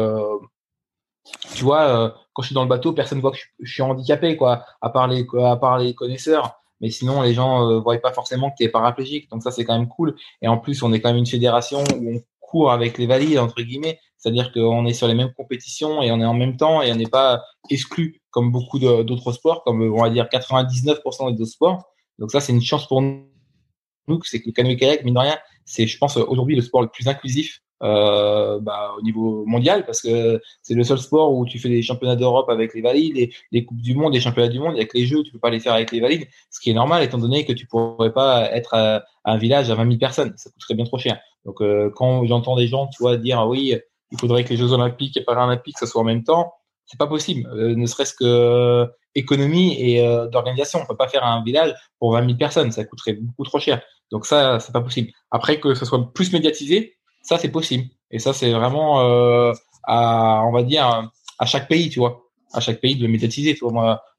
tu 1.54 1.64
vois, 1.64 2.14
quand 2.32 2.42
je 2.42 2.48
suis 2.48 2.54
dans 2.54 2.62
le 2.62 2.68
bateau, 2.68 2.92
personne 2.92 3.20
voit 3.20 3.30
que 3.30 3.38
je, 3.60 3.70
suis 3.70 3.82
handicapé, 3.82 4.36
quoi, 4.36 4.64
à 4.80 4.90
part 4.90 5.06
les, 5.06 5.26
à 5.44 5.56
part 5.56 5.78
les 5.78 5.94
connaisseurs. 5.94 6.56
Mais 6.80 6.90
sinon, 6.90 7.20
les 7.20 7.34
gens 7.34 7.68
ne 7.68 7.76
voient 7.76 7.98
pas 7.98 8.12
forcément 8.12 8.50
que 8.50 8.56
tu 8.56 8.64
es 8.64 8.68
paraplégique. 8.68 9.30
Donc 9.30 9.42
ça, 9.42 9.50
c'est 9.50 9.64
quand 9.64 9.78
même 9.78 9.88
cool. 9.88 10.16
Et 10.40 10.48
en 10.48 10.56
plus, 10.56 10.82
on 10.82 10.92
est 10.94 11.00
quand 11.00 11.10
même 11.10 11.18
une 11.18 11.26
fédération 11.26 11.84
où 11.94 12.16
on 12.16 12.22
court 12.40 12.72
avec 12.72 12.96
les 12.96 13.06
valides, 13.06 13.38
entre 13.38 13.60
guillemets. 13.60 14.00
C'est-à-dire 14.20 14.52
qu'on 14.52 14.86
est 14.86 14.92
sur 14.92 15.08
les 15.08 15.14
mêmes 15.14 15.32
compétitions 15.32 16.02
et 16.02 16.12
on 16.12 16.20
est 16.20 16.26
en 16.26 16.34
même 16.34 16.56
temps 16.56 16.82
et 16.82 16.92
on 16.92 16.96
n'est 16.96 17.08
pas 17.08 17.42
exclu 17.70 18.20
comme 18.30 18.52
beaucoup 18.52 18.78
d'autres 18.78 19.32
sports, 19.32 19.64
comme 19.64 19.82
on 19.82 20.02
va 20.02 20.10
dire 20.10 20.26
99% 20.26 21.34
des 21.34 21.42
autres 21.42 21.50
sports. 21.50 21.84
Donc 22.18 22.30
ça, 22.30 22.40
c'est 22.40 22.52
une 22.52 22.60
chance 22.60 22.86
pour 22.86 23.00
nous, 23.00 24.20
c'est 24.24 24.40
que 24.40 24.46
le 24.46 24.52
canoë-kayak, 24.52 25.04
mine 25.04 25.14
de 25.14 25.18
rien, 25.18 25.38
c'est, 25.64 25.86
je 25.86 25.98
pense, 25.98 26.16
aujourd'hui 26.16 26.54
le 26.54 26.62
sport 26.62 26.82
le 26.82 26.88
plus 26.88 27.08
inclusif 27.08 27.62
euh, 27.82 28.60
bah, 28.60 28.92
au 28.98 29.00
niveau 29.00 29.46
mondial 29.46 29.86
parce 29.86 30.02
que 30.02 30.38
c'est 30.60 30.74
le 30.74 30.84
seul 30.84 30.98
sport 30.98 31.32
où 31.32 31.46
tu 31.46 31.58
fais 31.58 31.70
des 31.70 31.80
championnats 31.80 32.16
d'Europe 32.16 32.50
avec 32.50 32.74
les 32.74 32.82
valides, 32.82 33.14
les, 33.14 33.32
les 33.52 33.64
coupes 33.64 33.80
du 33.80 33.94
monde, 33.94 34.12
les 34.12 34.20
championnats 34.20 34.50
du 34.50 34.58
monde 34.58 34.74
avec 34.74 34.92
les 34.92 35.06
jeux, 35.06 35.22
tu 35.22 35.32
peux 35.32 35.38
pas 35.38 35.48
les 35.48 35.60
faire 35.60 35.72
avec 35.72 35.90
les 35.90 36.00
valides, 36.00 36.26
ce 36.50 36.60
qui 36.60 36.68
est 36.68 36.74
normal 36.74 37.02
étant 37.02 37.16
donné 37.16 37.46
que 37.46 37.54
tu 37.54 37.66
pourrais 37.66 38.12
pas 38.12 38.50
être 38.52 38.74
à, 38.74 39.02
un 39.24 39.38
village 39.38 39.70
à 39.70 39.76
20 39.76 39.86
000 39.86 39.98
personnes, 39.98 40.34
ça 40.36 40.50
coûterait 40.50 40.74
bien 40.74 40.84
trop 40.84 40.98
cher. 40.98 41.18
Donc 41.46 41.62
euh, 41.62 41.90
quand 41.94 42.26
j'entends 42.26 42.54
des 42.54 42.66
gens, 42.66 42.86
tu 42.88 43.02
vois, 43.02 43.16
dire 43.16 43.46
oui, 43.48 43.74
il 44.12 44.18
faudrait 44.18 44.44
que 44.44 44.50
les 44.50 44.56
Jeux 44.56 44.72
Olympiques 44.72 45.16
et 45.16 45.24
Paralympiques 45.24 45.78
ça 45.78 45.86
soit 45.86 46.00
en 46.00 46.04
même 46.04 46.24
temps, 46.24 46.52
c'est 46.86 46.98
pas 46.98 47.06
possible, 47.06 47.48
euh, 47.54 47.74
ne 47.74 47.86
serait-ce 47.86 48.14
que 48.14 48.24
euh, 48.24 48.86
économie 49.14 49.80
et 49.80 50.02
d'organisation. 50.30 50.80
On 50.82 50.86
peut 50.86 50.96
pas 50.96 51.08
faire 51.08 51.24
un 51.24 51.42
village 51.42 51.74
pour 51.98 52.12
20 52.12 52.26
000 52.26 52.38
personnes, 52.38 52.70
ça 52.70 52.84
coûterait 52.84 53.14
beaucoup 53.14 53.44
trop 53.44 53.58
cher. 53.58 53.82
Donc 54.12 54.26
ça, 54.26 54.60
c'est 54.60 54.72
pas 54.72 54.80
possible. 54.80 55.10
Après 55.30 55.58
que 55.58 55.74
ce 55.74 55.84
soit 55.84 56.12
plus 56.12 56.32
médiatisé, 56.32 56.96
ça, 57.22 57.38
c'est 57.38 57.50
possible. 57.50 57.84
Et 58.10 58.18
ça, 58.18 58.32
c'est 58.32 58.52
vraiment 58.52 59.00
euh, 59.00 59.52
à, 59.84 60.42
on 60.46 60.52
va 60.52 60.62
dire, 60.62 61.10
à 61.38 61.46
chaque 61.46 61.68
pays, 61.68 61.88
tu 61.88 61.98
vois, 61.98 62.22
à 62.52 62.60
chaque 62.60 62.80
pays 62.80 62.96
de 62.96 63.02
le 63.02 63.08
médiatiser. 63.08 63.56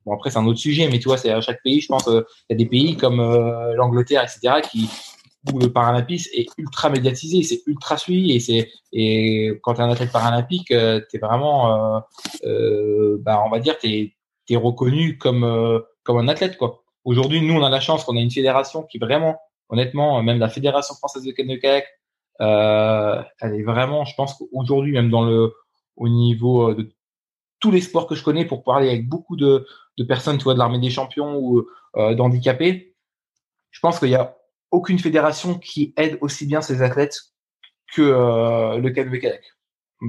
Bon 0.03 0.13
après 0.13 0.31
c'est 0.31 0.39
un 0.39 0.45
autre 0.45 0.59
sujet, 0.59 0.87
mais 0.89 0.99
tu 0.99 1.07
vois, 1.07 1.17
c'est 1.17 1.31
à 1.31 1.41
chaque 1.41 1.61
pays. 1.63 1.81
Je 1.81 1.87
pense 1.87 2.07
euh, 2.07 2.25
il 2.49 2.53
y 2.53 2.55
a 2.55 2.57
des 2.57 2.69
pays 2.69 2.97
comme 2.97 3.19
euh, 3.19 3.73
l'Angleterre, 3.75 4.23
etc., 4.23 4.61
qui 4.69 4.89
où 5.51 5.59
le 5.59 5.71
paralympisme 5.71 6.29
est 6.33 6.47
ultra 6.57 6.89
médiatisé, 6.89 7.41
c'est 7.43 7.61
ultra 7.65 7.97
suivi 7.97 8.33
et 8.33 8.39
c'est 8.39 8.69
et 8.93 9.59
quand 9.63 9.75
tu 9.75 9.81
es 9.81 9.83
un 9.83 9.89
athlète 9.89 10.11
paralympique, 10.11 10.71
euh, 10.71 11.01
tu 11.09 11.17
es 11.17 11.19
vraiment, 11.19 11.95
euh, 11.95 11.99
euh, 12.45 13.17
bah, 13.21 13.41
on 13.45 13.49
va 13.49 13.59
dire, 13.59 13.77
tu 13.77 13.87
es, 13.89 14.15
reconnu 14.55 15.17
comme 15.17 15.81
comme 16.03 16.17
un 16.17 16.27
athlète 16.27 16.57
quoi. 16.57 16.83
Aujourd'hui, 17.05 17.41
nous, 17.41 17.53
on 17.53 17.63
a 17.63 17.69
la 17.69 17.79
chance 17.79 18.03
qu'on 18.03 18.17
a 18.17 18.19
une 18.19 18.29
fédération 18.29 18.83
qui 18.83 18.99
vraiment, 18.99 19.39
honnêtement, 19.69 20.21
même 20.21 20.39
la 20.39 20.49
fédération 20.49 20.93
française 20.95 21.23
de 21.23 21.31
kayak 21.31 21.87
elle 22.39 23.55
est 23.55 23.63
vraiment, 23.63 24.03
je 24.03 24.13
pense 24.15 24.33
qu'aujourd'hui, 24.33 24.91
même 24.91 25.09
dans 25.09 25.23
le, 25.23 25.53
au 25.95 26.09
niveau 26.09 26.73
de 26.73 26.91
tous 27.61 27.71
les 27.71 27.79
sports 27.79 28.07
que 28.07 28.15
je 28.15 28.23
connais, 28.23 28.43
pour 28.43 28.63
parler 28.63 28.89
avec 28.89 29.07
beaucoup 29.07 29.37
de, 29.37 29.65
de 29.97 30.03
personnes, 30.03 30.37
tu 30.37 30.43
vois, 30.43 30.53
de 30.53 30.59
l'armée 30.59 30.79
des 30.79 30.89
champions 30.89 31.37
ou 31.37 31.65
d'handicapés, 31.95 32.97
je 33.69 33.79
pense 33.79 33.99
qu'il 33.99 34.09
y 34.09 34.15
a 34.15 34.35
aucune 34.71 34.99
fédération 34.99 35.55
qui 35.59 35.93
aide 35.97 36.17
aussi 36.21 36.45
bien 36.45 36.61
ses 36.61 36.81
athlètes 36.81 37.17
que 37.93 38.01
euh, 38.01 38.77
le 38.77 38.89
canoë 38.89 39.19
kayak 39.19 39.43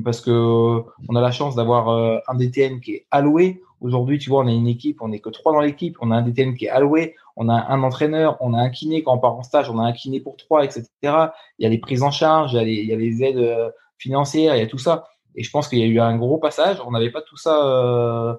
parce 0.05 0.21
que 0.21 0.31
on 0.31 1.17
a 1.17 1.21
la 1.21 1.31
chance 1.31 1.55
d'avoir 1.55 1.89
euh, 1.91 2.19
un 2.29 2.35
DTN 2.35 2.81
qui 2.81 2.95
est 2.95 3.07
alloué. 3.11 3.63
Aujourd'hui, 3.81 4.19
tu 4.19 4.31
vois, 4.31 4.45
on 4.45 4.47
a 4.47 4.53
une 4.53 4.69
équipe, 4.69 5.03
on 5.03 5.09
n'est 5.09 5.19
que 5.19 5.29
trois 5.29 5.53
dans 5.53 5.61
l'équipe, 5.61 5.97
on 6.01 6.11
a 6.13 6.17
un 6.17 6.23
DTN 6.23 6.55
qui 6.55 6.67
est 6.67 6.71
alloué, 6.71 7.17
on 7.37 7.49
a 7.49 7.67
un 7.69 7.83
entraîneur, 7.83 8.37
on 8.41 8.55
a 8.55 8.59
un 8.59 8.71
kiné 8.71 9.03
quand 9.03 9.15
on 9.15 9.19
part 9.19 9.35
en 9.35 9.43
stage, 9.43 9.69
on 9.69 9.79
a 9.79 9.83
un 9.83 9.93
kiné 9.93 10.21
pour 10.21 10.37
trois, 10.37 10.65
etc. 10.65 10.87
Il 11.03 11.65
y 11.65 11.67
a 11.67 11.69
les 11.69 11.79
prises 11.79 12.03
en 12.03 12.11
charge, 12.11 12.55
il 12.55 12.87
y 12.87 12.93
a 12.93 12.97
les, 12.97 13.23
aides 13.25 13.39
euh, 13.39 13.71
financières, 13.99 14.55
il 14.55 14.61
y 14.61 14.63
a 14.63 14.67
tout 14.67 14.79
ça. 14.79 15.09
Et 15.35 15.43
je 15.43 15.51
pense 15.51 15.69
qu'il 15.69 15.79
y 15.79 15.83
a 15.83 15.87
eu 15.87 15.99
un 15.99 16.17
gros 16.17 16.39
passage. 16.39 16.79
On 16.87 16.93
n'avait 16.93 17.11
pas 17.11 17.23
tout 17.23 17.37
ça 17.37 17.59
euh. 17.67 18.35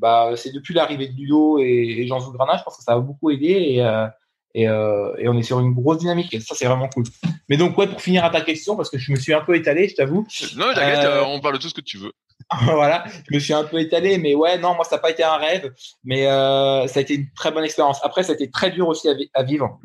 Bah, 0.00 0.30
c'est 0.36 0.52
depuis 0.52 0.72
l'arrivée 0.72 1.08
de 1.08 1.16
Ludo 1.16 1.58
et, 1.58 2.06
Jean 2.06 2.20
Zougrana, 2.20 2.56
je 2.56 2.62
pense 2.62 2.76
que 2.76 2.82
ça 2.82 2.92
a 2.92 2.98
beaucoup 2.98 3.30
aidé. 3.30 3.78
Euh, 3.80 4.06
et, 4.54 4.68
euh, 4.68 5.12
et, 5.18 5.28
on 5.28 5.36
est 5.36 5.42
sur 5.42 5.58
une 5.58 5.72
grosse 5.72 5.98
dynamique. 5.98 6.32
Et 6.32 6.40
ça, 6.40 6.54
c'est 6.54 6.66
vraiment 6.66 6.88
cool. 6.88 7.04
Mais 7.48 7.56
donc, 7.56 7.76
ouais, 7.76 7.88
pour 7.88 8.00
finir 8.00 8.24
à 8.24 8.30
ta 8.30 8.40
question, 8.40 8.76
parce 8.76 8.88
que 8.88 8.98
je 8.98 9.10
me 9.10 9.16
suis 9.16 9.34
un 9.34 9.40
peu 9.40 9.56
étalé, 9.56 9.88
je 9.88 9.96
t'avoue. 9.96 10.26
Non, 10.56 10.72
t'inquiète, 10.74 11.04
euh... 11.04 11.24
on 11.26 11.40
parle 11.40 11.54
de 11.54 11.60
tout 11.60 11.68
ce 11.68 11.74
que 11.74 11.80
tu 11.80 11.98
veux. 11.98 12.12
voilà, 12.62 13.04
je 13.28 13.34
me 13.34 13.40
suis 13.40 13.52
un 13.52 13.64
peu 13.64 13.80
étalé, 13.80 14.18
mais 14.18 14.34
ouais, 14.34 14.58
non, 14.58 14.74
moi, 14.74 14.84
ça 14.84 14.96
n'a 14.96 15.02
pas 15.02 15.10
été 15.10 15.24
un 15.24 15.36
rêve, 15.36 15.72
mais 16.04 16.26
euh, 16.26 16.86
ça 16.86 17.00
a 17.00 17.02
été 17.02 17.14
une 17.14 17.26
très 17.34 17.50
bonne 17.50 17.64
expérience. 17.64 17.98
Après, 18.04 18.22
ça 18.22 18.32
a 18.32 18.34
été 18.34 18.50
très 18.50 18.70
dur 18.70 18.86
aussi 18.86 19.08
à, 19.08 19.14
à 19.34 19.42
vivre. 19.42 19.78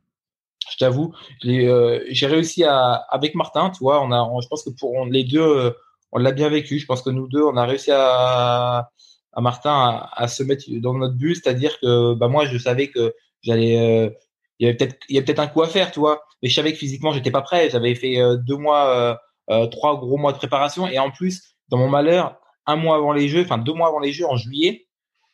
Je 0.71 0.77
t'avoue, 0.77 1.13
j'ai 1.41 2.27
réussi 2.27 2.63
à, 2.63 2.93
avec 3.09 3.33
Martin, 3.33 3.71
tu 3.71 3.79
vois, 3.79 4.03
on 4.03 4.11
a, 4.11 4.21
on, 4.21 4.39
je 4.39 4.47
pense 4.47 4.63
que 4.63 4.69
pour 4.69 5.05
les 5.07 5.23
deux, 5.23 5.73
on 6.11 6.19
l'a 6.19 6.31
bien 6.31 6.49
vécu. 6.49 6.77
Je 6.77 6.85
pense 6.85 7.01
que 7.01 7.09
nous 7.09 7.27
deux, 7.27 7.41
on 7.41 7.57
a 7.57 7.65
réussi 7.65 7.91
à, 7.91 8.89
à 9.33 9.41
Martin 9.41 9.71
à, 9.71 10.11
à 10.15 10.27
se 10.27 10.43
mettre 10.43 10.65
dans 10.79 10.93
notre 10.93 11.15
but, 11.15 11.35
c'est-à-dire 11.35 11.79
que, 11.79 12.13
bah, 12.13 12.27
moi, 12.27 12.45
je 12.45 12.57
savais 12.59 12.89
que 12.89 13.15
j'allais, 13.41 14.15
il 14.59 14.65
y 14.65 14.69
avait 14.69 14.77
peut-être 14.77 14.97
il 15.09 15.15
y 15.15 15.19
a 15.19 15.21
peut-être 15.21 15.39
un 15.39 15.47
coup 15.47 15.61
à 15.61 15.67
faire, 15.67 15.91
tu 15.91 15.99
vois. 15.99 16.23
Mais 16.41 16.49
je 16.49 16.55
savais 16.55 16.73
que 16.73 16.77
physiquement 16.77 17.11
j'étais 17.11 17.31
pas 17.31 17.41
prêt. 17.41 17.69
J'avais 17.69 17.95
fait 17.95 18.19
euh, 18.19 18.35
deux 18.37 18.57
mois, 18.57 18.89
euh, 18.89 19.15
euh, 19.51 19.67
trois 19.67 19.97
gros 19.97 20.17
mois 20.17 20.33
de 20.33 20.37
préparation 20.37 20.87
et 20.87 20.99
en 20.99 21.11
plus 21.11 21.55
dans 21.69 21.77
mon 21.77 21.89
malheur, 21.89 22.37
un 22.65 22.75
mois 22.75 22.97
avant 22.97 23.13
les 23.13 23.29
Jeux, 23.29 23.43
enfin 23.43 23.57
deux 23.57 23.73
mois 23.73 23.87
avant 23.87 23.99
les 23.99 24.11
Jeux 24.11 24.25
en 24.25 24.35
juillet, 24.35 24.87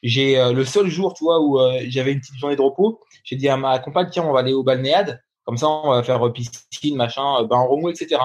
j'ai 0.04 0.38
le 0.54 0.66
seul 0.66 0.88
jour, 0.88 1.14
tu 1.14 1.24
vois, 1.24 1.42
où 1.42 1.58
j'avais 1.88 2.12
une 2.14 2.20
petite 2.20 2.36
journée 2.36 2.56
de 2.56 2.62
repos. 2.62 3.00
J'ai 3.24 3.36
dit 3.38 3.50
à 3.50 3.58
ma 3.58 3.80
compagne 3.80 4.10
tiens 4.12 4.24
on 4.24 4.34
va 4.34 4.42
aller 4.42 4.54
au 4.54 4.64
balnéade, 4.64 5.22
comme 5.46 5.58
ça 5.58 5.68
on 5.68 5.90
va 5.92 6.04
faire 6.04 6.22
piscine, 6.34 6.96
machin, 6.96 7.44
bain 7.44 7.58
en 7.58 7.68
remous, 7.68 7.90
etc. 7.90 8.22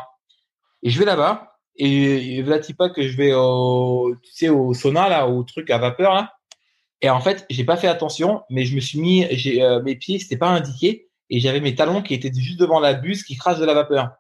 Et 0.83 0.91
je 0.91 0.99
vais 0.99 1.05
là-bas 1.05 1.53
et, 1.77 2.37
et 2.37 2.43
voilà 2.43 2.61
pas 2.77 2.91
que 2.91 3.03
je 3.03 3.17
vais 3.17 3.33
au, 3.33 4.15
tu 4.23 4.33
sais, 4.33 4.49
au 4.49 4.75
sauna 4.75 5.09
là, 5.09 5.29
au 5.29 5.43
truc 5.45 5.71
à 5.71 5.79
vapeur 5.79 6.15
là. 6.15 6.33
Et 7.03 7.11
en 7.11 7.21
fait, 7.21 7.47
j'ai 7.49 7.65
pas 7.65 7.77
fait 7.77 7.89
attention, 7.89 8.43
mais 8.51 8.65
je 8.65 8.75
me 8.75 8.81
suis 8.81 9.01
mis, 9.01 9.27
j'ai 9.31 9.63
euh, 9.63 9.83
mes 9.83 9.97
pieds, 9.97 10.19
c'était 10.19 10.37
pas 10.37 10.49
indiqué, 10.49 11.09
et 11.31 11.41
j'avais 11.41 11.61
mes 11.61 11.75
talons 11.75 12.03
qui 12.03 12.15
étaient 12.15 12.33
juste 12.33 12.61
devant 12.61 12.81
la 12.81 12.95
buse 12.95 13.23
qui 13.23 13.37
crache 13.37 13.59
de 13.59 13.65
la 13.65 13.75
vapeur. 13.75 14.11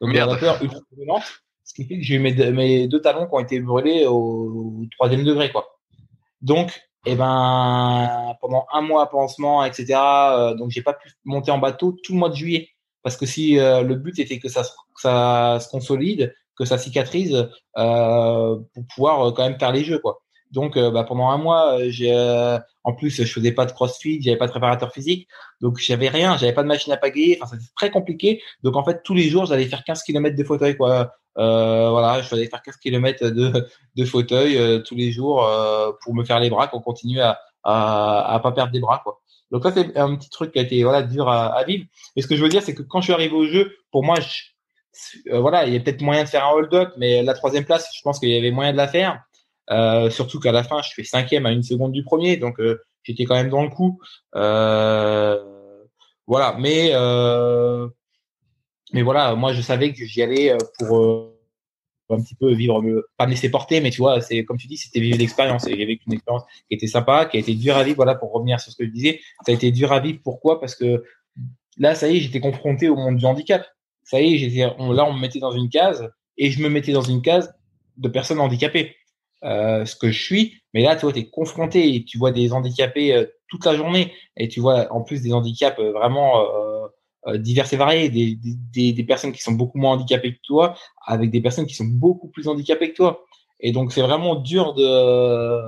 Donc 0.00 0.14
la 0.14 0.26
vapeur 0.26 0.62
ultra 0.62 0.80
brûlante, 0.92 1.24
ce 1.64 1.74
qui 1.74 1.84
fait 1.84 1.98
que 1.98 2.04
j'ai 2.04 2.14
eu 2.14 2.18
mes, 2.18 2.32
mes, 2.52 2.88
deux 2.88 3.00
talons 3.00 3.26
qui 3.26 3.34
ont 3.34 3.40
été 3.40 3.60
brûlés 3.60 4.06
au, 4.06 4.84
troisième 4.96 5.24
degré, 5.24 5.50
quoi. 5.50 5.78
Donc 6.40 6.80
et 7.06 7.14
ben 7.14 8.36
pendant 8.40 8.66
un 8.72 8.80
mois 8.80 9.08
pansement, 9.08 9.64
etc. 9.64 9.94
Euh, 9.94 10.54
donc 10.54 10.70
j'ai 10.70 10.82
pas 10.82 10.92
pu 10.92 11.08
monter 11.24 11.52
en 11.52 11.58
bateau 11.58 11.92
tout 12.02 12.12
le 12.12 12.18
mois 12.18 12.28
de 12.28 12.34
juillet 12.34 12.68
parce 13.02 13.16
que 13.16 13.24
si 13.26 13.58
euh, 13.58 13.82
le 13.82 13.94
but 13.94 14.18
était 14.18 14.40
que 14.40 14.48
ça, 14.48 14.64
ça 14.96 15.58
se 15.60 15.68
consolide, 15.68 16.34
que 16.56 16.64
ça 16.64 16.78
cicatrise 16.78 17.48
euh, 17.78 18.56
pour 18.74 18.84
pouvoir 18.92 19.32
quand 19.34 19.48
même 19.48 19.58
faire 19.58 19.70
les 19.70 19.84
jeux 19.84 20.00
quoi. 20.00 20.20
Donc 20.56 20.76
bah, 20.78 21.04
pendant 21.04 21.28
un 21.28 21.36
mois, 21.36 21.78
j'ai 21.88 22.12
en 22.82 22.94
plus 22.94 23.10
je 23.10 23.30
faisais 23.30 23.52
pas 23.52 23.66
de 23.66 23.72
crossfit, 23.72 24.22
j'avais 24.22 24.38
pas 24.38 24.46
de 24.46 24.52
préparateur 24.52 24.90
physique, 24.90 25.28
donc 25.60 25.76
j'avais 25.78 26.08
rien, 26.08 26.38
j'avais 26.38 26.54
pas 26.54 26.62
de 26.62 26.68
machine 26.68 26.92
à 26.94 26.96
pagayer, 26.96 27.38
enfin 27.42 27.54
c'était 27.54 27.70
très 27.76 27.90
compliqué. 27.90 28.42
Donc 28.62 28.74
en 28.74 28.82
fait 28.82 29.02
tous 29.04 29.12
les 29.12 29.28
jours 29.28 29.44
j'allais 29.44 29.66
faire 29.66 29.84
15 29.84 30.02
km 30.02 30.34
de 30.34 30.44
fauteuil 30.44 30.76
quoi. 30.76 31.12
Euh, 31.38 31.90
voilà, 31.90 32.22
je 32.22 32.28
faisais 32.28 32.46
faire 32.46 32.62
15 32.62 32.76
km 32.76 33.28
de, 33.28 34.04
fauteuil 34.04 34.56
euh, 34.56 34.78
tous 34.78 34.94
les 34.94 35.12
jours 35.12 35.46
euh, 35.46 35.92
pour 36.02 36.14
me 36.14 36.24
faire 36.24 36.40
les 36.40 36.48
bras, 36.48 36.68
qu'on 36.68 36.80
continue 36.80 37.20
à, 37.20 37.38
à, 37.62 38.34
à 38.34 38.40
pas 38.40 38.52
perdre 38.52 38.72
des 38.72 38.80
bras, 38.80 39.00
quoi. 39.04 39.20
Donc 39.50 39.62
ça 39.62 39.72
c'est 39.72 39.96
un 39.96 40.16
petit 40.16 40.30
truc 40.30 40.52
qui 40.52 40.58
a 40.58 40.62
été 40.62 40.82
voilà 40.82 41.02
dur 41.02 41.28
à, 41.28 41.62
vivre. 41.64 41.84
Et 42.16 42.22
ce 42.22 42.26
que 42.26 42.34
je 42.36 42.42
veux 42.42 42.48
dire, 42.48 42.62
c'est 42.62 42.74
que 42.74 42.82
quand 42.82 43.00
je 43.00 43.06
suis 43.06 43.12
arrivé 43.12 43.34
au 43.34 43.46
jeu, 43.46 43.76
pour 43.92 44.02
moi, 44.02 44.16
voilà, 45.30 45.66
il 45.66 45.74
y 45.74 45.76
a 45.76 45.80
peut-être 45.80 46.00
moyen 46.00 46.24
de 46.24 46.28
faire 46.28 46.44
un 46.46 46.50
hold-up, 46.50 46.94
mais 46.96 47.22
la 47.22 47.34
troisième 47.34 47.64
place, 47.64 47.88
je 47.94 48.00
pense 48.02 48.18
qu'il 48.18 48.30
y 48.30 48.36
avait 48.36 48.50
moyen 48.50 48.72
de 48.72 48.76
la 48.76 48.88
faire. 48.88 49.22
Euh, 49.70 50.10
surtout 50.10 50.40
qu'à 50.40 50.52
la 50.52 50.62
fin, 50.62 50.80
je 50.82 50.90
fais 50.94 51.04
cinquième 51.04 51.46
à 51.46 51.52
une 51.52 51.62
seconde 51.62 51.92
du 51.92 52.04
premier, 52.04 52.36
donc 52.36 52.60
j'étais 53.02 53.24
quand 53.24 53.34
même 53.34 53.50
dans 53.50 53.62
le 53.62 53.70
coup. 53.70 54.00
Euh, 54.34 55.38
voilà, 56.26 56.56
mais 56.58 56.92
mais 58.92 59.02
voilà, 59.02 59.34
moi 59.34 59.52
je 59.52 59.60
savais 59.60 59.92
que 59.92 60.04
j'y 60.04 60.22
allais 60.22 60.52
euh, 60.52 60.58
pour 60.78 60.98
euh, 60.98 61.32
un 62.10 62.20
petit 62.22 62.36
peu 62.36 62.52
vivre, 62.52 62.82
pas 63.16 63.26
me 63.26 63.30
laisser 63.30 63.50
porter, 63.50 63.80
mais 63.80 63.90
tu 63.90 63.98
vois, 63.98 64.20
c'est 64.20 64.44
comme 64.44 64.58
tu 64.58 64.68
dis, 64.68 64.76
c'était 64.76 65.00
vivre 65.00 65.18
l'expérience. 65.18 65.66
Et 65.66 65.76
y 65.76 65.82
avait 65.82 65.98
une 66.06 66.12
expérience 66.12 66.44
qui 66.68 66.74
était 66.76 66.86
sympa, 66.86 67.26
qui 67.26 67.36
a 67.36 67.40
été 67.40 67.54
dure 67.54 67.76
à 67.76 67.82
vivre. 67.82 67.96
Voilà, 67.96 68.14
pour 68.14 68.32
revenir 68.32 68.60
sur 68.60 68.72
ce 68.72 68.76
que 68.76 68.84
je 68.84 68.90
disais, 68.90 69.20
ça 69.44 69.50
a 69.50 69.54
été 69.54 69.72
dur 69.72 69.92
à 69.92 69.98
vivre. 70.00 70.20
Pourquoi? 70.22 70.60
Parce 70.60 70.76
que 70.76 71.02
là, 71.78 71.94
ça 71.96 72.08
y 72.08 72.16
est, 72.16 72.20
j'étais 72.20 72.40
confronté 72.40 72.88
au 72.88 72.96
monde 72.96 73.16
du 73.16 73.26
handicap. 73.26 73.66
Ça 74.04 74.20
y 74.20 74.34
est, 74.34 74.38
j'étais, 74.38 74.60
là, 74.60 74.74
on 74.78 75.12
me 75.12 75.20
mettait 75.20 75.40
dans 75.40 75.50
une 75.50 75.68
case 75.68 76.08
et 76.38 76.50
je 76.52 76.62
me 76.62 76.68
mettais 76.68 76.92
dans 76.92 77.02
une 77.02 77.22
case 77.22 77.52
de 77.96 78.08
personnes 78.08 78.38
handicapées. 78.38 78.94
Euh, 79.44 79.84
ce 79.84 79.94
que 79.96 80.10
je 80.10 80.22
suis, 80.22 80.62
mais 80.72 80.82
là, 80.82 80.96
tu 80.96 81.02
vois, 81.02 81.12
tu 81.12 81.20
es 81.20 81.28
confronté 81.28 81.94
et 81.94 82.04
tu 82.04 82.16
vois 82.16 82.32
des 82.32 82.52
handicapés 82.52 83.14
euh, 83.14 83.26
toute 83.48 83.64
la 83.66 83.76
journée 83.76 84.12
et 84.36 84.48
tu 84.48 84.60
vois 84.60 84.90
en 84.90 85.02
plus 85.02 85.22
des 85.22 85.32
handicaps 85.32 85.78
vraiment 85.78 86.42
euh, 87.26 87.36
divers 87.36 87.70
et 87.72 87.76
variés, 87.76 88.08
des, 88.08 88.92
des, 88.92 89.04
personnes 89.04 89.32
qui 89.32 89.42
sont 89.42 89.52
beaucoup 89.52 89.78
moins 89.78 89.92
handicapées 89.92 90.34
que 90.34 90.40
toi, 90.42 90.74
avec 91.04 91.30
des 91.30 91.40
personnes 91.40 91.66
qui 91.66 91.74
sont 91.74 91.84
beaucoup 91.84 92.28
plus 92.28 92.48
handicapées 92.48 92.90
que 92.90 92.96
toi. 92.96 93.24
Et 93.60 93.72
donc 93.72 93.92
c'est 93.92 94.02
vraiment 94.02 94.36
dur 94.36 94.74
de, 94.74 95.60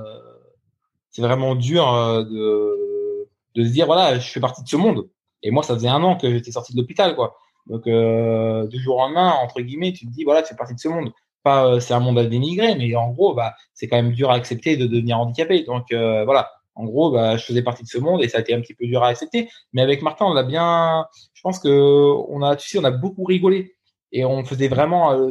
c'est 1.10 1.22
vraiment 1.22 1.54
dur 1.54 1.84
de, 2.24 3.28
de 3.54 3.64
se 3.64 3.70
dire 3.70 3.86
voilà, 3.86 4.18
je 4.18 4.30
fais 4.30 4.40
partie 4.40 4.62
de 4.62 4.68
ce 4.68 4.76
monde. 4.76 5.08
Et 5.42 5.50
moi, 5.50 5.62
ça 5.62 5.74
faisait 5.74 5.88
un 5.88 6.02
an 6.02 6.16
que 6.16 6.30
j'étais 6.30 6.52
sorti 6.52 6.72
de 6.72 6.78
l'hôpital, 6.80 7.14
quoi. 7.14 7.36
Donc 7.66 7.86
euh, 7.86 8.66
du 8.66 8.80
jour 8.80 8.96
au 8.96 9.00
lendemain, 9.00 9.30
entre 9.42 9.60
guillemets, 9.60 9.92
tu 9.92 10.06
te 10.06 10.10
dis 10.10 10.24
voilà, 10.24 10.42
tu 10.42 10.48
fais 10.48 10.56
partie 10.56 10.74
de 10.74 10.80
ce 10.80 10.88
monde. 10.88 11.12
Euh, 11.56 11.80
c'est 11.80 11.94
un 11.94 12.00
monde 12.00 12.18
à 12.18 12.24
dénigrer, 12.24 12.74
mais 12.76 12.94
en 12.94 13.10
gros, 13.10 13.34
bah, 13.34 13.54
c'est 13.74 13.88
quand 13.88 13.96
même 13.96 14.12
dur 14.12 14.30
à 14.30 14.34
accepter 14.34 14.76
de 14.76 14.86
devenir 14.86 15.18
handicapé. 15.18 15.64
Donc 15.64 15.86
voilà, 15.92 16.50
en 16.78 16.84
gros, 16.84 17.10
bah, 17.10 17.36
je 17.36 17.44
faisais 17.44 17.62
partie 17.62 17.82
de 17.82 17.88
ce 17.88 17.98
monde 17.98 18.22
et 18.22 18.28
ça 18.28 18.38
a 18.38 18.40
été 18.40 18.54
un 18.54 18.60
petit 18.60 18.72
peu 18.72 18.86
dur 18.86 19.02
à 19.02 19.08
accepter. 19.08 19.50
Mais 19.72 19.82
avec 19.82 20.00
Martin, 20.00 20.26
on 20.26 20.32
l'a 20.32 20.44
bien. 20.44 21.06
Je 21.34 21.42
pense 21.42 21.58
que 21.58 21.68
on 21.68 22.40
a, 22.40 22.54
tu 22.54 22.68
sais, 22.68 22.78
on 22.78 22.84
a 22.84 22.92
beaucoup 22.92 23.24
rigolé 23.24 23.74
et 24.12 24.24
on 24.24 24.44
faisait 24.44 24.68
vraiment 24.68 25.12
euh, 25.12 25.30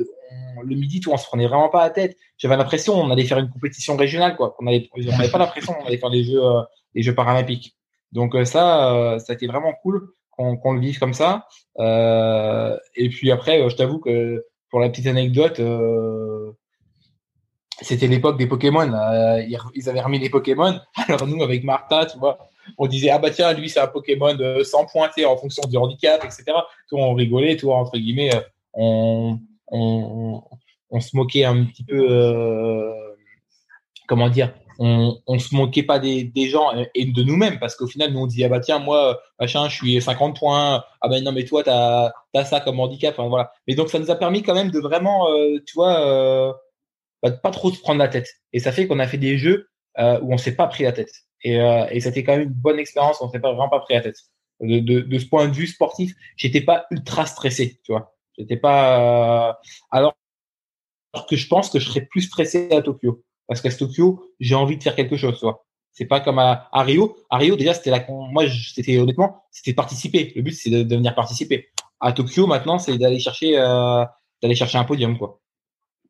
le 0.61 0.75
midi, 0.75 0.99
tout, 0.99 1.11
on 1.11 1.17
se 1.17 1.25
prenait 1.25 1.47
vraiment 1.47 1.69
pas 1.69 1.83
la 1.83 1.89
tête. 1.89 2.17
J'avais 2.37 2.57
l'impression 2.57 2.95
on 2.95 3.09
allait 3.11 3.23
faire 3.23 3.39
une 3.39 3.49
compétition 3.49 3.95
régionale, 3.95 4.35
quoi. 4.35 4.57
On 4.59 4.67
avait, 4.67 4.89
on 4.93 4.99
n'avait 4.99 5.31
pas 5.31 5.37
l'impression 5.37 5.73
on 5.81 5.85
allait 5.85 5.97
faire 5.97 6.09
les 6.09 6.25
jeux, 6.25 6.43
euh, 6.43 6.61
les 6.93 7.01
jeux 7.01 7.15
paralympiques. 7.15 7.77
Donc 8.11 8.35
euh, 8.35 8.43
ça, 8.43 9.17
ça 9.19 9.31
a 9.31 9.35
été 9.35 9.47
vraiment 9.47 9.73
cool 9.81 10.09
qu'on 10.31 10.73
le 10.73 10.81
vive 10.81 10.99
comme 10.99 11.13
ça. 11.13 11.47
et 11.79 13.09
puis 13.09 13.31
après, 13.31 13.69
je 13.69 13.75
t'avoue 13.75 13.99
que 13.99 14.45
pour 14.69 14.79
la 14.79 14.89
petite 14.89 15.07
anecdote 15.07 15.59
c'était 17.81 18.07
l'époque 18.07 18.37
des 18.37 18.47
Pokémon. 18.47 18.91
Euh, 18.91 19.43
ils 19.75 19.89
avaient 19.89 20.01
remis 20.01 20.19
les 20.19 20.29
Pokémon. 20.29 20.79
Alors 21.07 21.27
nous, 21.27 21.43
avec 21.43 21.63
Martha, 21.63 22.05
tu 22.05 22.17
vois, 22.17 22.37
on 22.77 22.87
disait 22.87 23.09
ah 23.09 23.19
bah 23.19 23.29
tiens, 23.29 23.53
lui 23.53 23.69
c'est 23.69 23.79
un 23.79 23.87
Pokémon 23.87 24.33
de 24.33 24.63
sans 24.63 24.85
pointer 24.85 25.25
en 25.25 25.37
fonction 25.37 25.63
du 25.67 25.77
handicap, 25.77 26.23
etc. 26.23 26.45
Tout 26.89 26.97
on 26.97 27.13
rigolait, 27.13 27.55
tout 27.55 27.71
entre 27.71 27.97
guillemets, 27.97 28.33
euh, 28.35 28.41
on, 28.73 29.39
on, 29.69 30.99
se 30.99 31.15
moquait 31.15 31.45
un 31.45 31.65
petit 31.65 31.83
peu, 31.83 32.07
euh, 32.09 32.91
comment 34.07 34.29
dire, 34.29 34.53
on, 34.79 35.19
on 35.27 35.39
se 35.39 35.55
moquait 35.55 35.83
pas 35.83 35.99
des, 35.99 36.23
des 36.23 36.49
gens 36.49 36.71
et 36.93 37.05
de 37.05 37.23
nous-mêmes 37.23 37.59
parce 37.59 37.75
qu'au 37.75 37.87
final 37.87 38.11
nous 38.11 38.19
on 38.19 38.27
dit 38.27 38.43
ah 38.43 38.49
bah 38.49 38.59
tiens 38.59 38.79
moi 38.79 39.19
machin 39.39 39.69
je 39.69 39.75
suis 39.75 40.01
50 40.01 40.37
points 40.37 40.83
ah 41.01 41.07
bah 41.07 41.19
non 41.21 41.31
mais 41.31 41.45
toi 41.45 41.63
t'as 41.63 42.11
as 42.33 42.45
ça 42.45 42.59
comme 42.59 42.79
handicap 42.79 43.15
enfin 43.17 43.27
voilà 43.29 43.51
mais 43.67 43.75
donc 43.75 43.89
ça 43.89 43.99
nous 43.99 44.11
a 44.11 44.15
permis 44.15 44.43
quand 44.43 44.53
même 44.53 44.71
de 44.71 44.79
vraiment 44.79 45.27
tu 45.65 45.73
vois 45.75 46.55
bah, 47.23 47.31
pas 47.31 47.51
trop 47.51 47.71
se 47.71 47.79
prendre 47.79 47.99
la 47.99 48.07
tête. 48.07 48.27
Et 48.53 48.59
ça 48.59 48.71
fait 48.71 48.87
qu'on 48.87 48.99
a 48.99 49.07
fait 49.07 49.17
des 49.17 49.37
jeux 49.37 49.69
euh, 49.97 50.19
où 50.21 50.33
on 50.33 50.37
s'est 50.37 50.55
pas 50.55 50.67
pris 50.67 50.83
la 50.83 50.91
tête. 50.91 51.11
Et, 51.43 51.59
euh, 51.59 51.85
et 51.89 51.99
c'était 51.99 52.23
quand 52.23 52.33
même 52.33 52.47
une 52.47 52.53
bonne 52.53 52.79
expérience. 52.79 53.21
On 53.21 53.29
s'est 53.29 53.39
pas 53.39 53.51
vraiment 53.51 53.69
pas 53.69 53.79
pris 53.79 53.95
la 53.95 54.01
tête. 54.01 54.17
De, 54.59 54.79
de, 54.79 55.01
de 55.01 55.19
ce 55.19 55.25
point 55.25 55.47
de 55.47 55.53
vue 55.53 55.67
sportif, 55.67 56.13
j'étais 56.35 56.61
pas 56.61 56.87
ultra 56.89 57.25
stressé, 57.25 57.79
tu 57.83 57.91
vois. 57.91 58.15
J'étais 58.37 58.57
pas. 58.57 59.49
Euh... 59.49 59.53
Alors 59.91 60.15
que 61.29 61.35
je 61.35 61.47
pense 61.47 61.69
que 61.69 61.79
je 61.79 61.89
serais 61.89 62.01
plus 62.01 62.21
stressé 62.21 62.69
à 62.71 62.81
Tokyo, 62.81 63.23
parce 63.47 63.61
qu'à 63.61 63.71
Tokyo, 63.71 64.23
j'ai 64.39 64.55
envie 64.55 64.77
de 64.77 64.83
faire 64.83 64.95
quelque 64.95 65.17
chose, 65.17 65.39
vois. 65.41 65.65
C'est 65.93 66.05
pas 66.05 66.19
comme 66.19 66.37
à, 66.37 66.69
à, 66.71 66.83
Rio. 66.83 67.17
À 67.29 67.37
Rio, 67.37 67.55
déjà, 67.55 67.73
c'était 67.73 67.89
la. 67.89 68.05
Moi, 68.07 68.45
c'était 68.73 68.99
honnêtement, 68.99 69.43
c'était 69.51 69.73
participer. 69.73 70.31
Le 70.35 70.43
but, 70.43 70.51
c'est 70.51 70.69
de, 70.69 70.83
de, 70.83 70.95
venir 70.95 71.15
participer. 71.15 71.69
À 71.99 72.11
Tokyo, 72.11 72.45
maintenant, 72.45 72.77
c'est 72.77 72.97
d'aller 72.99 73.19
chercher, 73.19 73.57
euh, 73.57 74.05
d'aller 74.43 74.53
chercher 74.53 74.77
un 74.77 74.83
podium, 74.83 75.17
quoi. 75.17 75.39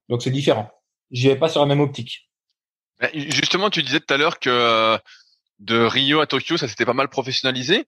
Donc, 0.10 0.22
c'est 0.22 0.32
différent 0.32 0.70
je 1.12 1.30
vais 1.30 1.36
pas 1.36 1.50
sur 1.50 1.62
la 1.62 1.68
même 1.68 1.80
optique. 1.80 2.30
Justement, 3.14 3.70
tu 3.70 3.84
disais 3.84 4.00
tout 4.00 4.14
à 4.14 4.18
l'heure 4.18 4.40
que 4.40 4.50
euh, 4.50 4.98
de 5.60 5.80
Rio 5.80 6.20
à 6.20 6.28
Tokyo, 6.28 6.58
ça 6.58 6.68
s'était 6.68 6.86
pas 6.86 6.94
mal 6.94 7.10
professionnalisé. 7.10 7.86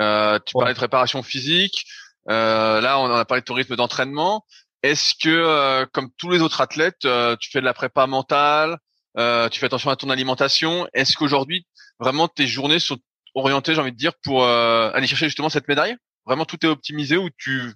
Euh, 0.00 0.38
tu 0.44 0.54
parlais 0.54 0.74
de 0.74 0.78
préparation 0.78 1.22
physique. 1.22 1.86
Euh, 2.28 2.80
là, 2.80 2.98
on 2.98 3.10
a 3.10 3.24
parlé 3.24 3.40
de 3.40 3.46
tourisme 3.46 3.76
d'entraînement. 3.76 4.44
Est-ce 4.82 5.14
que, 5.14 5.28
euh, 5.28 5.86
comme 5.92 6.10
tous 6.18 6.30
les 6.30 6.40
autres 6.40 6.60
athlètes, 6.60 6.98
tu 7.00 7.50
fais 7.50 7.60
de 7.60 7.64
la 7.64 7.74
prépa 7.74 8.06
mentale, 8.06 8.78
tu 9.16 9.60
fais 9.60 9.66
attention 9.66 9.90
à 9.90 9.96
ton 9.96 10.10
alimentation 10.10 10.88
Est-ce 10.94 11.16
qu'aujourd'hui, 11.16 11.66
vraiment, 11.98 12.28
tes 12.28 12.46
journées 12.46 12.78
sont 12.78 12.98
orientées, 13.34 13.74
j'ai 13.74 13.80
envie 13.80 13.92
de 13.92 13.96
dire, 13.96 14.12
pour 14.22 14.44
aller 14.44 15.06
chercher 15.06 15.26
justement 15.26 15.48
cette 15.48 15.68
médaille? 15.68 15.96
Vraiment, 16.26 16.44
tout 16.44 16.58
est 16.64 16.68
optimisé 16.68 17.16
ou 17.16 17.30
tu 17.36 17.72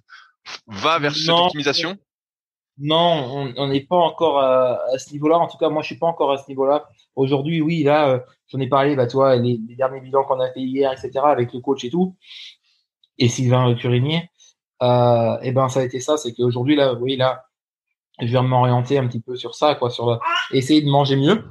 vas 0.67 0.99
vers 0.99 1.15
cette 1.15 1.29
optimisation? 1.29 1.97
Non, 2.79 3.53
on 3.55 3.67
n'est 3.67 3.85
pas 3.85 3.97
encore 3.97 4.39
à, 4.39 4.97
ce 4.97 5.11
niveau-là. 5.11 5.37
En 5.37 5.47
tout 5.47 5.57
cas, 5.57 5.69
moi, 5.69 5.83
je 5.83 5.87
suis 5.87 5.97
pas 5.97 6.07
encore 6.07 6.31
à 6.31 6.37
ce 6.37 6.47
niveau-là. 6.47 6.87
Aujourd'hui, 7.15 7.61
oui, 7.61 7.83
là, 7.83 8.09
euh, 8.09 8.19
j'en 8.47 8.59
ai 8.59 8.67
parlé, 8.67 8.95
bah, 8.95 9.05
toi, 9.05 9.35
les, 9.35 9.59
les 9.67 9.75
derniers 9.75 10.01
bilans 10.01 10.23
qu'on 10.23 10.39
a 10.39 10.51
fait 10.51 10.61
hier, 10.61 10.91
etc., 10.91 11.11
avec 11.25 11.53
le 11.53 11.59
coach 11.59 11.83
et 11.83 11.91
tout, 11.91 12.15
et 13.19 13.29
Sylvain 13.29 13.75
Curinier, 13.75 14.31
euh, 14.81 15.37
et 15.41 15.51
ben, 15.51 15.69
ça 15.69 15.81
a 15.81 15.83
été 15.83 15.99
ça, 15.99 16.17
c'est 16.17 16.33
qu'aujourd'hui, 16.33 16.75
là, 16.75 16.93
oui, 16.95 17.15
là, 17.15 17.45
je 18.19 18.27
de 18.27 18.39
m'orienter 18.39 18.97
un 18.97 19.07
petit 19.07 19.19
peu 19.19 19.35
sur 19.35 19.55
ça, 19.55 19.75
quoi, 19.75 19.89
sur 19.89 20.19
essayer 20.51 20.81
de 20.81 20.89
manger 20.89 21.15
mieux. 21.15 21.43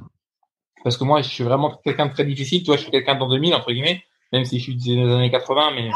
Parce 0.83 0.97
que 0.97 1.03
moi, 1.03 1.21
je 1.21 1.29
suis 1.29 1.43
vraiment 1.43 1.79
quelqu'un 1.83 2.07
de 2.07 2.13
très 2.13 2.25
difficile. 2.25 2.63
Toi, 2.63 2.75
je 2.75 2.81
suis 2.81 2.91
quelqu'un 2.91 3.15
dans 3.15 3.29
2000, 3.29 3.53
entre 3.53 3.71
guillemets, 3.71 4.03
même 4.31 4.45
si 4.45 4.59
je 4.59 4.63
suis 4.63 4.75
des 4.75 4.99
années 4.99 5.31
80, 5.31 5.71
mais 5.75 5.89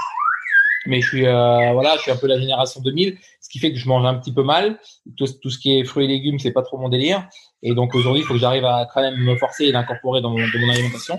mais 0.88 1.02
je 1.02 1.08
suis 1.08 1.26
euh, 1.26 1.74
voilà, 1.74 1.96
je 1.98 2.02
suis 2.04 2.12
un 2.12 2.16
peu 2.16 2.28
la 2.28 2.40
génération 2.40 2.82
2000, 2.82 3.18
ce 3.42 3.50
qui 3.50 3.60
fait 3.60 3.72
que 3.72 3.78
je 3.78 3.88
mange 3.90 4.06
un 4.06 4.16
petit 4.16 4.34
peu 4.34 4.44
mal. 4.44 4.80
Tout, 5.18 5.28
tout 5.42 5.50
ce 5.50 5.60
qui 5.60 5.78
est 5.78 5.84
fruits 5.84 6.06
et 6.06 6.08
légumes, 6.08 6.40
c'est 6.40 6.52
pas 6.52 6.62
trop 6.62 6.78
mon 6.78 6.88
délire. 6.88 7.28
Et 7.62 7.74
donc 7.74 7.94
aujourd'hui, 7.94 8.22
il 8.22 8.26
faut 8.26 8.34
que 8.34 8.40
j'arrive 8.40 8.64
à 8.64 8.88
quand 8.92 9.02
même 9.02 9.18
me 9.18 9.36
forcer 9.36 9.66
et 9.66 9.72
l'incorporer 9.72 10.22
dans, 10.22 10.30
mon, 10.30 10.40
alimentation 10.40 11.18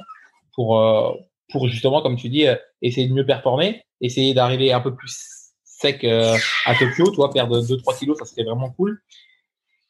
pour 0.55 0.81
euh, 0.81 1.13
pour 1.51 1.69
justement, 1.69 2.01
comme 2.01 2.17
tu 2.17 2.29
dis, 2.29 2.47
euh, 2.47 2.57
essayer 2.83 3.09
de 3.09 3.13
mieux 3.13 3.27
performer, 3.27 3.85
essayer 4.01 4.33
d'arriver 4.33 4.73
un 4.73 4.81
peu 4.81 4.95
plus 4.95 5.53
sec 5.65 6.03
à 6.03 6.75
Tokyo, 6.77 7.11
toi, 7.13 7.31
perdre 7.31 7.61
2-3 7.61 7.99
kilos, 7.99 8.19
ça 8.19 8.25
serait 8.25 8.43
vraiment 8.43 8.71
cool. 8.71 9.01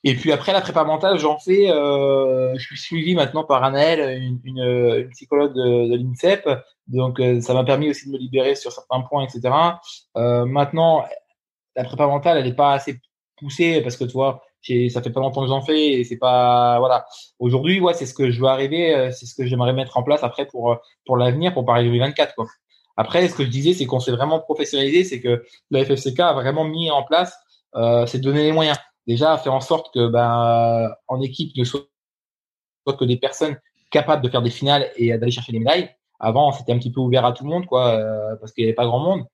Et 0.04 0.14
puis 0.14 0.30
après 0.32 0.52
la 0.52 0.60
prépa 0.60 0.84
mentale, 0.84 1.18
j'en 1.18 1.38
fais. 1.38 1.70
Euh, 1.70 2.54
je 2.56 2.64
suis 2.64 2.78
suivi 2.78 3.14
maintenant 3.14 3.44
par 3.44 3.64
Anaël, 3.64 4.20
une, 4.20 4.40
une, 4.44 4.62
une 4.62 5.10
psychologue 5.10 5.54
de, 5.54 5.90
de 5.90 5.96
l'INSEP. 5.96 6.48
Donc 6.86 7.20
euh, 7.20 7.40
ça 7.40 7.54
m'a 7.54 7.64
permis 7.64 7.90
aussi 7.90 8.06
de 8.06 8.12
me 8.12 8.18
libérer 8.18 8.54
sur 8.54 8.72
certains 8.72 9.00
points, 9.00 9.24
etc. 9.24 9.54
Euh, 10.16 10.44
maintenant, 10.44 11.04
la 11.76 11.84
prépa 11.84 12.06
mentale, 12.06 12.38
elle 12.38 12.44
n'est 12.44 12.54
pas 12.54 12.72
assez 12.72 13.00
poussée 13.38 13.80
parce 13.82 13.96
que 13.96 14.04
tu 14.04 14.12
vois, 14.12 14.42
ça 14.62 15.02
fait 15.02 15.10
pas 15.10 15.20
longtemps 15.20 15.42
que 15.42 15.48
j'en 15.48 15.62
fais 15.62 15.92
et 15.92 16.04
c'est 16.04 16.16
pas 16.16 16.78
voilà. 16.78 17.06
Aujourd'hui, 17.38 17.80
ouais, 17.80 17.94
c'est 17.94 18.06
ce 18.06 18.14
que 18.14 18.30
je 18.30 18.40
veux 18.40 18.48
arriver, 18.48 18.94
euh, 18.94 19.10
c'est 19.10 19.26
ce 19.26 19.34
que 19.34 19.46
j'aimerais 19.46 19.72
mettre 19.72 19.96
en 19.96 20.02
place 20.02 20.22
après 20.22 20.46
pour 20.46 20.76
pour 21.06 21.16
l'avenir, 21.16 21.54
pour 21.54 21.64
Paris 21.64 21.84
2024 21.84 22.34
quoi. 22.34 22.46
Après, 22.96 23.28
ce 23.28 23.34
que 23.34 23.44
je 23.44 23.48
disais, 23.48 23.74
c'est 23.74 23.86
qu'on 23.86 24.00
s'est 24.00 24.10
vraiment 24.10 24.40
professionnalisé, 24.40 25.04
c'est 25.04 25.20
que 25.20 25.44
la 25.70 25.84
FFCK 25.84 26.18
a 26.18 26.32
vraiment 26.32 26.64
mis 26.64 26.90
en 26.90 27.04
place, 27.04 27.32
euh, 27.76 28.06
c'est 28.06 28.18
donner 28.18 28.42
les 28.42 28.50
moyens 28.50 28.76
déjà 29.08 29.36
faire 29.38 29.54
en 29.54 29.60
sorte 29.60 29.92
que 29.92 30.06
ben 30.06 30.94
en 31.08 31.20
équipe 31.20 31.56
ne 31.56 31.64
soit 31.64 31.88
que 32.86 33.04
des 33.04 33.16
personnes 33.16 33.56
capable 33.90 34.22
de 34.22 34.28
faire 34.28 34.42
des 34.42 34.50
finales 34.50 34.90
et 34.96 35.16
d'aller 35.16 35.32
chercher 35.32 35.52
des 35.52 35.58
médailles. 35.58 35.90
Avant, 36.20 36.52
c'était 36.52 36.72
un 36.72 36.78
petit 36.78 36.92
peu 36.92 37.00
ouvert 37.00 37.24
à 37.24 37.32
tout 37.32 37.44
le 37.44 37.50
monde, 37.50 37.66
quoi, 37.66 37.94
euh, 37.94 38.36
parce 38.36 38.52
qu'il 38.52 38.64
n'y 38.64 38.68
avait 38.68 38.74
pas 38.74 38.86
grand 38.86 38.98
monde. 38.98 39.24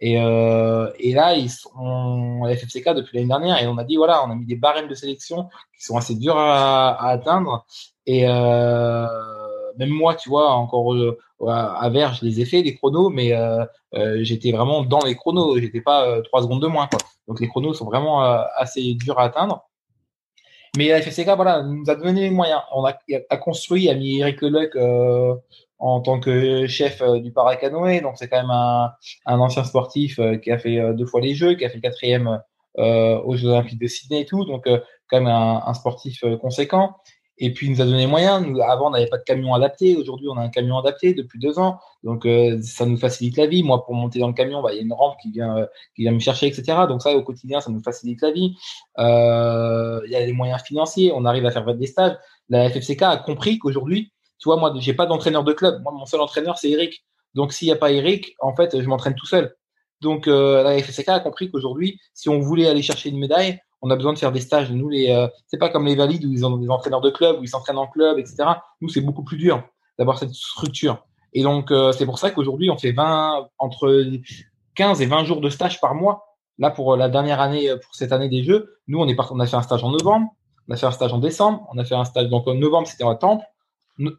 Et, 0.00 0.20
euh, 0.20 0.90
et 0.98 1.14
là, 1.14 1.34
ils 1.34 1.50
sont 1.50 2.42
à 2.44 2.48
la 2.48 2.56
FFCK 2.56 2.90
depuis 2.94 3.16
l'année 3.16 3.28
dernière 3.28 3.62
et 3.62 3.66
on 3.66 3.78
a 3.78 3.84
dit 3.84 3.96
voilà, 3.96 4.24
on 4.26 4.30
a 4.30 4.34
mis 4.34 4.44
des 4.44 4.56
barèmes 4.56 4.88
de 4.88 4.94
sélection 4.94 5.48
qui 5.78 5.84
sont 5.84 5.96
assez 5.96 6.14
durs 6.16 6.36
à, 6.36 7.08
atteindre. 7.08 7.64
Et 8.04 8.28
euh, 8.28 9.06
même 9.78 9.90
moi, 9.90 10.14
tu 10.14 10.28
vois, 10.28 10.52
encore 10.52 10.94
à 11.48 11.88
Verge, 11.90 12.22
les 12.22 12.40
ai 12.40 12.44
fait 12.44 12.62
les 12.62 12.74
chronos, 12.74 13.10
mais 13.10 13.32
euh, 13.32 13.64
euh, 13.94 14.18
j'étais 14.22 14.52
vraiment 14.52 14.82
dans 14.84 15.04
les 15.04 15.14
chronos. 15.14 15.58
J'étais 15.58 15.80
pas 15.80 16.20
trois 16.22 16.42
secondes 16.42 16.62
de 16.62 16.66
moins. 16.66 16.88
Donc 17.28 17.40
les 17.40 17.48
chronos 17.48 17.74
sont 17.74 17.86
vraiment 17.86 18.20
assez 18.56 18.94
durs 18.94 19.18
à 19.18 19.24
atteindre. 19.24 19.68
Mais 20.76 20.88
la 20.88 21.00
FFCK, 21.00 21.30
voilà, 21.36 21.62
nous 21.62 21.88
a 21.88 21.94
donné 21.94 22.22
les 22.22 22.30
moyens. 22.30 22.60
On 22.74 22.84
a, 22.84 22.98
a 23.30 23.36
construit, 23.36 23.88
a 23.88 23.94
mis 23.94 24.18
Eric 24.18 24.42
Leluc 24.42 24.74
euh, 24.74 25.34
en 25.78 26.00
tant 26.00 26.18
que 26.18 26.66
chef 26.66 27.02
euh, 27.02 27.20
du 27.20 27.30
paracanoë. 27.32 28.00
Donc 28.00 28.14
c'est 28.16 28.28
quand 28.28 28.40
même 28.40 28.50
un, 28.50 28.90
ancien 29.26 29.64
sportif 29.64 30.18
euh, 30.18 30.36
qui 30.36 30.50
a 30.50 30.58
fait 30.58 30.80
euh, 30.80 30.94
deux 30.94 31.06
fois 31.06 31.20
les 31.20 31.34
Jeux, 31.34 31.54
qui 31.54 31.64
a 31.64 31.68
fait 31.68 31.80
quatrième 31.80 32.40
aux 32.76 33.36
Jeux 33.36 33.50
Olympiques 33.50 33.78
de 33.78 33.86
Sydney 33.86 34.22
et 34.22 34.26
tout. 34.26 34.44
Donc 34.44 34.64
quand 34.64 35.20
même 35.20 35.28
un, 35.28 35.74
sportif 35.74 36.24
conséquent. 36.40 36.96
Et 37.38 37.52
puis 37.52 37.66
il 37.66 37.72
nous 37.72 37.80
a 37.80 37.84
donné 37.84 38.06
moyens. 38.06 38.46
Nous, 38.46 38.60
avant, 38.60 38.88
on 38.88 38.90
n'avait 38.90 39.08
pas 39.08 39.18
de 39.18 39.24
camion 39.24 39.54
adapté. 39.54 39.96
Aujourd'hui, 39.96 40.28
on 40.28 40.36
a 40.36 40.40
un 40.40 40.48
camion 40.48 40.78
adapté 40.78 41.14
depuis 41.14 41.38
deux 41.38 41.58
ans. 41.58 41.78
Donc 42.02 42.26
ça 42.62 42.86
nous 42.86 42.96
facilite 42.96 43.36
la 43.36 43.46
vie. 43.46 43.62
Moi, 43.62 43.84
pour 43.84 43.94
monter 43.94 44.18
dans 44.18 44.28
le 44.28 44.34
camion, 44.34 44.62
bah, 44.62 44.72
il 44.72 44.76
y 44.76 44.78
a 44.78 44.82
une 44.82 44.92
rampe 44.92 45.16
qui 45.20 45.30
vient, 45.30 45.66
qui 45.96 46.02
vient 46.02 46.12
me 46.12 46.20
chercher, 46.20 46.46
etc. 46.46 46.78
Donc 46.88 47.02
ça, 47.02 47.14
au 47.14 47.22
quotidien, 47.22 47.60
ça 47.60 47.70
nous 47.70 47.82
facilite 47.82 48.22
la 48.22 48.30
vie. 48.30 48.56
il 48.98 50.10
y 50.10 50.16
a 50.16 50.26
les 50.26 50.32
moyens 50.32 50.62
financiers. 50.62 51.12
On 51.14 51.24
arrive 51.24 51.46
à 51.46 51.50
faire 51.50 51.64
des 51.74 51.86
stages. 51.86 52.16
La 52.48 52.68
FFCK 52.70 53.02
a 53.02 53.16
compris 53.16 53.58
qu'aujourd'hui, 53.58 54.12
tu 54.38 54.48
vois, 54.48 54.56
moi, 54.56 54.74
j'ai 54.78 54.94
pas 54.94 55.06
d'entraîneur 55.06 55.44
de 55.44 55.52
club. 55.52 55.82
Moi, 55.82 55.92
mon 55.92 56.06
seul 56.06 56.20
entraîneur, 56.20 56.58
c'est 56.58 56.70
Eric. 56.70 57.04
Donc, 57.34 57.52
s'il 57.52 57.66
n'y 57.66 57.72
a 57.72 57.76
pas 57.76 57.90
Eric, 57.90 58.34
en 58.40 58.54
fait, 58.54 58.80
je 58.80 58.86
m'entraîne 58.86 59.14
tout 59.14 59.26
seul. 59.26 59.54
Donc, 60.00 60.28
euh, 60.28 60.62
la 60.62 60.78
FSK 60.82 61.08
a 61.08 61.20
compris 61.20 61.50
qu'aujourd'hui, 61.50 61.98
si 62.12 62.28
on 62.28 62.38
voulait 62.40 62.68
aller 62.68 62.82
chercher 62.82 63.08
une 63.08 63.18
médaille, 63.18 63.58
on 63.84 63.90
a 63.90 63.96
besoin 63.96 64.14
de 64.14 64.18
faire 64.18 64.32
des 64.32 64.40
stages. 64.40 64.72
Nous, 64.72 64.88
les, 64.88 65.10
euh, 65.10 65.28
c'est 65.46 65.58
pas 65.58 65.68
comme 65.68 65.84
les 65.84 65.94
valides 65.94 66.24
où 66.24 66.32
ils 66.32 66.46
ont 66.46 66.56
des 66.56 66.70
entraîneurs 66.70 67.02
de 67.02 67.10
club, 67.10 67.38
où 67.38 67.44
ils 67.44 67.48
s'entraînent 67.48 67.76
en 67.76 67.86
club, 67.86 68.18
etc. 68.18 68.44
Nous, 68.80 68.88
c'est 68.88 69.02
beaucoup 69.02 69.22
plus 69.22 69.36
dur 69.36 69.62
d'avoir 69.98 70.18
cette 70.18 70.32
structure. 70.32 71.04
Et 71.34 71.42
donc, 71.42 71.70
euh, 71.70 71.92
c'est 71.92 72.06
pour 72.06 72.18
ça 72.18 72.30
qu'aujourd'hui, 72.30 72.70
on 72.70 72.78
fait 72.78 72.92
20, 72.92 73.46
entre 73.58 74.02
15 74.74 75.02
et 75.02 75.06
20 75.06 75.24
jours 75.24 75.42
de 75.42 75.50
stage 75.50 75.82
par 75.82 75.94
mois. 75.94 76.24
Là, 76.58 76.70
pour 76.70 76.96
la 76.96 77.10
dernière 77.10 77.42
année, 77.42 77.68
pour 77.82 77.94
cette 77.94 78.12
année 78.12 78.30
des 78.30 78.42
Jeux, 78.42 78.78
nous, 78.88 79.00
on 79.00 79.06
est 79.06 79.16
on 79.30 79.38
a 79.38 79.46
fait 79.46 79.56
un 79.56 79.62
stage 79.62 79.84
en 79.84 79.90
novembre, 79.90 80.28
on 80.66 80.72
a 80.72 80.76
fait 80.76 80.86
un 80.86 80.90
stage 80.90 81.12
en 81.12 81.18
décembre, 81.18 81.68
on 81.70 81.76
a 81.76 81.84
fait 81.84 81.94
un 81.94 82.06
stage 82.06 82.28
donc 82.30 82.48
en 82.48 82.54
novembre, 82.54 82.88
c'était 82.88 83.04
à 83.04 83.14
Temple, 83.16 83.44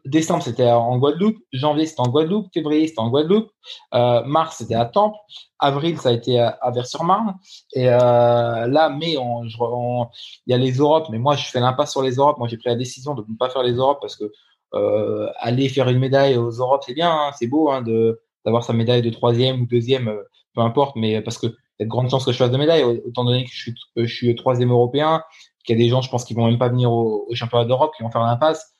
Décembre, 0.06 0.42
c'était 0.42 0.70
en 0.70 0.96
Guadeloupe. 0.96 1.36
Janvier, 1.52 1.86
c'était 1.86 2.00
en 2.00 2.08
Guadeloupe. 2.08 2.46
Février, 2.52 2.86
c'était 2.86 3.00
en 3.00 3.10
Guadeloupe. 3.10 3.50
Euh, 3.94 4.22
mars, 4.24 4.56
c'était 4.58 4.74
à 4.74 4.86
Temple. 4.86 5.18
Avril, 5.58 5.98
ça 5.98 6.08
a 6.08 6.12
été 6.12 6.40
à, 6.40 6.70
Vers-sur-Marne. 6.74 7.34
Et 7.74 7.88
euh, 7.88 8.66
là, 8.66 8.88
mai, 8.88 9.16
il 9.18 10.08
y 10.46 10.54
a 10.54 10.58
les 10.58 10.72
Europes. 10.72 11.08
Mais 11.10 11.18
moi, 11.18 11.36
je 11.36 11.46
fais 11.46 11.60
l'impasse 11.60 11.92
sur 11.92 12.02
les 12.02 12.14
Europes. 12.14 12.38
Moi, 12.38 12.48
j'ai 12.48 12.56
pris 12.56 12.70
la 12.70 12.76
décision 12.76 13.14
de 13.14 13.24
ne 13.28 13.36
pas 13.36 13.50
faire 13.50 13.62
les 13.62 13.72
Europes 13.72 13.98
parce 14.00 14.16
que 14.16 14.32
euh, 14.74 15.28
aller 15.38 15.68
faire 15.68 15.88
une 15.88 15.98
médaille 15.98 16.36
aux 16.36 16.50
Europes, 16.50 16.84
c'est 16.86 16.94
bien. 16.94 17.10
Hein, 17.10 17.30
c'est 17.38 17.46
beau 17.46 17.70
hein, 17.70 17.82
de 17.82 18.20
d'avoir 18.44 18.62
sa 18.64 18.72
médaille 18.72 19.02
de 19.02 19.10
troisième 19.10 19.62
ou 19.62 19.66
deuxième, 19.66 20.08
euh, 20.08 20.22
peu 20.54 20.62
importe. 20.62 20.96
Mais 20.96 21.20
parce 21.20 21.36
que 21.36 21.48
il 21.48 21.82
y 21.82 21.82
a 21.82 21.84
de 21.84 21.90
grandes 21.90 22.08
chances 22.08 22.24
que 22.24 22.32
je 22.32 22.38
fasse 22.38 22.50
de 22.50 22.56
médaille, 22.56 22.82
autant 22.82 23.24
donné 23.24 23.44
que 23.44 23.50
je 23.52 23.60
suis, 23.60 23.74
je 23.96 24.06
suis 24.06 24.34
troisième 24.34 24.70
européen, 24.70 25.22
qu'il 25.64 25.78
y 25.78 25.82
a 25.82 25.84
des 25.84 25.90
gens, 25.90 26.00
je 26.00 26.08
pense, 26.08 26.24
qui 26.24 26.32
vont 26.32 26.46
même 26.46 26.58
pas 26.58 26.70
venir 26.70 26.90
au, 26.90 27.26
au 27.28 27.34
championnat 27.34 27.66
d'Europe, 27.66 27.92
qui 27.94 28.02
vont 28.02 28.10
faire 28.10 28.22
l'impasse 28.22 28.75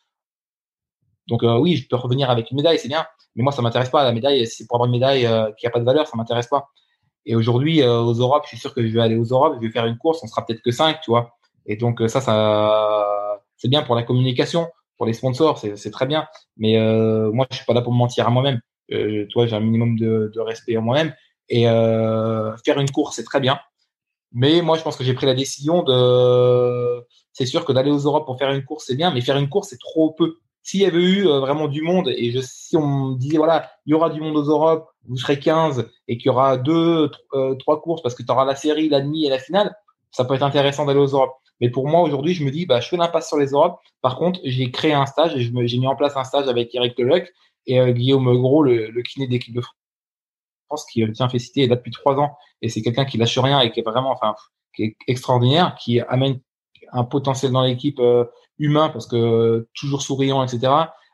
donc 1.26 1.42
euh, 1.42 1.58
oui, 1.58 1.76
je 1.76 1.88
peux 1.88 1.96
revenir 1.96 2.30
avec 2.30 2.50
une 2.50 2.56
médaille, 2.56 2.78
c'est 2.78 2.88
bien. 2.88 3.06
Mais 3.34 3.42
moi, 3.42 3.52
ça 3.52 3.62
m'intéresse 3.62 3.90
pas. 3.90 4.04
La 4.04 4.12
médaille, 4.12 4.46
c'est 4.46 4.66
pour 4.66 4.76
avoir 4.76 4.86
une 4.86 4.92
médaille 4.92 5.26
euh, 5.26 5.50
qui 5.58 5.66
a 5.66 5.70
pas 5.70 5.80
de 5.80 5.84
valeur, 5.84 6.06
ça 6.06 6.16
m'intéresse 6.16 6.46
pas. 6.46 6.68
Et 7.26 7.34
aujourd'hui, 7.34 7.82
euh, 7.82 8.00
aux 8.00 8.14
Europes, 8.14 8.44
je 8.44 8.50
suis 8.50 8.58
sûr 8.58 8.72
que 8.72 8.86
je 8.86 8.92
vais 8.92 9.00
aller 9.00 9.16
aux 9.16 9.24
Europes, 9.24 9.54
je 9.60 9.66
vais 9.66 9.72
faire 9.72 9.86
une 9.86 9.98
course, 9.98 10.20
on 10.22 10.26
sera 10.26 10.46
peut-être 10.46 10.62
que 10.62 10.70
5, 10.70 11.00
tu 11.00 11.10
vois. 11.10 11.36
Et 11.66 11.76
donc 11.76 12.00
ça, 12.08 12.20
ça, 12.20 13.40
c'est 13.56 13.68
bien 13.68 13.82
pour 13.82 13.96
la 13.96 14.04
communication, 14.04 14.68
pour 14.96 15.06
les 15.06 15.12
sponsors, 15.12 15.58
c'est 15.58 15.90
très 15.90 16.06
bien. 16.06 16.28
Mais 16.56 16.78
moi, 17.32 17.46
je 17.50 17.56
suis 17.56 17.66
pas 17.66 17.74
là 17.74 17.82
pour 17.82 17.92
me 17.92 17.98
mentir 17.98 18.28
à 18.28 18.30
moi-même. 18.30 18.60
Toi, 19.30 19.46
j'ai 19.46 19.56
un 19.56 19.60
minimum 19.60 19.98
de, 19.98 20.30
de 20.32 20.40
respect 20.40 20.76
à 20.76 20.80
moi-même. 20.80 21.12
Et 21.48 21.64
faire 21.64 22.78
une 22.78 22.90
course, 22.92 23.16
c'est 23.16 23.24
très 23.24 23.40
bien. 23.40 23.58
Mais 24.32 24.62
moi, 24.62 24.78
je 24.78 24.82
pense 24.84 24.96
que 24.96 25.02
j'ai 25.02 25.14
pris 25.14 25.26
la 25.26 25.34
décision 25.34 25.82
de. 25.82 27.04
C'est 27.32 27.46
sûr 27.46 27.64
que 27.64 27.72
d'aller 27.72 27.90
aux 27.90 27.98
Europes 27.98 28.26
pour 28.26 28.38
faire 28.38 28.52
une 28.52 28.64
course, 28.64 28.84
c'est 28.86 28.94
bien, 28.94 29.10
mais 29.10 29.20
faire 29.20 29.36
une 29.36 29.48
course, 29.48 29.70
c'est 29.70 29.80
trop 29.80 30.12
peu 30.12 30.38
s'il 30.66 30.80
y 30.80 30.84
avait 30.84 31.00
eu 31.00 31.28
euh, 31.28 31.38
vraiment 31.38 31.68
du 31.68 31.80
monde 31.80 32.08
et 32.08 32.42
si 32.42 32.76
on 32.76 32.86
me 32.86 33.16
disait 33.16 33.36
voilà, 33.36 33.70
il 33.86 33.92
y 33.92 33.94
aura 33.94 34.10
du 34.10 34.20
monde 34.20 34.36
aux 34.36 34.50
Europes, 34.50 34.88
vous 35.04 35.16
serez 35.16 35.38
15 35.38 35.88
et 36.08 36.18
qu'il 36.18 36.26
y 36.26 36.28
aura 36.28 36.56
deux, 36.56 37.08
euh, 37.34 37.54
trois 37.54 37.80
courses 37.80 38.02
parce 38.02 38.16
que 38.16 38.24
tu 38.24 38.32
auras 38.32 38.44
la 38.44 38.56
série, 38.56 38.88
la 38.88 39.00
demi 39.00 39.26
et 39.26 39.30
la 39.30 39.38
finale, 39.38 39.76
ça 40.10 40.24
peut 40.24 40.34
être 40.34 40.42
intéressant 40.42 40.84
d'aller 40.84 40.98
aux 40.98 41.06
Europes. 41.06 41.36
Mais 41.60 41.70
pour 41.70 41.86
moi 41.86 42.00
aujourd'hui, 42.00 42.34
je 42.34 42.44
me 42.44 42.50
dis 42.50 42.66
bah 42.66 42.80
je 42.80 42.88
fais 42.88 42.96
l'impasse 42.96 43.28
sur 43.28 43.36
les 43.36 43.50
Europes. 43.50 43.78
Par 44.02 44.16
contre, 44.16 44.40
j'ai 44.42 44.72
créé 44.72 44.92
un 44.92 45.06
stage 45.06 45.36
et 45.36 45.68
j'ai 45.68 45.78
mis 45.78 45.86
en 45.86 45.94
place 45.94 46.16
un 46.16 46.24
stage 46.24 46.48
avec 46.48 46.74
Eric 46.74 46.98
Leluc 46.98 47.32
et 47.66 47.78
euh, 47.78 47.92
Guillaume 47.92 48.36
Gros, 48.36 48.64
le, 48.64 49.02
kiné 49.02 49.28
d'équipe 49.28 49.54
de 49.54 49.62
France 50.66 50.84
qui 50.92 51.04
tient 51.12 51.28
fait 51.28 51.38
citer 51.38 51.68
là 51.68 51.76
depuis 51.76 51.92
trois 51.92 52.16
ans 52.16 52.36
et 52.60 52.68
c'est 52.68 52.82
quelqu'un 52.82 53.04
qui 53.04 53.18
lâche 53.18 53.38
rien 53.38 53.60
et 53.60 53.70
qui 53.70 53.78
est 53.78 53.84
vraiment 53.84 54.10
enfin 54.10 54.34
qui 54.74 54.82
est 54.82 54.96
extraordinaire, 55.06 55.76
qui 55.78 56.00
amène 56.00 56.40
un 56.90 57.04
potentiel 57.04 57.52
dans 57.52 57.62
l'équipe 57.62 58.00
humain 58.58 58.88
parce 58.88 59.06
que 59.06 59.68
toujours 59.74 60.02
souriant, 60.02 60.42
etc. 60.42 60.72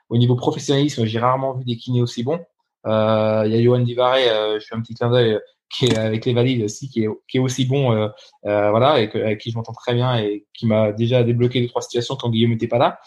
Au 0.09 0.19
niveau 0.19 0.37
professionnalisme, 0.37 1.05
j'ai 1.05 1.19
rarement 1.19 1.55
vu 1.55 1.65
des 1.65 1.77
kinés 1.77 2.03
aussi 2.03 2.23
bons. 2.23 2.41
Euh, 2.87 3.43
il 3.47 3.53
y 3.53 3.57
a 3.57 3.63
Johan 3.63 3.81
Divaré, 3.81 4.29
euh, 4.29 4.59
je 4.61 4.67
fais 4.67 4.75
un 4.75 4.81
petit 4.81 4.95
clin 4.95 5.11
d'œil 5.11 5.39
qui 5.73 5.87
est 5.87 5.97
avec 5.97 6.27
les 6.27 6.35
valides 6.35 6.63
aussi, 6.63 6.89
qui 6.89 7.05
est, 7.05 7.09
qui 7.29 7.39
est 7.39 7.41
aussi 7.41 7.65
bon, 7.65 7.93
euh, 7.93 8.09
euh, 8.45 8.71
voilà, 8.71 9.01
et 9.01 9.11
avec 9.15 9.41
qui 9.41 9.51
je 9.51 9.57
m'entends 9.57 9.73
très 9.73 9.95
bien 9.95 10.17
et 10.17 10.47
qui 10.53 10.67
m'a 10.67 10.93
déjà 10.93 11.23
débloqué 11.25 11.63
deux 11.63 11.69
trois 11.69 11.81
situations 11.81 12.15
quand 12.15 12.29
Guillaume 12.29 12.51
n'était 12.51 12.69
pas 12.69 12.79
là. 12.79 12.99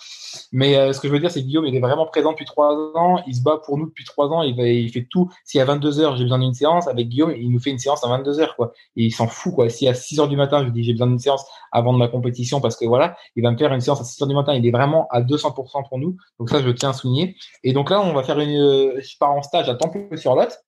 Mais 0.52 0.76
euh, 0.76 0.92
ce 0.92 1.00
que 1.00 1.08
je 1.08 1.14
veux 1.14 1.20
dire, 1.20 1.30
c'est 1.30 1.42
que 1.42 1.46
Guillaume, 1.46 1.68
il 1.68 1.76
est 1.76 1.80
vraiment 1.80 2.08
présent 2.08 2.32
depuis 2.32 2.46
trois 2.46 2.74
ans, 2.96 3.22
il 3.28 3.36
se 3.36 3.44
bat 3.44 3.62
pour 3.64 3.78
nous 3.78 3.86
depuis 3.86 4.04
trois 4.04 4.30
ans, 4.30 4.42
il, 4.42 4.60
il 4.60 4.92
fait 4.92 5.08
tout. 5.10 5.30
Si 5.44 5.60
à 5.60 5.66
22 5.66 6.00
heures 6.00 6.18
j'ai 6.18 6.24
besoin 6.24 6.40
d'une 6.40 6.56
séance, 6.56 6.88
avec 6.88 7.08
Guillaume, 7.08 7.34
il 7.38 7.52
nous 7.52 7.60
fait 7.60 7.70
une 7.70 7.78
séance 7.78 8.04
à 8.04 8.08
22 8.08 8.40
heures, 8.40 8.56
quoi. 8.56 8.74
Il 8.96 9.14
s'en 9.14 9.28
fout, 9.28 9.54
quoi. 9.54 9.70
Si 9.70 9.88
à 9.88 9.94
6 9.94 10.20
heures 10.20 10.28
du 10.28 10.36
matin, 10.36 10.60
je 10.60 10.66
lui 10.66 10.72
dis 10.72 10.84
j'ai 10.84 10.94
besoin 10.94 11.08
d'une 11.08 11.20
séance 11.20 11.46
avant 11.72 11.94
de 11.94 12.00
ma 12.00 12.08
compétition, 12.08 12.62
parce 12.62 12.76
que 12.76 12.86
voilà, 12.86 13.16
il 13.36 13.44
va 13.44 13.52
me 13.52 13.58
faire 13.58 13.72
une 13.74 13.82
séance 13.82 14.02
à 14.02 14.04
6 14.04 14.24
heures 14.24 14.28
du 14.28 14.36
matin, 14.36 14.56
il 14.56 14.66
est 14.66 14.72
vraiment 14.72 15.08
à 15.12 15.22
200% 15.22 15.88
pour 15.88 16.00
nous. 16.00 16.18
Donc 16.40 16.50
ça, 16.50 16.62
je 16.64 16.70
tiens 16.72 16.90
à 16.90 16.94
souligner. 16.94 17.36
Et 17.64 17.74
donc 17.74 17.92
là, 17.92 18.02
on 18.02 18.14
va 18.14 18.24
faire 18.24 18.40
une, 18.40 19.00
je 19.00 19.18
pars 19.20 19.32
en 19.32 19.44
stage 19.44 19.70
à 19.70 19.76
Temple-sur-Lot 19.76 20.66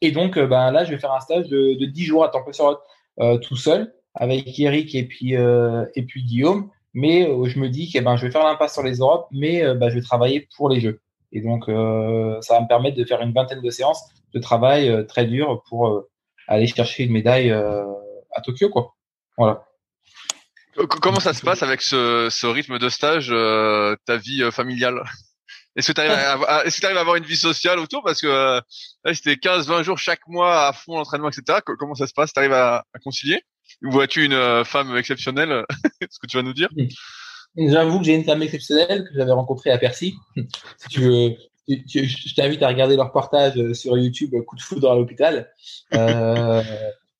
et 0.00 0.10
donc, 0.10 0.36
euh, 0.36 0.46
ben, 0.46 0.70
là, 0.70 0.84
je 0.84 0.90
vais 0.90 0.98
faire 0.98 1.12
un 1.12 1.20
stage 1.20 1.48
de, 1.48 1.78
de 1.78 1.86
10 1.86 2.04
jours 2.04 2.24
à 2.24 2.28
temps 2.28 2.44
euh, 3.20 3.38
tout 3.38 3.56
seul 3.56 3.94
avec 4.14 4.58
Eric 4.58 4.94
et 4.94 5.04
puis, 5.04 5.36
euh, 5.36 5.84
Guillaume. 5.96 6.70
Mais 6.94 7.24
je 7.44 7.58
me 7.58 7.68
dis 7.68 7.92
que 7.92 7.98
ben, 7.98 8.16
je 8.16 8.24
vais 8.24 8.32
faire 8.32 8.44
l'impasse 8.44 8.72
sur 8.72 8.82
les 8.82 8.96
Europes, 8.98 9.28
mais 9.30 9.62
ben, 9.74 9.90
je 9.90 9.96
vais 9.96 10.00
travailler 10.00 10.48
pour 10.56 10.70
les 10.70 10.80
Jeux. 10.80 11.00
Et 11.30 11.42
donc, 11.42 11.64
ça 11.66 12.54
va 12.54 12.60
me 12.62 12.68
permettre 12.68 12.96
de 12.96 13.04
faire 13.04 13.20
une 13.20 13.34
vingtaine 13.34 13.60
de 13.60 13.70
séances 13.70 14.02
de 14.32 14.38
travail 14.38 15.06
très 15.06 15.26
dur 15.26 15.62
pour 15.68 16.04
aller 16.48 16.66
chercher 16.66 17.04
une 17.04 17.12
médaille 17.12 17.50
à 17.50 18.40
Tokyo. 18.42 18.70
Comment 20.88 21.20
ça 21.20 21.34
se 21.34 21.44
passe 21.44 21.62
avec 21.62 21.82
ce 21.82 22.46
rythme 22.46 22.78
de 22.78 22.88
stage, 22.88 23.28
ta 24.06 24.16
vie 24.16 24.50
familiale? 24.50 25.02
Est-ce 25.76 25.88
que 25.88 25.92
tu 25.92 26.00
arrives, 26.00 26.96
à, 26.96 27.00
avoir 27.00 27.16
une 27.16 27.24
vie 27.24 27.36
sociale 27.36 27.78
autour 27.78 28.02
Parce 28.02 28.20
que 28.20 28.26
euh, 28.26 28.60
c'était 29.12 29.34
15-20 29.34 29.82
jours 29.82 29.98
chaque 29.98 30.26
mois 30.26 30.66
à 30.68 30.72
fond 30.72 30.96
l'entraînement, 30.96 31.28
etc. 31.28 31.58
Comment 31.64 31.94
ça 31.94 32.06
se 32.06 32.14
passe? 32.14 32.32
Tu 32.32 32.38
arrives 32.38 32.54
à, 32.54 32.84
à, 32.94 32.98
concilier? 32.98 33.42
Ou 33.82 33.90
vois-tu 33.90 34.24
une 34.24 34.32
euh, 34.32 34.64
femme 34.64 34.96
exceptionnelle? 34.96 35.64
Ce 36.10 36.18
que 36.18 36.26
tu 36.26 36.38
vas 36.38 36.42
nous 36.42 36.54
dire 36.54 36.68
J'avoue 37.56 37.98
que 37.98 38.04
j'ai 38.04 38.14
une 38.14 38.24
femme 38.24 38.42
exceptionnelle 38.42 39.04
que 39.04 39.14
j'avais 39.14 39.32
rencontrée 39.32 39.70
à 39.70 39.78
Percy. 39.78 40.14
si 40.36 40.88
tu 40.88 41.00
veux, 41.00 41.36
je 41.68 42.34
t'invite 42.34 42.62
à 42.62 42.68
regarder 42.68 42.96
leur 42.96 43.08
reportage 43.08 43.58
euh, 43.58 43.74
sur 43.74 43.98
YouTube 43.98 44.34
Coup 44.46 44.56
de 44.56 44.62
foudre 44.62 44.90
à 44.90 44.94
l'hôpital. 44.94 45.50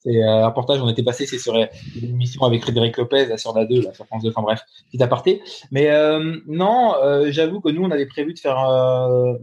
C'est 0.06 0.22
euh, 0.22 0.44
un 0.44 0.46
reportage, 0.46 0.80
on 0.80 0.88
était 0.88 1.02
passé, 1.02 1.26
c'est 1.26 1.38
sur 1.38 1.56
une 1.56 1.68
émission 1.96 2.42
avec 2.42 2.62
Frédéric 2.62 2.96
Lopez 2.96 3.36
sur 3.38 3.52
la 3.56 3.64
2, 3.64 3.82
là, 3.82 3.92
sur 3.92 4.06
France 4.06 4.22
2, 4.22 4.30
enfin 4.30 4.42
bref, 4.42 4.60
petit 4.90 5.02
aparté. 5.02 5.42
Mais 5.72 5.90
euh, 5.90 6.36
non, 6.46 6.94
euh, 7.02 7.32
j'avoue 7.32 7.60
que 7.60 7.70
nous, 7.70 7.82
on 7.82 7.90
avait 7.90 8.06
prévu 8.06 8.32
de 8.32 8.38
faire 8.38 8.56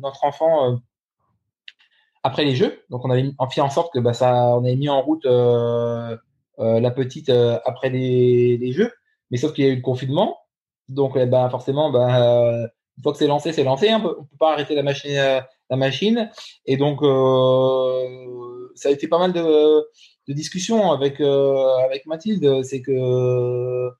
notre 0.01 0.23
enfant 0.23 0.79
après 2.23 2.45
les 2.45 2.55
Jeux. 2.55 2.81
Donc 2.89 3.03
on 3.03 3.09
avait 3.09 3.29
fait 3.51 3.61
en 3.61 3.69
sorte 3.69 3.93
que 3.93 3.99
bah, 3.99 4.13
ça, 4.13 4.55
on 4.55 4.63
avait 4.63 4.77
mis 4.77 4.87
en 4.87 5.01
route 5.01 5.25
la 5.25 6.91
petite 6.91 7.29
après 7.29 7.89
les, 7.89 8.71
Jeux. 8.71 8.91
Mais 9.31 9.37
sauf 9.37 9.53
qu'il 9.53 9.65
y 9.65 9.67
a 9.67 9.71
eu 9.71 9.75
le 9.75 9.81
confinement. 9.81 10.37
Donc 10.87 11.17
bah, 11.17 11.49
forcément, 11.49 11.91
bah, 11.91 12.69
une 12.97 13.03
fois 13.03 13.11
que 13.11 13.17
c'est 13.17 13.27
lancé, 13.27 13.51
c'est 13.51 13.65
lancé. 13.65 13.89
Hein. 13.89 14.01
On 14.01 14.07
peut, 14.07 14.15
peut 14.15 14.37
pas 14.39 14.53
arrêter 14.53 14.75
la 14.75 14.83
machine, 14.83 15.13
la 15.13 15.75
machine. 15.75 16.31
Et 16.65 16.77
donc, 16.77 17.01
ça 18.75 18.87
a 18.87 18.91
été 18.93 19.09
pas 19.09 19.19
mal 19.19 19.33
de 19.33 19.83
de 20.27 20.33
discussion 20.33 20.91
avec, 20.91 21.19
euh, 21.19 21.67
avec 21.85 22.05
Mathilde, 22.05 22.63
c'est 22.63 22.81
que 22.81 23.91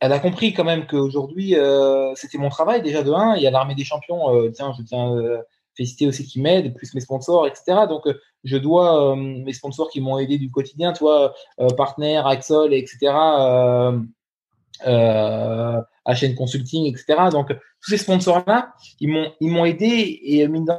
elle 0.00 0.12
a 0.12 0.20
compris 0.20 0.52
quand 0.54 0.64
même 0.64 0.86
qu'aujourd'hui, 0.86 1.56
euh, 1.56 2.14
c'était 2.14 2.38
mon 2.38 2.50
travail 2.50 2.82
déjà 2.82 3.02
de 3.02 3.12
1. 3.12 3.36
Il 3.36 3.42
y 3.42 3.46
a 3.46 3.50
l'armée 3.50 3.74
des 3.74 3.84
champions. 3.84 4.34
Euh, 4.34 4.50
tiens, 4.50 4.72
je 4.78 4.82
tiens 4.84 5.12
euh, 5.16 5.42
féliciter 5.76 6.06
aussi 6.06 6.24
qui 6.24 6.40
m'aident, 6.40 6.74
plus 6.74 6.94
mes 6.94 7.00
sponsors, 7.00 7.46
etc. 7.46 7.86
Donc, 7.88 8.04
je 8.44 8.56
dois 8.56 9.16
mes 9.16 9.52
sponsors 9.52 9.90
qui 9.90 10.00
m'ont 10.00 10.18
aidé 10.18 10.38
du 10.38 10.50
quotidien, 10.50 10.92
toi, 10.92 11.34
partenaire, 11.76 12.26
Axol, 12.26 12.74
etc. 12.74 13.12
Euh, 14.86 15.80
HN 16.06 16.34
Consulting, 16.34 16.86
etc. 16.86 17.28
Donc, 17.30 17.48
tous 17.48 17.90
ces 17.90 17.98
sponsors-là, 17.98 18.74
ils 19.00 19.08
m'ont 19.40 19.64
aidé 19.64 20.20
et 20.22 20.48
mine 20.48 20.64
de 20.64 20.72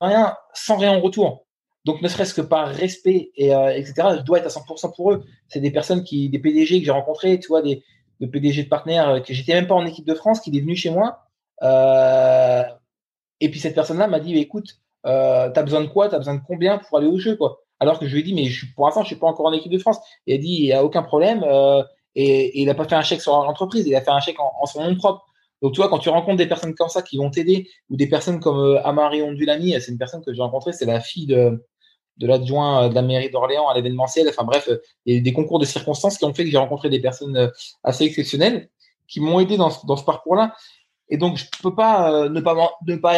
rien, 0.00 0.34
sans 0.54 0.76
rien 0.76 0.92
en 0.92 1.00
retour. 1.00 1.46
Donc, 1.84 2.02
ne 2.02 2.08
serait-ce 2.08 2.34
que 2.34 2.42
par 2.42 2.68
respect 2.68 3.30
et 3.36 3.52
etc. 3.52 3.94
Je 4.18 4.22
dois 4.22 4.38
être 4.38 4.46
à 4.46 4.60
100% 4.60 4.94
pour 4.94 5.12
eux. 5.12 5.24
C'est 5.48 5.60
des 5.60 5.70
personnes 5.70 6.04
qui, 6.04 6.28
des 6.28 6.38
PDG 6.38 6.80
que 6.80 6.84
j'ai 6.84 6.90
rencontrés, 6.90 7.38
tu 7.40 7.48
vois, 7.48 7.62
des, 7.62 7.82
de 8.20 8.26
PDG 8.26 8.64
de 8.64 8.68
partenaires 8.68 9.08
euh, 9.08 9.20
que 9.20 9.32
j'étais 9.32 9.54
même 9.54 9.66
pas 9.66 9.74
en 9.74 9.86
équipe 9.86 10.06
de 10.06 10.14
France, 10.14 10.40
qui 10.40 10.56
est 10.56 10.60
venu 10.60 10.76
chez 10.76 10.90
moi. 10.90 11.26
Euh, 11.62 12.62
et 13.40 13.50
puis 13.50 13.60
cette 13.60 13.74
personne-là 13.74 14.06
m'a 14.06 14.20
dit, 14.20 14.36
écoute, 14.38 14.78
euh, 15.06 15.50
t'as 15.50 15.62
besoin 15.62 15.80
de 15.80 15.86
quoi? 15.86 16.08
T'as 16.08 16.18
besoin 16.18 16.34
de 16.34 16.42
combien 16.46 16.78
pour 16.78 16.98
aller 16.98 17.06
au 17.06 17.18
jeu, 17.18 17.38
Alors 17.80 17.98
que 17.98 18.06
je 18.06 18.12
lui 18.12 18.20
ai 18.20 18.22
dit, 18.22 18.34
mais 18.34 18.44
je, 18.44 18.66
pour 18.74 18.84
l'instant, 18.84 19.02
je 19.02 19.08
suis 19.08 19.16
pas 19.16 19.26
encore 19.26 19.46
en 19.46 19.52
équipe 19.52 19.72
de 19.72 19.78
France. 19.78 19.98
Il 20.26 20.34
a 20.34 20.38
dit, 20.38 20.48
il 20.48 20.66
y 20.66 20.72
a 20.72 20.84
aucun 20.84 21.02
problème. 21.02 21.42
Euh, 21.44 21.82
et, 22.14 22.60
il 22.60 22.68
a 22.68 22.74
pas 22.74 22.84
fait 22.84 22.96
un 22.96 23.02
chèque 23.02 23.22
sur 23.22 23.32
l'entreprise, 23.32 23.86
il 23.86 23.94
a 23.94 24.00
fait 24.00 24.10
un 24.10 24.20
chèque 24.20 24.38
en, 24.38 24.66
son 24.66 24.84
nom 24.84 24.94
propre. 24.96 25.24
Donc, 25.62 25.72
tu 25.72 25.80
vois, 25.80 25.88
quand 25.88 25.98
tu 25.98 26.08
rencontres 26.08 26.38
des 26.38 26.46
personnes 26.46 26.74
comme 26.74 26.88
ça 26.88 27.02
qui 27.02 27.18
vont 27.18 27.30
t'aider, 27.30 27.68
ou 27.90 27.96
des 27.96 28.08
personnes 28.08 28.40
comme 28.40 28.58
euh, 28.58 28.82
Amari 28.82 29.22
Ondulani, 29.22 29.80
c'est 29.80 29.92
une 29.92 29.98
personne 29.98 30.22
que 30.24 30.32
j'ai 30.32 30.42
rencontrée, 30.42 30.72
c'est 30.72 30.86
la 30.86 31.00
fille 31.00 31.26
de, 31.26 31.62
de 32.20 32.26
l'adjoint 32.26 32.84
euh, 32.84 32.88
de 32.88 32.94
la 32.94 33.02
mairie 33.02 33.30
d'Orléans 33.30 33.68
à 33.68 33.74
l'événementiel. 33.74 34.28
Enfin 34.28 34.44
bref, 34.44 34.68
euh, 34.68 34.78
il 35.06 35.16
y 35.16 35.18
a 35.18 35.20
des 35.20 35.32
concours 35.32 35.58
de 35.58 35.64
circonstances 35.64 36.18
qui 36.18 36.24
ont 36.24 36.34
fait 36.34 36.44
que 36.44 36.50
j'ai 36.50 36.58
rencontré 36.58 36.88
des 36.88 37.00
personnes 37.00 37.36
euh, 37.36 37.48
assez 37.82 38.04
exceptionnelles 38.04 38.68
qui 39.08 39.20
m'ont 39.20 39.40
aidé 39.40 39.56
dans, 39.56 39.72
dans 39.86 39.96
ce 39.96 40.04
parcours-là. 40.04 40.54
Et 41.08 41.16
donc, 41.16 41.38
je 41.38 41.46
peux 41.62 41.74
pas 41.74 42.28
ne 42.28 42.40
pas 42.40 42.54
ne 42.86 42.94
pas 42.94 43.14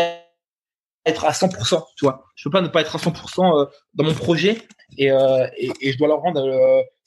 être 1.05 1.27
à 1.27 1.33
100%, 1.33 1.85
tu 1.97 2.07
vois. 2.07 2.25
Je 2.35 2.45
peux 2.45 2.51
pas 2.51 2.63
ne 2.63 2.69
pas 2.69 2.81
être 2.81 2.97
à 2.97 2.99
100% 2.99 3.69
dans 3.93 4.05
mon 4.05 4.15
projet 4.15 4.63
et, 4.97 5.09
et, 5.09 5.71
et, 5.83 5.93
je 5.93 5.99
dois 5.99 6.09
leur 6.09 6.21
rendre, 6.21 6.41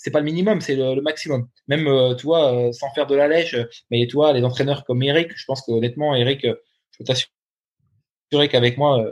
c'est 0.05 0.11
pas 0.11 0.19
le 0.19 0.25
minimum, 0.25 0.61
c'est 0.61 0.75
le, 0.75 1.01
maximum. 1.01 1.47
Même, 1.67 1.89
tu 2.17 2.27
vois, 2.27 2.71
sans 2.71 2.91
faire 2.91 3.07
de 3.07 3.15
la 3.15 3.27
lèche, 3.27 3.55
mais 3.89 4.05
tu 4.07 4.13
vois, 4.13 4.33
les 4.33 4.43
entraîneurs 4.43 4.85
comme 4.85 5.01
Eric, 5.01 5.31
je 5.35 5.45
pense 5.45 5.61
qu'honnêtement, 5.63 6.13
Eric, 6.13 6.41
je 6.43 6.97
peux 6.99 7.03
t'assurer 7.03 8.47
qu'avec 8.47 8.77
moi, 8.77 9.03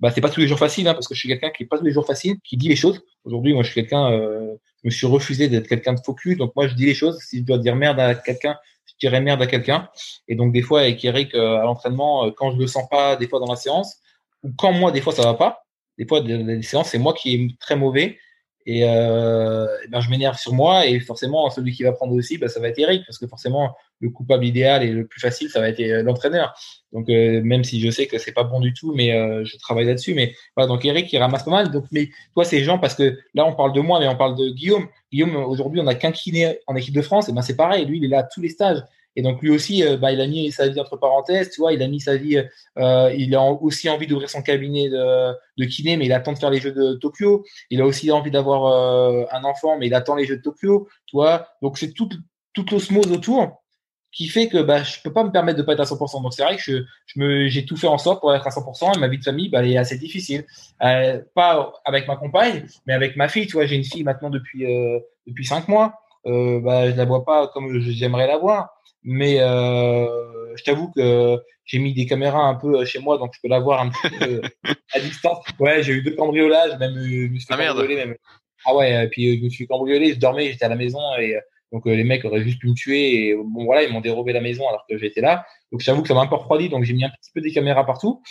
bah 0.00 0.10
c'est 0.10 0.22
pas 0.22 0.30
tous 0.30 0.40
les 0.40 0.48
jours 0.48 0.58
facile 0.58 0.88
hein, 0.88 0.94
parce 0.94 1.06
que 1.06 1.14
je 1.14 1.20
suis 1.20 1.28
quelqu'un 1.28 1.50
qui 1.50 1.62
est 1.62 1.66
pas 1.66 1.78
tous 1.78 1.84
les 1.84 1.92
jours 1.92 2.06
facile, 2.06 2.36
qui 2.42 2.56
dit 2.56 2.68
les 2.68 2.76
choses. 2.76 3.02
Aujourd'hui, 3.24 3.52
moi 3.52 3.62
je 3.62 3.70
suis 3.70 3.80
quelqu'un, 3.82 4.10
euh, 4.10 4.56
je 4.82 4.88
me 4.88 4.90
suis 4.90 5.06
refusé 5.06 5.48
d'être 5.48 5.68
quelqu'un 5.68 5.92
de 5.92 6.00
focus, 6.00 6.38
donc 6.38 6.56
moi 6.56 6.66
je 6.66 6.74
dis 6.74 6.86
les 6.86 6.94
choses. 6.94 7.18
Si 7.20 7.38
je 7.38 7.44
dois 7.44 7.58
dire 7.58 7.76
merde 7.76 8.00
à 8.00 8.14
quelqu'un, 8.14 8.56
je 8.86 8.94
dirais 8.98 9.20
merde 9.20 9.42
à 9.42 9.46
quelqu'un. 9.46 9.90
Et 10.26 10.36
donc 10.36 10.52
des 10.52 10.62
fois 10.62 10.80
avec 10.80 11.04
Eric 11.04 11.34
euh, 11.34 11.58
à 11.58 11.64
l'entraînement, 11.64 12.26
euh, 12.26 12.30
quand 12.30 12.52
je 12.52 12.56
le 12.56 12.66
sens 12.66 12.88
pas, 12.88 13.16
des 13.16 13.28
fois 13.28 13.40
dans 13.40 13.50
la 13.50 13.56
séance, 13.56 13.98
ou 14.42 14.50
quand 14.56 14.72
moi 14.72 14.90
des 14.90 15.02
fois 15.02 15.12
ça 15.12 15.22
va 15.22 15.34
pas, 15.34 15.66
des 15.98 16.06
fois 16.06 16.20
les 16.20 16.62
séances 16.62 16.88
c'est 16.88 16.98
moi 16.98 17.12
qui 17.12 17.34
est 17.34 17.60
très 17.60 17.76
mauvais 17.76 18.18
et, 18.66 18.84
euh, 18.84 19.66
ben 19.88 20.00
je 20.00 20.10
m'énerve 20.10 20.36
sur 20.38 20.52
moi 20.52 20.86
et 20.86 21.00
forcément 21.00 21.48
celui 21.50 21.72
qui 21.72 21.82
va 21.82 21.92
prendre 21.92 22.14
aussi 22.14 22.36
ben, 22.36 22.48
ça 22.48 22.60
va 22.60 22.68
être 22.68 22.78
Eric 22.78 23.04
parce 23.06 23.18
que 23.18 23.26
forcément 23.26 23.74
le 24.00 24.10
coupable 24.10 24.44
idéal 24.44 24.82
et 24.82 24.92
le 24.92 25.06
plus 25.06 25.20
facile 25.20 25.48
ça 25.48 25.60
va 25.60 25.68
être 25.68 25.80
euh, 25.80 26.02
l'entraîneur. 26.02 26.54
Donc 26.92 27.08
euh, 27.08 27.40
même 27.42 27.64
si 27.64 27.80
je 27.80 27.90
sais 27.90 28.06
que 28.06 28.18
c'est 28.18 28.32
pas 28.32 28.44
bon 28.44 28.60
du 28.60 28.74
tout 28.74 28.92
mais 28.94 29.10
je 29.44 29.56
travaille 29.58 29.86
là-dessus. 29.86 30.14
Mais 30.14 30.34
voilà 30.56 30.68
donc 30.68 30.84
Eric 30.84 31.10
il 31.12 31.18
ramasse 31.18 31.44
pas 31.44 31.50
mal. 31.50 31.70
Donc 31.70 31.86
mais 31.90 32.10
toi 32.34 32.44
ces 32.44 32.62
gens 32.62 32.78
parce 32.78 32.94
que 32.94 33.18
là 33.34 33.46
on 33.46 33.54
parle 33.54 33.72
de 33.72 33.80
moi 33.80 33.98
mais 33.98 34.08
on 34.08 34.16
parle 34.16 34.36
de 34.36 34.50
Guillaume. 34.50 34.88
Guillaume 35.10 35.36
aujourd'hui 35.36 35.80
on 35.80 35.86
a 35.86 35.94
qu'un 35.94 36.12
kiné 36.12 36.58
en 36.66 36.76
équipe 36.76 36.94
de 36.94 37.02
France. 37.02 37.28
Et 37.28 37.32
ben 37.32 37.42
c'est 37.42 37.56
pareil. 37.56 37.86
Lui 37.86 37.98
il 37.98 38.04
est 38.04 38.08
là 38.08 38.20
à 38.20 38.22
tous 38.24 38.40
les 38.40 38.50
stages 38.50 38.82
et 39.16 39.22
donc 39.22 39.42
lui 39.42 39.50
aussi, 39.50 39.84
euh, 39.84 39.96
bah, 39.96 40.12
il 40.12 40.20
a 40.20 40.26
mis 40.26 40.52
sa 40.52 40.68
vie 40.68 40.80
entre 40.80 40.96
parenthèses, 40.96 41.50
tu 41.50 41.60
vois, 41.60 41.72
il 41.72 41.82
a 41.82 41.88
mis 41.88 42.00
sa 42.00 42.16
vie, 42.16 42.42
euh, 42.78 43.14
il 43.16 43.34
a 43.34 43.42
aussi 43.42 43.88
envie 43.88 44.06
d'ouvrir 44.06 44.30
son 44.30 44.42
cabinet 44.42 44.88
de, 44.88 45.64
kiné, 45.64 45.96
mais 45.96 46.06
il 46.06 46.12
attend 46.12 46.32
de 46.32 46.38
faire 46.38 46.50
les 46.50 46.60
Jeux 46.60 46.72
de 46.72 46.94
Tokyo. 46.94 47.44
Il 47.70 47.80
a 47.80 47.86
aussi 47.86 48.10
envie 48.12 48.30
d'avoir 48.30 48.66
euh, 48.66 49.24
un 49.32 49.44
enfant, 49.44 49.78
mais 49.78 49.88
il 49.88 49.94
attend 49.94 50.14
les 50.14 50.24
Jeux 50.24 50.36
de 50.36 50.42
Tokyo, 50.42 50.88
tu. 51.06 51.16
Donc 51.62 51.78
c'est 51.78 51.92
toute 51.92 52.14
toute 52.52 52.70
l'osmose 52.72 53.12
autour 53.12 53.62
qui 54.12 54.26
fait 54.26 54.48
que 54.48 54.58
bah, 54.58 54.82
je 54.82 55.00
peux 55.02 55.12
pas 55.12 55.22
me 55.22 55.30
permettre 55.30 55.58
de 55.58 55.62
pas 55.62 55.74
être 55.74 55.80
à 55.80 55.84
100%. 55.84 56.22
Donc 56.22 56.34
c'est 56.34 56.42
vrai 56.42 56.56
que 56.56 56.62
je, 56.62 57.48
j'ai 57.48 57.64
tout 57.64 57.76
fait 57.76 57.86
en 57.86 57.98
sorte 57.98 58.20
pour 58.20 58.34
être 58.34 58.46
à 58.46 58.50
100% 58.50 58.96
et 58.96 58.98
ma 58.98 59.06
vie 59.06 59.18
de 59.18 59.24
famille, 59.24 59.48
bah, 59.48 59.60
elle 59.60 59.70
est 59.70 59.76
assez 59.76 59.98
difficile. 59.98 60.44
Pas 60.80 61.72
avec 61.84 62.08
ma 62.08 62.16
compagne, 62.16 62.66
mais 62.86 62.92
avec 62.92 63.16
ma 63.16 63.28
fille. 63.28 63.46
Tu 63.46 63.52
vois, 63.52 63.66
j'ai 63.66 63.76
une 63.76 63.84
fille 63.84 64.02
maintenant 64.02 64.30
depuis 64.30 64.66
euh, 64.66 64.98
depuis 65.26 65.44
cinq 65.44 65.68
mois. 65.68 65.94
Euh, 66.26 66.60
bah, 66.60 66.90
je 66.90 66.96
la 66.96 67.04
vois 67.04 67.24
pas 67.24 67.48
comme 67.48 67.78
j'aimerais 67.80 68.26
la 68.26 68.38
voir. 68.38 68.79
Mais 69.02 69.40
euh, 69.40 70.06
je 70.56 70.64
t'avoue 70.64 70.90
que 70.90 71.38
j'ai 71.64 71.78
mis 71.78 71.94
des 71.94 72.06
caméras 72.06 72.42
un 72.42 72.54
peu 72.54 72.84
chez 72.84 72.98
moi, 72.98 73.18
donc 73.18 73.32
je 73.34 73.40
peux 73.42 73.48
la 73.48 73.60
voir 73.60 73.80
un 73.80 73.90
petit 73.90 74.18
peu 74.18 74.42
à 74.94 75.00
distance. 75.00 75.44
Ouais, 75.58 75.82
j'ai 75.82 75.94
eu 75.94 76.02
deux 76.02 76.14
cambriolages, 76.14 76.78
même 76.78 76.96
euh, 76.96 77.26
je 77.26 77.32
me 77.32 77.38
suis 77.38 77.46
ah, 77.50 77.56
cambrioler. 77.56 77.96
Même. 77.96 78.16
Ah 78.64 78.74
ouais, 78.74 79.04
et 79.04 79.08
puis 79.08 79.38
je 79.38 79.44
me 79.44 79.48
suis 79.48 79.66
cambriolé, 79.66 80.12
je 80.12 80.18
dormais, 80.18 80.50
j'étais 80.50 80.64
à 80.66 80.68
la 80.68 80.76
maison 80.76 81.00
et 81.18 81.38
donc 81.72 81.86
euh, 81.86 81.94
les 81.94 82.04
mecs 82.04 82.24
auraient 82.24 82.42
juste 82.42 82.60
pu 82.60 82.68
me 82.68 82.74
tuer 82.74 83.28
et 83.28 83.34
bon 83.34 83.64
voilà, 83.64 83.84
ils 83.84 83.92
m'ont 83.92 84.00
dérobé 84.00 84.32
la 84.32 84.40
maison 84.40 84.68
alors 84.68 84.84
que 84.88 84.98
j'étais 84.98 85.20
là. 85.20 85.46
Donc 85.72 85.80
j'avoue 85.80 86.02
que 86.02 86.08
ça 86.08 86.14
m'a 86.14 86.22
un 86.22 86.26
peu 86.26 86.34
refroidi, 86.34 86.68
donc 86.68 86.84
j'ai 86.84 86.92
mis 86.92 87.04
un 87.04 87.10
petit 87.10 87.30
peu 87.32 87.40
des 87.40 87.52
caméras 87.52 87.86
partout 87.86 88.22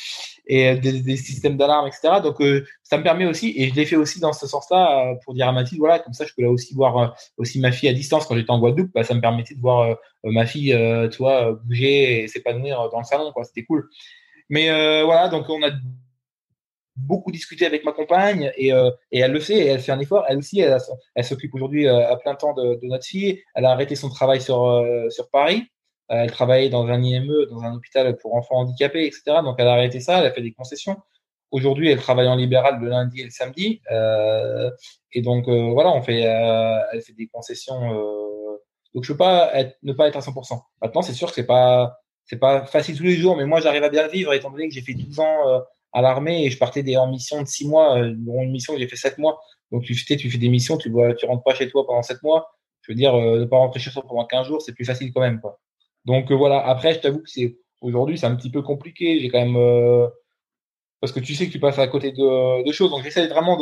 et 0.50 0.76
des, 0.76 1.02
des 1.02 1.16
systèmes 1.16 1.56
d'alarme, 1.56 1.88
etc. 1.88 2.20
Donc 2.22 2.42
euh, 2.42 2.66
ça 2.84 2.98
me 2.98 3.04
permet 3.04 3.26
aussi, 3.26 3.54
et 3.56 3.70
je 3.70 3.76
l'ai 3.76 3.86
fait 3.86 3.96
aussi 3.96 4.20
dans 4.20 4.34
ce 4.34 4.48
sens-là 4.48 5.16
pour 5.24 5.34
dire 5.34 5.48
à 5.48 5.54
Mathilde, 5.54 5.80
voilà, 5.80 6.00
comme 6.00 6.14
ça 6.14 6.26
je 6.26 6.34
peux 6.36 6.42
là 6.42 6.50
aussi 6.50 6.74
voir 6.74 7.16
aussi 7.38 7.60
ma 7.62 7.72
fille 7.72 7.88
à 7.88 7.94
distance 7.94 8.26
quand 8.26 8.36
j'étais 8.36 8.52
en 8.52 8.60
Guadeloupe, 8.60 8.92
bah, 8.94 9.04
ça 9.04 9.14
me 9.14 9.22
permettait 9.22 9.56
de 9.56 9.62
voir 9.62 9.96
ma 10.26 10.46
fille, 10.46 10.76
tu 11.12 11.18
vois, 11.20 11.54
bouger 11.64 12.24
et 12.24 12.28
s'épanouir 12.28 12.90
dans 12.92 13.00
le 13.00 13.06
salon, 13.06 13.32
quoi. 13.32 13.46
C'était 13.46 13.64
cool. 13.64 13.88
Mais 14.50 14.70
voilà, 15.04 15.30
donc 15.30 15.48
on 15.50 15.64
a 15.64 15.70
beaucoup 17.00 17.32
discuté 17.32 17.66
avec 17.66 17.84
ma 17.84 17.92
compagne 17.92 18.52
et, 18.58 18.74
euh, 18.74 18.92
et 19.12 19.20
elle 19.20 19.32
le 19.32 19.40
fait 19.40 19.58
et 19.58 19.66
elle 19.68 19.80
fait 19.80 19.92
un 19.92 20.00
effort. 20.00 20.26
Elle 20.28 20.38
aussi, 20.38 20.60
elle, 20.60 20.78
elle 21.16 21.24
s'occupe 21.24 21.54
aujourd'hui 21.56 21.88
euh, 21.88 22.10
à 22.10 22.16
plein 22.18 22.36
temps 22.36 22.54
de, 22.54 22.80
notre 22.84 23.06
fille. 23.06 23.42
Elle 23.56 23.66
a 23.66 23.72
arrêté 23.72 23.96
son 23.96 24.10
travail 24.10 24.42
sur, 24.42 24.66
euh, 24.66 25.10
sur 25.10 25.30
Paris. 25.30 25.64
Elle 26.10 26.32
travaillait 26.32 26.70
dans 26.70 26.88
un 26.88 27.02
IME, 27.02 27.46
dans 27.50 27.62
un 27.62 27.74
hôpital 27.74 28.18
pour 28.18 28.36
enfants 28.36 28.58
handicapés, 28.58 29.06
etc. 29.06 29.24
Donc 29.44 29.56
elle 29.60 29.68
a 29.68 29.74
arrêté 29.74 30.00
ça, 30.00 30.20
elle 30.20 30.26
a 30.26 30.32
fait 30.32 30.42
des 30.42 30.54
concessions. 30.54 30.98
Aujourd'hui, 31.52 31.90
elle 31.90 32.00
travaille 32.00 32.28
en 32.28 32.36
libéral 32.36 32.80
le 32.80 32.90
lundi 32.90 33.22
et 33.22 33.24
le 33.24 33.30
samedi. 33.32 33.82
et 35.12 35.22
donc 35.22 35.48
voilà, 35.48 35.92
on 35.92 36.02
fait, 36.02 36.22
elle 36.22 37.02
fait 37.02 37.14
des 37.14 37.28
concessions. 37.28 37.80
donc 38.94 39.04
je 39.04 39.12
peux 39.12 39.18
pas 39.18 39.52
être, 39.56 39.78
ne 39.84 39.94
pas 39.94 40.08
être 40.08 40.18
à 40.18 40.22
100%. 40.22 40.60
Maintenant, 40.82 41.02
c'est 41.02 41.14
sûr 41.14 41.30
que 41.30 41.36
c'est 41.36 41.48
pas 41.48 42.00
c'est 42.26 42.38
pas 42.38 42.66
facile 42.66 42.98
tous 42.98 43.04
les 43.04 43.16
jours, 43.16 43.36
mais 43.36 43.46
moi 43.46 43.60
j'arrive 43.62 43.84
à 43.84 43.90
bien 43.90 44.08
vivre 44.08 44.34
étant 44.34 44.52
donné 44.52 44.68
que 44.68 44.74
j'ai 44.74 44.82
fait 44.82 44.94
12 44.94 45.20
ans 45.20 45.64
à 45.94 46.02
l'armée 46.02 46.46
et 46.46 46.50
je 46.50 46.58
partais 46.58 46.84
des, 46.84 46.98
en 46.98 47.08
mission 47.08 47.42
de 47.42 47.48
six 47.48 47.68
mois, 47.68 47.98
euh, 47.98 48.14
une 48.14 48.52
mission 48.52 48.74
que 48.74 48.80
j'ai 48.80 48.88
fait 48.88 48.96
sept 48.96 49.18
mois. 49.18 49.40
Donc 49.72 49.84
tu 49.84 49.96
fais, 49.96 50.18
tu 50.18 50.30
fais 50.30 50.38
des 50.38 50.50
missions, 50.50 50.78
tu 50.78 50.90
vois, 50.90 51.14
tu 51.14 51.26
rentres 51.26 51.44
pas 51.44 51.56
chez 51.56 51.70
toi 51.70 51.86
pendant 51.86 52.02
sept 52.02 52.22
mois. 52.24 52.52
Je 52.82 52.92
veux 52.92 52.96
dire, 52.96 53.16
euh, 53.16 53.40
ne 53.40 53.46
pas 53.46 53.58
rentrer 53.58 53.80
chez 53.80 53.92
toi 53.92 54.04
pendant 54.08 54.26
15 54.26 54.48
jours, 54.48 54.62
c'est 54.62 54.74
plus 54.74 54.86
facile 54.86 55.12
quand 55.14 55.22
même, 55.22 55.40
quoi. 55.40 55.60
Donc 56.10 56.32
euh, 56.32 56.36
voilà. 56.36 56.60
Après, 56.66 56.94
je 56.94 57.00
t'avoue 57.00 57.20
que 57.20 57.30
c'est 57.30 57.58
aujourd'hui, 57.82 58.18
c'est 58.18 58.26
un 58.26 58.36
petit 58.36 58.50
peu 58.50 58.62
compliqué. 58.62 59.20
J'ai 59.20 59.30
quand 59.30 59.40
même 59.40 59.56
euh, 59.56 60.08
parce 61.02 61.14
que 61.14 61.20
tu 61.20 61.36
sais 61.36 61.48
que 61.48 61.52
tu 61.52 61.60
passes 61.60 61.80
à 61.80 61.88
côté 61.88 62.12
de, 62.12 62.72
choses. 62.72 62.92
Donc 62.92 63.04
j'essaie 63.04 63.28
vraiment 63.28 63.58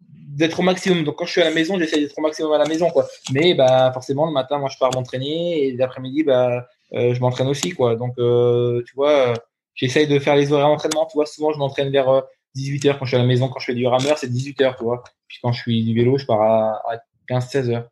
d'être 0.00 0.58
au 0.58 0.62
maximum. 0.62 1.04
Donc 1.04 1.16
quand 1.16 1.26
je 1.26 1.32
suis 1.32 1.42
à 1.42 1.44
la 1.44 1.54
maison, 1.54 1.78
j'essaie 1.78 2.00
d'être 2.00 2.18
au 2.18 2.22
maximum 2.22 2.52
à 2.52 2.58
la 2.58 2.66
maison. 2.66 2.88
Mais 3.32 3.54
bah 3.54 3.92
forcément, 3.92 4.26
le 4.26 4.32
matin, 4.32 4.58
moi, 4.58 4.70
je 4.70 4.78
pars 4.78 4.92
m'entraîner 4.94 5.66
et 5.66 5.76
l'après-midi, 5.76 6.24
bah 6.24 6.66
je 6.92 7.20
m'entraîne 7.20 7.48
aussi, 7.48 7.70
quoi. 7.70 7.96
Donc 7.96 8.14
tu 8.16 8.94
vois 8.96 9.34
j'essaye 9.74 10.06
de 10.06 10.18
faire 10.18 10.36
les 10.36 10.52
horaires 10.52 10.68
d'entraînement. 10.68 11.06
Tu 11.06 11.16
vois, 11.16 11.26
souvent, 11.26 11.52
je 11.52 11.58
m'entraîne 11.58 11.90
vers 11.90 12.22
18h 12.56 12.88
euh, 12.88 12.92
quand 12.98 13.04
je 13.04 13.10
suis 13.10 13.16
à 13.16 13.20
la 13.20 13.26
maison. 13.26 13.48
Quand 13.48 13.60
je 13.60 13.66
fais 13.66 13.74
du 13.74 13.86
rameur, 13.86 14.18
c'est 14.18 14.30
18h, 14.30 14.76
tu 14.76 14.84
vois. 14.84 15.02
Puis 15.28 15.38
quand 15.42 15.52
je 15.52 15.60
suis 15.60 15.84
du 15.84 15.94
vélo, 15.94 16.18
je 16.18 16.26
pars 16.26 16.40
à, 16.40 16.82
15-16 17.28 17.70
h 17.70 17.84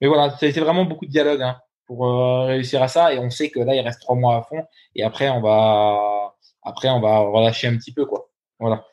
Mais 0.00 0.08
voilà, 0.08 0.36
c'est 0.38 0.50
vraiment 0.52 0.84
beaucoup 0.84 1.06
de 1.06 1.10
dialogue 1.10 1.42
hein, 1.42 1.58
pour 1.88 2.06
euh, 2.06 2.44
réussir 2.44 2.80
à 2.80 2.86
ça. 2.86 3.12
Et 3.12 3.18
on 3.18 3.30
sait 3.30 3.50
que 3.50 3.58
là, 3.58 3.74
il 3.74 3.80
reste 3.80 4.00
trois 4.00 4.14
mois 4.14 4.36
à 4.36 4.42
fond. 4.42 4.64
Et 4.94 5.02
après, 5.02 5.28
on 5.30 5.40
va, 5.40 6.34
après, 6.62 6.88
on 6.90 7.00
va 7.00 7.18
relâcher 7.18 7.66
un 7.66 7.76
petit 7.76 7.92
peu, 7.92 8.06
quoi. 8.06 8.30
Voilà. 8.60 8.84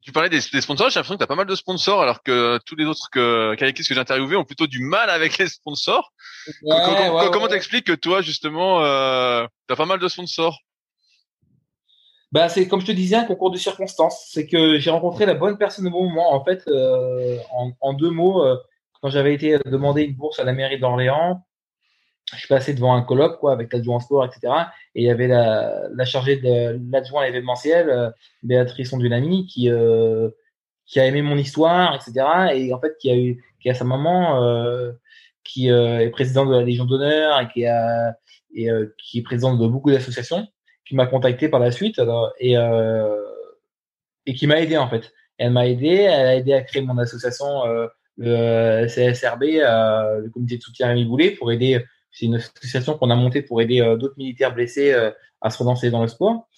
Tu 0.00 0.12
parlais 0.12 0.28
des, 0.28 0.40
sponsors, 0.40 0.88
j'ai 0.88 1.00
l'impression 1.00 1.14
que 1.14 1.18
tu 1.18 1.24
as 1.24 1.26
pas 1.26 1.34
mal 1.34 1.48
de 1.48 1.54
sponsors, 1.56 2.00
alors 2.00 2.22
que 2.22 2.60
tous 2.64 2.76
les 2.76 2.84
autres 2.84 3.08
que, 3.10 3.56
que 3.56 3.82
j'ai 3.82 3.98
interviewés 3.98 4.36
ont 4.36 4.44
plutôt 4.44 4.68
du 4.68 4.80
mal 4.80 5.10
avec 5.10 5.36
les 5.36 5.48
sponsors. 5.48 6.12
comment 6.62 7.48
t'expliques 7.48 7.88
que 7.88 7.92
toi, 7.92 8.22
justement, 8.22 8.84
euh, 8.84 9.44
tu 9.66 9.72
as 9.72 9.76
pas 9.76 9.84
mal 9.84 9.98
de 9.98 10.06
sponsors? 10.06 10.60
Bah, 12.30 12.48
c'est 12.48 12.68
comme 12.68 12.80
je 12.80 12.86
te 12.86 12.92
disais 12.92 13.16
un 13.16 13.24
concours 13.24 13.50
de 13.50 13.58
circonstances. 13.58 14.28
C'est 14.30 14.46
que 14.46 14.78
j'ai 14.78 14.90
rencontré 14.90 15.26
la 15.26 15.34
bonne 15.34 15.58
personne 15.58 15.88
au 15.88 15.90
bon 15.90 16.04
moment. 16.04 16.32
En 16.32 16.44
fait, 16.44 16.62
euh, 16.68 17.38
en, 17.50 17.72
en, 17.80 17.92
deux 17.92 18.10
mots, 18.10 18.44
euh, 18.44 18.56
quand 19.02 19.10
j'avais 19.10 19.34
été 19.34 19.58
demander 19.64 20.02
une 20.04 20.14
bourse 20.14 20.38
à 20.38 20.44
la 20.44 20.52
mairie 20.52 20.78
d'Orléans, 20.78 21.44
je 22.32 22.38
suis 22.38 22.48
passé 22.48 22.74
devant 22.74 22.94
un 22.94 23.02
colloque 23.02 23.38
quoi 23.38 23.52
avec 23.52 23.72
l'adjoint 23.72 24.00
sport, 24.00 24.24
etc. 24.24 24.52
Et 24.94 25.02
il 25.02 25.06
y 25.06 25.10
avait 25.10 25.28
la, 25.28 26.04
chargée 26.04 26.36
de 26.36 26.80
l'adjoint 26.90 27.24
événementiel, 27.24 27.88
euh, 27.88 28.10
Béatrice 28.42 28.92
Ondulami, 28.92 29.46
qui 29.46 29.70
euh, 29.70 30.30
qui 30.86 31.00
a 31.00 31.06
aimé 31.06 31.22
mon 31.22 31.36
histoire, 31.36 31.94
etc. 31.94 32.26
Et 32.54 32.72
en 32.72 32.80
fait, 32.80 32.96
qui 32.98 33.10
a 33.10 33.16
eu, 33.16 33.44
qui 33.60 33.70
a 33.70 33.74
sa 33.74 33.84
maman 33.84 34.40
qui 35.44 35.68
est 35.68 36.10
président 36.10 36.44
de 36.46 36.52
la 36.52 36.62
Légion 36.62 36.84
d'honneur 36.84 37.40
et 37.40 37.48
qui 37.48 37.66
a 37.66 38.16
et 38.54 38.68
qui 38.98 39.18
est 39.18 39.22
président 39.22 39.56
de 39.56 39.66
beaucoup 39.66 39.90
d'associations, 39.90 40.46
qui 40.86 40.96
m'a 40.96 41.06
contacté 41.06 41.48
par 41.48 41.60
la 41.60 41.70
suite 41.70 42.00
et 42.40 42.56
et 44.26 44.34
qui 44.34 44.46
m'a 44.46 44.60
aidé 44.60 44.76
en 44.76 44.88
fait. 44.88 45.12
Elle 45.38 45.52
m'a 45.52 45.66
aidé, 45.66 45.88
elle 45.88 46.26
a 46.26 46.36
aidé 46.36 46.54
à 46.54 46.62
créer 46.62 46.82
mon 46.82 46.98
association, 46.98 47.48
le 48.16 48.86
CSRB, 48.86 49.42
le 49.42 50.28
comité 50.30 50.56
de 50.56 50.62
soutien 50.62 50.88
Rémi 50.88 51.04
Boulet, 51.04 51.30
pour 51.32 51.52
aider. 51.52 51.84
C'est 52.16 52.24
une 52.26 52.36
association 52.36 52.96
qu'on 52.96 53.10
a 53.10 53.14
montée 53.14 53.42
pour 53.42 53.60
aider 53.60 53.80
d'autres 54.00 54.16
militaires 54.16 54.54
blessés 54.54 54.94
à 55.42 55.50
se 55.50 55.58
relancer 55.58 55.90
dans 55.90 56.00
le 56.00 56.08
sport. 56.08 56.48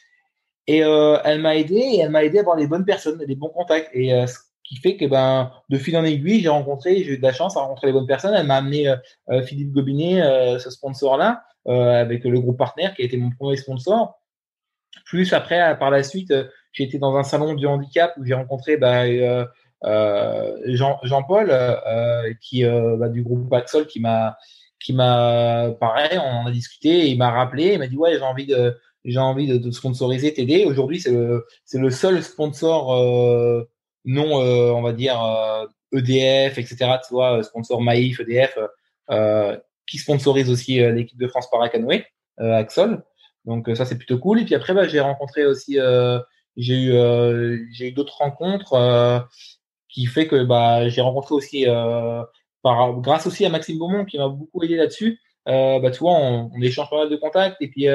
Et 0.69 0.85
euh, 0.85 1.17
elle 1.25 1.41
m'a 1.41 1.57
aidé 1.57 1.77
et 1.77 2.01
elle 2.01 2.11
m'a 2.11 2.23
aidé 2.23 2.37
à 2.37 2.41
avoir 2.43 2.55
les 2.55 2.67
bonnes 2.67 2.85
personnes, 2.85 3.25
les 3.27 3.35
bons 3.35 3.49
contacts. 3.49 3.89
Et 3.95 4.13
euh, 4.13 4.27
ce 4.27 4.37
qui 4.63 4.77
fait 4.77 4.99
que 4.99 5.07
ben 5.07 5.51
de 5.71 5.79
fil 5.79 5.97
en 5.97 6.05
aiguille, 6.05 6.41
j'ai 6.43 6.51
rencontré, 6.51 7.03
j'ai 7.03 7.15
eu 7.15 7.17
de 7.17 7.23
la 7.23 7.33
chance 7.33 7.57
à 7.57 7.61
rencontrer 7.61 7.87
les 7.87 7.95
bonnes 7.95 8.07
personnes. 8.07 8.35
Elle 8.35 8.47
m'a 8.47 8.57
amené 8.57 8.87
euh, 8.87 9.43
Philippe 9.43 9.73
Gobinet, 9.73 10.21
ce 10.59 10.71
sponsor-là, 10.71 11.43
avec 11.67 12.25
le 12.25 12.39
groupe 12.39 12.59
partenaire 12.59 12.95
qui 12.95 13.01
a 13.01 13.07
été 13.07 13.17
mon 13.17 13.31
premier 13.31 13.57
sponsor. 13.57 14.21
Plus 15.07 15.33
après, 15.33 15.79
par 15.79 15.91
la 15.91 16.03
suite, 16.03 16.35
j'ai 16.73 16.85
été 16.85 16.99
dans 16.99 17.17
un 17.17 17.23
salon 17.23 17.55
du 17.55 17.67
handicap 17.67 18.13
où 18.19 18.27
j'ai 18.27 18.35
rencontré 18.35 18.77
ben, 18.77 19.47
Jean, 20.67 20.99
Jean-Paul, 21.03 21.51
qui 22.43 22.63
bah, 22.65 23.09
du 23.09 23.23
groupe 23.23 23.51
Axol, 23.55 23.87
qui 23.87 24.01
m'a 24.01 24.37
qui 24.81 24.93
m'a 24.93 25.71
pareil, 25.81 26.19
on 26.19 26.43
en 26.43 26.47
a 26.47 26.51
discuté, 26.51 27.09
il 27.09 27.19
m'a 27.19 27.31
rappelé, 27.31 27.73
il 27.75 27.79
m'a 27.79 27.89
dit 27.89 27.97
ouais 27.97 28.15
j'ai 28.15 28.23
envie 28.23 28.47
de 28.47 28.77
j'ai 29.05 29.19
envie 29.19 29.47
de, 29.47 29.59
de 29.59 29.71
sponsoriser, 29.71 30.35
t'aider. 30.35 30.65
Aujourd'hui, 30.65 31.01
c'est 31.01 31.13
le, 31.13 31.47
c'est 31.65 31.79
le 31.79 31.91
seul 31.91 32.23
sponsor 32.23 32.95
euh, 32.95 33.69
non, 34.05 34.41
euh, 34.43 34.71
on 34.73 34.83
va 34.83 34.93
dire 34.93 35.17
EDF, 35.93 36.59
euh, 36.59 36.61
e 36.61 36.61
etc. 36.61 36.77
Tu 37.07 37.15
vois, 37.15 37.43
sponsor 37.43 37.81
Maïf, 37.81 38.21
EDF, 38.21 38.59
qui 39.87 39.99
sponsorise 39.99 40.51
aussi 40.51 40.79
l'équipe 40.93 41.19
de 41.19 41.29
France 41.29 41.49
Paracanoë, 41.51 42.05
Axol. 42.39 43.03
Donc 43.45 43.71
ça, 43.75 43.87
c'est 43.87 43.97
plutôt 43.97 44.19
cool. 44.19 44.41
Et 44.41 44.45
puis 44.45 44.55
après, 44.55 44.75
bah, 44.75 44.87
j'ai 44.87 45.01
rencontré 45.01 45.47
aussi, 45.47 45.79
j'ai 46.57 46.75
eu, 46.75 47.69
j'ai 47.73 47.89
eu 47.89 47.93
d'autres 47.93 48.19
rencontres 48.19 49.27
qui 49.89 50.07
fait 50.07 50.27
que 50.27 50.45
bah, 50.45 50.89
j'ai 50.89 51.01
rencontré 51.01 51.35
aussi, 51.35 51.67
par, 52.63 52.95
grâce 53.01 53.27
aussi 53.27 53.45
à 53.45 53.49
Maxime 53.49 53.79
Beaumont 53.79 54.05
qui 54.05 54.19
m'a 54.19 54.29
beaucoup 54.29 54.63
aidé 54.63 54.77
là-dessus. 54.77 55.21
bah, 55.47 55.91
tu 55.93 56.01
vois, 56.01 56.13
on, 56.13 56.51
on, 56.55 56.61
échange 56.61 56.91
pas 56.91 56.99
mal 56.99 57.11
de 57.11 57.17
contacts 57.17 57.57
et 57.61 57.69
puis 57.69 57.89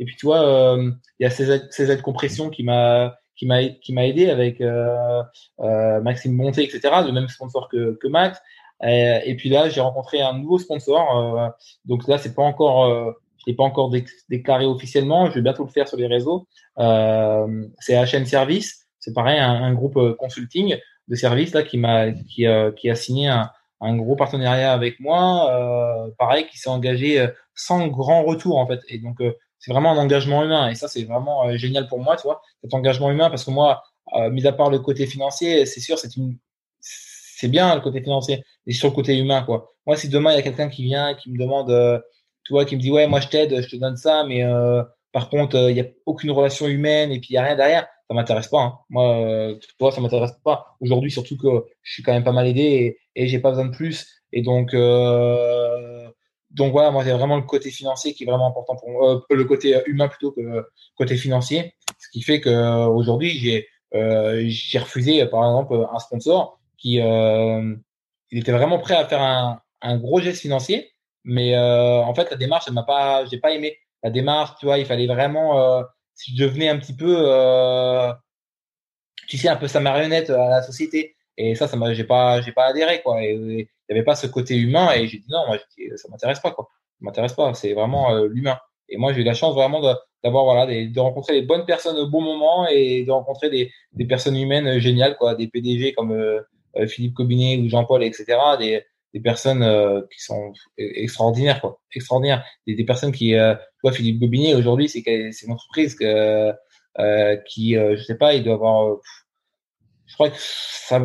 et 0.00 0.04
puis 0.06 0.16
tu 0.16 0.26
vois, 0.26 0.42
euh, 0.42 0.90
il 1.20 1.24
y 1.24 1.26
a 1.26 1.30
ces 1.30 1.52
aides 1.52 1.98
de 1.98 2.02
compression 2.02 2.48
qui 2.48 2.64
m'a 2.64 3.14
qui 3.36 3.46
m'a 3.46 3.64
qui 3.64 3.92
m'a 3.92 4.06
aidé 4.06 4.30
avec 4.30 4.60
euh, 4.62 5.22
euh, 5.60 6.00
Maxime 6.00 6.34
Monté, 6.34 6.64
etc. 6.64 6.80
Le 7.04 7.12
même 7.12 7.28
sponsor 7.28 7.68
que, 7.68 7.98
que 8.00 8.08
Max. 8.08 8.40
Et, 8.82 9.36
puis 9.36 9.50
là, 9.50 9.68
j'ai 9.68 9.82
rencontré 9.82 10.22
un 10.22 10.32
nouveau 10.32 10.58
sponsor. 10.58 11.52
donc 11.84 12.08
là, 12.08 12.16
c'est 12.16 12.34
pas 12.34 12.42
encore 12.42 13.14
je 13.36 13.44
l'ai 13.46 13.54
pas 13.54 13.64
encore 13.64 13.92
déclaré 14.30 14.64
officiellement. 14.64 15.28
Je 15.28 15.34
vais 15.34 15.42
bientôt 15.42 15.64
le 15.64 15.70
faire 15.70 15.86
sur 15.86 15.98
les 15.98 16.06
réseaux. 16.06 16.48
Euh, 16.78 17.66
c'est 17.78 17.94
HN 17.94 18.24
Service. 18.24 18.86
C'est 18.98 19.12
pareil, 19.12 19.38
un, 19.38 19.74
groupe 19.74 19.98
consulting 20.16 20.78
de 21.08 21.14
services 21.14 21.52
là 21.52 21.62
qui 21.62 21.76
m'a 21.76 22.10
qui, 22.10 22.46
qui 22.76 22.88
a 22.88 22.94
signé 22.94 23.28
un, 23.28 23.50
un 23.80 23.96
gros 23.96 24.16
partenariat 24.16 24.72
avec 24.72 25.00
moi. 25.00 25.50
Euh, 25.52 26.10
pareil, 26.18 26.46
qui 26.48 26.58
s'est 26.58 26.70
engagé 26.70 27.26
sans 27.54 27.86
grand 27.88 28.24
retour 28.24 28.58
en 28.58 28.66
fait. 28.66 28.80
Et 28.88 28.98
donc 28.98 29.20
c'est 29.60 29.72
vraiment 29.72 29.92
un 29.92 29.98
engagement 29.98 30.42
humain 30.42 30.68
et 30.70 30.74
ça 30.74 30.88
c'est 30.88 31.04
vraiment 31.04 31.46
euh, 31.46 31.56
génial 31.56 31.86
pour 31.86 32.00
moi 32.00 32.16
tu 32.16 32.22
vois 32.22 32.40
cet 32.62 32.74
engagement 32.74 33.10
humain 33.10 33.30
parce 33.30 33.44
que 33.44 33.50
moi 33.50 33.84
euh, 34.16 34.30
mis 34.30 34.46
à 34.46 34.52
part 34.52 34.70
le 34.70 34.80
côté 34.80 35.06
financier 35.06 35.66
c'est 35.66 35.80
sûr 35.80 35.98
c'est 35.98 36.16
une 36.16 36.36
c'est 36.80 37.48
bien 37.48 37.74
le 37.74 37.80
côté 37.80 38.02
financier 38.02 38.42
mais 38.66 38.72
sur 38.72 38.88
le 38.88 38.94
côté 38.94 39.16
humain 39.16 39.42
quoi 39.42 39.74
moi 39.86 39.96
si 39.96 40.08
demain 40.08 40.32
il 40.32 40.36
y 40.36 40.38
a 40.38 40.42
quelqu'un 40.42 40.68
qui 40.68 40.82
vient 40.82 41.14
qui 41.14 41.30
me 41.30 41.38
demande 41.38 41.70
euh, 41.70 42.00
tu 42.44 42.54
vois 42.54 42.64
qui 42.64 42.74
me 42.74 42.80
dit 42.80 42.90
ouais 42.90 43.06
moi 43.06 43.20
je 43.20 43.28
t'aide 43.28 43.60
je 43.60 43.68
te 43.68 43.76
donne 43.76 43.96
ça 43.96 44.24
mais 44.24 44.44
euh, 44.44 44.82
par 45.12 45.28
contre 45.28 45.56
il 45.68 45.74
n'y 45.74 45.80
a 45.80 45.86
aucune 46.06 46.30
relation 46.30 46.66
humaine 46.66 47.12
et 47.12 47.20
puis 47.20 47.28
il 47.30 47.34
y 47.34 47.38
a 47.38 47.42
rien 47.44 47.56
derrière 47.56 47.86
ça 48.08 48.14
m'intéresse 48.14 48.48
pas 48.48 48.62
hein. 48.62 48.78
moi 48.88 49.54
tu 49.60 49.68
vois 49.78 49.92
ça 49.92 50.00
m'intéresse 50.00 50.32
pas 50.42 50.76
aujourd'hui 50.80 51.10
surtout 51.10 51.36
que 51.36 51.66
je 51.82 51.92
suis 51.92 52.02
quand 52.02 52.12
même 52.12 52.24
pas 52.24 52.32
mal 52.32 52.46
aidé 52.46 52.62
et, 52.62 52.98
et 53.16 53.26
j'ai 53.26 53.38
pas 53.38 53.50
besoin 53.50 53.66
de 53.66 53.74
plus. 53.76 54.06
Et 54.32 54.42
donc 54.42 54.74
donc 56.50 56.72
voilà, 56.72 56.90
moi 56.90 57.04
j'ai 57.04 57.12
vraiment 57.12 57.36
le 57.36 57.42
côté 57.42 57.70
financier 57.70 58.12
qui 58.12 58.24
est 58.24 58.26
vraiment 58.26 58.48
important 58.48 58.74
pour 58.76 58.90
moi, 58.90 59.16
euh, 59.30 59.34
le 59.36 59.44
côté 59.44 59.80
humain 59.86 60.08
plutôt 60.08 60.32
que 60.32 60.40
le 60.40 60.66
côté 60.96 61.16
financier, 61.16 61.74
ce 61.98 62.08
qui 62.10 62.22
fait 62.22 62.40
que 62.40 62.48
euh, 62.50 62.86
aujourd'hui 62.86 63.30
j'ai 63.30 63.68
euh, 63.94 64.42
j'ai 64.46 64.78
refusé 64.78 65.24
par 65.26 65.44
exemple 65.44 65.86
un 65.92 65.98
sponsor 65.98 66.58
qui 66.76 67.00
euh, 67.00 67.74
il 68.30 68.38
était 68.38 68.52
vraiment 68.52 68.78
prêt 68.78 68.94
à 68.94 69.06
faire 69.06 69.22
un, 69.22 69.60
un 69.80 69.96
gros 69.98 70.20
geste 70.20 70.40
financier, 70.40 70.92
mais 71.24 71.54
euh, 71.56 72.00
en 72.02 72.14
fait 72.14 72.30
la 72.30 72.36
démarche 72.36 72.64
elle 72.66 72.74
m'a 72.74 72.82
pas 72.82 73.24
j'ai 73.26 73.38
pas 73.38 73.52
aimé. 73.52 73.76
La 74.02 74.10
démarche, 74.10 74.52
tu 74.58 74.64
vois, 74.64 74.78
il 74.78 74.86
fallait 74.86 75.06
vraiment 75.06 75.84
si 76.14 76.34
je 76.34 76.42
devenais 76.42 76.70
un 76.70 76.78
petit 76.78 76.96
peu 76.96 77.14
tu 79.28 79.36
sais 79.36 79.48
un 79.48 79.56
peu 79.56 79.68
sa 79.68 79.80
marionnette 79.80 80.30
à 80.30 80.48
la 80.48 80.62
société 80.62 81.14
et 81.42 81.54
ça 81.54 81.66
ça 81.68 81.76
m'a 81.76 81.94
j'ai 81.94 82.04
pas 82.04 82.40
j'ai 82.42 82.52
pas 82.52 82.66
adhéré 82.66 83.02
quoi 83.02 83.22
il 83.90 83.94
n'y 83.94 83.98
avait 83.98 84.04
pas 84.04 84.14
ce 84.14 84.28
côté 84.28 84.56
humain 84.56 84.92
et 84.92 85.08
j'ai 85.08 85.18
dit 85.18 85.26
non, 85.28 85.46
moi, 85.48 85.58
ça 85.96 86.08
m'intéresse 86.08 86.38
pas, 86.38 86.52
quoi. 86.52 86.68
Ça 86.70 86.98
m'intéresse 87.00 87.32
pas, 87.32 87.52
c'est 87.54 87.72
vraiment 87.72 88.14
euh, 88.14 88.28
l'humain. 88.28 88.56
Et 88.88 88.96
moi, 88.96 89.12
j'ai 89.12 89.22
eu 89.22 89.24
la 89.24 89.34
chance 89.34 89.54
vraiment 89.54 89.80
d'avoir, 90.22 90.44
voilà, 90.44 90.66
de 90.66 91.00
rencontrer 91.00 91.34
les 91.34 91.42
bonnes 91.42 91.64
personnes 91.64 91.96
au 91.96 92.08
bon 92.08 92.20
moment 92.20 92.68
et 92.68 93.04
de 93.04 93.10
rencontrer 93.10 93.50
des, 93.50 93.72
des 93.92 94.04
personnes 94.04 94.36
humaines 94.36 94.78
géniales, 94.78 95.16
quoi, 95.16 95.34
des 95.34 95.48
PDG 95.48 95.92
comme 95.92 96.12
euh, 96.12 96.40
euh, 96.76 96.86
Philippe 96.86 97.14
Cobinet 97.14 97.58
ou 97.58 97.68
Jean-Paul, 97.68 98.04
etc., 98.04 98.38
des, 98.60 98.84
des 99.12 99.20
personnes 99.20 99.64
qui 100.12 100.20
sont 100.22 100.52
extraordinaires, 100.76 101.60
quoi, 101.60 101.80
extraordinaires. 101.92 102.44
Des, 102.68 102.84
personnes 102.84 103.10
qui, 103.10 103.34
euh, 103.34 103.56
toi, 103.80 103.90
Philippe 103.90 104.20
Gobinet, 104.20 104.54
aujourd'hui, 104.54 104.88
c'est 104.88 105.02
c'est 105.32 105.46
une 105.46 105.52
entreprise 105.52 105.96
que, 105.96 106.52
qui, 107.48 107.74
je 107.74 108.02
sais 108.04 108.16
pas, 108.16 108.34
il 108.34 108.44
doit 108.44 108.54
avoir 108.54 108.98
je 110.10 110.14
crois 110.14 110.30
que 110.30 110.36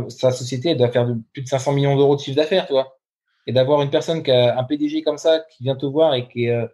sa, 0.10 0.32
société 0.32 0.73
doit 0.73 0.91
faire 0.91 1.07
plus 1.32 1.44
de 1.44 1.48
500 1.48 1.73
millions 1.73 1.95
d'euros 1.95 2.15
de 2.15 2.22
chiffre 2.22 2.36
d'affaires, 2.36 2.65
tu 2.65 2.73
vois. 2.73 2.98
Et 3.45 3.53
d'avoir 3.53 3.84
une 3.84 3.91
personne 3.91 4.23
qui 4.23 4.32
a 4.32 4.57
un 4.57 4.64
PDG 4.64 5.03
comme 5.03 5.19
ça, 5.19 5.41
qui 5.52 5.64
vient 5.64 5.76
te 5.76 5.86
voir 5.86 6.15
et 6.15 6.27
qui 6.27 6.45
est, 6.45 6.52
euh, 6.52 6.65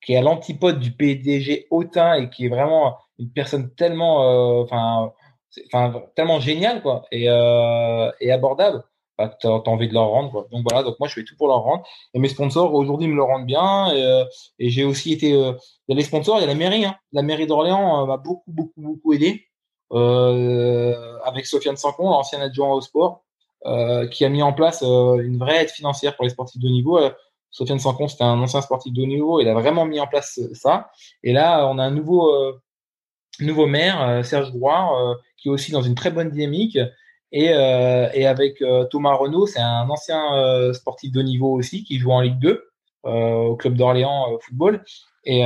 qui 0.00 0.12
est 0.12 0.16
à 0.16 0.22
l'antipode 0.22 0.78
du 0.78 0.92
PDG 0.92 1.66
hautain 1.70 2.14
et 2.14 2.30
qui 2.30 2.46
est 2.46 2.48
vraiment 2.48 2.96
une 3.18 3.30
personne 3.32 3.74
tellement, 3.74 4.60
euh, 4.60 4.62
enfin, 4.62 5.12
tellement 6.14 6.38
géniale, 6.38 6.80
quoi, 6.80 7.04
et, 7.10 7.28
euh, 7.28 8.10
et 8.20 8.30
abordable, 8.30 8.84
bah, 9.18 9.36
tu 9.40 9.48
as, 9.48 9.50
envie 9.50 9.88
de 9.88 9.94
leur 9.94 10.06
rendre, 10.08 10.30
quoi. 10.30 10.46
Donc 10.52 10.64
voilà, 10.70 10.84
donc 10.84 11.00
moi 11.00 11.08
je 11.08 11.14
fais 11.14 11.24
tout 11.24 11.36
pour 11.36 11.48
leur 11.48 11.62
rendre. 11.62 11.84
Et 12.14 12.20
mes 12.20 12.28
sponsors 12.28 12.72
aujourd'hui 12.72 13.08
me 13.08 13.16
le 13.16 13.22
rendent 13.24 13.46
bien. 13.46 13.92
Et, 14.60 14.70
j'ai 14.70 14.84
aussi 14.84 15.12
été, 15.12 15.30
il 15.30 15.56
y 15.88 15.92
a 15.92 15.96
les 15.96 16.02
sponsors, 16.04 16.38
il 16.38 16.42
y 16.42 16.44
a 16.44 16.46
la 16.46 16.54
mairie, 16.54 16.84
hein. 16.84 16.96
La 17.12 17.22
mairie 17.22 17.48
d'Orléans 17.48 18.06
m'a 18.06 18.16
beaucoup, 18.16 18.52
beaucoup, 18.52 18.80
beaucoup 18.80 19.12
aidé 19.12 19.48
avec 19.90 21.46
Sofiane 21.46 21.76
Sancon, 21.76 22.08
ancien 22.08 22.40
adjoint 22.40 22.72
au 22.72 22.80
sport, 22.80 23.24
euh, 23.66 24.06
qui 24.06 24.26
a 24.26 24.28
mis 24.28 24.42
en 24.42 24.52
place 24.52 24.82
euh, 24.82 25.16
une 25.22 25.38
vraie 25.38 25.62
aide 25.62 25.70
financière 25.70 26.16
pour 26.16 26.24
les 26.24 26.30
sportifs 26.30 26.60
de 26.60 26.68
haut 26.68 26.70
niveau. 26.70 27.00
Sofiane 27.50 27.78
Sancon, 27.78 28.08
c'était 28.08 28.24
un 28.24 28.38
ancien 28.38 28.60
sportif 28.60 28.92
de 28.92 29.00
haut 29.00 29.06
niveau, 29.06 29.40
il 29.40 29.48
a 29.48 29.54
vraiment 29.54 29.86
mis 29.86 29.98
en 30.00 30.06
place 30.06 30.38
ça. 30.52 30.90
Et 31.22 31.32
là, 31.32 31.66
on 31.68 31.78
a 31.78 31.84
un 31.84 31.90
nouveau 31.90 32.30
nouveau 33.40 33.66
maire, 33.66 34.24
Serge 34.24 34.52
Drouard, 34.52 35.16
qui 35.38 35.48
est 35.48 35.50
aussi 35.50 35.72
dans 35.72 35.80
une 35.80 35.94
très 35.94 36.10
bonne 36.10 36.30
dynamique. 36.30 36.78
Et, 37.32 37.50
euh, 37.52 38.08
et 38.12 38.26
avec 38.26 38.62
Thomas 38.90 39.14
Renault, 39.14 39.46
c'est 39.46 39.60
un 39.60 39.88
ancien 39.88 40.72
sportif 40.74 41.10
de 41.10 41.20
haut 41.20 41.24
niveau 41.24 41.54
aussi, 41.54 41.84
qui 41.84 41.98
joue 41.98 42.10
en 42.10 42.20
Ligue 42.20 42.38
2 42.40 42.64
au 43.04 43.56
club 43.56 43.76
d'Orléans 43.76 44.36
football. 44.40 44.84
Et 45.24 45.40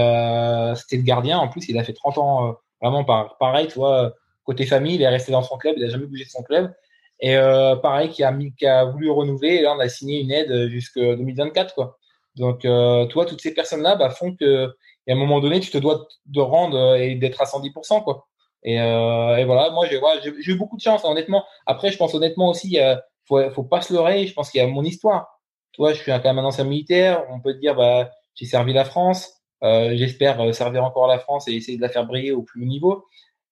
c'était 0.75 0.97
le 0.97 1.03
gardien. 1.03 1.39
En 1.39 1.49
plus, 1.49 1.69
il 1.69 1.79
a 1.79 1.85
fait 1.85 1.93
30 1.93 2.19
ans 2.19 2.57
vraiment 2.81 3.05
par, 3.05 3.37
pareil, 3.39 3.69
tu 3.69 3.75
vois, 3.75 4.13
côté 4.49 4.65
famille, 4.65 4.95
il 4.95 5.03
est 5.03 5.09
resté 5.09 5.31
dans 5.31 5.43
son 5.43 5.59
club, 5.59 5.75
il 5.77 5.85
n'a 5.85 5.91
jamais 5.91 6.07
bougé 6.07 6.25
de 6.25 6.31
son 6.31 6.43
club. 6.43 6.73
Et 7.21 7.37
euh, 7.37 7.77
pareil, 7.77 8.09
qui 8.09 8.25
a, 8.25 8.35
qui 8.57 8.67
a 8.67 8.87
voulu 8.87 9.11
renouveler, 9.11 9.57
et 9.57 9.63
là, 9.63 9.75
on 9.77 9.79
a 9.79 9.89
signé 9.91 10.21
une 10.21 10.31
aide 10.31 10.69
jusqu'en 10.69 11.17
2024. 11.17 11.75
Quoi. 11.75 11.99
Donc, 12.37 12.65
euh, 12.65 13.05
toi, 13.07 13.27
toutes 13.27 13.43
ces 13.43 13.53
personnes-là 13.53 13.97
bah, 13.97 14.09
font 14.09 14.35
que, 14.35 14.69
à 14.69 15.13
un 15.13 15.17
moment 15.17 15.41
donné, 15.41 15.61
tu 15.61 15.71
te 15.71 15.77
dois 15.77 16.09
de 16.25 16.41
rendre 16.41 16.95
et 16.95 17.15
d'être 17.17 17.43
à 17.43 17.45
110%. 17.45 18.03
Quoi. 18.05 18.27
Et, 18.63 18.81
euh, 18.81 19.37
et 19.37 19.45
voilà, 19.45 19.71
moi, 19.71 19.87
j'ai 19.87 20.53
eu 20.53 20.57
beaucoup 20.57 20.79
de 20.79 20.83
chance, 20.83 21.05
honnêtement. 21.05 21.45
Après, 21.67 21.93
je 21.93 21.99
pense 21.99 22.15
honnêtement 22.15 22.49
aussi, 22.49 22.69
il 22.73 23.03
faut, 23.27 23.51
faut 23.51 23.65
pas 23.65 23.83
se 23.83 23.93
leurrer. 23.93 24.27
Je 24.27 24.33
pense 24.33 24.51
qu'il 24.51 24.63
y 24.63 24.65
a 24.65 24.67
mon 24.67 24.83
histoire. 24.83 25.29
Tu 25.73 25.83
vois, 25.83 25.93
je 25.93 26.01
suis 26.01 26.11
quand 26.11 26.25
même 26.25 26.39
un 26.39 26.45
ancien 26.45 26.65
militaire. 26.65 27.25
On 27.31 27.41
peut 27.41 27.55
dire, 27.55 27.75
bah, 27.75 28.11
j'ai 28.35 28.47
servi 28.47 28.73
la 28.73 28.87
France. 28.87 29.31
Euh, 29.63 29.95
J'espère 29.95 30.39
servir 30.55 30.85
encore 30.85 31.07
la 31.07 31.19
France 31.19 31.49
et 31.49 31.53
essayer 31.53 31.77
de 31.77 31.83
la 31.83 31.91
faire 31.91 32.07
briller 32.07 32.33
au 32.33 32.43
plus 32.43 32.63
haut 32.63 32.67
niveau 32.67 33.05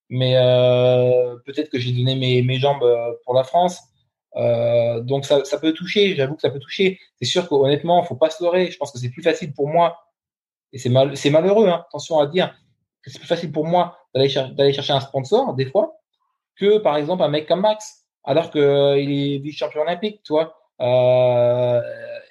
mais 0.08 0.36
euh, 0.36 1.36
peut-être 1.44 1.70
que 1.70 1.78
j'ai 1.78 1.92
donné 1.92 2.42
mes, 2.42 2.58
jambes 2.58 2.82
euh, 2.82 3.12
pour 3.24 3.34
la 3.34 3.44
France. 3.44 3.80
Euh, 4.36 5.00
donc 5.00 5.24
ça, 5.24 5.44
ça, 5.44 5.58
peut 5.58 5.72
toucher, 5.72 6.14
j'avoue 6.14 6.34
que 6.34 6.42
ça 6.42 6.50
peut 6.50 6.58
toucher. 6.58 7.00
C'est 7.20 7.26
sûr 7.26 7.48
qu'honnêtement, 7.48 8.02
faut 8.02 8.16
pas 8.16 8.30
se 8.30 8.42
leurrer. 8.42 8.70
Je 8.70 8.76
pense 8.76 8.92
que 8.92 8.98
c'est 8.98 9.10
plus 9.10 9.22
facile 9.22 9.52
pour 9.52 9.68
moi, 9.68 9.98
et 10.72 10.78
c'est 10.78 10.90
mal, 10.90 11.16
c'est 11.16 11.30
malheureux, 11.30 11.68
hein, 11.68 11.84
attention 11.88 12.18
à 12.18 12.26
dire, 12.26 12.54
que 13.02 13.10
c'est 13.10 13.18
plus 13.18 13.28
facile 13.28 13.52
pour 13.52 13.64
moi 13.64 13.98
d'aller, 14.14 14.28
chercher 14.28 14.92
un 14.92 15.00
sponsor 15.00 15.54
des 15.54 15.66
fois 15.66 15.98
que 16.56 16.78
par 16.78 16.96
exemple 16.96 17.22
un 17.22 17.28
mec 17.28 17.46
comme 17.46 17.60
Max, 17.60 18.06
alors 18.24 18.50
qu'il 18.50 18.60
est 18.62 19.38
vice-champion 19.38 19.82
olympique, 19.82 20.22
tu 20.24 20.32
vois. 20.32 20.56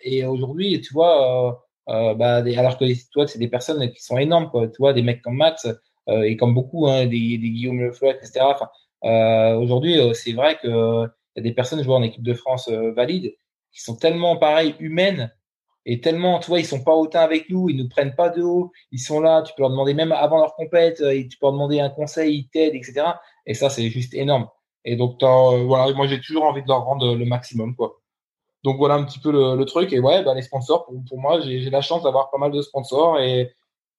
Et 0.04 0.26
aujourd'hui, 0.26 0.82
tu 0.82 0.94
vois, 0.94 1.66
bah, 1.88 2.38
alors 2.38 2.78
que 2.78 3.12
toi, 3.12 3.28
c'est 3.28 3.40
des 3.40 3.48
personnes 3.48 3.92
qui 3.92 4.04
sont 4.04 4.18
énormes, 4.18 4.50
quoi. 4.50 4.68
Tu 4.68 4.78
vois, 4.80 4.94
des 4.94 5.02
mecs 5.04 5.22
comme 5.22 5.38
Max 5.38 5.68
et 6.08 6.38
comme 6.38 6.54
beaucoup, 6.54 6.88
hein, 6.88 7.06
des, 7.06 7.38
des 7.38 7.50
Guillaume 7.50 7.80
Lefloc, 7.80 8.18
etc. 8.18 8.42
Enfin, 8.42 8.70
aujourd'hui, 9.58 9.98
c'est 10.14 10.34
vrai 10.34 10.58
que 10.62 11.08
il 11.36 11.40
y 11.40 11.40
a 11.40 11.44
des 11.44 11.54
personnes 11.54 11.84
jouant 11.84 11.98
en 11.98 12.04
équipe 12.04 12.24
de 12.24 12.34
France 12.34 12.70
valide 12.70 13.36
qui 13.72 13.82
sont 13.82 13.96
tellement 13.98 14.38
pareil 14.38 14.76
humaines 14.80 15.32
et 15.86 16.02
tellement, 16.02 16.40
tu 16.40 16.48
vois, 16.48 16.60
ils 16.60 16.66
sont 16.66 16.84
pas 16.84 16.96
hautains 16.96 17.22
avec 17.22 17.50
nous, 17.50 17.70
ils 17.70 17.78
nous 17.78 17.88
prennent 17.88 18.16
pas 18.16 18.30
de 18.30 18.42
haut, 18.42 18.72
ils 18.92 19.00
sont 19.00 19.20
là, 19.20 19.44
tu 19.44 19.54
peux 19.56 19.62
leur 19.62 19.70
demander 19.70 19.94
même 19.94 20.12
avant 20.12 20.40
leur 20.40 20.56
compète, 20.56 20.98
tu 20.98 21.38
peux 21.38 21.46
leur 21.46 21.54
demander 21.54 21.80
un 21.80 21.90
conseil, 21.90 22.38
ils 22.38 22.50
t'aident, 22.50 22.76
etc. 22.76 23.04
Et 23.46 23.54
ça, 23.54 23.70
c'est 23.70 23.90
juste 23.90 24.14
énorme. 24.16 24.48
Et 24.84 24.96
donc, 24.96 25.22
voilà, 25.22 25.94
moi, 25.94 26.08
j'ai 26.08 26.20
toujours 26.20 26.44
envie 26.46 26.64
de 26.64 26.68
leur 26.68 26.84
rendre 26.86 27.16
le 27.16 27.26
maximum, 27.26 27.76
quoi. 27.76 28.02
Donc 28.64 28.78
voilà 28.78 28.96
un 28.96 29.04
petit 29.04 29.20
peu 29.20 29.32
le, 29.32 29.64
truc. 29.66 29.94
Et 29.94 30.00
ouais, 30.00 30.24
bah, 30.24 30.34
les 30.34 30.42
sponsors, 30.42 30.86
pour, 30.86 30.96
pour 31.08 31.20
moi, 31.20 31.40
j'ai 31.42 31.70
la 31.70 31.82
chance 31.82 32.02
d'avoir 32.02 32.32
pas 32.32 32.40
mal 32.40 32.52
de 32.52 32.62
sponsors 32.64 33.20
et 33.20 33.54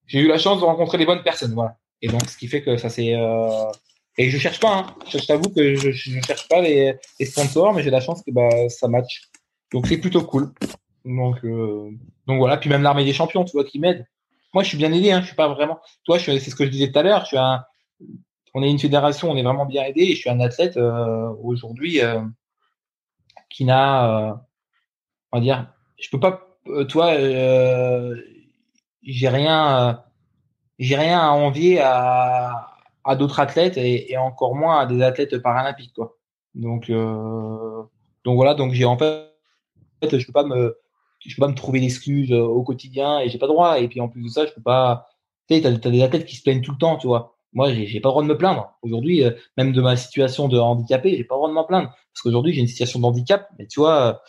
j'ai 0.06 0.18
eu 0.20 0.26
la 0.26 0.38
chance 0.38 0.60
de 0.60 0.64
rencontrer 0.64 0.98
les 0.98 1.06
bonnes 1.06 1.22
personnes, 1.22 1.54
voilà. 1.54 1.76
Et 2.02 2.08
donc, 2.08 2.28
ce 2.28 2.36
qui 2.36 2.48
fait 2.48 2.62
que 2.62 2.76
ça 2.76 2.88
c'est 2.88 3.14
euh... 3.14 3.70
et 4.18 4.30
je 4.30 4.38
cherche 4.38 4.60
pas. 4.60 4.76
Hein. 4.78 4.94
Je, 5.08 5.18
t'avoue 5.18 5.50
que 5.50 5.74
je, 5.74 5.90
je 5.90 6.20
cherche 6.20 6.48
pas 6.48 6.60
les, 6.60 6.94
les 7.18 7.26
sponsors, 7.26 7.72
mais 7.74 7.82
j'ai 7.82 7.90
la 7.90 8.00
chance 8.00 8.22
que 8.22 8.30
bah 8.30 8.68
ça 8.68 8.88
match. 8.88 9.30
Donc 9.72 9.86
c'est 9.86 9.98
plutôt 9.98 10.22
cool. 10.22 10.52
Donc 11.04 11.44
euh... 11.44 11.90
donc 12.26 12.38
voilà. 12.38 12.56
Puis 12.56 12.70
même 12.70 12.82
l'armée 12.82 13.04
des 13.04 13.12
champions, 13.12 13.44
tu 13.44 13.52
vois, 13.52 13.64
qui 13.64 13.78
m'aide. 13.78 14.06
Moi, 14.54 14.62
je 14.62 14.68
suis 14.68 14.78
bien 14.78 14.92
aidé. 14.92 15.12
Hein. 15.12 15.20
Je 15.20 15.26
suis 15.26 15.36
pas 15.36 15.48
vraiment. 15.48 15.80
Toi, 16.04 16.18
c'est 16.18 16.38
ce 16.38 16.54
que 16.54 16.64
je 16.64 16.70
disais 16.70 16.90
tout 16.90 16.98
à 16.98 17.02
l'heure. 17.02 17.22
Je 17.22 17.26
suis 17.26 17.38
un. 17.38 17.64
On 18.54 18.62
est 18.62 18.70
une 18.70 18.78
fédération, 18.78 19.30
on 19.30 19.36
est 19.36 19.42
vraiment 19.42 19.66
bien 19.66 19.84
aidé. 19.84 20.02
Et 20.02 20.14
je 20.14 20.20
suis 20.20 20.30
un 20.30 20.40
athlète 20.40 20.78
euh, 20.78 21.28
aujourd'hui 21.42 22.00
euh, 22.00 22.22
qui 23.50 23.66
n'a 23.66 24.30
euh, 24.30 24.34
on 25.32 25.38
va 25.38 25.42
dire, 25.42 25.72
je 25.98 26.08
peux 26.10 26.20
pas, 26.20 26.56
euh, 26.68 26.84
toi, 26.84 27.14
j'ai 29.02 29.28
rien, 29.28 30.02
j'ai 30.78 30.96
rien 30.96 31.20
à 31.20 31.30
envier 31.30 31.80
à, 31.80 32.76
à 33.04 33.16
d'autres 33.16 33.40
athlètes 33.40 33.76
et, 33.76 34.12
et, 34.12 34.16
encore 34.16 34.54
moins 34.54 34.80
à 34.80 34.86
des 34.86 35.02
athlètes 35.02 35.38
paralympiques, 35.38 35.94
quoi. 35.94 36.16
Donc, 36.54 36.90
euh, 36.90 37.82
donc 38.24 38.36
voilà, 38.36 38.54
donc 38.54 38.72
j'ai 38.72 38.84
en 38.84 38.96
fait, 38.96 39.30
je 40.02 40.26
peux 40.26 40.32
pas 40.32 40.44
me, 40.44 40.76
je 41.20 41.34
peux 41.34 41.40
pas 41.40 41.48
me 41.48 41.54
trouver 41.54 41.80
d'excuses 41.80 42.32
au 42.32 42.62
quotidien 42.62 43.20
et 43.20 43.28
j'ai 43.28 43.38
pas 43.38 43.46
droit. 43.46 43.78
Et 43.78 43.88
puis 43.88 44.00
en 44.00 44.08
plus 44.08 44.22
de 44.22 44.28
ça, 44.28 44.46
je 44.46 44.52
peux 44.52 44.62
pas, 44.62 45.08
tu 45.48 45.54
sais, 45.54 45.60
t'as, 45.62 45.70
as 45.70 45.90
des 45.92 46.02
athlètes 46.02 46.24
qui 46.24 46.36
se 46.36 46.42
plaignent 46.42 46.62
tout 46.62 46.72
le 46.72 46.78
temps, 46.78 46.96
tu 46.96 47.06
vois. 47.06 47.36
Moi, 47.52 47.72
j'ai, 47.72 48.00
pas 48.00 48.08
le 48.08 48.12
droit 48.12 48.22
de 48.22 48.28
me 48.28 48.36
plaindre. 48.36 48.74
Aujourd'hui, 48.82 49.22
même 49.56 49.72
de 49.72 49.80
ma 49.80 49.96
situation 49.96 50.48
de 50.48 50.58
handicapé, 50.58 51.16
j'ai 51.16 51.24
pas 51.24 51.36
le 51.36 51.38
droit 51.38 51.48
de 51.48 51.54
m'en 51.54 51.64
plaindre 51.64 51.88
parce 51.88 52.22
qu'aujourd'hui 52.22 52.52
j'ai 52.52 52.60
une 52.60 52.66
situation 52.66 53.00
de 53.00 53.04
handicap. 53.04 53.48
Mais 53.58 53.66
tu 53.66 53.80
vois, 53.80 54.22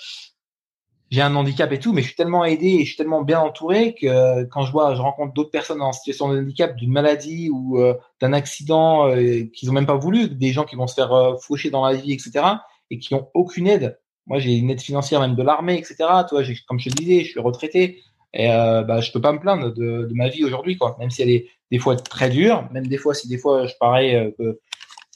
j'ai 1.10 1.22
un 1.22 1.36
handicap 1.36 1.72
et 1.72 1.80
tout, 1.80 1.94
mais 1.94 2.02
je 2.02 2.08
suis 2.08 2.16
tellement 2.16 2.44
aidé 2.44 2.68
et 2.68 2.80
je 2.82 2.88
suis 2.88 2.98
tellement 2.98 3.22
bien 3.22 3.40
entouré 3.40 3.96
que 3.96 4.08
euh, 4.08 4.46
quand 4.46 4.64
je 4.64 4.72
vois, 4.72 4.94
je 4.96 5.02
rencontre 5.02 5.34
d'autres 5.34 5.52
personnes 5.52 5.82
en 5.82 5.94
situation 5.94 6.30
de 6.30 6.40
handicap, 6.40 6.76
d'une 6.76 6.92
maladie 6.92 7.50
ou 7.50 7.80
euh, 7.80 7.94
d'un 8.20 8.34
accident 8.34 9.08
euh, 9.08 9.44
qu'ils 9.54 9.70
ont 9.70 9.74
même 9.74 9.86
pas 9.86 9.96
voulu, 9.96 10.28
des 10.28 10.52
gens 10.52 10.66
qui 10.66 10.76
vont 10.76 10.88
se 10.88 10.96
faire 10.96 11.14
euh, 11.14 11.38
faucher 11.38 11.70
dans 11.70 11.86
la 11.86 11.94
vie, 11.94 12.12
etc., 12.12 12.46
et 12.90 13.00
qui 13.00 13.14
ont 13.16 13.30
aucune 13.34 13.68
aide. 13.68 14.00
Moi, 14.26 14.40
j'ai 14.40 14.56
une 14.56 14.70
aide 14.70 14.82
financière 14.82 15.22
même 15.22 15.36
de 15.36 15.44
l'armée, 15.44 15.78
etc. 15.78 15.96
Toi, 16.28 16.44
comme 16.68 16.80
je 16.80 16.90
te 16.90 16.96
disais, 16.96 17.24
je 17.24 17.32
suis 17.32 17.40
retraité 17.40 18.02
et 18.34 18.48
bah, 18.48 19.02
je 19.02 19.12
peux 19.12 19.20
pas 19.22 19.32
me 19.32 19.40
plaindre 19.40 19.74
de, 19.74 20.06
de 20.06 20.14
ma 20.14 20.30
vie 20.30 20.44
aujourd'hui, 20.44 20.78
quoi. 20.78 20.96
Même 21.00 21.10
si 21.10 21.22
elle 21.22 21.30
est 21.30 21.48
des 21.72 21.80
fois 21.80 21.96
très 21.96 22.30
dure, 22.30 22.68
même 22.72 22.88
des 22.88 22.98
fois, 22.98 23.14
si 23.14 23.28
des 23.28 23.38
fois 23.38 23.66
je 23.68 23.74
parais 23.80 24.34
que 24.38 24.60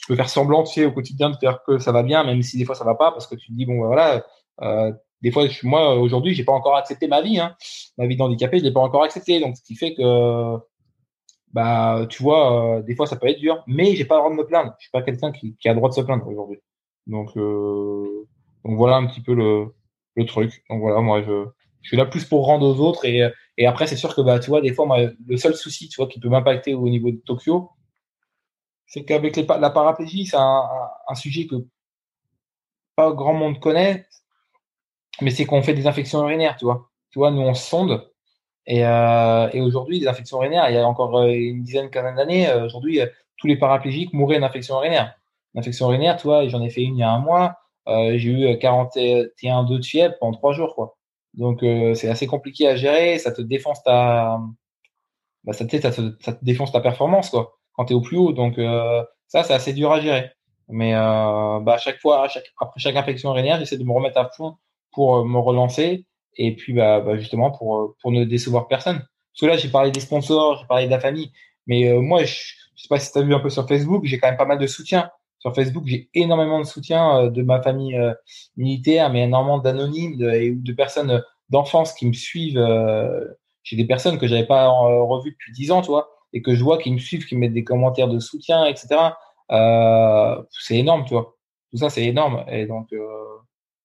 je 0.01 0.07
peux 0.07 0.15
faire 0.15 0.29
semblant, 0.29 0.63
tu 0.63 0.73
sais, 0.73 0.85
au 0.85 0.91
quotidien 0.91 1.29
de 1.29 1.37
faire 1.37 1.63
que 1.65 1.77
ça 1.77 1.91
va 1.91 2.03
bien, 2.03 2.23
même 2.23 2.41
si 2.41 2.57
des 2.57 2.65
fois 2.65 2.75
ça 2.75 2.83
va 2.83 2.95
pas, 2.95 3.11
parce 3.11 3.27
que 3.27 3.35
tu 3.35 3.47
te 3.47 3.53
dis 3.53 3.65
bon, 3.65 3.85
voilà. 3.85 4.25
Euh, 4.61 4.91
des 5.21 5.31
fois, 5.31 5.45
moi 5.63 5.95
aujourd'hui, 5.95 6.33
j'ai 6.33 6.43
pas 6.43 6.51
encore 6.51 6.75
accepté 6.75 7.07
ma 7.07 7.21
vie, 7.21 7.39
hein. 7.39 7.55
ma 7.97 8.07
vie 8.07 8.17
d'handicapé, 8.17 8.59
je 8.59 8.63
l'ai 8.63 8.73
pas 8.73 8.79
encore 8.79 9.03
accepté, 9.03 9.39
donc 9.39 9.55
ce 9.55 9.63
qui 9.63 9.75
fait 9.75 9.93
que, 9.93 10.57
bah, 11.53 12.07
tu 12.09 12.23
vois, 12.23 12.77
euh, 12.79 12.81
des 12.81 12.95
fois 12.95 13.05
ça 13.05 13.17
peut 13.17 13.27
être 13.27 13.39
dur, 13.39 13.63
mais 13.67 13.95
j'ai 13.95 14.05
pas 14.05 14.15
le 14.15 14.21
droit 14.21 14.31
de 14.31 14.37
me 14.37 14.45
plaindre. 14.45 14.73
Je 14.79 14.85
suis 14.85 14.91
pas 14.91 15.03
quelqu'un 15.03 15.31
qui, 15.31 15.55
a 15.65 15.69
le 15.69 15.75
droit 15.75 15.89
de 15.89 15.93
se 15.93 16.01
plaindre 16.01 16.27
aujourd'hui. 16.27 16.59
Donc, 17.07 17.35
euh, 17.37 18.27
donc 18.65 18.77
voilà 18.77 18.95
un 18.97 19.07
petit 19.07 19.21
peu 19.21 19.33
le, 19.35 19.67
le 20.15 20.25
truc. 20.25 20.63
Donc 20.69 20.81
voilà, 20.81 21.01
moi 21.01 21.21
je, 21.21 21.45
je 21.81 21.87
suis 21.89 21.97
là 21.97 22.05
plus 22.05 22.25
pour 22.25 22.45
rendre 22.45 22.65
aux 22.65 22.79
autres 22.79 23.05
et, 23.05 23.29
et 23.57 23.65
après 23.67 23.87
c'est 23.87 23.95
sûr 23.97 24.15
que 24.15 24.21
bah 24.21 24.39
tu 24.39 24.49
vois 24.49 24.61
des 24.61 24.73
fois 24.73 24.85
moi 24.85 24.99
le 25.27 25.37
seul 25.37 25.55
souci 25.55 25.89
tu 25.89 25.97
vois 25.97 26.07
qui 26.07 26.19
peut 26.19 26.29
m'impacter 26.29 26.73
au 26.73 26.87
niveau 26.89 27.11
de 27.11 27.17
Tokyo, 27.25 27.71
c'est 28.87 29.03
qu'avec 29.03 29.35
la 29.35 29.69
paraplégie 29.69 30.25
c'est 30.25 30.37
un 30.37 31.15
sujet 31.15 31.47
que 31.47 31.55
pas 32.95 33.11
grand 33.13 33.33
monde 33.33 33.59
connaît 33.59 34.07
mais 35.19 35.31
c'est 35.31 35.45
qu'on 35.45 35.61
fait 35.61 35.73
des 35.73 35.87
infections 35.87 36.23
urinaires, 36.23 36.55
tu 36.57 36.65
vois. 36.65 36.89
Tu 37.11 37.19
vois, 37.19 37.31
nous 37.31 37.41
on 37.41 37.53
sonde. 37.53 38.11
Et, 38.67 38.85
euh, 38.85 39.49
et 39.53 39.61
aujourd'hui, 39.61 39.99
les 39.99 40.07
infections 40.07 40.37
urinaires, 40.37 40.69
il 40.69 40.75
y 40.75 40.77
a 40.77 40.87
encore 40.87 41.17
euh, 41.17 41.29
une 41.29 41.63
dizaine, 41.63 41.89
quinzaine 41.89 42.15
d'années, 42.15 42.47
euh, 42.49 42.65
aujourd'hui, 42.65 42.99
tous 43.37 43.47
les 43.47 43.57
paraplégiques 43.57 44.13
mouraient 44.13 44.39
d'infection 44.39 44.75
urinaire. 44.77 45.15
L'infection 45.55 45.89
urinaire, 45.89 46.17
tu 46.17 46.23
vois, 46.23 46.47
j'en 46.47 46.61
ai 46.61 46.69
fait 46.69 46.81
une 46.83 46.95
il 46.97 46.99
y 46.99 47.03
a 47.03 47.11
un 47.11 47.19
mois, 47.19 47.57
j'ai 47.87 48.29
eu 48.29 48.57
41 48.59 49.63
de 49.63 49.81
fièvre 49.81 50.15
pendant 50.19 50.37
trois 50.37 50.53
jours, 50.53 50.75
quoi. 50.75 50.97
Donc 51.33 51.59
c'est 51.95 52.09
assez 52.09 52.27
compliqué 52.27 52.67
à 52.67 52.75
gérer, 52.75 53.17
ça 53.19 53.31
te 53.31 53.41
défonce 53.41 53.83
ta, 53.83 54.39
bah, 55.43 55.53
ça, 55.53 55.67
ça, 55.67 55.91
te, 55.91 56.15
ça 56.21 56.33
te 56.33 56.45
défonce 56.45 56.71
ta 56.71 56.81
performance, 56.81 57.29
quoi, 57.31 57.57
quand 57.73 57.85
tu 57.85 57.93
es 57.93 57.95
au 57.95 58.01
plus 58.01 58.17
haut. 58.17 58.31
Donc 58.31 58.55
ça, 59.27 59.43
c'est 59.43 59.53
assez 59.53 59.73
dur 59.73 59.91
à 59.91 59.99
gérer. 59.99 60.31
Mais 60.69 60.93
bah, 60.93 61.73
à 61.73 61.77
chaque 61.77 61.99
fois, 61.99 62.25
après 62.59 62.79
chaque 62.79 62.95
infection 62.95 63.31
urinaire, 63.31 63.59
j'essaie 63.59 63.77
de 63.77 63.83
me 63.83 63.91
remettre 63.91 64.19
à 64.19 64.29
fond 64.29 64.55
pour 64.91 65.17
euh, 65.17 65.25
me 65.25 65.37
relancer 65.37 66.05
et 66.37 66.55
puis 66.55 66.73
bah, 66.73 67.01
bah, 67.01 67.17
justement 67.17 67.51
pour 67.51 67.77
euh, 67.77 67.95
pour 68.01 68.11
ne 68.11 68.23
décevoir 68.23 68.67
personne. 68.67 68.97
Parce 68.97 69.41
que 69.41 69.45
là 69.45 69.57
j'ai 69.57 69.69
parlé 69.69 69.91
des 69.91 69.99
sponsors, 69.99 70.59
j'ai 70.59 70.67
parlé 70.67 70.85
de 70.85 70.91
la 70.91 70.99
famille, 70.99 71.31
mais 71.67 71.89
euh, 71.89 72.01
moi 72.01 72.23
je, 72.23 72.33
je 72.75 72.83
sais 72.83 72.87
pas 72.89 72.99
si 72.99 73.11
tu 73.11 73.17
as 73.19 73.21
vu 73.21 73.33
un 73.33 73.39
peu 73.39 73.49
sur 73.49 73.67
Facebook, 73.67 74.05
j'ai 74.05 74.19
quand 74.19 74.27
même 74.27 74.37
pas 74.37 74.45
mal 74.45 74.59
de 74.59 74.67
soutien. 74.67 75.09
Sur 75.39 75.55
Facebook, 75.55 75.83
j'ai 75.87 76.09
énormément 76.13 76.59
de 76.59 76.65
soutien 76.65 77.27
de 77.27 77.41
ma 77.41 77.63
famille 77.63 77.99
militaire, 78.57 79.11
mais 79.11 79.23
énormément 79.23 79.57
d'anonymes 79.57 80.21
et 80.21 80.51
de, 80.51 80.61
de 80.61 80.73
personnes 80.73 81.23
d'enfance 81.49 81.93
qui 81.93 82.05
me 82.05 82.13
suivent. 82.13 82.63
j'ai 83.63 83.75
des 83.75 83.85
personnes 83.85 84.19
que 84.19 84.27
j'avais 84.27 84.45
pas 84.45 84.69
revues 84.69 85.31
depuis 85.31 85.51
dix 85.51 85.71
ans, 85.71 85.81
tu 85.81 85.87
vois, 85.87 86.11
et 86.33 86.43
que 86.43 86.53
je 86.53 86.63
vois 86.63 86.77
qui 86.77 86.91
me 86.91 86.99
suivent, 86.99 87.25
qui 87.25 87.35
mettent 87.35 87.53
des 87.53 87.63
commentaires 87.63 88.07
de 88.07 88.19
soutien, 88.19 88.65
etc. 88.65 89.13
Euh, 89.51 90.43
c'est 90.51 90.77
énorme, 90.77 91.05
tu 91.05 91.13
vois. 91.13 91.35
Tout 91.71 91.77
ça, 91.77 91.89
c'est 91.89 92.05
énorme. 92.05 92.43
Et 92.47 92.65
donc, 92.65 92.87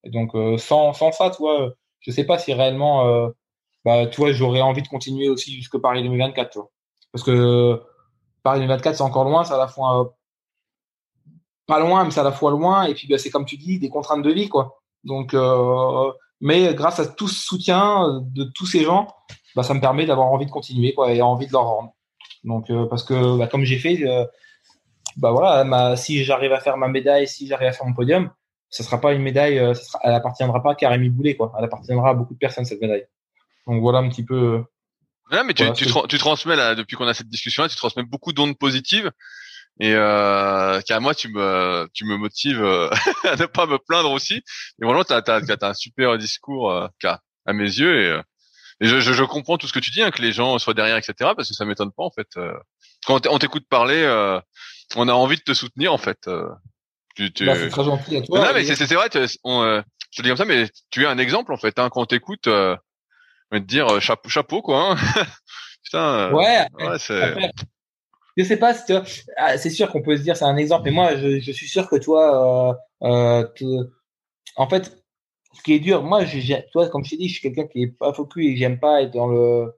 et 0.06 0.10
donc 0.10 0.34
euh, 0.34 0.56
sans, 0.56 0.92
sans 0.92 1.12
ça, 1.12 1.30
tu 1.30 1.38
vois, 1.38 1.72
je 2.00 2.10
sais 2.10 2.24
pas 2.24 2.38
si 2.38 2.54
réellement, 2.54 3.06
euh, 3.06 3.28
bah, 3.84 4.06
tu 4.06 4.20
vois, 4.20 4.32
j'aurais 4.32 4.60
envie 4.60 4.82
de 4.82 4.88
continuer 4.88 5.28
aussi 5.28 5.52
jusque 5.52 5.78
Paris 5.78 6.02
2024, 6.02 6.50
tu 6.50 6.58
vois. 6.58 6.70
Parce 7.12 7.24
que 7.24 7.82
Paris 8.42 8.60
2024, 8.60 8.96
c'est 8.96 9.02
encore 9.02 9.24
loin, 9.24 9.44
c'est 9.44 9.54
à 9.54 9.58
la 9.58 9.68
fois 9.68 10.00
euh, 10.00 10.04
pas 11.66 11.80
loin, 11.80 12.04
mais 12.04 12.10
c'est 12.10 12.20
à 12.20 12.24
la 12.24 12.32
fois 12.32 12.50
loin. 12.50 12.84
Et 12.84 12.94
puis, 12.94 13.08
bah, 13.08 13.18
c'est 13.18 13.30
comme 13.30 13.44
tu 13.44 13.56
dis, 13.56 13.78
des 13.78 13.88
contraintes 13.88 14.22
de 14.22 14.30
vie, 14.30 14.48
quoi. 14.48 14.80
Donc, 15.04 15.34
euh, 15.34 16.12
mais 16.40 16.74
grâce 16.74 17.00
à 17.00 17.06
tout 17.06 17.28
ce 17.28 17.40
soutien 17.44 18.22
de 18.22 18.44
tous 18.54 18.66
ces 18.66 18.84
gens, 18.84 19.08
bah, 19.54 19.62
ça 19.62 19.74
me 19.74 19.80
permet 19.80 20.06
d'avoir 20.06 20.28
envie 20.28 20.46
de 20.46 20.50
continuer, 20.50 20.94
quoi, 20.94 21.12
et 21.12 21.22
envie 21.22 21.46
de 21.46 21.52
leur 21.52 21.64
rendre. 21.64 21.92
Donc, 22.44 22.70
euh, 22.70 22.86
parce 22.86 23.02
que, 23.02 23.36
bah, 23.36 23.48
comme 23.48 23.64
j'ai 23.64 23.78
fait, 23.78 24.06
euh, 24.06 24.24
bah 25.16 25.30
voilà, 25.30 25.96
si 25.96 26.24
j'arrive 26.24 26.52
à 26.52 26.60
faire 26.60 26.76
ma 26.76 26.88
médaille, 26.88 27.26
si 27.26 27.46
j'arrive 27.46 27.68
à 27.68 27.72
faire 27.72 27.86
mon 27.86 27.94
podium, 27.94 28.30
ce 28.70 28.82
sera 28.82 29.00
pas 29.00 29.12
une 29.12 29.22
médaille, 29.22 29.58
euh, 29.58 29.74
ça 29.74 29.82
sera, 29.84 30.00
elle 30.02 30.12
appartiendra 30.12 30.62
pas 30.62 30.74
qu'à 30.74 30.90
Rémi 30.90 31.08
Boulet, 31.08 31.36
quoi. 31.36 31.52
Elle 31.58 31.64
appartiendra 31.64 32.10
à 32.10 32.14
beaucoup 32.14 32.34
de 32.34 32.38
personnes, 32.38 32.64
cette 32.64 32.80
médaille. 32.80 33.06
Donc 33.66 33.80
voilà 33.80 33.98
un 33.98 34.08
petit 34.08 34.24
peu. 34.24 34.34
Euh, 34.34 35.36
ouais, 35.36 35.44
mais 35.44 35.54
tu, 35.54 35.62
voilà, 35.62 35.76
tu, 35.76 35.86
tu, 36.08 36.18
transmets 36.18 36.56
là, 36.56 36.74
depuis 36.74 36.96
qu'on 36.96 37.06
a 37.06 37.14
cette 37.14 37.28
discussion-là, 37.28 37.68
tu 37.68 37.76
transmets 37.76 38.04
beaucoup 38.04 38.32
d'ondes 38.32 38.58
positives. 38.58 39.10
Et 39.78 39.92
euh, 39.94 40.80
car 40.86 41.00
moi, 41.00 41.14
tu 41.14 41.28
me, 41.28 41.88
tu 41.92 42.06
me 42.06 42.16
motives 42.16 42.62
euh, 42.62 42.88
à 43.24 43.36
ne 43.36 43.46
pas 43.46 43.66
me 43.66 43.78
plaindre 43.78 44.10
aussi. 44.10 44.36
Et 44.36 44.84
vraiment, 44.84 45.04
t'as, 45.04 45.22
t'as, 45.22 45.40
t'as 45.40 45.68
un 45.68 45.74
super 45.74 46.16
discours 46.16 46.70
euh, 46.70 46.88
à 47.44 47.52
mes 47.52 47.64
yeux. 47.64 48.00
Et, 48.00 48.20
et 48.80 48.88
je, 48.88 49.00
je, 49.00 49.12
je, 49.12 49.24
comprends 49.24 49.58
tout 49.58 49.66
ce 49.66 49.72
que 49.72 49.78
tu 49.78 49.90
dis, 49.90 50.02
hein, 50.02 50.10
que 50.10 50.22
les 50.22 50.32
gens 50.32 50.58
soient 50.58 50.74
derrière, 50.74 50.96
etc. 50.96 51.32
Parce 51.36 51.48
que 51.48 51.54
ça 51.54 51.64
m'étonne 51.64 51.92
pas 51.92 52.04
en 52.04 52.10
fait. 52.10 52.28
Quand 53.06 53.26
on 53.26 53.38
t'écoute 53.38 53.66
parler, 53.68 54.04
on 54.96 55.08
a 55.08 55.12
envie 55.12 55.36
de 55.36 55.42
te 55.42 55.54
soutenir 55.54 55.92
en 55.92 55.98
fait. 55.98 56.28
Tu, 57.16 57.32
tu... 57.32 57.46
Bah, 57.46 57.54
c'est 57.56 57.68
très 57.68 57.84
gentil 57.84 58.16
à 58.16 58.22
toi. 58.22 58.40
Non, 58.40 58.52
mais 58.54 58.64
c'est, 58.64 58.76
c'est 58.76 58.94
vrai, 58.94 59.08
on, 59.42 59.62
euh, 59.62 59.80
je 60.10 60.18
te 60.18 60.22
dis 60.22 60.28
comme 60.28 60.36
ça, 60.36 60.44
mais 60.44 60.68
tu 60.90 61.02
es 61.02 61.06
un 61.06 61.18
exemple 61.18 61.52
en 61.52 61.56
fait. 61.56 61.78
Hein, 61.78 61.88
quand 61.90 62.02
on 62.02 62.06
t'écoute, 62.06 62.46
euh, 62.46 62.76
on 63.50 63.56
va 63.56 63.60
te 63.60 63.66
dire 63.66 63.88
euh, 63.88 64.00
chapeau, 64.00 64.28
chapeau 64.28 64.62
quoi. 64.62 64.92
Hein 64.92 64.96
Putain. 65.84 65.98
Euh, 65.98 66.32
ouais. 66.32 66.66
ouais 66.78 66.98
c'est... 66.98 67.34
Je 68.36 68.44
sais 68.44 68.58
pas, 68.58 68.74
c'est, 68.74 68.94
ah, 69.38 69.56
c'est 69.56 69.70
sûr 69.70 69.90
qu'on 69.90 70.02
peut 70.02 70.16
se 70.16 70.22
dire 70.22 70.36
c'est 70.36 70.44
un 70.44 70.58
exemple, 70.58 70.84
mais 70.84 70.90
moi 70.90 71.16
je, 71.16 71.40
je 71.40 71.52
suis 71.52 71.68
sûr 71.68 71.88
que 71.88 71.96
toi, 71.96 72.78
euh, 73.02 73.46
en 74.56 74.68
fait, 74.68 75.02
ce 75.54 75.62
qui 75.62 75.72
est 75.72 75.78
dur, 75.78 76.02
moi, 76.02 76.24
j'ai, 76.26 76.66
toi, 76.70 76.88
comme 76.88 77.02
je 77.02 77.10
t'ai 77.10 77.16
dit, 77.16 77.28
je 77.28 77.34
suis 77.34 77.42
quelqu'un 77.42 77.66
qui 77.66 77.84
est 77.84 77.98
pas 77.98 78.12
focus 78.12 78.46
et 78.46 78.56
j'aime 78.58 78.78
pas 78.78 79.02
être 79.02 79.12
dans 79.12 79.26
le 79.26 79.72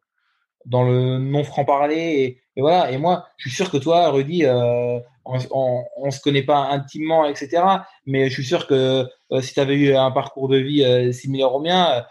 dans 0.66 0.82
le 0.82 1.18
non 1.18 1.44
franc 1.44 1.64
parler 1.64 2.42
et, 2.58 2.60
voilà. 2.60 2.90
Et 2.90 2.98
moi, 2.98 3.28
je 3.36 3.48
suis 3.48 3.56
sûr 3.56 3.70
que 3.70 3.76
toi, 3.76 4.08
Rudy, 4.10 4.44
euh, 4.44 4.98
on, 5.24 5.84
on, 5.96 6.10
se 6.10 6.20
connaît 6.20 6.42
pas 6.42 6.68
intimement, 6.70 7.24
etc. 7.24 7.62
Mais 8.04 8.28
je 8.28 8.34
suis 8.34 8.44
sûr 8.44 8.66
que 8.66 9.06
euh, 9.30 9.40
si 9.40 9.54
tu 9.54 9.60
avais 9.60 9.76
eu 9.76 9.94
un 9.94 10.10
parcours 10.10 10.48
de 10.48 10.56
vie 10.56 10.82
euh, 10.82 11.12
similaire 11.12 11.54
au 11.54 11.60
mien, 11.60 12.04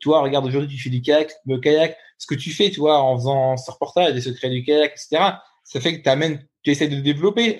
toi, 0.00 0.22
regarde, 0.22 0.46
aujourd'hui, 0.46 0.76
tu 0.76 0.80
fais 0.80 0.88
du 0.88 1.02
kayak, 1.02 1.32
le 1.46 1.58
kayak, 1.58 1.96
ce 2.16 2.28
que 2.28 2.36
tu 2.36 2.50
fais, 2.50 2.70
tu 2.70 2.78
vois, 2.78 3.02
en 3.02 3.16
faisant 3.18 3.56
ce 3.56 3.70
reportage, 3.72 4.14
des 4.14 4.20
secrets 4.20 4.50
du 4.50 4.62
kayak, 4.62 4.92
etc. 4.92 5.32
Ça 5.64 5.80
fait 5.80 5.98
que 5.98 6.02
tu 6.02 6.08
amènes, 6.08 6.46
tu 6.62 6.70
essaies 6.70 6.88
de 6.88 7.00
développer 7.00 7.58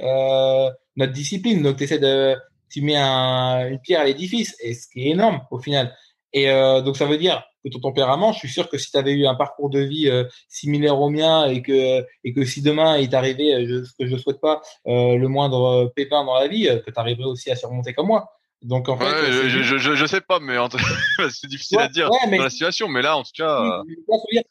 notre 0.96 1.12
discipline. 1.12 1.62
Donc, 1.62 1.76
tu 1.76 1.84
essaies 1.84 1.98
de, 1.98 2.36
tu 2.70 2.82
mets 2.82 2.96
un, 2.96 3.68
une 3.68 3.80
pierre 3.80 4.02
à 4.02 4.04
l'édifice, 4.04 4.56
et 4.62 4.74
ce 4.74 4.88
qui 4.88 5.08
est 5.08 5.10
énorme 5.10 5.40
au 5.50 5.58
final. 5.58 5.94
Et 6.32 6.46
donc 6.84 6.96
ça 6.96 7.06
veut 7.06 7.18
dire 7.18 7.42
que 7.68 7.74
ton 7.74 7.80
tempérament, 7.80 8.32
je 8.32 8.38
suis 8.38 8.48
sûr 8.48 8.68
que 8.68 8.78
si 8.78 8.90
tu 8.90 8.98
avais 8.98 9.12
eu 9.12 9.26
un 9.26 9.34
parcours 9.34 9.70
de 9.70 9.80
vie 9.80 10.08
euh, 10.08 10.24
similaire 10.48 11.00
au 11.00 11.10
mien 11.10 11.46
et 11.46 11.62
que 11.62 12.04
et 12.24 12.32
que 12.32 12.44
si 12.44 12.62
demain 12.62 12.98
il 12.98 13.08
t'arrivait, 13.08 13.54
euh, 13.54 13.84
ce 13.84 13.92
que 13.98 14.06
je 14.06 14.14
ne 14.14 14.18
souhaite 14.18 14.40
pas, 14.40 14.62
euh, 14.86 15.16
le 15.16 15.28
moindre 15.28 15.92
pépin 15.94 16.24
dans 16.24 16.38
la 16.38 16.48
vie, 16.48 16.66
que 16.84 16.90
tu 16.90 16.98
arriverais 16.98 17.28
aussi 17.28 17.50
à 17.50 17.56
surmonter 17.56 17.94
comme 17.94 18.06
moi. 18.06 18.30
Donc 18.62 18.88
en 18.88 18.96
fait, 18.96 19.04
je, 19.30 19.48
je, 19.48 19.78
je, 19.78 19.94
je, 19.94 20.06
sais 20.06 20.20
pas, 20.20 20.40
mais 20.40 20.56
c'est 21.30 21.46
difficile 21.46 21.78
à 21.78 21.88
dire 21.88 22.10
dans 22.10 22.42
la 22.42 22.50
situation. 22.50 22.88
Mais 22.88 23.02
là, 23.02 23.16
en 23.16 23.22
tout 23.22 23.30
cas, 23.36 23.82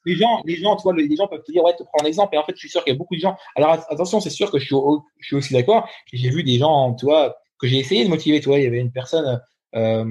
les 0.06 0.16
gens, 0.16 0.42
les 0.46 0.56
gens, 0.56 0.78
tu 0.78 0.84
vois, 0.84 0.94
les 0.94 1.14
gens 1.14 1.28
peuvent 1.28 1.44
te 1.44 1.52
dire 1.52 1.62
ouais, 1.64 1.74
te 1.74 1.84
prendre 1.84 2.06
un 2.06 2.08
exemple. 2.08 2.34
Et 2.36 2.38
en 2.38 2.46
fait, 2.46 2.54
je 2.54 2.60
suis 2.60 2.70
sûr 2.70 2.86
qu'il 2.86 2.94
y 2.94 2.96
a 2.96 2.98
beaucoup 2.98 3.16
de 3.16 3.20
gens. 3.20 3.36
Alors 3.58 3.72
attention, 3.90 4.22
c'est 4.22 4.30
sûr 4.30 4.50
que 4.50 4.60
je 4.60 4.66
suis, 4.66 4.76
je 5.20 5.28
suis 5.28 5.36
aussi 5.36 5.54
d'accord. 5.54 5.90
J'ai 6.14 6.30
vu 6.30 6.44
des 6.44 6.58
gens, 6.58 6.94
tu 6.94 7.06
vois, 7.06 7.36
que 7.60 7.68
j'ai 7.68 7.80
essayé 7.80 8.06
de 8.06 8.10
motiver. 8.10 8.40
Tu 8.40 8.48
vois, 8.48 8.60
il 8.60 8.64
y 8.64 8.68
avait 8.68 8.80
une 8.80 8.94
personne. 8.94 9.42
Euh, 9.76 10.06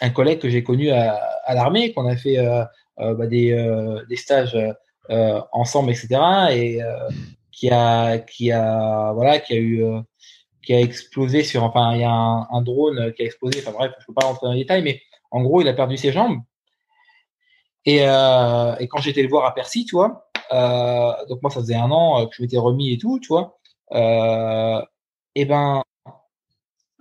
un 0.00 0.10
collègue 0.10 0.40
que 0.40 0.48
j'ai 0.48 0.62
connu 0.62 0.90
à, 0.90 1.14
à 1.44 1.54
l'armée, 1.54 1.92
qu'on 1.92 2.06
a 2.06 2.16
fait 2.16 2.38
euh, 2.38 2.64
euh, 2.98 3.14
bah, 3.14 3.26
des, 3.26 3.52
euh, 3.52 4.04
des 4.08 4.16
stages 4.16 4.56
ensemble, 5.52 5.90
etc. 5.90 6.08
Et 6.52 6.80
qui 7.52 7.70
a 7.70 8.18
qui 8.18 8.50
a 8.52 9.12
voilà 9.12 9.38
qui 9.38 9.54
a 9.54 9.56
eu 9.56 9.82
qui 10.62 10.74
a 10.74 10.80
explosé 10.80 11.44
sur 11.44 11.62
enfin 11.62 11.94
il 11.94 12.00
y 12.00 12.04
a 12.04 12.10
un, 12.10 12.60
drone 12.60 13.12
qui 13.14 13.22
a 13.22 13.24
explosé 13.24 13.60
enfin 13.60 13.70
bref 13.70 13.92
je 14.00 14.06
peux 14.06 14.12
pas 14.12 14.26
rentrer 14.26 14.46
dans 14.46 14.52
les 14.52 14.58
détails 14.58 14.82
mais 14.82 15.00
en 15.30 15.42
gros 15.42 15.62
il 15.62 15.68
a 15.68 15.72
perdu 15.72 15.96
ses 15.96 16.12
jambes 16.12 16.40
et, 17.86 17.98
et 18.00 18.88
quand 18.88 18.98
j'étais 18.98 19.22
le 19.22 19.28
voir 19.28 19.46
à 19.46 19.54
Percy 19.54 19.86
tu 19.86 19.94
vois 19.94 20.28
donc 21.28 21.40
moi 21.40 21.50
ça 21.50 21.60
faisait 21.60 21.76
un 21.76 21.90
an 21.90 22.26
que 22.26 22.34
je 22.34 22.42
m'étais 22.42 22.58
remis 22.58 22.92
et 22.92 22.98
tout 22.98 23.20
tu 23.20 23.28
vois 23.28 23.56
euh, 23.92 24.82
et 25.34 25.44
ben 25.44 25.82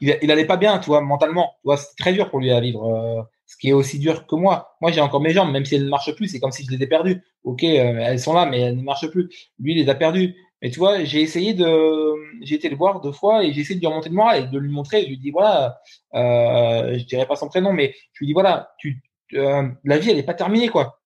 il, 0.01 0.17
il 0.21 0.31
allait 0.31 0.45
pas 0.45 0.57
bien, 0.57 0.79
tu 0.79 0.87
vois, 0.87 1.01
mentalement. 1.01 1.53
Tu 1.61 1.65
vois, 1.65 1.77
c'est 1.77 1.95
très 1.97 2.13
dur 2.13 2.29
pour 2.29 2.39
lui 2.39 2.51
à 2.51 2.59
vivre. 2.59 2.85
Euh, 2.85 3.21
ce 3.45 3.57
qui 3.57 3.69
est 3.69 3.73
aussi 3.73 3.99
dur 3.99 4.25
que 4.27 4.35
moi. 4.35 4.75
Moi, 4.81 4.91
j'ai 4.91 5.01
encore 5.01 5.21
mes 5.21 5.31
jambes, 5.31 5.51
même 5.51 5.65
si 5.65 5.75
elles 5.75 5.85
ne 5.85 5.89
marchent 5.89 6.15
plus, 6.15 6.27
c'est 6.27 6.39
comme 6.39 6.51
si 6.51 6.65
je 6.65 6.71
les 6.71 6.81
ai 6.83 6.87
perdues. 6.87 7.21
Ok, 7.43 7.63
euh, 7.63 7.99
elles 7.99 8.19
sont 8.19 8.33
là, 8.33 8.45
mais 8.45 8.59
elles 8.59 8.77
ne 8.77 8.81
marchent 8.83 9.09
plus. 9.09 9.29
Lui, 9.59 9.73
il 9.73 9.83
les 9.83 9.89
a 9.89 9.95
perdues. 9.95 10.35
Mais 10.61 10.71
tu 10.71 10.79
vois, 10.79 11.03
j'ai 11.03 11.21
essayé 11.21 11.53
de, 11.53 12.13
j'ai 12.41 12.55
été 12.55 12.69
le 12.69 12.75
voir 12.75 13.01
deux 13.01 13.11
fois 13.11 13.43
et 13.43 13.53
j'ai 13.53 13.61
essayé 13.61 13.75
de 13.75 13.81
lui 13.81 13.87
remonter 13.87 14.09
le 14.09 14.15
moral 14.15 14.43
et 14.43 14.47
de 14.47 14.57
lui 14.57 14.71
montrer. 14.71 15.03
Je 15.03 15.09
lui 15.09 15.17
dis 15.17 15.29
voilà, 15.31 15.79
euh, 16.15 16.97
je 16.97 17.03
dirais 17.05 17.27
pas 17.27 17.35
son 17.35 17.49
prénom, 17.49 17.71
mais 17.73 17.93
je 18.13 18.19
lui 18.19 18.27
dis 18.27 18.33
voilà, 18.33 18.71
tu, 18.79 19.03
euh, 19.33 19.67
la 19.83 19.97
vie 19.99 20.09
elle 20.09 20.17
est 20.17 20.23
pas 20.23 20.33
terminée 20.33 20.69
quoi. 20.69 21.01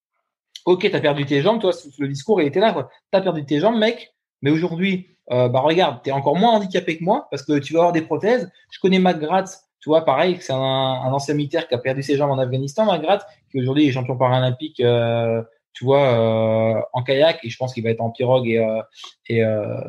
Ok, 0.65 0.87
t'as 0.89 1.01
perdu 1.01 1.25
tes 1.25 1.41
jambes, 1.41 1.59
toi, 1.59 1.71
le 1.97 2.07
discours 2.07 2.41
il 2.41 2.47
était 2.47 2.59
là. 2.59 2.89
T'as 3.11 3.21
perdu 3.21 3.45
tes 3.45 3.59
jambes, 3.59 3.77
mec. 3.77 4.13
Mais 4.41 4.51
aujourd'hui, 4.51 5.17
euh, 5.31 5.49
bah 5.49 5.59
regarde, 5.59 5.99
tu 6.03 6.09
es 6.09 6.13
encore 6.13 6.35
moins 6.35 6.53
handicapé 6.53 6.97
que 6.97 7.03
moi 7.03 7.27
parce 7.29 7.43
que 7.43 7.59
tu 7.59 7.73
vas 7.73 7.79
avoir 7.79 7.93
des 7.93 8.01
prothèses. 8.01 8.51
Je 8.71 8.79
connais 8.79 8.99
Matt 8.99 9.19
Gratz, 9.19 9.65
tu 9.79 9.89
vois, 9.89 10.03
pareil, 10.03 10.37
c'est 10.41 10.53
un, 10.53 10.57
un, 10.57 11.11
ancien 11.13 11.33
militaire 11.35 11.67
qui 11.67 11.75
a 11.75 11.77
perdu 11.77 12.03
ses 12.03 12.17
jambes 12.17 12.31
en 12.31 12.39
Afghanistan, 12.39 12.85
Matt 12.85 13.01
Gratz, 13.01 13.23
qui 13.51 13.59
aujourd'hui 13.59 13.87
est 13.87 13.91
champion 13.91 14.17
paralympique, 14.17 14.79
euh, 14.81 15.41
tu 15.73 15.85
vois, 15.85 16.01
euh, 16.01 16.81
en 16.91 17.03
kayak, 17.03 17.39
et 17.43 17.49
je 17.49 17.57
pense 17.57 17.73
qu'il 17.73 17.83
va 17.83 17.91
être 17.91 18.01
en 18.01 18.09
pirogue 18.09 18.47
et, 18.47 18.57
euh, 18.57 18.81
et, 19.27 19.43
euh, 19.43 19.79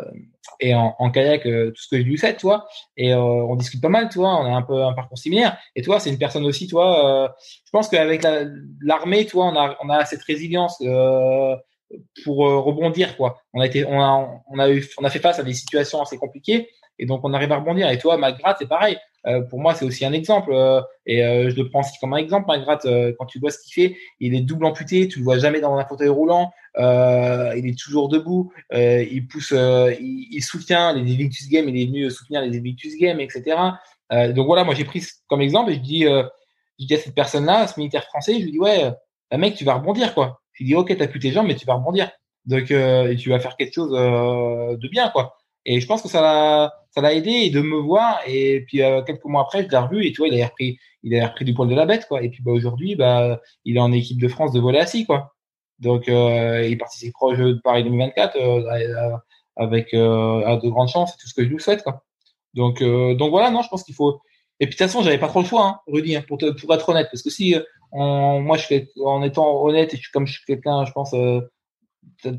et 0.60 0.74
en, 0.74 0.94
en, 0.98 1.10
kayak, 1.10 1.42
tout 1.42 1.82
ce 1.82 1.88
que 1.88 1.98
je 1.98 2.02
lui 2.02 2.16
fais, 2.16 2.36
tu 2.36 2.46
vois. 2.46 2.68
Et 2.96 3.12
on 3.14 3.56
discute 3.56 3.80
pas 3.80 3.88
mal, 3.88 4.08
tu 4.08 4.18
vois, 4.18 4.40
on 4.40 4.44
a 4.44 4.56
un 4.56 4.62
peu 4.62 4.84
un 4.84 4.92
parcours 4.92 5.18
similaire. 5.18 5.58
Et 5.74 5.82
toi, 5.82 5.98
c'est 5.98 6.10
une 6.10 6.18
personne 6.18 6.44
aussi, 6.44 6.66
tu 6.66 6.74
vois, 6.74 7.34
je 7.40 7.70
pense 7.72 7.88
qu'avec 7.88 8.24
l'armée, 8.82 9.26
tu 9.26 9.32
vois, 9.32 9.46
on 9.46 9.56
a, 9.56 9.76
on 9.82 9.88
a 9.88 10.04
cette 10.04 10.22
résilience 10.22 10.80
pour 12.24 12.46
euh, 12.46 12.60
rebondir 12.60 13.16
quoi. 13.16 13.40
On 13.52 13.60
a 13.60 13.66
été, 13.66 13.84
on 13.84 14.00
a, 14.00 14.42
on 14.48 14.58
a 14.58 14.70
eu, 14.70 14.86
on 14.98 15.04
a 15.04 15.10
fait 15.10 15.18
face 15.18 15.38
à 15.38 15.42
des 15.42 15.52
situations 15.52 16.00
assez 16.00 16.16
compliquées 16.16 16.68
et 17.00 17.06
donc 17.06 17.20
on 17.24 17.32
arrive 17.32 17.50
à 17.52 17.56
rebondir. 17.56 17.90
Et 17.90 17.98
toi, 17.98 18.16
Magrat, 18.16 18.56
c'est 18.58 18.68
pareil. 18.68 18.96
Euh, 19.26 19.42
pour 19.42 19.60
moi, 19.60 19.74
c'est 19.74 19.84
aussi 19.84 20.04
un 20.04 20.12
exemple 20.12 20.50
euh, 20.52 20.80
et 21.04 21.22
euh, 21.22 21.50
je 21.50 21.56
le 21.56 21.68
prends 21.68 21.80
aussi 21.80 21.98
comme 22.00 22.14
un 22.14 22.18
exemple. 22.18 22.46
Magrat, 22.46 22.78
euh, 22.84 23.12
quand 23.18 23.26
tu 23.26 23.38
vois 23.38 23.50
ce 23.50 23.58
qu'il 23.58 23.72
fait, 23.74 23.96
il 24.20 24.34
est 24.34 24.40
double 24.40 24.64
amputé, 24.66 25.08
tu 25.08 25.18
le 25.18 25.24
vois 25.24 25.38
jamais 25.38 25.60
dans 25.60 25.76
un 25.76 25.84
fauteuil 25.84 26.08
roulant. 26.08 26.52
il 26.78 27.66
est 27.66 27.78
toujours 27.78 28.08
debout, 28.08 28.52
il 28.72 29.26
pousse, 29.28 29.52
il, 29.52 30.28
il, 30.30 30.42
soutient 30.42 30.92
les 30.92 31.00
Invictus 31.00 31.48
Games, 31.48 31.68
il 31.68 31.82
est 31.82 31.86
venu 31.86 32.10
soutenir 32.10 32.42
les 32.42 32.56
Invictus 32.56 32.96
Games, 32.98 33.20
etc. 33.20 33.56
donc 34.34 34.46
voilà, 34.46 34.64
moi 34.64 34.74
j'ai 34.74 34.84
pris 34.84 35.04
comme 35.28 35.40
exemple 35.40 35.72
et 35.72 35.74
je 35.74 35.80
dis, 35.80 36.04
je 36.04 36.86
dis 36.86 36.94
à 36.94 36.98
cette 36.98 37.14
personne-là, 37.14 37.66
ce 37.66 37.78
militaire 37.78 38.04
français, 38.04 38.34
je 38.38 38.44
lui 38.44 38.52
dis 38.52 38.58
ouais, 38.58 38.92
mec, 39.36 39.56
tu 39.56 39.64
vas 39.64 39.74
rebondir 39.74 40.14
quoi 40.14 40.39
tu 40.60 40.64
dis 40.64 40.74
ok 40.74 40.94
t'as 40.98 41.08
plus 41.08 41.20
tes 41.20 41.32
jambes 41.32 41.46
mais 41.46 41.56
tu 41.56 41.64
vas 41.64 41.74
rebondir. 41.74 42.10
Donc 42.44 42.70
euh, 42.70 43.16
tu 43.16 43.30
vas 43.30 43.40
faire 43.40 43.56
quelque 43.56 43.72
chose 43.72 43.92
euh, 43.94 44.76
de 44.76 44.88
bien 44.88 45.08
quoi. 45.08 45.38
Et 45.64 45.80
je 45.80 45.86
pense 45.86 46.02
que 46.02 46.08
ça 46.08 46.20
l'a 46.20 46.74
ça 46.90 47.00
l'a 47.00 47.14
aidé 47.14 47.48
de 47.48 47.62
me 47.62 47.76
voir. 47.76 48.20
Et 48.26 48.64
puis 48.66 48.82
euh, 48.82 49.00
quelques 49.00 49.24
mois 49.24 49.40
après 49.40 49.64
je 49.64 49.68
l'ai 49.70 49.76
revu 49.78 50.06
et 50.06 50.12
tu 50.12 50.18
vois 50.18 50.28
il 50.28 50.42
a 50.42 50.46
repris 50.46 50.78
il 51.02 51.18
a 51.18 51.28
repris 51.28 51.46
du 51.46 51.54
poil 51.54 51.68
de 51.70 51.74
la 51.74 51.86
bête 51.86 52.06
quoi. 52.06 52.22
Et 52.22 52.28
puis 52.28 52.42
bah 52.42 52.52
aujourd'hui 52.52 52.94
bah 52.94 53.40
il 53.64 53.78
est 53.78 53.80
en 53.80 53.90
équipe 53.90 54.20
de 54.20 54.28
France 54.28 54.52
de 54.52 54.60
volley 54.60 54.80
assis 54.80 55.06
quoi. 55.06 55.34
Donc 55.78 56.08
il 56.08 56.76
participe 56.78 57.14
au 57.22 57.34
jeu 57.34 57.54
de 57.54 57.60
Paris 57.60 57.84
2024 57.84 58.36
euh, 58.36 59.16
avec 59.56 59.92
de 59.94 60.68
grandes 60.68 60.88
chances 60.88 61.16
tout 61.16 61.26
ce 61.26 61.32
que 61.32 61.42
je 61.42 61.48
lui 61.48 61.58
souhaite 61.58 61.82
quoi. 61.82 62.04
Donc 62.52 62.82
donc 62.82 63.30
voilà 63.30 63.50
non 63.50 63.62
je 63.62 63.68
pense 63.70 63.82
qu'il 63.84 63.94
faut 63.94 64.20
et 64.62 64.66
puis 64.66 64.74
de 64.74 64.78
toute 64.78 64.86
façon 64.88 65.02
j'avais 65.02 65.16
pas 65.16 65.28
trop 65.28 65.40
le 65.40 65.46
choix 65.46 65.66
hein, 65.66 65.80
Rudy 65.86 66.16
hein, 66.16 66.24
pour 66.28 66.36
pour 66.38 66.74
être 66.74 66.86
honnête 66.90 67.08
parce 67.10 67.22
que 67.22 67.30
si 67.30 67.54
en, 67.92 68.40
moi, 68.40 68.56
je 68.56 68.84
en 69.04 69.22
étant 69.22 69.62
honnête 69.64 69.94
et 69.94 69.96
je, 69.96 70.10
comme 70.12 70.26
je 70.26 70.32
suis 70.32 70.44
quelqu'un, 70.44 70.84
je 70.84 70.92
pense, 70.92 71.14
euh, 71.14 71.40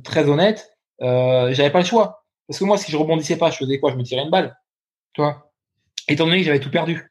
très 0.04 0.30
honnête, 0.30 0.72
euh, 1.02 1.54
j'avais 1.54 1.72
pas 1.72 1.80
le 1.80 1.86
choix. 1.86 2.24
Parce 2.48 2.60
que 2.60 2.66
moi, 2.66 2.78
si 2.78 2.92
je 2.92 2.98
rebondissais 2.98 3.38
pas, 3.38 3.50
je 3.50 3.58
faisais 3.58 3.80
quoi? 3.80 3.92
Je 3.92 3.96
me 3.96 4.04
tirais 4.04 4.24
une 4.24 4.30
balle. 4.30 4.58
Tu 5.14 5.22
Étant 6.08 6.26
donné 6.26 6.40
que 6.40 6.44
j'avais 6.44 6.60
tout 6.60 6.72
perdu. 6.72 7.10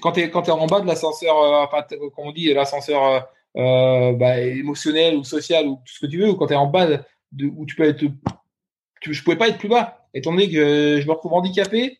Quand 0.00 0.12
tu 0.12 0.30
quand 0.30 0.48
es 0.48 0.50
en 0.50 0.66
bas 0.66 0.80
de 0.80 0.86
l'ascenseur, 0.86 1.36
euh, 1.36 1.64
enfin, 1.64 1.82
comme 2.14 2.28
on 2.28 2.32
dit, 2.32 2.52
l'ascenseur 2.54 3.04
euh, 3.04 3.20
euh, 3.56 4.12
bah, 4.12 4.40
émotionnel 4.40 5.16
ou 5.16 5.24
social 5.24 5.66
ou 5.66 5.76
tout 5.84 5.94
ce 5.94 6.06
que 6.06 6.10
tu 6.10 6.18
veux, 6.18 6.30
ou 6.30 6.36
quand 6.36 6.46
tu 6.46 6.52
es 6.52 6.56
en 6.56 6.66
bas 6.66 6.86
de, 6.86 7.46
où 7.46 7.66
tu 7.66 7.76
peux 7.76 7.84
être. 7.84 7.98
Tu, 9.00 9.12
je 9.12 9.22
pouvais 9.24 9.36
pas 9.36 9.48
être 9.48 9.58
plus 9.58 9.68
bas. 9.68 10.06
Étant 10.14 10.30
donné 10.30 10.48
que 10.48 11.00
je 11.00 11.06
me 11.06 11.12
retrouve 11.12 11.34
handicapé, 11.34 11.98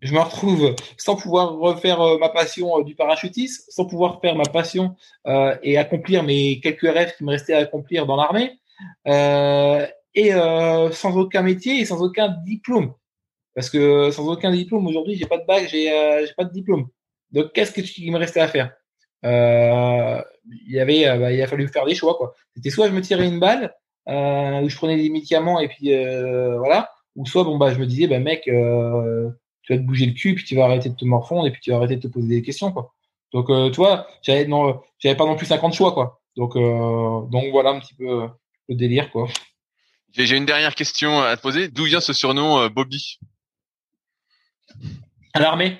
je 0.00 0.14
me 0.14 0.20
retrouve 0.20 0.74
sans 0.96 1.16
pouvoir 1.16 1.52
refaire 1.54 2.00
euh, 2.00 2.18
ma 2.18 2.28
passion 2.28 2.78
euh, 2.78 2.84
du 2.84 2.94
parachutisme, 2.94 3.64
sans 3.68 3.84
pouvoir 3.84 4.20
faire 4.20 4.34
ma 4.34 4.44
passion 4.44 4.96
euh, 5.26 5.56
et 5.62 5.76
accomplir 5.78 6.22
mes 6.22 6.60
quelques 6.60 6.90
rêves 6.90 7.14
qui 7.16 7.24
me 7.24 7.30
restaient 7.30 7.54
à 7.54 7.58
accomplir 7.58 8.06
dans 8.06 8.16
l'armée, 8.16 8.58
euh, 9.06 9.86
et 10.14 10.34
euh, 10.34 10.90
sans 10.90 11.16
aucun 11.16 11.42
métier 11.42 11.80
et 11.80 11.84
sans 11.84 12.02
aucun 12.02 12.28
diplôme. 12.44 12.94
Parce 13.54 13.68
que 13.68 14.10
sans 14.10 14.26
aucun 14.28 14.52
diplôme, 14.52 14.86
aujourd'hui, 14.86 15.16
j'ai 15.16 15.26
pas 15.26 15.38
de 15.38 15.44
bac, 15.44 15.68
j'ai 15.68 15.92
euh, 15.92 16.26
pas 16.36 16.44
de 16.44 16.52
diplôme. 16.52 16.88
Donc, 17.32 17.52
qu'est-ce 17.52 17.72
qui 17.72 18.10
me 18.10 18.18
restait 18.18 18.40
à 18.40 18.48
faire? 18.48 18.72
Il 19.22 20.72
y 20.72 20.80
avait, 20.80 21.04
bah, 21.18 21.30
il 21.30 21.42
a 21.42 21.46
fallu 21.46 21.68
faire 21.68 21.84
des 21.84 21.94
choix. 21.94 22.34
C'était 22.56 22.70
soit 22.70 22.88
je 22.88 22.92
me 22.92 23.02
tirais 23.02 23.26
une 23.26 23.38
balle, 23.38 23.74
ou 24.06 24.68
je 24.68 24.76
prenais 24.76 24.96
des 24.96 25.10
médicaments 25.10 25.60
et 25.60 25.68
puis 25.68 25.92
voilà, 26.56 26.90
ou 27.16 27.26
soit 27.26 27.44
bon 27.44 27.58
bah 27.58 27.72
je 27.72 27.78
me 27.78 27.86
disais 27.86 28.06
bah 28.06 28.18
mec 28.18 28.48
tu 29.70 29.76
vas 29.76 29.82
te 29.82 29.86
bouger 29.86 30.06
le 30.06 30.12
cul, 30.12 30.34
puis 30.34 30.44
tu 30.44 30.56
vas 30.56 30.64
arrêter 30.64 30.88
de 30.88 30.96
te 30.96 31.04
morfondre, 31.04 31.46
et 31.46 31.52
puis 31.52 31.60
tu 31.60 31.70
vas 31.70 31.76
arrêter 31.76 31.96
de 31.96 32.02
te 32.02 32.08
poser 32.08 32.28
des 32.28 32.42
questions, 32.42 32.72
quoi. 32.72 32.92
Donc, 33.32 33.48
euh, 33.50 33.70
tu 33.70 33.76
vois, 33.76 34.08
j'avais 34.22 34.46
non, 34.46 34.80
j'avais 34.98 35.16
pas 35.16 35.26
non 35.26 35.36
plus 35.36 35.46
50 35.46 35.72
choix, 35.72 35.92
quoi. 35.92 36.20
Donc, 36.36 36.56
euh, 36.56 37.20
donc 37.26 37.50
voilà 37.52 37.70
un 37.70 37.80
petit 37.80 37.94
peu 37.94 38.28
le 38.68 38.74
délire, 38.74 39.10
quoi. 39.10 39.28
J'ai 40.12 40.36
une 40.36 40.46
dernière 40.46 40.74
question 40.74 41.20
à 41.20 41.36
te 41.36 41.42
poser. 41.42 41.68
D'où 41.68 41.84
vient 41.84 42.00
ce 42.00 42.12
surnom 42.12 42.58
euh, 42.58 42.68
Bobby? 42.68 43.18
À 45.32 45.40
l'armée. 45.40 45.78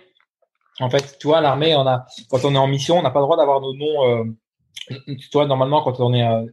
En 0.79 0.89
fait, 0.89 1.19
tu 1.19 1.27
vois, 1.27 1.39
à 1.39 1.41
l'armée, 1.41 1.75
on 1.75 1.87
a, 1.87 2.07
quand 2.31 2.45
on 2.45 2.55
est 2.55 2.59
en 2.59 2.69
mission, 2.69 2.99
on 2.99 3.03
n'a 3.03 3.11
pas 3.11 3.19
le 3.19 3.25
droit 3.25 3.37
d'avoir 3.37 3.61
nos 3.61 3.75
noms. 3.75 4.09
Euh, 4.09 4.25
tu 5.07 5.29
vois, 5.33 5.47
normalement, 5.47 5.83
quand 5.83 5.99
on 5.99 6.15
est, 6.15 6.27
euh, 6.27 6.47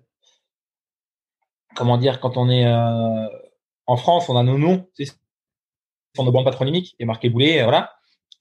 comment 1.76 1.98
dire, 1.98 2.20
quand 2.20 2.36
on 2.36 2.50
est 2.50 2.66
euh, 2.66 3.28
en 3.86 3.96
France, 3.96 4.28
on 4.28 4.36
a 4.36 4.44
nos 4.44 4.58
noms 4.58 4.88
sur 6.18 6.24
nos 6.24 6.32
bandes 6.32 6.46
patronymiques 6.46 6.96
et 7.00 7.06
marqué 7.06 7.30
Boulet, 7.30 7.64
voilà, 7.64 7.94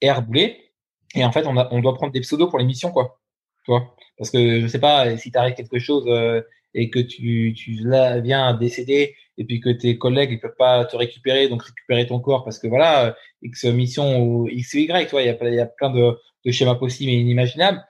R 0.03 0.23
Boulet. 0.23 0.73
Et 1.15 1.25
en 1.25 1.31
fait, 1.31 1.47
on, 1.47 1.81
doit 1.81 1.95
prendre 1.95 2.13
des 2.13 2.21
pseudos 2.21 2.49
pour 2.49 2.59
l'émission, 2.59 2.91
quoi. 2.91 3.21
Tu 3.65 3.71
vois? 3.71 3.95
Parce 4.17 4.31
que 4.31 4.61
je 4.63 4.67
sais 4.67 4.81
pas 4.81 5.17
si 5.19 5.31
t'arrive 5.31 5.55
quelque 5.55 5.79
chose 5.79 6.05
euh, 6.09 6.41
et 6.75 6.89
que 6.89 6.99
tu, 6.99 7.55
tu 7.55 7.73
là, 7.85 8.21
viens 8.21 8.55
décéder 8.55 9.15
et 9.39 9.45
puis 9.45 9.61
que 9.61 9.69
tes 9.69 9.99
collègues 9.99 10.31
ils 10.33 10.41
peuvent 10.41 10.57
pas 10.57 10.87
te 10.87 10.97
récupérer, 10.97 11.49
donc 11.49 11.63
récupérer 11.63 12.07
ton 12.07 12.19
corps 12.21 12.45
parce 12.45 12.59
que 12.59 12.67
voilà, 12.67 13.15
X 13.43 13.65
mission 13.65 14.23
ou 14.23 14.49
X 14.49 14.73
ou 14.75 14.79
Y, 14.79 15.05
tu 15.05 15.11
vois, 15.11 15.23
il 15.23 15.27
y 15.27 15.29
a, 15.29 15.51
y 15.51 15.61
a 15.61 15.67
plein 15.67 15.91
de, 15.91 16.19
schémas 16.51 16.77
possibles 16.77 17.11
et 17.11 17.17
inimaginables. 17.17 17.85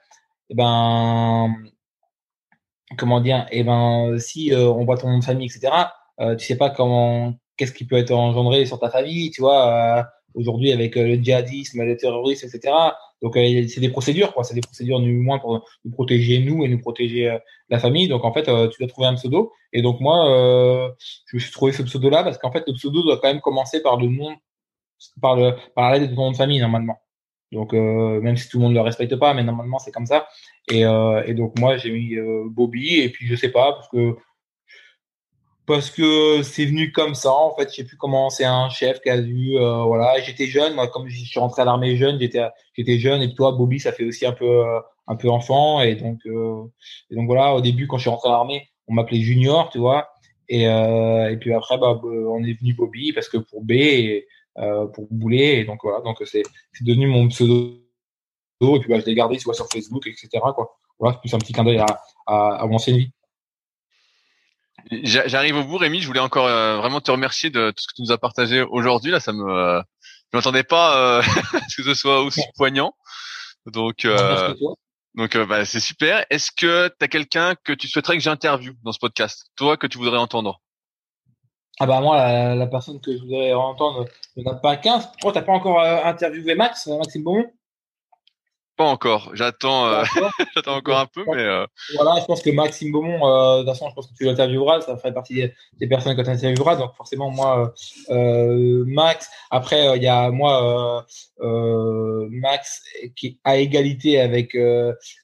Et 0.49 0.55
ben, 0.55 1.55
comment 2.97 3.21
dire, 3.21 3.45
et 3.51 3.63
ben, 3.63 4.17
si 4.19 4.53
euh, 4.53 4.67
on 4.67 4.83
voit 4.83 4.97
ton 4.97 5.09
nom 5.09 5.19
de 5.19 5.23
famille, 5.23 5.47
etc., 5.47 5.71
euh, 6.19 6.35
tu 6.35 6.45
sais 6.45 6.57
pas 6.57 6.69
comment, 6.69 7.35
qu'est-ce 7.57 7.73
qui 7.73 7.85
peut 7.85 7.97
être 7.97 8.11
engendré 8.11 8.65
sur 8.65 8.79
ta 8.79 8.89
famille, 8.89 9.31
tu 9.31 9.41
vois. 9.41 9.99
Euh, 9.99 10.03
aujourd'hui, 10.33 10.71
avec 10.71 10.95
le 10.95 11.15
djihadisme, 11.15 11.83
le 11.83 11.97
terrorisme, 11.97 12.47
etc. 12.47 12.73
Donc, 13.21 13.33
c'est 13.35 13.79
des 13.79 13.89
procédures, 13.89 14.33
quoi. 14.33 14.43
C'est 14.43 14.53
des 14.53 14.61
procédures 14.61 14.99
du 14.99 15.13
moins 15.13 15.39
pour 15.39 15.65
nous 15.83 15.91
protéger 15.91 16.39
nous 16.39 16.63
et 16.63 16.67
nous 16.67 16.79
protéger 16.79 17.35
la 17.69 17.79
famille. 17.79 18.07
Donc, 18.07 18.23
en 18.23 18.31
fait, 18.31 18.43
tu 18.43 18.77
dois 18.79 18.87
trouver 18.87 19.07
un 19.07 19.15
pseudo. 19.15 19.51
Et 19.73 19.81
donc, 19.81 19.99
moi, 19.99 20.93
je 21.25 21.35
me 21.35 21.39
suis 21.39 21.51
trouvé 21.51 21.71
ce 21.71 21.81
pseudo-là 21.81 22.23
parce 22.23 22.37
qu'en 22.37 22.51
fait, 22.51 22.63
le 22.67 22.73
pseudo 22.73 23.01
doit 23.01 23.17
quand 23.17 23.29
même 23.29 23.41
commencer 23.41 23.81
par 23.81 23.97
le 23.97 24.09
nom, 24.09 24.35
par 25.21 25.35
le, 25.35 25.53
par 25.75 25.91
l'aide 25.91 26.11
de 26.11 26.15
ton 26.15 26.25
nom 26.25 26.31
de 26.31 26.37
famille 26.37 26.59
normalement. 26.59 26.99
Donc 27.51 27.73
euh, 27.73 28.19
même 28.21 28.35
si 28.35 28.49
tout 28.49 28.57
le 28.57 28.63
monde 28.63 28.73
le 28.73 28.81
respecte 28.81 29.15
pas, 29.15 29.33
mais 29.33 29.43
normalement 29.43 29.79
c'est 29.79 29.91
comme 29.91 30.05
ça. 30.05 30.27
Et, 30.69 30.85
euh, 30.85 31.23
et 31.25 31.33
donc 31.33 31.57
moi 31.59 31.77
j'ai 31.77 31.91
mis 31.91 32.15
euh, 32.15 32.45
Bobby 32.49 32.99
et 32.99 33.09
puis 33.09 33.27
je 33.27 33.35
sais 33.35 33.49
pas 33.49 33.73
parce 33.73 33.87
que 33.89 34.15
parce 35.67 35.91
que 35.91 36.41
c'est 36.41 36.65
venu 36.65 36.91
comme 36.91 37.13
ça 37.13 37.31
en 37.31 37.55
fait. 37.55 37.69
Je 37.69 37.75
sais 37.75 37.83
plus 37.83 37.97
comment 37.97 38.29
c'est 38.29 38.45
un 38.45 38.69
chef 38.69 38.99
qui 39.01 39.09
a 39.09 39.21
vu 39.21 39.57
euh, 39.57 39.83
voilà. 39.83 40.19
J'étais 40.21 40.47
jeune 40.47 40.73
moi 40.73 40.87
comme 40.87 41.07
je 41.07 41.23
suis 41.23 41.39
rentré 41.39 41.61
à 41.61 41.65
l'armée 41.65 41.95
jeune, 41.97 42.19
j'étais 42.19 42.41
j'étais 42.73 42.97
jeune 42.97 43.21
et 43.21 43.33
toi 43.35 43.51
Bobby 43.51 43.79
ça 43.79 43.91
fait 43.91 44.05
aussi 44.05 44.25
un 44.25 44.33
peu 44.33 44.63
un 45.07 45.15
peu 45.15 45.29
enfant 45.29 45.81
et 45.81 45.95
donc 45.95 46.19
et 46.25 47.15
donc 47.15 47.27
voilà 47.27 47.53
au 47.53 47.61
début 47.61 47.87
quand 47.87 47.97
je 47.97 48.03
suis 48.03 48.09
rentré 48.09 48.29
à 48.29 48.33
l'armée 48.33 48.67
on 48.87 48.93
m'appelait 48.93 49.21
Junior 49.21 49.69
tu 49.69 49.77
vois 49.77 50.09
et 50.49 50.63
et 50.63 51.37
puis 51.39 51.53
après 51.53 51.77
bah 51.77 51.99
on 52.03 52.43
est 52.43 52.59
venu 52.59 52.73
Bobby 52.73 53.13
parce 53.13 53.29
que 53.29 53.37
pour 53.37 53.63
B 53.63 53.73
euh, 54.59 54.87
pour 54.87 55.07
bouler. 55.11 55.59
Et 55.59 55.65
donc 55.65 55.81
voilà, 55.83 56.01
donc 56.01 56.17
c'est 56.25 56.41
devenu 56.81 57.05
mon 57.05 57.27
pseudo. 57.27 57.79
Et 58.61 58.79
puis 58.79 58.89
bah, 58.89 58.99
je 58.99 59.05
l'ai 59.05 59.13
gardé 59.13 59.37
soit 59.37 59.53
sur 59.53 59.67
Facebook, 59.71 60.07
etc. 60.07 60.29
Quoi. 60.55 60.75
Voilà, 60.97 61.13
c'est 61.13 61.19
plus 61.19 61.33
un 61.35 61.37
petit 61.37 61.53
clin 61.53 61.63
d'œil 61.63 61.77
à, 61.77 61.85
à, 62.25 62.63
à, 62.63 62.65
mon 62.65 62.75
ancienne 62.75 62.97
vie. 62.97 63.11
J'arrive 64.91 65.57
au 65.57 65.63
bout, 65.63 65.77
Rémi. 65.77 65.99
Je 66.01 66.07
voulais 66.07 66.19
encore 66.19 66.47
euh, 66.47 66.77
vraiment 66.77 67.01
te 67.01 67.11
remercier 67.11 67.49
de 67.49 67.71
tout 67.71 67.81
ce 67.81 67.87
que 67.87 67.93
tu 67.95 68.01
nous 68.01 68.11
as 68.11 68.17
partagé 68.17 68.61
aujourd'hui. 68.61 69.11
Là, 69.11 69.19
ça 69.19 69.33
me, 69.33 69.49
euh, 69.49 69.81
je 70.31 70.37
m'attendais 70.37 70.63
pas 70.63 70.97
euh, 70.97 71.21
que 71.77 71.83
ce 71.83 71.93
soit 71.93 72.21
aussi 72.21 72.41
poignant. 72.55 72.93
Donc, 73.65 74.05
euh, 74.05 74.53
donc 75.15 75.37
bah, 75.37 75.65
c'est 75.65 75.79
super. 75.79 76.25
Est-ce 76.29 76.51
que 76.51 76.87
tu 76.87 77.05
as 77.05 77.07
quelqu'un 77.07 77.55
que 77.63 77.73
tu 77.73 77.87
souhaiterais 77.87 78.17
que 78.17 78.23
j'interviewe 78.23 78.75
dans 78.83 78.91
ce 78.91 78.99
podcast, 78.99 79.45
toi 79.55 79.77
que 79.77 79.87
tu 79.87 79.97
voudrais 79.97 80.17
entendre? 80.17 80.61
Ah 81.79 81.85
bah 81.85 82.01
moi, 82.01 82.55
la, 82.55 82.67
personne 82.67 82.99
que 82.99 83.15
je 83.15 83.21
voudrais 83.21 83.53
entendre 83.53 84.05
ne 84.35 84.43
n'a 84.43 84.55
pas 84.55 84.77
15. 84.77 85.11
Pourquoi 85.11 85.31
t'as 85.31 85.43
pas 85.43 85.51
encore 85.51 85.79
euh, 85.79 86.03
interviewé 86.03 86.55
Max, 86.55 86.87
euh, 86.87 86.97
Maxime 86.97 87.23
Beaumont? 87.23 87.51
Pas 88.77 88.85
encore. 88.85 89.31
J'attends, 89.33 89.87
euh, 89.87 90.03
j'attends 90.55 90.75
encore 90.75 90.99
un 90.99 91.07
peu, 91.07 91.23
mais. 91.27 91.65
Voilà, 91.95 92.21
je 92.21 92.25
pense 92.25 92.41
que 92.41 92.51
Maxime 92.51 92.91
Beaumont, 92.91 93.57
de 93.57 93.63
toute 93.63 93.69
façon, 93.69 93.89
je 93.89 93.95
pense 93.95 94.07
que 94.07 94.13
tu 94.15 94.23
l'intervieweras. 94.23 94.81
Ça 94.81 94.95
ferait 94.97 95.13
partie 95.13 95.49
des, 95.79 95.87
personnes 95.87 96.15
que 96.15 96.21
tu 96.21 96.29
intervieweras. 96.29 96.75
Donc 96.75 96.93
forcément, 96.95 97.31
moi, 97.31 97.73
Max. 98.09 99.29
Après, 99.49 99.97
il 99.97 100.03
y 100.03 100.07
a 100.07 100.29
moi, 100.29 101.05
Max, 101.39 102.83
qui 103.15 103.27
est 103.27 103.37
à 103.43 103.57
égalité 103.57 104.21
avec 104.21 104.55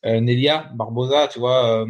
Nelia 0.03 0.69
Barbosa, 0.73 1.27
tu 1.27 1.39
vois 1.39 1.85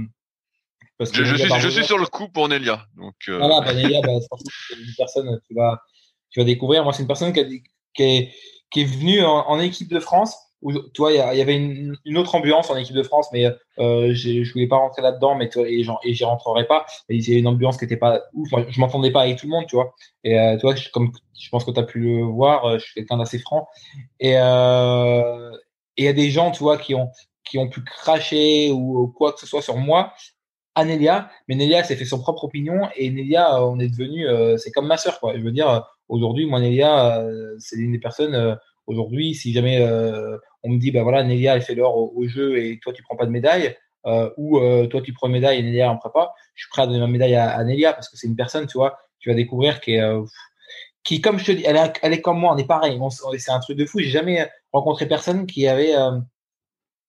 je, 0.99 1.23
je, 1.23 1.35
suis, 1.35 1.59
je 1.59 1.69
suis 1.69 1.85
sur 1.85 1.97
le 1.97 2.05
coup 2.05 2.29
pour 2.29 2.47
Nelia. 2.47 2.85
Donc, 2.95 3.15
euh... 3.27 3.37
Voilà, 3.37 3.61
bah, 3.61 3.73
Nelia, 3.73 4.01
bah, 4.01 4.11
c'est 4.19 4.75
une 4.75 4.93
personne 4.97 5.25
que 5.25 5.47
tu 5.47 5.53
vas, 5.55 5.81
tu 6.29 6.39
vas 6.39 6.45
découvrir. 6.45 6.83
Moi, 6.83 6.93
c'est 6.93 7.01
une 7.01 7.07
personne 7.07 7.33
qui, 7.33 7.39
a, 7.39 7.45
qui, 7.93 8.03
est, 8.03 8.33
qui 8.71 8.81
est 8.81 8.85
venue 8.85 9.23
en, 9.23 9.47
en, 9.47 9.59
équipe 9.59 9.89
de 9.89 9.99
France. 9.99 10.35
Où, 10.63 10.71
tu 10.73 11.01
vois, 11.01 11.11
il 11.11 11.17
y, 11.17 11.41
avait 11.41 11.55
une, 11.55 12.17
autre 12.17 12.35
ambiance 12.35 12.69
en 12.69 12.77
équipe 12.77 12.95
de 12.95 13.03
France, 13.03 13.27
mais 13.31 13.45
euh, 13.45 14.13
je 14.13 14.51
voulais 14.53 14.67
pas 14.67 14.77
rentrer 14.77 15.01
là-dedans, 15.01 15.35
mais 15.35 15.49
toi, 15.49 15.67
et, 15.67 15.85
et 16.03 16.13
j'y 16.13 16.23
rentrerai 16.23 16.65
pas. 16.65 16.85
Il 17.09 17.29
y 17.29 17.35
a 17.35 17.37
une 17.37 17.47
ambiance 17.47 17.77
qui 17.77 17.85
était 17.85 17.97
pas 17.97 18.21
ouf. 18.33 18.49
Je 18.69 18.79
m'entendais 18.79 19.11
pas 19.11 19.21
avec 19.21 19.37
tout 19.37 19.45
le 19.45 19.51
monde, 19.51 19.65
tu 19.67 19.75
vois. 19.75 19.93
Et 20.23 20.39
euh, 20.39 20.57
toi, 20.57 20.73
je, 20.73 20.89
comme 20.89 21.11
je 21.43 21.49
pense 21.49 21.65
que 21.65 21.71
tu 21.71 21.79
as 21.79 21.83
pu 21.83 21.99
le 21.99 22.23
voir, 22.23 22.65
euh, 22.65 22.77
je 22.77 22.85
suis 22.85 22.93
quelqu'un 22.93 23.17
d'assez 23.17 23.39
franc. 23.39 23.67
Et 24.19 24.37
euh, 24.37 25.51
il 25.97 26.05
y 26.05 26.07
a 26.07 26.13
des 26.13 26.31
gens, 26.31 26.51
tu 26.51 26.63
vois, 26.63 26.77
qui 26.77 26.95
ont 26.95 27.09
pu 27.69 27.83
cracher 27.83 28.71
ou 28.71 29.07
quoi 29.07 29.33
que 29.33 29.39
ce 29.39 29.47
soit 29.47 29.61
sur 29.61 29.77
moi 29.77 30.13
à 30.75 30.85
Nelia, 30.85 31.29
mais 31.47 31.53
Nelia 31.53 31.83
s'est 31.83 31.95
fait 31.95 32.05
son 32.05 32.19
propre 32.19 32.45
opinion 32.45 32.89
et 32.95 33.11
Nelia, 33.11 33.57
euh, 33.57 33.65
on 33.65 33.79
est 33.79 33.89
devenu, 33.89 34.25
c'est 34.57 34.71
comme 34.71 34.87
ma 34.87 34.97
sœur, 34.97 35.19
quoi. 35.19 35.37
Je 35.37 35.41
veux 35.41 35.51
dire, 35.51 35.85
aujourd'hui, 36.07 36.45
moi, 36.45 36.59
Nelia, 36.59 37.23
c'est 37.59 37.75
une 37.75 37.91
des 37.91 37.99
personnes, 37.99 38.57
aujourd'hui, 38.87 39.33
si 39.33 39.53
jamais 39.53 39.81
on 40.63 40.69
me 40.69 40.77
dit, 40.77 40.91
bah 40.91 41.03
voilà, 41.03 41.23
Nelia, 41.23 41.55
elle 41.55 41.61
fait 41.61 41.75
l'or 41.75 41.95
au, 41.97 42.27
jeu 42.27 42.57
et 42.57 42.79
toi, 42.81 42.93
tu 42.93 43.03
prends 43.03 43.15
pas 43.15 43.25
de 43.25 43.31
médaille, 43.31 43.75
ou 44.37 44.59
toi, 44.89 45.01
tu 45.01 45.13
prends 45.13 45.27
une 45.27 45.33
médaille 45.33 45.59
et 45.59 45.63
Nelia 45.63 45.91
en 45.91 45.97
prend 45.97 46.09
pas, 46.09 46.33
je 46.55 46.63
suis 46.63 46.69
prêt 46.69 46.83
à 46.83 46.87
donner 46.87 46.99
ma 46.99 47.07
médaille 47.07 47.35
à, 47.35 47.63
Nelia 47.63 47.93
parce 47.93 48.09
que 48.09 48.17
c'est 48.17 48.27
une 48.27 48.35
personne, 48.35 48.67
tu 48.67 48.77
vois, 48.77 48.97
tu 49.19 49.29
vas 49.29 49.35
découvrir 49.35 49.81
qui 49.81 49.93
est, 49.95 50.03
qui, 51.03 51.21
comme 51.21 51.39
je 51.39 51.45
te 51.45 51.51
dis, 51.51 51.63
elle 51.65 52.13
est, 52.13 52.21
comme 52.21 52.39
moi, 52.39 52.53
on 52.53 52.57
est 52.57 52.67
pareil, 52.67 52.99
c'est 53.37 53.51
un 53.51 53.59
truc 53.59 53.77
de 53.77 53.85
fou. 53.85 53.99
J'ai 53.99 54.09
jamais 54.09 54.49
rencontré 54.71 55.07
personne 55.07 55.45
qui 55.45 55.67
avait, 55.67 55.93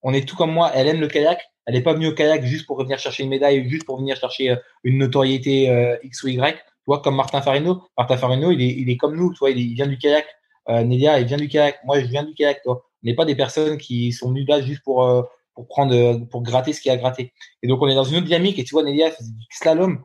on 0.02 0.12
est 0.12 0.28
tout 0.28 0.36
comme 0.36 0.52
moi, 0.52 0.70
elle 0.74 0.88
aime 0.88 1.00
le 1.00 1.08
kayak, 1.08 1.40
elle 1.66 1.74
n'est 1.74 1.82
pas 1.82 1.94
venue 1.94 2.08
au 2.08 2.14
kayak 2.14 2.44
juste 2.44 2.66
pour 2.66 2.78
venir 2.78 2.98
chercher 2.98 3.22
une 3.22 3.30
médaille, 3.30 3.68
juste 3.68 3.84
pour 3.84 3.98
venir 3.98 4.16
chercher 4.16 4.50
euh, 4.50 4.56
une 4.82 4.98
notoriété 4.98 5.70
euh, 5.70 5.96
X 6.02 6.22
ou 6.22 6.28
Y. 6.28 6.56
Tu 6.56 6.62
vois, 6.86 7.00
comme 7.00 7.16
Martin 7.16 7.40
Farino. 7.40 7.82
Martin 7.96 8.18
Farino, 8.18 8.50
il 8.50 8.60
est, 8.60 8.68
il 8.68 8.90
est 8.90 8.96
comme 8.96 9.16
nous, 9.16 9.32
tu 9.32 9.38
vois, 9.38 9.50
il, 9.50 9.74
vient 9.74 9.86
du 9.86 9.96
kayak. 9.96 10.26
Euh, 10.68 10.82
Nelia, 10.84 11.20
il 11.20 11.26
vient 11.26 11.36
du 11.36 11.48
kayak. 11.48 11.80
Moi, 11.84 12.00
je 12.00 12.06
viens 12.06 12.24
du 12.24 12.34
kayak, 12.34 12.62
toi. 12.62 12.84
On 13.02 13.06
n'est 13.06 13.14
pas 13.14 13.24
des 13.24 13.36
personnes 13.36 13.76
qui 13.78 14.12
sont 14.12 14.28
venues 14.30 14.44
là 14.46 14.60
juste 14.62 14.82
pour, 14.82 15.04
euh, 15.04 15.22
pour 15.54 15.66
prendre, 15.68 16.24
pour 16.26 16.42
gratter 16.42 16.72
ce 16.72 16.80
qu'il 16.80 16.90
y 16.90 16.92
a 16.92 16.94
à 16.94 16.98
gratter. 16.98 17.32
Et 17.62 17.68
donc, 17.68 17.82
on 17.82 17.88
est 17.88 17.94
dans 17.94 18.04
une 18.04 18.16
autre 18.16 18.26
dynamique. 18.26 18.58
Et 18.58 18.64
tu 18.64 18.74
vois, 18.74 18.82
Nelia, 18.82 19.08
elle 19.08 19.12
faisait 19.12 19.30
du 19.30 19.44
slalom 19.50 20.02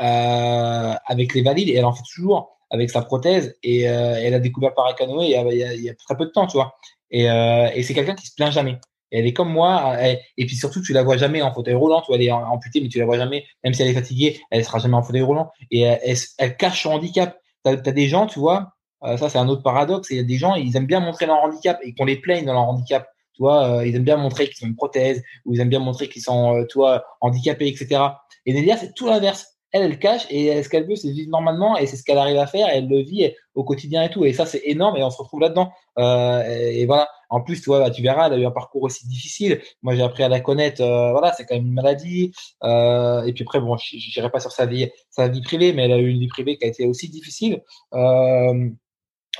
euh, 0.00 0.94
avec 1.06 1.34
les 1.34 1.42
valides 1.42 1.68
et 1.68 1.74
elle 1.74 1.84
en 1.84 1.92
fait 1.92 2.04
toujours 2.12 2.58
avec 2.70 2.90
sa 2.90 3.02
prothèse. 3.02 3.56
Et 3.62 3.82
elle 3.82 4.34
a 4.34 4.38
découvert 4.38 4.70
le 4.70 4.74
paracanoë 4.74 5.26
il, 5.26 5.32
il, 5.52 5.72
il, 5.78 5.84
y 5.84 5.90
a 5.90 5.94
très 5.94 6.16
peu 6.16 6.26
de 6.26 6.30
temps, 6.30 6.46
tu 6.46 6.56
vois. 6.56 6.74
Et, 7.10 7.24
et 7.24 7.82
c'est 7.82 7.94
quelqu'un 7.94 8.14
qui 8.14 8.26
se 8.26 8.34
plaint 8.34 8.52
jamais 8.52 8.78
elle 9.12 9.26
est 9.26 9.32
comme 9.32 9.50
moi. 9.50 9.96
et 10.00 10.46
puis 10.46 10.56
surtout, 10.56 10.80
tu 10.82 10.92
la 10.92 11.02
vois 11.02 11.16
jamais 11.16 11.42
en 11.42 11.52
fauteuil 11.52 11.74
roulant. 11.74 12.00
Tu 12.00 12.12
elle 12.14 12.22
est 12.22 12.32
amputée, 12.32 12.80
mais 12.80 12.88
tu 12.88 12.98
la 12.98 13.04
vois 13.04 13.18
jamais. 13.18 13.44
Même 13.62 13.74
si 13.74 13.82
elle 13.82 13.88
est 13.88 13.94
fatiguée, 13.94 14.40
elle 14.50 14.64
sera 14.64 14.78
jamais 14.78 14.96
en 14.96 15.02
fauteuil 15.02 15.22
roulant. 15.22 15.50
Et 15.70 15.82
elle, 15.82 16.16
elle, 16.38 16.56
cache 16.56 16.82
son 16.82 16.92
handicap. 16.92 17.38
T'as 17.62 17.72
as 17.72 17.92
des 17.92 18.08
gens, 18.08 18.26
tu 18.26 18.38
vois. 18.38 18.72
Euh, 19.04 19.16
ça, 19.16 19.28
c'est 19.28 19.38
un 19.38 19.48
autre 19.48 19.62
paradoxe. 19.62 20.10
Il 20.10 20.16
y 20.16 20.20
a 20.20 20.24
des 20.24 20.36
gens, 20.36 20.54
ils 20.54 20.76
aiment 20.76 20.86
bien 20.86 21.00
montrer 21.00 21.26
leur 21.26 21.42
handicap 21.42 21.78
et 21.82 21.94
qu'on 21.94 22.04
les 22.04 22.16
plaigne 22.16 22.44
dans 22.44 22.52
leur 22.52 22.68
handicap. 22.68 23.08
Tu 23.34 23.42
vois, 23.42 23.66
euh, 23.66 23.86
ils 23.86 23.96
aiment 23.96 24.04
bien 24.04 24.16
montrer 24.16 24.48
qu'ils 24.48 24.64
ont 24.64 24.68
une 24.68 24.76
prothèse 24.76 25.22
ou 25.44 25.54
ils 25.54 25.60
aiment 25.60 25.70
bien 25.70 25.80
montrer 25.80 26.08
qu'ils 26.08 26.22
sont, 26.22 26.54
euh, 26.54 26.64
tu 26.68 26.78
vois, 26.78 27.04
handicapés, 27.20 27.68
etc. 27.68 28.00
Et 28.46 28.52
Nelia, 28.52 28.76
c'est 28.76 28.94
tout 28.94 29.06
l'inverse 29.06 29.48
elle, 29.74 29.84
elle 29.84 29.98
cache 29.98 30.26
et 30.28 30.62
ce 30.62 30.68
qu'elle 30.68 30.86
veut, 30.86 30.96
c'est 30.96 31.10
vivre 31.10 31.30
normalement 31.30 31.78
et 31.78 31.86
c'est 31.86 31.96
ce 31.96 32.04
qu'elle 32.04 32.18
arrive 32.18 32.36
à 32.36 32.46
faire. 32.46 32.68
Et 32.68 32.76
elle 32.76 32.88
le 32.88 32.98
vit 32.98 33.32
au 33.54 33.64
quotidien 33.64 34.02
et 34.02 34.10
tout. 34.10 34.22
Et 34.26 34.34
ça, 34.34 34.44
c'est 34.44 34.60
énorme 34.66 34.98
et 34.98 35.02
on 35.02 35.08
se 35.08 35.16
retrouve 35.16 35.40
là-dedans. 35.40 35.72
Et, 35.96 36.84
voilà. 36.84 37.08
En 37.30 37.40
plus, 37.40 37.62
tu 37.62 37.70
vois, 37.70 37.78
bah, 37.78 37.90
tu 37.90 38.02
verras, 38.02 38.26
elle 38.26 38.34
a 38.34 38.36
eu 38.36 38.44
un 38.44 38.50
parcours 38.50 38.82
aussi 38.82 39.08
difficile. 39.08 39.62
Moi, 39.80 39.94
j'ai 39.94 40.02
appris 40.02 40.24
à 40.24 40.28
la 40.28 40.40
connaître. 40.40 40.82
Voilà, 40.82 41.32
c'est 41.32 41.46
quand 41.46 41.54
même 41.54 41.64
une 41.64 41.72
maladie. 41.72 42.32
Et 42.62 43.32
puis 43.34 43.44
après, 43.44 43.60
bon, 43.60 43.78
je 43.78 43.96
n'irai 43.96 44.30
pas 44.30 44.40
sur 44.40 44.52
sa 44.52 44.66
vie, 44.66 44.90
sa 45.08 45.28
vie 45.28 45.40
privée, 45.40 45.72
mais 45.72 45.86
elle 45.86 45.92
a 45.92 45.98
eu 45.98 46.08
une 46.08 46.20
vie 46.20 46.28
privée 46.28 46.58
qui 46.58 46.66
a 46.66 46.68
été 46.68 46.84
aussi 46.84 47.08
difficile. 47.08 47.62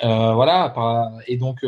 Voilà. 0.00 0.72
Et 1.26 1.36
donc, 1.36 1.64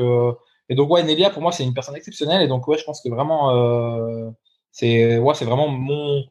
et 0.68 0.74
donc, 0.74 0.90
ouais, 0.90 1.02
Nelia, 1.02 1.30
pour 1.30 1.42
moi, 1.42 1.52
c'est 1.52 1.64
une 1.64 1.74
personne 1.74 1.96
exceptionnelle. 1.96 2.42
Et 2.42 2.48
donc, 2.48 2.66
ouais, 2.68 2.78
je 2.78 2.84
pense 2.84 3.01
que 3.01 3.09
vraiment, 3.09 4.32
c'est, 4.70 5.18
ouais, 5.18 5.34
c'est 5.34 5.44
vraiment 5.44 5.68
mon, 5.68 6.24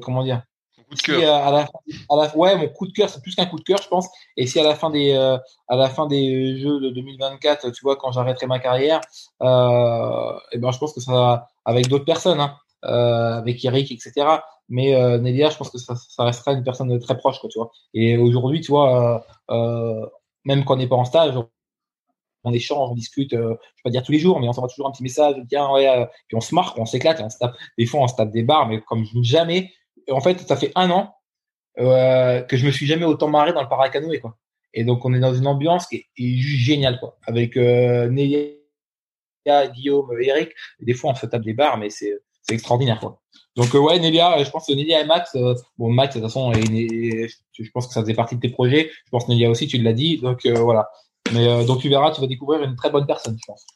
comment 0.00 0.22
dire 0.22 0.42
coup 0.88 0.94
de 0.94 1.02
cœur. 1.02 1.34
à 1.34 1.50
la, 1.50 1.68
à 2.10 2.16
la, 2.16 2.36
ouais, 2.36 2.56
mon 2.56 2.68
coup 2.68 2.86
de 2.86 2.92
cœur, 2.92 3.08
c'est 3.08 3.22
plus 3.22 3.34
qu'un 3.34 3.46
coup 3.46 3.58
de 3.58 3.64
cœur, 3.64 3.80
je 3.82 3.88
pense. 3.88 4.08
Et 4.36 4.46
si 4.46 4.58
à 4.58 4.64
la 4.64 4.74
fin 4.74 4.90
des, 4.90 5.12
euh, 5.12 5.38
à 5.68 5.76
la 5.76 5.88
fin 5.88 6.06
des 6.06 6.58
Jeux 6.58 6.80
de 6.80 6.90
2024, 6.90 7.70
tu 7.70 7.82
vois, 7.82 7.96
quand 7.96 8.12
j'arrêterai 8.12 8.46
ma 8.46 8.58
carrière, 8.58 9.00
euh, 9.42 10.38
et 10.52 10.58
ben, 10.58 10.70
je 10.70 10.78
pense 10.78 10.92
que 10.92 11.00
ça 11.00 11.12
va 11.12 11.48
avec 11.64 11.88
d'autres 11.88 12.04
personnes, 12.04 12.40
hein, 12.40 12.56
euh, 12.84 13.38
avec 13.38 13.64
Eric, 13.64 13.90
etc. 13.92 14.26
Mais 14.68 14.94
euh, 14.94 15.18
Nelia, 15.18 15.50
je 15.50 15.56
pense 15.56 15.70
que 15.70 15.78
ça, 15.78 15.94
ça 15.96 16.24
restera 16.24 16.52
une 16.52 16.64
personne 16.64 16.98
très 17.00 17.16
proche, 17.16 17.38
quoi, 17.38 17.48
tu 17.50 17.58
vois. 17.58 17.70
Et 17.94 18.16
aujourd'hui, 18.16 18.60
tu 18.60 18.70
vois, 18.70 19.24
euh, 19.50 19.54
euh, 19.54 20.06
même 20.44 20.64
quand 20.64 20.74
on 20.74 20.76
n'est 20.78 20.88
pas 20.88 20.96
en 20.96 21.04
stage, 21.04 21.34
on 22.44 22.52
échange, 22.52 22.90
on 22.90 22.94
discute, 22.94 23.32
euh, 23.32 23.56
je 23.76 23.80
vais 23.80 23.82
pas 23.84 23.90
dire 23.90 24.02
tous 24.02 24.12
les 24.12 24.18
jours, 24.18 24.40
mais 24.40 24.48
on 24.48 24.52
s'envoie 24.52 24.68
toujours 24.68 24.88
un 24.88 24.92
petit 24.92 25.02
message, 25.02 25.36
tiens, 25.48 25.70
ouais, 25.72 25.88
euh, 25.88 26.06
puis 26.28 26.36
on 26.36 26.40
se 26.40 26.54
marque, 26.54 26.78
on 26.78 26.86
s'éclate, 26.86 27.20
on 27.20 27.28
se 27.28 27.38
tape, 27.38 27.56
des 27.76 27.86
fois 27.86 28.00
on 28.00 28.08
se 28.08 28.14
tape 28.14 28.30
des 28.30 28.42
barres, 28.42 28.68
mais 28.68 28.80
comme 28.82 29.04
jamais, 29.22 29.72
en 30.10 30.20
fait, 30.20 30.40
ça 30.40 30.56
fait 30.56 30.72
un 30.74 30.90
an 30.90 31.14
euh, 31.78 32.42
que 32.42 32.56
je 32.56 32.66
me 32.66 32.70
suis 32.70 32.86
jamais 32.86 33.04
autant 33.04 33.28
marré 33.28 33.52
dans 33.52 33.62
le 33.62 33.68
paracanoë, 33.68 34.20
quoi. 34.20 34.36
Et 34.74 34.84
donc, 34.84 35.04
on 35.04 35.14
est 35.14 35.20
dans 35.20 35.34
une 35.34 35.46
ambiance 35.46 35.86
qui 35.86 36.04
est, 36.16 36.36
juste 36.36 36.62
géniale, 36.62 37.00
quoi. 37.00 37.16
Avec 37.26 37.56
Nélia, 37.56 38.48
Guillaume, 39.72 40.10
Eric. 40.20 40.50
des 40.80 40.92
fois, 40.92 41.12
on 41.12 41.14
se 41.14 41.26
tape 41.26 41.42
des 41.42 41.54
barres, 41.54 41.78
mais 41.78 41.88
c'est 41.88 42.12
extraordinaire, 42.50 43.00
quoi. 43.00 43.20
Donc, 43.56 43.74
euh, 43.74 43.78
ouais, 43.78 43.98
Nélia, 43.98 44.42
je 44.44 44.50
pense 44.50 44.66
que 44.66 44.72
Nélia 44.72 45.00
et 45.00 45.04
Max, 45.04 45.34
euh, 45.34 45.54
bon, 45.78 45.90
Max, 45.90 46.14
de 46.14 46.20
toute 46.20 46.28
façon, 46.30 46.52
je 46.52 47.70
pense 47.72 47.88
que 47.88 47.92
ça 47.92 48.02
faisait 48.02 48.14
partie 48.14 48.36
de 48.36 48.40
tes 48.40 48.50
projets. 48.50 48.90
Je 49.04 49.10
pense 49.10 49.24
que 49.24 49.30
Nélia 49.30 49.50
aussi, 49.50 49.66
tu 49.66 49.78
l'as 49.78 49.92
dit. 49.92 50.18
Donc, 50.18 50.46
euh, 50.46 50.54
voilà. 50.60 50.88
Mais 51.32 51.64
donc, 51.66 51.80
tu 51.80 51.88
verras, 51.88 52.12
tu 52.12 52.20
vas 52.20 52.26
découvrir 52.26 52.62
une 52.62 52.76
très 52.76 52.90
bonne 52.90 53.06
personne, 53.06 53.36
je 53.38 53.44
pense. 53.46 53.66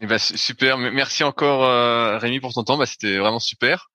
Eh 0.00 0.06
ben, 0.06 0.18
super. 0.18 0.78
Merci 0.78 1.24
encore, 1.24 2.20
Rémi, 2.20 2.40
pour 2.40 2.52
ton 2.52 2.62
temps. 2.62 2.78
Bah, 2.78 2.86
C'était 2.86 3.18
vraiment 3.18 3.40
super. 3.40 3.90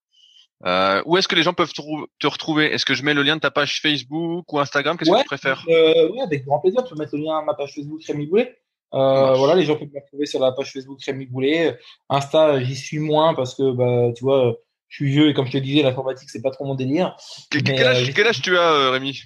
Euh, 0.66 1.04
où 1.06 1.18
est-ce 1.18 1.28
que 1.28 1.36
les 1.36 1.44
gens 1.44 1.54
peuvent 1.54 1.72
te 1.74 2.28
retrouver? 2.28 2.74
Est-ce 2.74 2.86
que 2.86 2.96
je 2.96 3.04
mets 3.04 3.14
le 3.14 3.22
lien 3.22 3.36
de 3.36 3.42
ta 3.42 3.52
page 3.52 3.80
Facebook 3.82 4.52
ou 4.52 4.60
Instagram? 4.60 4.98
Qu'est-ce 4.98 5.12
que 5.12 5.20
tu 5.20 5.26
préfères? 5.26 5.64
euh, 5.70 6.10
Oui, 6.12 6.20
avec 6.22 6.46
grand 6.46 6.60
plaisir. 6.60 6.84
Tu 6.84 6.94
peux 6.94 7.00
mettre 7.00 7.16
le 7.16 7.24
lien 7.24 7.42
de 7.42 7.46
ma 7.46 7.54
page 7.54 7.74
Facebook 7.76 8.04
Rémi 8.06 8.26
Boulet. 8.26 8.58
Euh, 8.94 9.34
voilà, 9.36 9.56
les 9.56 9.66
gens 9.66 9.76
peuvent 9.76 9.90
me 9.94 10.00
retrouver 10.00 10.26
sur 10.26 10.40
la 10.40 10.52
page 10.52 10.72
Facebook 10.72 11.02
Rémi 11.04 11.26
Boulet. 11.26 11.78
Insta, 12.10 12.62
j'y 12.64 12.76
suis 12.76 13.00
moins 13.00 13.34
parce 13.34 13.56
que 13.56 13.72
bah, 13.72 14.14
tu 14.16 14.24
vois, 14.24 14.56
je 14.88 14.96
suis 14.96 15.10
vieux 15.10 15.30
et 15.30 15.34
comme 15.34 15.48
je 15.48 15.52
te 15.52 15.58
disais, 15.58 15.84
l'informatique 15.84 16.30
c'est 16.30 16.42
pas 16.42 16.52
trop 16.52 16.66
mon 16.66 16.76
délire. 16.76 17.16
Quel, 17.52 17.64
quel, 17.64 17.88
âge, 17.88 18.14
quel 18.14 18.28
âge, 18.28 18.42
tu 18.42 18.58
as, 18.58 18.92
Rémi? 18.92 19.24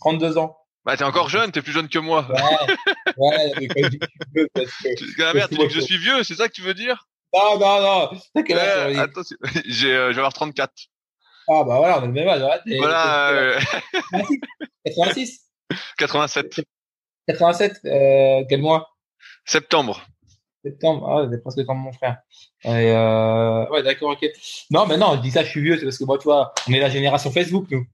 32 0.00 0.38
ans. 0.38 0.56
Bah 0.84 0.98
t'es 0.98 1.04
encore 1.04 1.30
jeune, 1.30 1.50
t'es 1.50 1.62
plus 1.62 1.72
jeune 1.72 1.88
que 1.88 1.98
moi. 1.98 2.26
Ouais, 2.28 2.74
ouais 3.16 3.52
mais 3.58 3.68
quand 3.68 3.84
je 3.84 3.88
dis 3.88 3.98
que 3.98 4.06
je 4.06 4.20
suis 4.20 4.32
vieux, 4.34 4.48
parce 4.54 4.66
que. 5.16 5.22
Ah 5.22 5.32
merde, 5.32 5.50
tu 5.50 5.58
dis 5.58 5.66
que 5.66 5.72
je 5.72 5.80
suis 5.80 5.96
vieux, 5.96 6.22
c'est 6.22 6.34
ça 6.34 6.48
que 6.48 6.52
tu 6.52 6.60
veux 6.60 6.74
dire? 6.74 7.06
Non, 7.32 7.58
non, 7.58 7.80
non. 7.80 8.10
T'as 8.34 8.42
quel 8.42 8.58
âge 8.58 8.98
Attends, 8.98 9.22
j'ai, 9.66 9.94
euh, 9.94 10.10
je 10.10 10.12
vais 10.12 10.18
avoir 10.18 10.34
34. 10.34 10.70
Ah 11.48 11.64
bah 11.64 11.78
voilà, 11.78 12.00
on 12.00 12.02
a 12.02 12.06
le 12.06 12.12
même 12.12 12.28
âge. 12.28 12.42
Arrête, 12.42 12.62
voilà. 12.76 13.30
Euh... 13.30 13.60
86 14.84 15.40
87. 15.96 16.60
87, 17.26 17.80
euh, 17.84 18.44
quel 18.48 18.60
mois? 18.60 18.88
Septembre. 19.44 20.06
Septembre, 20.64 21.08
ah, 21.08 21.28
c'est 21.30 21.42
presque 21.42 21.64
comme 21.66 21.78
mon 21.78 21.92
frère. 21.92 22.18
Et 22.64 22.68
euh... 22.68 23.68
Ouais, 23.70 23.82
d'accord, 23.82 24.12
ok. 24.12 24.26
Non, 24.70 24.86
mais 24.86 24.96
non, 24.96 25.16
je 25.16 25.20
dis 25.20 25.30
ça, 25.30 25.44
je 25.44 25.50
suis 25.50 25.60
vieux, 25.60 25.76
c'est 25.76 25.84
parce 25.84 25.98
que 25.98 26.04
moi, 26.04 26.18
tu 26.18 26.24
vois, 26.24 26.54
on 26.68 26.72
est 26.72 26.80
la 26.80 26.88
génération 26.88 27.30
Facebook, 27.30 27.66
nous. 27.70 27.86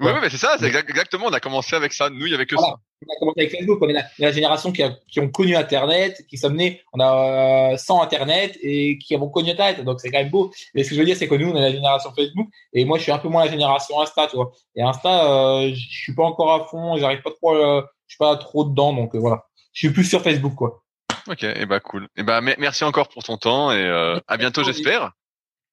Oui, 0.00 0.06
ouais. 0.06 0.20
mais 0.20 0.28
c'est 0.28 0.36
ça, 0.36 0.56
c'est 0.58 0.66
exactement. 0.66 1.26
On 1.26 1.32
a 1.32 1.40
commencé 1.40 1.74
avec 1.74 1.92
ça. 1.92 2.10
Nous, 2.10 2.26
il 2.26 2.32
y 2.32 2.34
avait 2.34 2.44
que 2.44 2.54
voilà. 2.56 2.72
ça. 2.72 2.80
On 3.06 3.12
a 3.14 3.18
commencé 3.18 3.40
avec 3.40 3.52
Facebook. 3.52 3.78
On 3.80 3.88
est 3.88 3.92
la, 3.92 4.04
la 4.18 4.32
génération 4.32 4.72
qui, 4.72 4.82
a, 4.82 4.90
qui 5.08 5.20
ont 5.20 5.28
connu 5.28 5.54
Internet, 5.56 6.24
qui 6.28 6.36
sommes 6.36 6.56
nés. 6.56 6.82
On 6.92 7.00
a 7.00 7.72
euh, 7.72 7.76
sans 7.76 8.02
Internet 8.02 8.58
et 8.62 8.98
qui 8.98 9.14
avons 9.14 9.28
connu 9.28 9.50
Internet. 9.50 9.84
Donc 9.84 10.00
c'est 10.00 10.10
quand 10.10 10.18
même 10.18 10.30
beau. 10.30 10.52
Et 10.74 10.84
ce 10.84 10.90
que 10.90 10.96
je 10.96 11.00
veux 11.00 11.06
dire, 11.06 11.16
c'est 11.16 11.28
que 11.28 11.34
nous, 11.34 11.50
on 11.50 11.56
est 11.56 11.60
la 11.60 11.70
génération 11.72 12.12
Facebook. 12.14 12.48
Et 12.72 12.84
moi, 12.84 12.98
je 12.98 13.04
suis 13.04 13.12
un 13.12 13.18
peu 13.18 13.28
moins 13.28 13.44
la 13.44 13.50
génération 13.50 14.00
Insta, 14.00 14.26
tu 14.26 14.36
vois. 14.36 14.50
Et 14.74 14.82
Insta, 14.82 15.30
euh, 15.30 15.70
je 15.72 15.88
suis 15.88 16.14
pas 16.14 16.24
encore 16.24 16.52
à 16.52 16.66
fond. 16.66 16.96
J'arrive 16.96 17.22
pas 17.22 17.30
trop. 17.30 17.54
Euh, 17.54 17.82
je 18.06 18.14
suis 18.14 18.18
pas 18.18 18.36
trop 18.36 18.64
dedans. 18.64 18.92
Donc 18.92 19.14
euh, 19.14 19.18
voilà. 19.18 19.44
Je 19.72 19.86
suis 19.86 19.94
plus 19.94 20.04
sur 20.04 20.20
Facebook, 20.20 20.54
quoi. 20.56 20.82
Ok. 21.30 21.44
Et 21.44 21.54
eh 21.60 21.66
bah 21.66 21.80
cool. 21.80 22.08
Et 22.16 22.22
bah 22.22 22.40
merci 22.40 22.84
encore 22.84 23.08
pour 23.08 23.22
ton 23.22 23.36
temps 23.36 23.72
et 23.72 23.82
euh, 23.82 24.18
à 24.28 24.36
bientôt, 24.36 24.62
j'espère. 24.62 25.12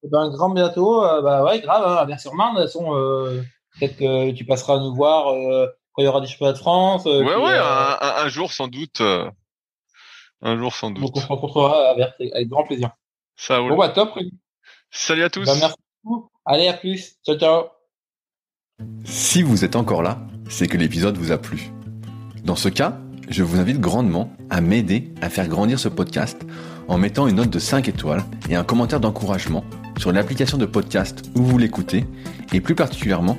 Et 0.02 0.08
ben 0.08 0.30
grand 0.30 0.50
bientôt. 0.50 1.00
bah 1.00 1.44
ouais, 1.44 1.60
grave. 1.60 1.84
Hein, 1.84 2.04
Vers-sur-Marne, 2.06 2.58
elles 2.60 2.68
sont. 2.68 2.92
Peut-être 3.78 3.96
que 3.96 4.30
tu 4.32 4.44
passeras 4.44 4.78
nous 4.78 4.94
voir 4.94 5.28
euh, 5.28 5.66
quand 5.92 6.02
il 6.02 6.04
y 6.04 6.08
aura 6.08 6.20
des 6.20 6.26
championnats 6.26 6.52
de 6.52 6.58
France. 6.58 7.06
Euh, 7.06 7.22
ouais, 7.22 7.36
ouais, 7.36 7.58
un, 7.58 7.98
un, 8.00 8.28
jour 8.28 8.52
sans 8.52 8.68
doute. 8.68 9.00
Euh, 9.00 9.28
un 10.42 10.56
jour 10.56 10.74
sans 10.74 10.90
doute. 10.90 11.02
Donc 11.02 11.16
on 11.16 11.20
se 11.20 11.26
rencontrera 11.26 11.90
avec 11.90 12.48
grand 12.48 12.64
plaisir. 12.64 12.90
Ça 13.36 13.58
roule. 13.58 13.70
Bon 13.70 13.78
bah 13.78 13.88
top. 13.88 14.18
Salut 14.90 15.24
à 15.24 15.30
tous. 15.30 15.44
Bah, 15.44 15.54
merci 15.58 15.76
beaucoup. 16.04 16.30
Allez, 16.44 16.68
à 16.68 16.74
plus. 16.74 17.16
Ciao, 17.26 17.36
ciao. 17.36 17.64
Si 19.04 19.42
vous 19.42 19.64
êtes 19.64 19.76
encore 19.76 20.02
là, 20.02 20.18
c'est 20.48 20.66
que 20.66 20.76
l'épisode 20.76 21.16
vous 21.16 21.32
a 21.32 21.38
plu. 21.38 21.70
Dans 22.44 22.56
ce 22.56 22.68
cas, 22.68 22.98
je 23.28 23.42
vous 23.42 23.58
invite 23.58 23.80
grandement 23.80 24.30
à 24.50 24.60
m'aider 24.60 25.12
à 25.22 25.30
faire 25.30 25.48
grandir 25.48 25.78
ce 25.78 25.88
podcast 25.88 26.44
en 26.88 26.98
mettant 26.98 27.26
une 27.26 27.36
note 27.36 27.50
de 27.50 27.58
5 27.58 27.88
étoiles 27.88 28.22
et 28.50 28.56
un 28.56 28.64
commentaire 28.64 29.00
d'encouragement 29.00 29.64
sur 29.98 30.12
l'application 30.12 30.58
de 30.58 30.66
podcast 30.66 31.22
où 31.34 31.42
vous 31.42 31.56
l'écoutez 31.56 32.04
et 32.52 32.60
plus 32.60 32.74
particulièrement 32.74 33.38